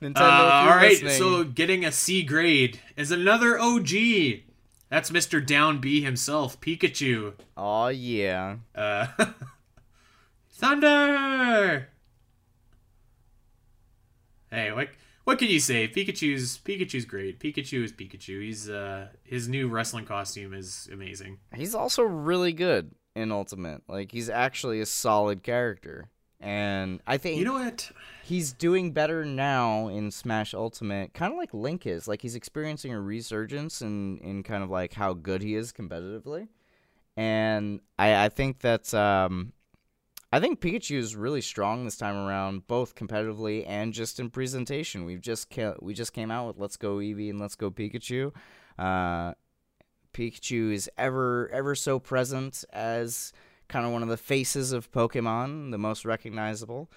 Nintendo, 0.00 0.20
Uh, 0.20 0.24
all 0.24 0.66
right, 0.68 0.90
listening. 1.02 1.12
so 1.18 1.44
getting 1.44 1.84
a 1.84 1.92
C 1.92 2.22
grade 2.22 2.80
is 2.96 3.10
another 3.10 3.58
OG. 3.58 3.90
That's 4.88 5.10
Mr. 5.10 5.44
Down 5.44 5.80
B 5.80 6.00
himself, 6.02 6.58
Pikachu. 6.60 7.34
oh 7.56 7.88
yeah, 7.88 8.56
Uh, 8.74 9.08
Thunder. 10.50 11.88
Hey, 14.54 14.70
what 14.72 14.88
what 15.24 15.38
can 15.38 15.48
you 15.48 15.58
say? 15.60 15.88
Pikachu's 15.88 16.58
Pikachu's 16.58 17.04
great. 17.04 17.40
Pikachu 17.40 17.82
is 17.82 17.92
Pikachu. 17.92 18.42
He's 18.42 18.70
uh 18.70 19.08
his 19.24 19.48
new 19.48 19.68
wrestling 19.68 20.04
costume 20.04 20.54
is 20.54 20.88
amazing. 20.92 21.38
he's 21.54 21.74
also 21.74 22.02
really 22.02 22.52
good 22.52 22.92
in 23.16 23.32
Ultimate. 23.32 23.82
Like 23.88 24.12
he's 24.12 24.28
actually 24.30 24.80
a 24.80 24.86
solid 24.86 25.42
character, 25.42 26.08
and 26.40 27.00
I 27.06 27.16
think 27.16 27.38
You 27.38 27.46
know 27.46 27.54
what? 27.54 27.90
he's 28.22 28.52
doing 28.52 28.92
better 28.92 29.24
now 29.24 29.88
in 29.88 30.10
Smash 30.10 30.54
Ultimate, 30.54 31.14
kind 31.14 31.32
of 31.32 31.38
like 31.38 31.52
Link 31.54 31.86
is. 31.86 32.06
Like 32.06 32.22
he's 32.22 32.34
experiencing 32.36 32.92
a 32.92 33.00
resurgence 33.00 33.82
in 33.82 34.18
in 34.18 34.42
kind 34.42 34.62
of 34.62 34.70
like 34.70 34.92
how 34.94 35.14
good 35.14 35.42
he 35.42 35.54
is 35.56 35.72
competitively, 35.72 36.48
and 37.16 37.80
I 37.98 38.26
I 38.26 38.28
think 38.28 38.60
that's 38.60 38.94
um. 38.94 39.52
I 40.34 40.40
think 40.40 40.60
Pikachu 40.60 40.98
is 40.98 41.14
really 41.14 41.40
strong 41.40 41.84
this 41.84 41.96
time 41.96 42.16
around, 42.16 42.66
both 42.66 42.96
competitively 42.96 43.64
and 43.68 43.92
just 43.92 44.18
in 44.18 44.30
presentation. 44.30 45.04
We've 45.04 45.20
just 45.20 45.48
ca- 45.48 45.76
we 45.80 45.94
just 45.94 46.12
came 46.12 46.32
out 46.32 46.48
with 46.48 46.58
Let's 46.58 46.76
Go 46.76 46.96
Eevee 46.96 47.30
and 47.30 47.38
Let's 47.38 47.54
Go 47.54 47.70
Pikachu. 47.70 48.32
Uh, 48.76 49.34
Pikachu 50.12 50.72
is 50.72 50.90
ever 50.98 51.48
ever 51.52 51.76
so 51.76 52.00
present 52.00 52.64
as 52.72 53.32
kind 53.68 53.86
of 53.86 53.92
one 53.92 54.02
of 54.02 54.08
the 54.08 54.16
faces 54.16 54.72
of 54.72 54.90
Pokemon, 54.90 55.70
the 55.70 55.78
most 55.78 56.04
recognizable 56.04 56.90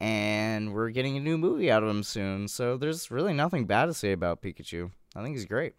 and 0.00 0.72
we're 0.72 0.88
getting 0.88 1.18
a 1.18 1.20
new 1.20 1.36
movie 1.36 1.70
out 1.70 1.82
of 1.82 1.90
him 1.90 2.02
soon. 2.02 2.48
So 2.48 2.78
there's 2.78 3.10
really 3.10 3.34
nothing 3.34 3.66
bad 3.66 3.86
to 3.86 3.94
say 3.94 4.12
about 4.12 4.40
Pikachu. 4.40 4.90
I 5.14 5.22
think 5.22 5.36
he's 5.36 5.44
great. 5.44 5.74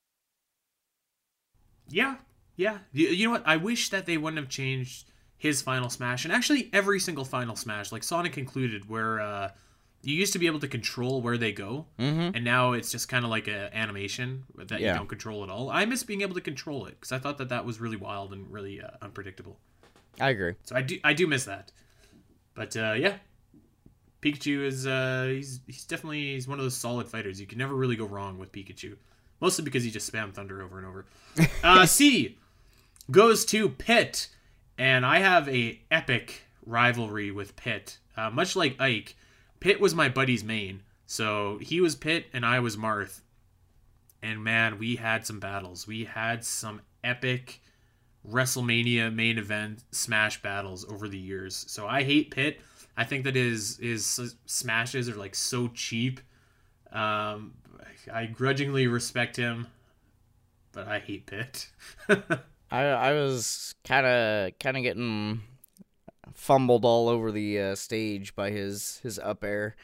Yeah, 1.89 2.17
yeah. 2.55 2.77
You, 2.93 3.07
you 3.07 3.25
know 3.25 3.31
what? 3.31 3.47
I 3.47 3.57
wish 3.57 3.89
that 3.89 4.05
they 4.05 4.17
wouldn't 4.17 4.39
have 4.39 4.49
changed 4.49 5.10
his 5.41 5.59
final 5.61 5.89
smash, 5.89 6.23
and 6.23 6.31
actually 6.31 6.69
every 6.71 6.99
single 6.99 7.25
final 7.25 7.55
smash, 7.55 7.91
like 7.91 8.03
Sonic 8.03 8.37
included, 8.37 8.87
where 8.87 9.19
uh, 9.19 9.49
you 10.03 10.13
used 10.13 10.33
to 10.33 10.39
be 10.39 10.45
able 10.45 10.59
to 10.59 10.67
control 10.67 11.19
where 11.21 11.35
they 11.37 11.51
go, 11.51 11.87
Mm-hmm. 11.97 12.35
and 12.35 12.43
now 12.43 12.73
it's 12.73 12.91
just 12.91 13.09
kind 13.09 13.25
of 13.25 13.31
like 13.31 13.47
an 13.47 13.69
animation 13.73 14.43
that 14.55 14.79
Yeah. 14.79 14.91
you 14.93 14.97
don't 14.99 15.09
control 15.09 15.43
at 15.43 15.49
all. 15.49 15.71
I 15.71 15.85
miss 15.85 16.03
being 16.03 16.21
able 16.21 16.35
to 16.35 16.41
control 16.41 16.85
it 16.85 16.91
because 16.99 17.11
I 17.11 17.17
thought 17.17 17.39
that 17.39 17.49
that 17.49 17.65
was 17.65 17.79
really 17.81 17.97
wild 17.97 18.33
and 18.33 18.51
really 18.53 18.81
uh, 18.81 18.89
unpredictable. 19.01 19.57
I 20.19 20.29
agree. 20.29 20.53
So 20.63 20.75
I 20.75 20.83
do 20.83 20.99
I 21.03 21.13
do 21.13 21.25
miss 21.25 21.45
that. 21.45 21.71
But 22.53 22.77
uh, 22.77 22.93
yeah, 22.97 23.15
Pikachu 24.21 24.63
is 24.63 24.85
uh, 24.85 25.25
he's 25.33 25.61
he's 25.65 25.85
definitely 25.85 26.33
he's 26.33 26.47
one 26.47 26.59
of 26.59 26.65
those 26.65 26.77
solid 26.77 27.07
fighters. 27.07 27.39
You 27.41 27.47
can 27.47 27.57
never 27.57 27.73
really 27.73 27.95
go 27.95 28.05
wrong 28.05 28.37
with 28.37 28.51
Pikachu, 28.51 28.97
mostly 29.39 29.63
because 29.65 29.83
he 29.83 29.89
just 29.89 30.11
spam 30.11 30.31
Thunder 30.33 30.61
over 30.61 30.77
and 30.77 30.85
over. 30.87 31.05
Uh, 31.63 31.85
C 31.85 32.37
goes 33.09 33.45
to 33.45 33.69
Pit, 33.69 34.27
and 34.81 35.05
I 35.05 35.19
have 35.19 35.47
a 35.47 35.79
epic 35.91 36.41
rivalry 36.65 37.29
with 37.29 37.55
Pit. 37.55 37.99
Uh, 38.17 38.31
much 38.31 38.55
like 38.55 38.81
Ike, 38.81 39.15
Pit 39.59 39.79
was 39.79 39.93
my 39.93 40.09
buddy's 40.09 40.43
main, 40.43 40.81
so 41.05 41.59
he 41.61 41.79
was 41.79 41.95
Pit 41.95 42.25
and 42.33 42.43
I 42.43 42.61
was 42.61 42.77
Marth. 42.77 43.21
And 44.23 44.43
man, 44.43 44.79
we 44.79 44.95
had 44.95 45.23
some 45.23 45.39
battles. 45.39 45.85
We 45.85 46.05
had 46.05 46.43
some 46.43 46.81
epic 47.03 47.61
WrestleMania 48.27 49.13
main 49.13 49.37
event 49.37 49.83
smash 49.91 50.41
battles 50.41 50.83
over 50.91 51.07
the 51.07 51.17
years. 51.17 51.63
So 51.67 51.85
I 51.85 52.01
hate 52.01 52.31
Pit. 52.31 52.59
I 52.97 53.03
think 53.03 53.25
that 53.25 53.35
his 53.35 53.77
his 53.77 54.35
smashes 54.47 55.07
are 55.09 55.15
like 55.15 55.35
so 55.35 55.67
cheap. 55.67 56.21
Um, 56.91 57.53
I 58.11 58.25
grudgingly 58.25 58.87
respect 58.87 59.37
him, 59.37 59.67
but 60.71 60.87
I 60.87 60.97
hate 60.97 61.27
Pit. 61.27 61.69
I 62.71 62.83
I 62.83 63.13
was 63.13 63.75
kind 63.83 64.05
of 64.05 64.57
kind 64.59 64.77
of 64.77 64.83
getting 64.83 65.41
fumbled 66.33 66.85
all 66.85 67.09
over 67.09 67.31
the 67.31 67.59
uh, 67.59 67.75
stage 67.75 68.35
by 68.35 68.51
his 68.51 68.99
his 69.03 69.19
up 69.19 69.43
air 69.43 69.75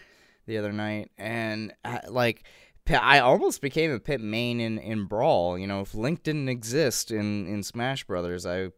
the 0.45 0.57
other 0.57 0.71
night, 0.71 1.11
and 1.17 1.73
I, 1.83 2.01
like 2.07 2.43
I 2.89 3.19
almost 3.19 3.61
became 3.61 3.91
a 3.91 3.99
pit 3.99 4.21
main 4.21 4.59
in 4.59 4.77
in 4.77 5.05
Brawl. 5.05 5.57
You 5.57 5.67
know, 5.67 5.81
if 5.81 5.93
Link 5.93 6.23
didn't 6.23 6.49
exist 6.49 7.11
in 7.11 7.47
in 7.47 7.63
Smash 7.63 8.05
Brothers, 8.05 8.45
I 8.45 8.59
you 8.59 8.71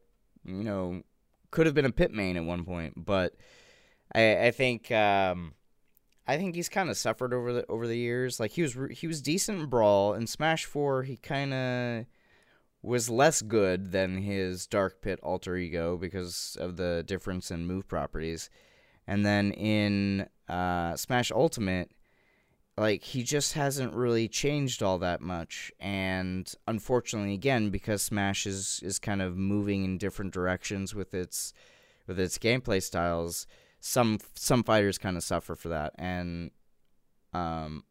know 0.45 1.03
could 1.51 1.65
have 1.65 1.75
been 1.75 1.85
a 1.85 1.91
pit 1.91 2.11
main 2.11 2.37
at 2.37 2.43
one 2.43 2.63
point, 2.65 2.93
but 3.05 3.35
I 4.13 4.47
I 4.47 4.51
think. 4.51 4.91
um 4.91 5.53
I 6.27 6.37
think 6.37 6.53
he's 6.53 6.69
kind 6.69 6.91
of 6.91 6.97
suffered 6.97 7.33
over 7.33 7.51
the 7.51 7.65
over 7.69 7.87
the 7.87 7.97
years. 7.97 8.39
Like 8.39 8.51
he 8.51 8.61
was 8.61 8.77
he 8.91 9.07
was 9.07 9.19
decent 9.19 9.61
in 9.61 9.65
Brawl 9.65 10.13
in 10.13 10.27
Smash 10.27 10.65
Four. 10.65 11.01
He 11.01 11.17
kind 11.17 11.51
of 11.55 12.05
was 12.81 13.09
less 13.09 13.41
good 13.41 13.91
than 13.91 14.17
his 14.17 14.65
Dark 14.65 15.01
Pit 15.01 15.19
alter 15.21 15.55
ego 15.57 15.97
because 15.97 16.57
of 16.59 16.77
the 16.77 17.03
difference 17.05 17.51
in 17.51 17.65
move 17.65 17.87
properties. 17.87 18.49
And 19.05 19.25
then 19.25 19.51
in 19.51 20.27
uh, 20.47 20.95
Smash 20.95 21.31
Ultimate, 21.31 21.91
like 22.77 23.03
he 23.03 23.23
just 23.23 23.53
hasn't 23.53 23.93
really 23.93 24.27
changed 24.27 24.81
all 24.81 24.97
that 24.99 25.19
much. 25.19 25.71
And 25.79 26.51
unfortunately, 26.67 27.33
again, 27.33 27.69
because 27.69 28.01
Smash 28.01 28.45
is 28.45 28.79
is 28.83 28.99
kind 28.99 29.21
of 29.21 29.35
moving 29.35 29.83
in 29.83 29.97
different 29.97 30.33
directions 30.33 30.95
with 30.95 31.13
its 31.13 31.53
with 32.07 32.19
its 32.19 32.37
gameplay 32.37 32.81
styles, 32.81 33.45
some 33.79 34.19
some 34.35 34.63
fighters 34.63 34.97
kind 34.97 35.17
of 35.17 35.23
suffer 35.23 35.55
for 35.55 35.69
that. 35.69 35.93
And 35.97 36.51
um, 37.33 37.83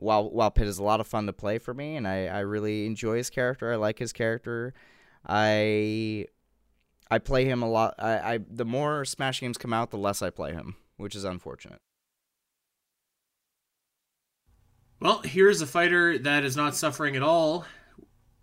while 0.00 0.30
while 0.30 0.50
Pit 0.50 0.66
is 0.66 0.78
a 0.78 0.82
lot 0.82 1.00
of 1.00 1.06
fun 1.06 1.26
to 1.26 1.32
play 1.32 1.58
for 1.58 1.74
me, 1.74 1.96
and 1.96 2.06
I, 2.08 2.26
I 2.26 2.40
really 2.40 2.86
enjoy 2.86 3.16
his 3.18 3.30
character. 3.30 3.72
I 3.72 3.76
like 3.76 3.98
his 3.98 4.12
character. 4.12 4.74
I 5.26 6.26
I 7.10 7.18
play 7.18 7.44
him 7.44 7.62
a 7.62 7.68
lot. 7.68 7.94
I, 7.98 8.34
I 8.34 8.38
the 8.48 8.64
more 8.64 9.04
Smash 9.04 9.40
games 9.40 9.58
come 9.58 9.72
out, 9.72 9.90
the 9.90 9.98
less 9.98 10.22
I 10.22 10.30
play 10.30 10.52
him, 10.52 10.76
which 10.96 11.14
is 11.14 11.24
unfortunate. 11.24 11.80
well, 15.00 15.22
here's 15.24 15.60
a 15.62 15.66
fighter 15.66 16.18
that 16.18 16.44
is 16.44 16.56
not 16.56 16.76
suffering 16.76 17.16
at 17.16 17.22
all. 17.22 17.64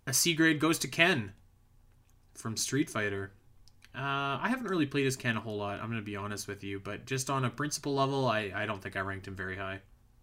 A 0.06 0.12
C 0.12 0.34
grade 0.34 0.58
goes 0.60 0.78
to 0.80 0.88
Ken 0.88 1.32
from 2.34 2.56
Street 2.56 2.90
Fighter. 2.90 3.32
Uh, 3.94 4.38
I 4.42 4.48
haven't 4.48 4.68
really 4.68 4.86
played 4.86 5.06
as 5.06 5.16
Ken 5.16 5.36
a 5.36 5.40
whole 5.40 5.56
lot. 5.56 5.80
I'm 5.80 5.86
going 5.86 6.00
to 6.00 6.04
be 6.04 6.16
honest 6.16 6.46
with 6.48 6.62
you, 6.64 6.80
but 6.80 7.06
just 7.06 7.30
on 7.30 7.44
a 7.44 7.50
principle 7.50 7.94
level, 7.94 8.26
I, 8.26 8.52
I 8.54 8.66
don't 8.66 8.82
think 8.82 8.96
I 8.96 9.00
ranked 9.00 9.26
him 9.26 9.34
very 9.34 9.56
high. 9.56 9.80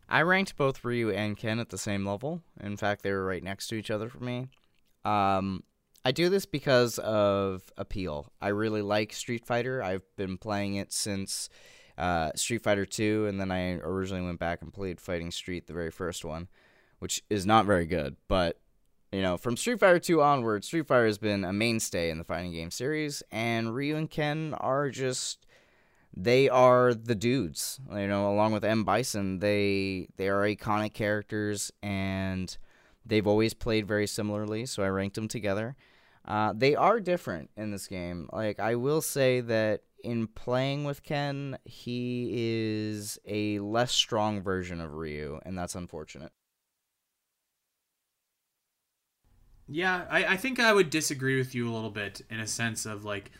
I 0.07 0.21
ranked 0.21 0.55
both 0.55 0.83
Ryu 0.83 1.09
and 1.09 1.35
Ken 1.37 1.59
at 1.59 1.69
the 1.69 1.77
same 1.77 2.05
level. 2.05 2.41
In 2.61 2.77
fact, 2.77 3.01
they 3.01 3.11
were 3.11 3.25
right 3.25 3.43
next 3.43 3.67
to 3.67 3.75
each 3.75 3.89
other 3.89 4.09
for 4.09 4.23
me. 4.23 4.47
Um, 5.03 5.63
I 6.03 6.11
do 6.11 6.29
this 6.29 6.45
because 6.45 6.99
of 6.99 7.63
appeal. 7.77 8.31
I 8.39 8.49
really 8.49 8.83
like 8.83 9.11
Street 9.13 9.45
Fighter. 9.45 9.81
I've 9.81 10.03
been 10.17 10.37
playing 10.37 10.75
it 10.75 10.93
since 10.93 11.49
uh, 11.97 12.31
Street 12.35 12.61
Fighter 12.61 12.85
2, 12.85 13.25
and 13.27 13.39
then 13.39 13.51
I 13.51 13.77
originally 13.77 14.23
went 14.23 14.39
back 14.39 14.61
and 14.61 14.71
played 14.71 15.01
Fighting 15.01 15.31
Street, 15.31 15.65
the 15.65 15.73
very 15.73 15.89
first 15.91 16.23
one, 16.23 16.47
which 16.99 17.23
is 17.29 17.47
not 17.47 17.65
very 17.65 17.87
good. 17.87 18.17
But, 18.27 18.59
you 19.11 19.23
know, 19.23 19.37
from 19.37 19.57
Street 19.57 19.79
Fighter 19.79 19.99
2 19.99 20.21
onward, 20.21 20.63
Street 20.63 20.87
Fighter 20.87 21.07
has 21.07 21.17
been 21.17 21.43
a 21.43 21.53
mainstay 21.53 22.11
in 22.11 22.19
the 22.19 22.23
fighting 22.23 22.51
game 22.51 22.69
series, 22.69 23.23
and 23.31 23.73
Ryu 23.73 23.95
and 23.95 24.09
Ken 24.09 24.53
are 24.59 24.89
just 24.89 25.44
they 26.15 26.49
are 26.49 26.93
the 26.93 27.15
dudes. 27.15 27.79
You 27.91 28.07
know, 28.07 28.31
along 28.31 28.53
with 28.53 28.63
M 28.63 28.83
Bison, 28.83 29.39
they 29.39 30.07
they 30.17 30.29
are 30.29 30.41
iconic 30.41 30.93
characters, 30.93 31.71
and 31.83 32.57
they've 33.05 33.27
always 33.27 33.53
played 33.53 33.87
very 33.87 34.07
similarly. 34.07 34.65
So 34.65 34.83
I 34.83 34.87
ranked 34.87 35.15
them 35.15 35.27
together. 35.27 35.75
Uh, 36.25 36.53
they 36.55 36.75
are 36.75 36.99
different 36.99 37.51
in 37.55 37.71
this 37.71 37.87
game. 37.87 38.29
Like 38.33 38.59
I 38.59 38.75
will 38.75 39.01
say 39.01 39.41
that 39.41 39.81
in 40.03 40.27
playing 40.27 40.83
with 40.83 41.03
Ken, 41.03 41.57
he 41.65 42.29
is 42.33 43.19
a 43.27 43.59
less 43.59 43.91
strong 43.91 44.41
version 44.41 44.79
of 44.79 44.93
Ryu, 44.93 45.39
and 45.45 45.57
that's 45.57 45.75
unfortunate. 45.75 46.31
Yeah, 49.67 50.05
I, 50.11 50.25
I 50.25 50.37
think 50.37 50.59
I 50.59 50.73
would 50.73 50.91
disagree 50.91 51.37
with 51.37 51.55
you 51.55 51.67
a 51.67 51.73
little 51.73 51.89
bit 51.89 52.21
in 52.29 52.39
a 52.39 52.45
sense 52.45 52.85
of 52.85 53.03
like, 53.03 53.31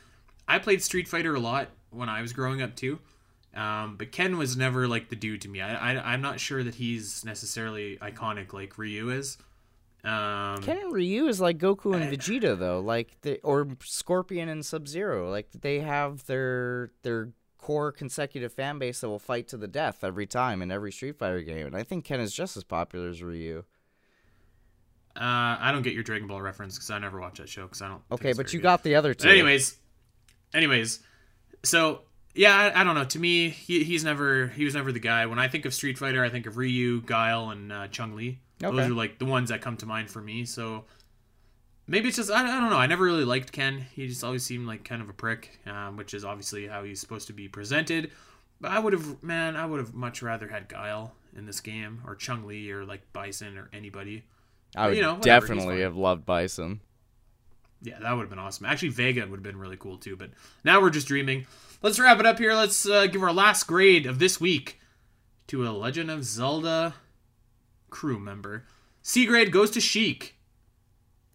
I 0.48 0.58
played 0.58 0.82
Street 0.82 1.08
Fighter 1.08 1.36
a 1.36 1.40
lot 1.40 1.70
when 1.96 2.10
I 2.10 2.22
was 2.22 2.34
growing 2.34 2.62
up 2.62 2.76
too, 2.76 3.00
um, 3.56 3.96
but 3.98 4.12
Ken 4.12 4.38
was 4.38 4.58
never 4.58 4.88
like 4.88 5.10
the 5.10 5.16
dude 5.16 5.42
to 5.42 5.48
me. 5.50 5.62
I, 5.62 5.94
I 5.94 6.14
I'm 6.14 6.22
not 6.22 6.40
sure 6.40 6.64
that 6.64 6.76
he's 6.76 7.24
necessarily 7.26 7.98
iconic 7.98 8.54
like 8.54 8.78
Ryu 8.78 9.10
is. 9.10 9.38
Um, 10.04 10.62
Ken 10.62 10.78
and 10.78 10.94
Ryu 10.94 11.28
is 11.28 11.42
like 11.42 11.58
Goku 11.58 11.96
and 11.96 12.04
I- 12.04 12.12
Vegeta 12.16 12.58
though, 12.60 12.80
like 12.80 13.20
the 13.22 13.40
or 13.42 13.68
Scorpion 13.84 14.50
and 14.50 14.64
Sub 14.66 14.88
Zero. 14.88 15.32
Like 15.32 15.50
they 15.52 15.80
have 15.80 16.26
their 16.28 16.92
their 17.02 17.30
core 17.58 17.92
consecutive 17.92 18.54
fan 18.54 18.78
base 18.78 19.02
that 19.02 19.10
will 19.10 19.18
fight 19.18 19.48
to 19.48 19.58
the 19.58 19.68
death 19.68 20.04
every 20.04 20.28
time 20.28 20.62
in 20.62 20.70
every 20.70 20.92
Street 20.92 21.18
Fighter 21.18 21.42
game, 21.42 21.66
and 21.66 21.76
I 21.76 21.82
think 21.82 22.06
Ken 22.06 22.20
is 22.20 22.34
just 22.34 22.56
as 22.56 22.64
popular 22.64 23.10
as 23.10 23.24
Ryu. 23.24 23.64
Uh, 25.16 25.56
I 25.60 25.72
don't 25.72 25.82
get 25.82 25.94
your 25.94 26.04
Dragon 26.04 26.28
Ball 26.28 26.42
reference 26.42 26.76
because 26.76 26.92
I 26.92 27.00
never 27.00 27.22
watched 27.22 27.38
that 27.38 27.48
show 27.48 27.64
because 27.64 27.82
I 27.82 27.88
don't. 27.88 28.02
Okay, 28.12 28.34
but 28.34 28.52
you 28.52 28.60
good. 28.60 28.64
got 28.64 28.84
the 28.84 28.96
other 28.96 29.14
two. 29.14 29.28
But 29.28 29.32
anyways, 29.32 29.78
anyways, 30.54 31.00
so 31.66 32.02
yeah, 32.34 32.56
I, 32.56 32.82
I 32.82 32.84
don't 32.84 32.96
know. 32.96 33.06
To 33.06 33.20
me, 33.20 33.50
he, 33.50 33.84
he's 33.84 34.04
never 34.04 34.48
he 34.48 34.66
was 34.66 34.76
never 34.76 34.92
the 34.92 35.00
guy. 35.00 35.26
When 35.26 35.40
I 35.40 35.48
think 35.48 35.66
of 35.66 35.74
Street 35.74 35.98
Fighter, 35.98 36.24
I 36.24 36.30
think 36.30 36.46
of 36.46 36.58
Ryu, 36.58 37.02
Guile, 37.02 37.50
and 37.50 37.72
uh, 37.72 37.88
Chun-Li. 37.88 38.40
Those 38.60 38.80
are 38.80 38.90
like 38.90 39.20
the 39.20 39.26
ones 39.26 39.50
that 39.50 39.62
come 39.62 39.78
to 39.78 39.86
mind 39.86 40.10
for 40.10 40.22
me. 40.22 40.46
So 40.46 40.86
maybe 41.88 42.08
it's 42.08 42.18
just 42.18 42.32
I, 42.32 42.44
I 42.44 42.60
don't 42.60 42.70
know. 42.70 42.78
I 42.78 42.88
never 42.88 43.04
really 43.04 43.26
liked 43.26 43.52
Ken. 43.52 43.86
He 43.94 44.08
just 44.08 44.24
always 44.24 44.46
seemed 44.46 44.68
like 44.68 44.84
kind 44.84 45.02
of 45.02 45.10
a 45.10 45.14
prick, 45.14 45.60
um, 45.66 45.98
which 45.98 46.14
is 46.14 46.26
obviously 46.26 46.68
how 46.68 46.84
he's 46.84 47.00
supposed 47.00 47.28
to 47.28 47.34
be 47.34 47.48
presented. 47.48 48.12
But 48.62 48.72
I 48.72 48.80
would 48.80 48.94
have, 48.94 49.22
man, 49.22 49.56
I 49.56 49.66
would 49.66 49.80
have 49.80 49.94
much 49.94 50.22
rather 50.22 50.48
had 50.48 50.70
Guile 50.70 51.14
in 51.36 51.46
this 51.46 51.60
game 51.60 52.02
or 52.08 52.16
Chun-Li 52.16 52.72
or 52.72 52.86
like 52.86 53.02
Bison 53.12 53.58
or 53.58 53.70
anybody. 53.74 54.24
I 54.76 54.88
would 54.88 54.96
you 54.96 55.02
know, 55.02 55.16
whatever, 55.16 55.48
definitely 55.48 55.82
have 55.82 55.96
loved 55.96 56.26
Bison. 56.26 56.80
Yeah, 57.82 58.00
that 58.00 58.12
would 58.14 58.22
have 58.22 58.30
been 58.30 58.40
awesome. 58.40 58.66
Actually, 58.66 58.90
Vega 58.90 59.22
would 59.22 59.38
have 59.38 59.44
been 59.44 59.60
really 59.60 59.78
cool 59.78 59.98
too. 59.98 60.16
But 60.16 60.32
now 60.64 60.82
we're 60.82 60.90
just 60.90 61.08
dreaming. 61.08 61.46
Let's 61.82 62.00
wrap 62.00 62.20
it 62.20 62.26
up 62.26 62.40
here. 62.40 62.54
Let's 62.54 62.88
uh, 62.88 63.08
give 63.08 63.22
our 63.22 63.34
last 63.34 63.66
grade 63.66 64.06
of 64.06 64.20
this 64.20 64.40
week 64.42 64.80
to 65.48 65.68
a 65.68 65.70
Legend 65.70 66.10
of 66.10 66.24
Zelda 66.24 66.96
crew 67.90 68.20
member. 68.20 68.66
C 69.02 69.26
grade 69.26 69.52
goes 69.52 69.70
to 69.72 69.82
Sheik. 69.82 70.36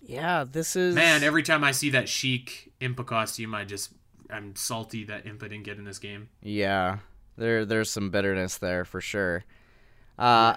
Yeah, 0.02 0.44
this 0.44 0.74
is 0.74 0.94
Man, 0.94 1.22
every 1.22 1.42
time 1.42 1.62
I 1.62 1.70
see 1.72 1.90
that 1.90 2.08
Sheik 2.08 2.72
Impa 2.80 3.06
costume, 3.06 3.54
I 3.54 3.64
just 3.64 3.92
I'm 4.28 4.56
salty 4.56 5.04
that 5.04 5.24
Impa 5.24 5.40
didn't 5.42 5.62
get 5.62 5.78
in 5.78 5.84
this 5.84 5.98
game. 5.98 6.30
Yeah, 6.42 6.98
there 7.36 7.64
there's 7.64 7.90
some 7.90 8.10
bitterness 8.10 8.58
there 8.58 8.84
for 8.84 9.00
sure. 9.00 9.44
Uh, 10.18 10.56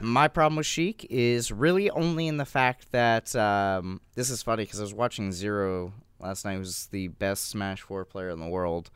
my 0.00 0.28
problem 0.28 0.56
with 0.56 0.66
Sheik 0.66 1.06
is 1.10 1.52
really 1.52 1.90
only 1.90 2.26
in 2.26 2.36
the 2.36 2.44
fact 2.44 2.92
that 2.92 3.34
um, 3.36 4.00
this 4.14 4.30
is 4.30 4.42
funny 4.42 4.64
because 4.64 4.80
I 4.80 4.82
was 4.82 4.94
watching 4.94 5.32
Zero 5.32 5.92
last 6.20 6.44
night. 6.44 6.56
who's 6.56 6.86
the 6.86 7.08
best 7.08 7.48
Smash 7.48 7.82
Four 7.82 8.04
player 8.04 8.30
in 8.30 8.40
the 8.40 8.48
world, 8.48 8.90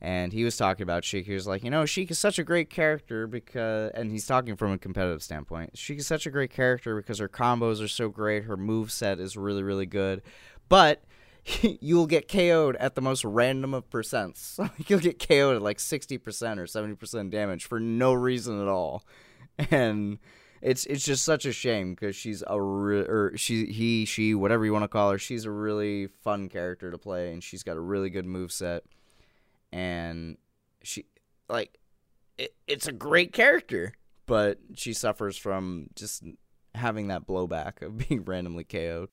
and 0.00 0.32
he 0.32 0.44
was 0.44 0.56
talking 0.56 0.82
about 0.82 1.04
Sheik. 1.04 1.26
He 1.26 1.34
was 1.34 1.46
like, 1.46 1.64
you 1.64 1.70
know, 1.70 1.86
Sheik 1.86 2.10
is 2.10 2.18
such 2.18 2.38
a 2.38 2.44
great 2.44 2.70
character 2.70 3.26
because, 3.26 3.92
and 3.94 4.10
he's 4.10 4.26
talking 4.26 4.56
from 4.56 4.72
a 4.72 4.78
competitive 4.78 5.22
standpoint. 5.22 5.76
Sheik 5.76 5.98
is 5.98 6.06
such 6.06 6.26
a 6.26 6.30
great 6.30 6.50
character 6.50 6.96
because 6.96 7.18
her 7.18 7.28
combos 7.28 7.82
are 7.82 7.88
so 7.88 8.08
great. 8.08 8.44
Her 8.44 8.56
move 8.56 8.92
set 8.92 9.18
is 9.18 9.36
really 9.36 9.62
really 9.62 9.86
good, 9.86 10.22
but 10.68 11.02
you'll 11.80 12.06
get 12.06 12.28
KO'd 12.28 12.76
at 12.76 12.94
the 12.94 13.00
most 13.00 13.24
random 13.24 13.74
of 13.74 13.88
percents. 13.88 14.58
You'll 14.88 15.00
get 15.00 15.18
KO'd 15.18 15.56
at 15.56 15.62
like 15.62 15.78
60% 15.78 16.18
or 16.58 16.64
70% 16.64 17.30
damage 17.30 17.66
for 17.66 17.78
no 17.78 18.12
reason 18.12 18.60
at 18.60 18.68
all. 18.68 19.04
And 19.70 20.18
it's 20.60 20.84
it's 20.86 21.04
just 21.04 21.24
such 21.24 21.46
a 21.46 21.52
shame 21.52 21.94
because 21.94 22.14
she's 22.14 22.42
a 22.46 22.60
re- 22.60 23.06
or 23.06 23.32
she 23.36 23.66
he 23.66 24.04
she 24.04 24.34
whatever 24.34 24.64
you 24.64 24.72
want 24.72 24.84
to 24.84 24.88
call 24.88 25.10
her 25.10 25.18
she's 25.18 25.44
a 25.44 25.50
really 25.50 26.08
fun 26.08 26.48
character 26.48 26.90
to 26.90 26.98
play 26.98 27.32
and 27.32 27.42
she's 27.42 27.62
got 27.62 27.76
a 27.76 27.80
really 27.80 28.10
good 28.10 28.26
move 28.26 28.50
set 28.52 28.82
and 29.72 30.36
she 30.82 31.06
like 31.48 31.78
it, 32.36 32.54
it's 32.66 32.86
a 32.86 32.92
great 32.92 33.32
character 33.32 33.92
but 34.26 34.58
she 34.74 34.92
suffers 34.92 35.36
from 35.36 35.86
just 35.94 36.22
having 36.74 37.08
that 37.08 37.26
blowback 37.26 37.82
of 37.82 37.96
being 38.08 38.24
randomly 38.24 38.64
KO'd. 38.64 39.08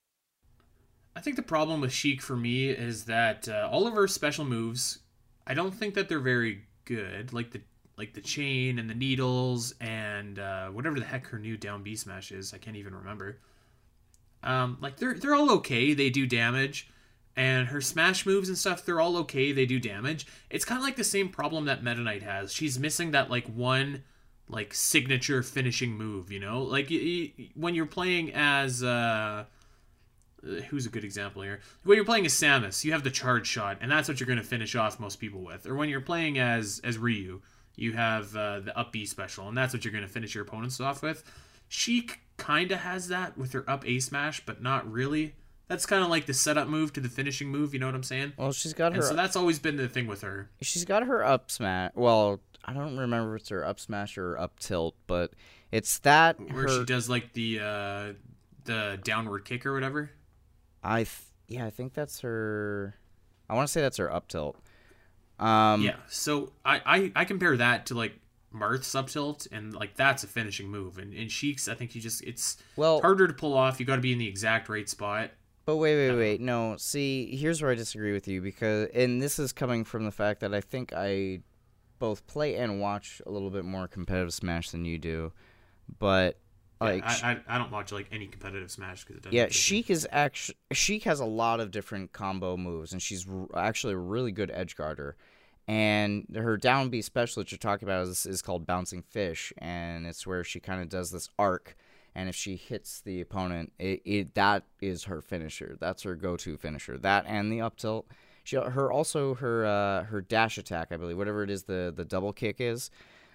I 1.16 1.22
think 1.22 1.36
the 1.36 1.44
problem 1.44 1.82
with 1.82 1.94
Sheik 1.94 2.22
for 2.22 2.36
me 2.36 2.70
is 2.70 3.06
that 3.06 3.48
uh, 3.48 3.70
all 3.72 3.86
of 3.86 3.94
her 3.94 4.08
special 4.08 4.46
moves, 4.46 5.00
I 5.46 5.54
don't 5.54 5.74
think 5.74 5.94
that 5.94 6.10
they're 6.10 6.20
very 6.20 6.64
good. 6.86 7.32
Like 7.32 7.52
the 7.52 7.62
like 8.04 8.14
the 8.14 8.20
chain 8.22 8.80
and 8.80 8.90
the 8.90 8.94
needles 8.94 9.74
and 9.80 10.38
uh, 10.38 10.68
whatever 10.68 11.00
the 11.00 11.06
heck 11.06 11.26
her 11.28 11.40
new 11.40 11.56
down 11.56 11.84
B 11.84 11.96
smash 11.96 12.34
is, 12.34 12.54
I 12.54 12.58
can't 12.58 12.76
even 12.76 12.94
remember. 12.94 13.40
Um, 14.44 14.78
like 14.82 14.98
they're 14.98 15.14
they're 15.14 15.34
all 15.34 15.50
okay. 15.52 15.94
They 15.94 16.10
do 16.10 16.28
damage, 16.28 16.90
and 17.38 17.70
her 17.70 17.80
smash 17.80 18.26
moves 18.26 18.50
and 18.50 18.58
stuff, 18.58 18.84
they're 18.84 19.00
all 19.00 19.16
okay. 19.20 19.54
They 19.54 19.66
do 19.66 19.80
damage. 19.80 20.28
It's 20.50 20.66
kind 20.66 20.80
of 20.80 20.84
like 20.84 20.98
the 20.98 21.06
same 21.06 21.30
problem 21.30 21.64
that 21.66 21.82
Meta 21.82 22.02
Knight 22.02 22.24
has. 22.24 22.52
She's 22.52 22.78
missing 22.78 23.12
that 23.12 23.30
like 23.30 23.48
one 23.48 24.04
like 24.50 24.74
signature 24.74 25.42
finishing 25.42 25.92
move. 25.94 26.30
You 26.30 26.42
know, 26.42 26.62
like 26.62 26.90
y- 26.90 27.32
y- 27.40 27.50
when 27.56 27.74
you're 27.74 27.86
playing 27.86 28.34
as. 28.34 28.84
Uh, 28.84 29.46
who's 30.70 30.86
a 30.86 30.90
good 30.90 31.06
example 31.06 31.42
here? 31.42 31.62
When 31.86 31.96
you're 31.96 32.04
playing 32.04 32.26
as 32.26 32.34
Samus, 32.34 32.84
you 32.84 32.92
have 32.92 33.06
the 33.06 33.10
charge 33.10 33.48
shot, 33.48 33.78
and 33.80 33.90
that's 33.90 34.10
what 34.10 34.20
you're 34.20 34.28
going 34.28 34.40
to 34.40 34.44
finish 34.44 34.76
off 34.76 35.00
most 35.00 35.22
people 35.22 35.40
with. 35.40 35.66
Or 35.66 35.76
when 35.76 35.88
you're 35.88 36.02
playing 36.02 36.38
as 36.38 36.82
as 36.84 36.98
Ryu, 36.98 37.40
you 37.76 37.94
have 37.94 38.36
uh, 38.36 38.60
the 38.60 38.78
up 38.78 38.92
B 38.92 39.06
special, 39.06 39.48
and 39.48 39.58
that's 39.58 39.74
what 39.74 39.84
you're 39.84 39.92
going 39.92 40.04
to 40.04 40.10
finish 40.10 40.36
your 40.36 40.44
opponents 40.44 40.80
off 40.80 41.02
with. 41.02 41.24
Sheik 41.68 42.20
kind 42.38 42.72
of 42.72 42.80
has 42.80 43.08
that 43.08 43.38
with 43.38 43.54
her 43.54 43.68
up 43.70 43.88
A 43.88 44.00
smash, 44.00 44.46
but 44.46 44.62
not 44.62 44.90
really. 44.92 45.34
That's 45.68 45.86
kind 45.86 46.04
of 46.04 46.10
like 46.10 46.26
the 46.26 46.34
setup 46.34 46.68
move 46.68 46.94
to 46.94 47.00
the 47.00 47.10
finishing 47.10 47.48
move. 47.48 47.74
You 47.74 47.80
know 47.80 47.86
what 47.88 47.96
I'm 47.96 48.04
saying? 48.04 48.34
Well, 48.38 48.52
she's 48.52 48.74
got 48.74 48.92
her. 48.94 49.00
And 49.00 49.08
so 49.08 49.16
that's 49.16 49.36
always 49.36 49.60
been 49.60 49.78
the 49.78 49.88
thing 49.88 50.08
with 50.08 50.22
her. 50.22 50.50
she's 50.62 50.86
got 50.86 51.04
her 51.04 51.24
up 51.24 51.50
smash. 51.50 51.92
Well, 51.96 52.42
I 52.66 52.74
don't 52.74 52.98
remember 52.98 53.36
if 53.36 53.42
it's 53.42 53.50
her 53.50 53.66
up 53.66 53.80
smash 53.80 54.18
or 54.18 54.38
up 54.38 54.60
tilt, 54.60 54.96
but 55.08 55.32
it's 55.72 56.00
that 56.00 56.40
Where 56.40 56.64
her, 56.64 56.68
she 56.68 56.86
does 56.86 57.10
like 57.10 57.34
the 57.34 57.60
uh, 57.60 58.14
the 58.66 59.00
downward 59.04 59.46
kick 59.46 59.66
or 59.66 59.74
whatever. 59.74 60.12
I 60.84 60.98
th- 60.98 61.10
yeah, 61.48 61.66
I 61.66 61.70
think 61.70 61.94
that's 61.94 62.20
her. 62.22 62.96
I 63.50 63.56
want 63.56 63.68
to 63.68 63.72
say 63.72 63.82
that's 63.82 63.98
her 63.98 64.14
up 64.14 64.28
tilt. 64.28 64.58
Um, 65.44 65.82
Yeah. 65.82 65.96
So 66.08 66.54
I, 66.64 66.82
I 66.86 67.12
I 67.16 67.26
compare 67.26 67.58
that 67.58 67.86
to 67.88 67.96
like 67.96 68.14
Marth's 68.52 68.94
up 68.96 69.08
tilt, 69.10 69.48
and 69.52 69.74
like 69.74 69.96
that's 69.96 70.24
a 70.24 70.28
finishing 70.28 70.70
move. 70.70 70.98
And 70.98 71.14
in 71.14 71.28
Sheik's, 71.28 71.68
I 71.68 71.76
think 71.76 71.96
you 71.96 72.02
just 72.02 72.24
it's 72.24 72.58
Well, 72.76 73.02
harder 73.02 73.28
to 73.28 73.34
pull 73.34 73.54
off. 73.54 73.80
You 73.80 73.86
got 73.86 73.96
to 73.98 74.02
be 74.02 74.14
in 74.14 74.20
the 74.20 74.28
exact 74.28 74.70
right 74.70 74.88
spot. 74.88 75.32
But 75.66 75.78
wait, 75.78 75.96
wait, 75.96 76.18
wait. 76.18 76.42
No, 76.42 76.76
see, 76.78 77.36
here's 77.38 77.62
where 77.62 77.72
I 77.72 77.76
disagree 77.76 78.12
with 78.12 78.28
you 78.28 78.42
because, 78.42 78.90
and 78.94 79.22
this 79.22 79.40
is 79.40 79.54
coming 79.54 79.86
from 79.86 80.04
the 80.04 80.12
fact 80.12 80.42
that 80.42 80.54
I 80.54 80.60
think 80.60 80.92
I 80.94 81.40
both 82.00 82.28
play 82.28 82.56
and 82.58 82.82
watch 82.82 83.22
a 83.26 83.32
little 83.32 83.50
bit 83.50 83.64
more 83.64 83.88
competitive 83.88 84.34
Smash 84.34 84.72
than 84.72 84.84
you 84.84 84.98
do. 84.98 85.32
But 86.00 86.38
Yeah, 86.82 86.88
like, 86.90 87.04
I, 87.06 87.32
I 87.48 87.56
I 87.56 87.58
don't 87.58 87.72
watch 87.72 87.92
like 87.94 88.08
any 88.12 88.28
competitive 88.28 88.70
Smash 88.72 89.04
because 89.06 89.16
it 89.18 89.24
doesn't. 89.24 89.34
yeah. 89.36 89.48
Sheik 89.50 89.90
is 89.90 90.06
actually 90.12 90.58
Sheik 90.74 91.04
has 91.04 91.22
a 91.22 91.26
lot 91.26 91.60
of 91.62 91.72
different 91.72 92.12
combo 92.12 92.58
moves, 92.58 92.92
and 92.92 93.02
she's 93.02 93.26
r- 93.28 93.48
actually 93.56 93.94
a 93.94 93.98
really 93.98 94.32
good 94.34 94.52
edge 94.54 94.76
guarder. 94.76 95.16
And 95.68 96.26
her 96.36 96.58
down 96.58 96.90
B 96.90 97.02
special 97.02 97.42
that 97.42 97.52
you're 97.52 97.58
talking 97.58 97.88
about 97.88 98.08
is, 98.08 98.26
is 98.26 98.42
called 98.42 98.66
Bouncing 98.66 99.02
Fish, 99.02 99.54
and 99.58 100.06
it's 100.06 100.28
where 100.28 100.44
she 100.44 100.60
kind 100.60 100.82
of 100.82 100.90
does 100.90 101.12
this 101.12 101.30
arc. 101.40 101.78
And 102.16 102.30
if 102.30 102.36
she 102.36 102.56
hits 102.58 103.02
the 103.02 103.22
opponent, 103.22 103.72
it, 103.80 104.02
it 104.06 104.36
that 104.36 104.64
is 104.82 105.06
her 105.06 105.22
finisher. 105.22 105.78
That's 105.80 106.04
her 106.04 106.16
go-to 106.16 106.58
finisher. 106.58 106.98
That 106.98 107.26
and 107.28 107.52
the 107.52 107.62
up 107.62 107.78
tilt. 107.78 108.08
She 108.44 108.58
her 108.58 108.92
also 108.92 109.36
her 109.36 109.66
uh, 109.66 110.04
her 110.04 110.22
dash 110.22 110.58
attack, 110.58 110.90
I 110.92 110.98
believe, 110.98 111.18
whatever 111.18 111.44
it 111.44 111.50
is, 111.50 111.64
the 111.64 111.94
the 111.96 112.06
double 112.06 112.34
kick 112.34 112.58
is. 112.60 112.92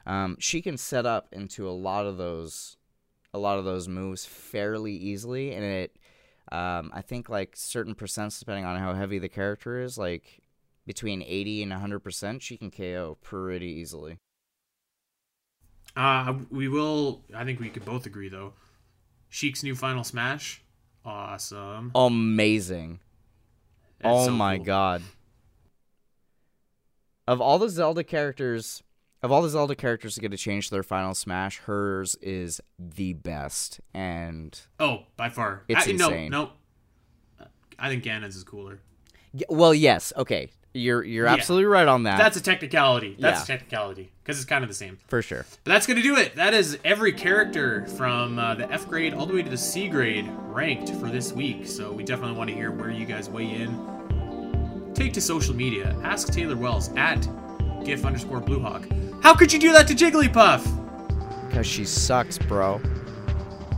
Um, 0.07 0.37
she 0.39 0.63
can 0.63 0.77
set 0.77 1.07
up 1.07 1.29
into 1.33 1.69
a 1.69 1.73
lot 1.73 2.07
of 2.07 2.19
those 2.19 2.77
a 3.35 3.39
lot 3.39 3.59
of 3.59 3.65
those 3.65 3.89
moves 3.89 4.27
fairly 4.27 4.93
easily, 4.93 5.55
and 5.55 5.65
it 5.65 5.97
um, 6.53 6.91
I 6.95 7.03
think 7.03 7.29
like 7.29 7.57
certain 7.57 7.95
percents 7.95 8.39
depending 8.39 8.65
on 8.65 8.79
how 8.79 8.95
heavy 8.95 9.19
the 9.19 9.29
character 9.29 9.81
is, 9.81 9.99
like 9.99 10.41
between 10.89 11.23
eighty 11.23 11.62
and 11.62 11.73
hundred 11.73 12.01
percent, 12.01 12.43
she 12.43 12.56
can 12.56 12.73
KO 12.73 13.16
pretty 13.23 13.66
easily. 13.69 14.19
Uh, 15.94 16.35
we 16.51 16.66
will. 16.66 17.23
I 17.35 17.44
think 17.44 17.60
we 17.60 17.69
could 17.69 17.85
both 17.85 18.06
agree 18.06 18.28
though. 18.28 18.55
Sheik's 19.28 19.62
new 19.62 19.77
Final 19.77 20.02
Smash, 20.02 20.62
awesome. 21.05 21.93
Amazing. 21.94 22.98
That's 24.01 24.12
oh 24.23 24.24
so 24.27 24.32
my 24.32 24.56
cool. 24.56 24.65
god. 24.65 25.02
Of 27.27 27.40
all 27.43 27.59
the 27.59 27.69
Zelda 27.69 28.02
characters, 28.05 28.82
of 29.23 29.31
all 29.31 29.43
the 29.43 29.51
Zelda 29.51 29.74
characters 29.74 30.15
to 30.15 30.20
get 30.23 30.31
to 30.31 30.36
change 30.39 30.69
to 30.69 30.74
their 30.74 30.82
final 30.82 31.15
smash, 31.15 31.59
hers 31.59 32.16
is 32.23 32.60
the 32.78 33.12
best. 33.12 33.81
And 33.93 34.59
Oh, 34.81 35.02
by 35.16 35.28
far. 35.28 35.65
It's 35.69 35.86
I, 35.86 35.90
insane. 35.90 36.31
No, 36.31 36.52
no. 37.39 37.47
I 37.78 37.89
think 37.90 38.02
Ganon's 38.02 38.35
is 38.35 38.44
cooler. 38.44 38.81
well, 39.51 39.74
yes, 39.74 40.10
okay. 40.16 40.48
You're 40.74 41.03
you're 41.03 41.27
Yeah. 41.27 41.32
absolutely 41.32 41.65
right 41.66 41.89
on 41.89 42.03
that. 42.05 42.19
That's 42.19 42.36
a 42.36 42.43
technicality. 42.43 43.16
That's 43.19 43.40
Yeah. 43.40 43.55
a 43.55 43.59
technicality 43.59 44.11
because 44.23 44.36
it's 44.39 44.45
kind 44.49 44.62
of 44.62 44.69
the 44.69 44.74
same. 44.77 44.99
for 45.09 45.23
sure. 45.23 45.47
But 45.65 45.73
that's 45.73 45.86
going 45.86 45.97
to 45.97 46.03
do 46.03 46.16
it. 46.16 46.36
That 46.36 46.53
is 46.55 46.78
every 46.85 47.12
character 47.12 47.86
from 47.97 48.39
uh, 48.39 48.55
the 48.55 48.70
F 48.70 48.86
grade 48.86 49.15
all 49.15 49.27
the 49.27 49.35
way 49.35 49.43
to 49.43 49.49
the 49.51 49.57
C 49.57 49.89
grade 49.89 50.27
ranked 50.49 50.90
for 51.01 51.09
this 51.09 51.32
week. 51.32 51.66
So 51.66 51.90
we 51.90 52.05
definitely 52.05 52.36
want 52.36 52.51
to 52.51 52.55
hear 52.57 52.70
where 52.70 52.90
you 52.90 53.07
guys 53.07 53.28
weigh 53.31 53.51
in. 53.51 54.93
Take 54.95 55.12
to 55.15 55.20
social 55.20 55.55
media. 55.55 55.97
Ask 56.05 56.32
Taylor 56.32 56.57
Wells 56.57 56.90
at 56.97 57.27
gif 57.85 58.05
underscore 58.05 58.40
bluehawk. 58.43 59.23
How 59.23 59.35
could 59.35 59.53
you 59.53 59.59
do 59.59 59.73
that 59.73 59.89
to 59.89 59.95
Jigglypuff? 59.95 61.49
Because 61.49 61.66
she 61.66 61.85
sucks, 61.85 62.36
bro. 62.36 62.81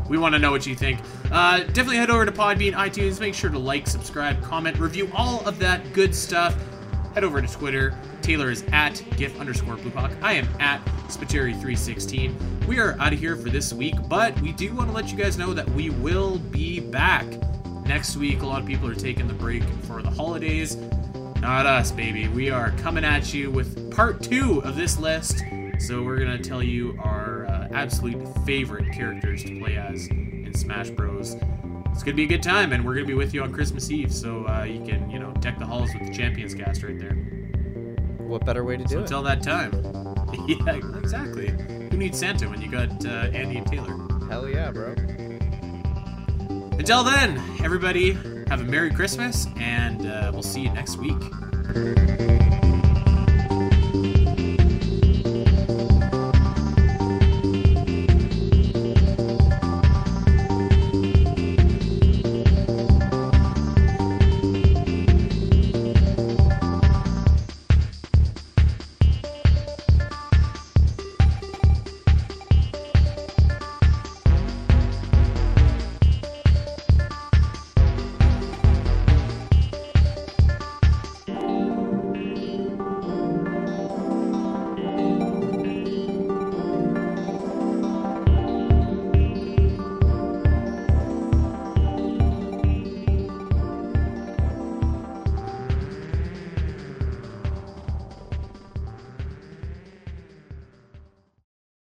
We 0.08 0.18
want 0.18 0.34
to 0.34 0.38
know 0.40 0.50
what 0.50 0.66
you 0.66 0.74
think. 0.74 0.98
Uh, 1.30 1.58
definitely 1.60 1.98
head 1.98 2.10
over 2.10 2.26
to 2.26 2.32
Podbean, 2.32 2.72
iTunes. 2.72 3.20
Make 3.20 3.34
sure 3.34 3.48
to 3.48 3.58
like, 3.58 3.86
subscribe, 3.86 4.42
comment, 4.42 4.76
review 4.78 5.08
all 5.14 5.46
of 5.46 5.60
that 5.60 5.92
good 5.92 6.12
stuff. 6.14 6.56
Head 7.14 7.24
over 7.24 7.42
to 7.42 7.48
Twitter. 7.48 7.92
Taylor 8.22 8.50
is 8.50 8.64
at 8.72 9.02
gif 9.16 9.38
underscore 9.40 9.76
bluehawk. 9.76 10.16
I 10.22 10.34
am 10.34 10.48
at 10.60 10.84
spiteri316. 11.08 12.66
We 12.66 12.78
are 12.78 12.96
out 13.00 13.12
of 13.12 13.18
here 13.18 13.34
for 13.34 13.50
this 13.50 13.72
week, 13.72 13.96
but 14.08 14.40
we 14.40 14.52
do 14.52 14.72
want 14.74 14.90
to 14.90 14.94
let 14.94 15.10
you 15.10 15.16
guys 15.16 15.36
know 15.36 15.52
that 15.52 15.68
we 15.70 15.90
will 15.90 16.38
be 16.38 16.78
back 16.78 17.26
next 17.84 18.16
week. 18.16 18.42
A 18.42 18.46
lot 18.46 18.60
of 18.60 18.66
people 18.66 18.88
are 18.88 18.94
taking 18.94 19.26
the 19.26 19.34
break 19.34 19.64
for 19.82 20.02
the 20.02 20.10
holidays. 20.10 20.76
Not 21.40 21.66
us, 21.66 21.90
baby. 21.90 22.28
We 22.28 22.50
are 22.50 22.70
coming 22.72 23.04
at 23.04 23.34
you 23.34 23.50
with 23.50 23.90
part 23.90 24.22
two 24.22 24.62
of 24.62 24.76
this 24.76 24.96
list. 24.98 25.42
So 25.80 26.04
we're 26.04 26.18
gonna 26.18 26.38
tell 26.38 26.62
you 26.62 26.96
our 27.02 27.46
uh, 27.46 27.68
absolute 27.72 28.22
favorite 28.44 28.92
characters 28.92 29.42
to 29.44 29.58
play 29.58 29.76
as 29.76 30.06
in 30.08 30.52
Smash 30.54 30.90
Bros. 30.90 31.36
It's 31.92 32.02
gonna 32.02 32.16
be 32.16 32.24
a 32.24 32.28
good 32.28 32.42
time, 32.42 32.72
and 32.72 32.84
we're 32.84 32.94
gonna 32.94 33.06
be 33.06 33.14
with 33.14 33.34
you 33.34 33.42
on 33.42 33.52
Christmas 33.52 33.90
Eve, 33.90 34.12
so 34.12 34.46
uh, 34.48 34.64
you 34.64 34.82
can, 34.84 35.10
you 35.10 35.18
know, 35.18 35.32
deck 35.40 35.58
the 35.58 35.66
halls 35.66 35.90
with 35.92 36.06
the 36.08 36.14
Champions 36.14 36.54
Cast 36.54 36.82
right 36.82 36.98
there. 36.98 37.14
What 38.18 38.44
better 38.46 38.64
way 38.64 38.76
to 38.76 38.84
do 38.84 38.88
So 38.90 38.98
it? 38.98 39.02
until 39.02 39.22
that 39.24 39.42
time, 39.42 39.72
yeah, 40.48 40.76
exactly. 40.98 41.48
Who 41.48 41.96
needs 41.96 42.18
Santa 42.18 42.48
when 42.48 42.60
you 42.62 42.70
got 42.70 43.04
uh, 43.04 43.28
Andy 43.34 43.58
and 43.58 43.66
Taylor? 43.66 43.96
Hell 44.28 44.48
yeah, 44.48 44.70
bro. 44.70 44.94
Until 46.78 47.04
then, 47.04 47.38
everybody, 47.62 48.12
have 48.48 48.60
a 48.60 48.64
Merry 48.64 48.90
Christmas, 48.90 49.46
and 49.58 50.06
uh, 50.06 50.30
we'll 50.32 50.42
see 50.42 50.62
you 50.62 50.70
next 50.72 50.96
week. 50.96 51.20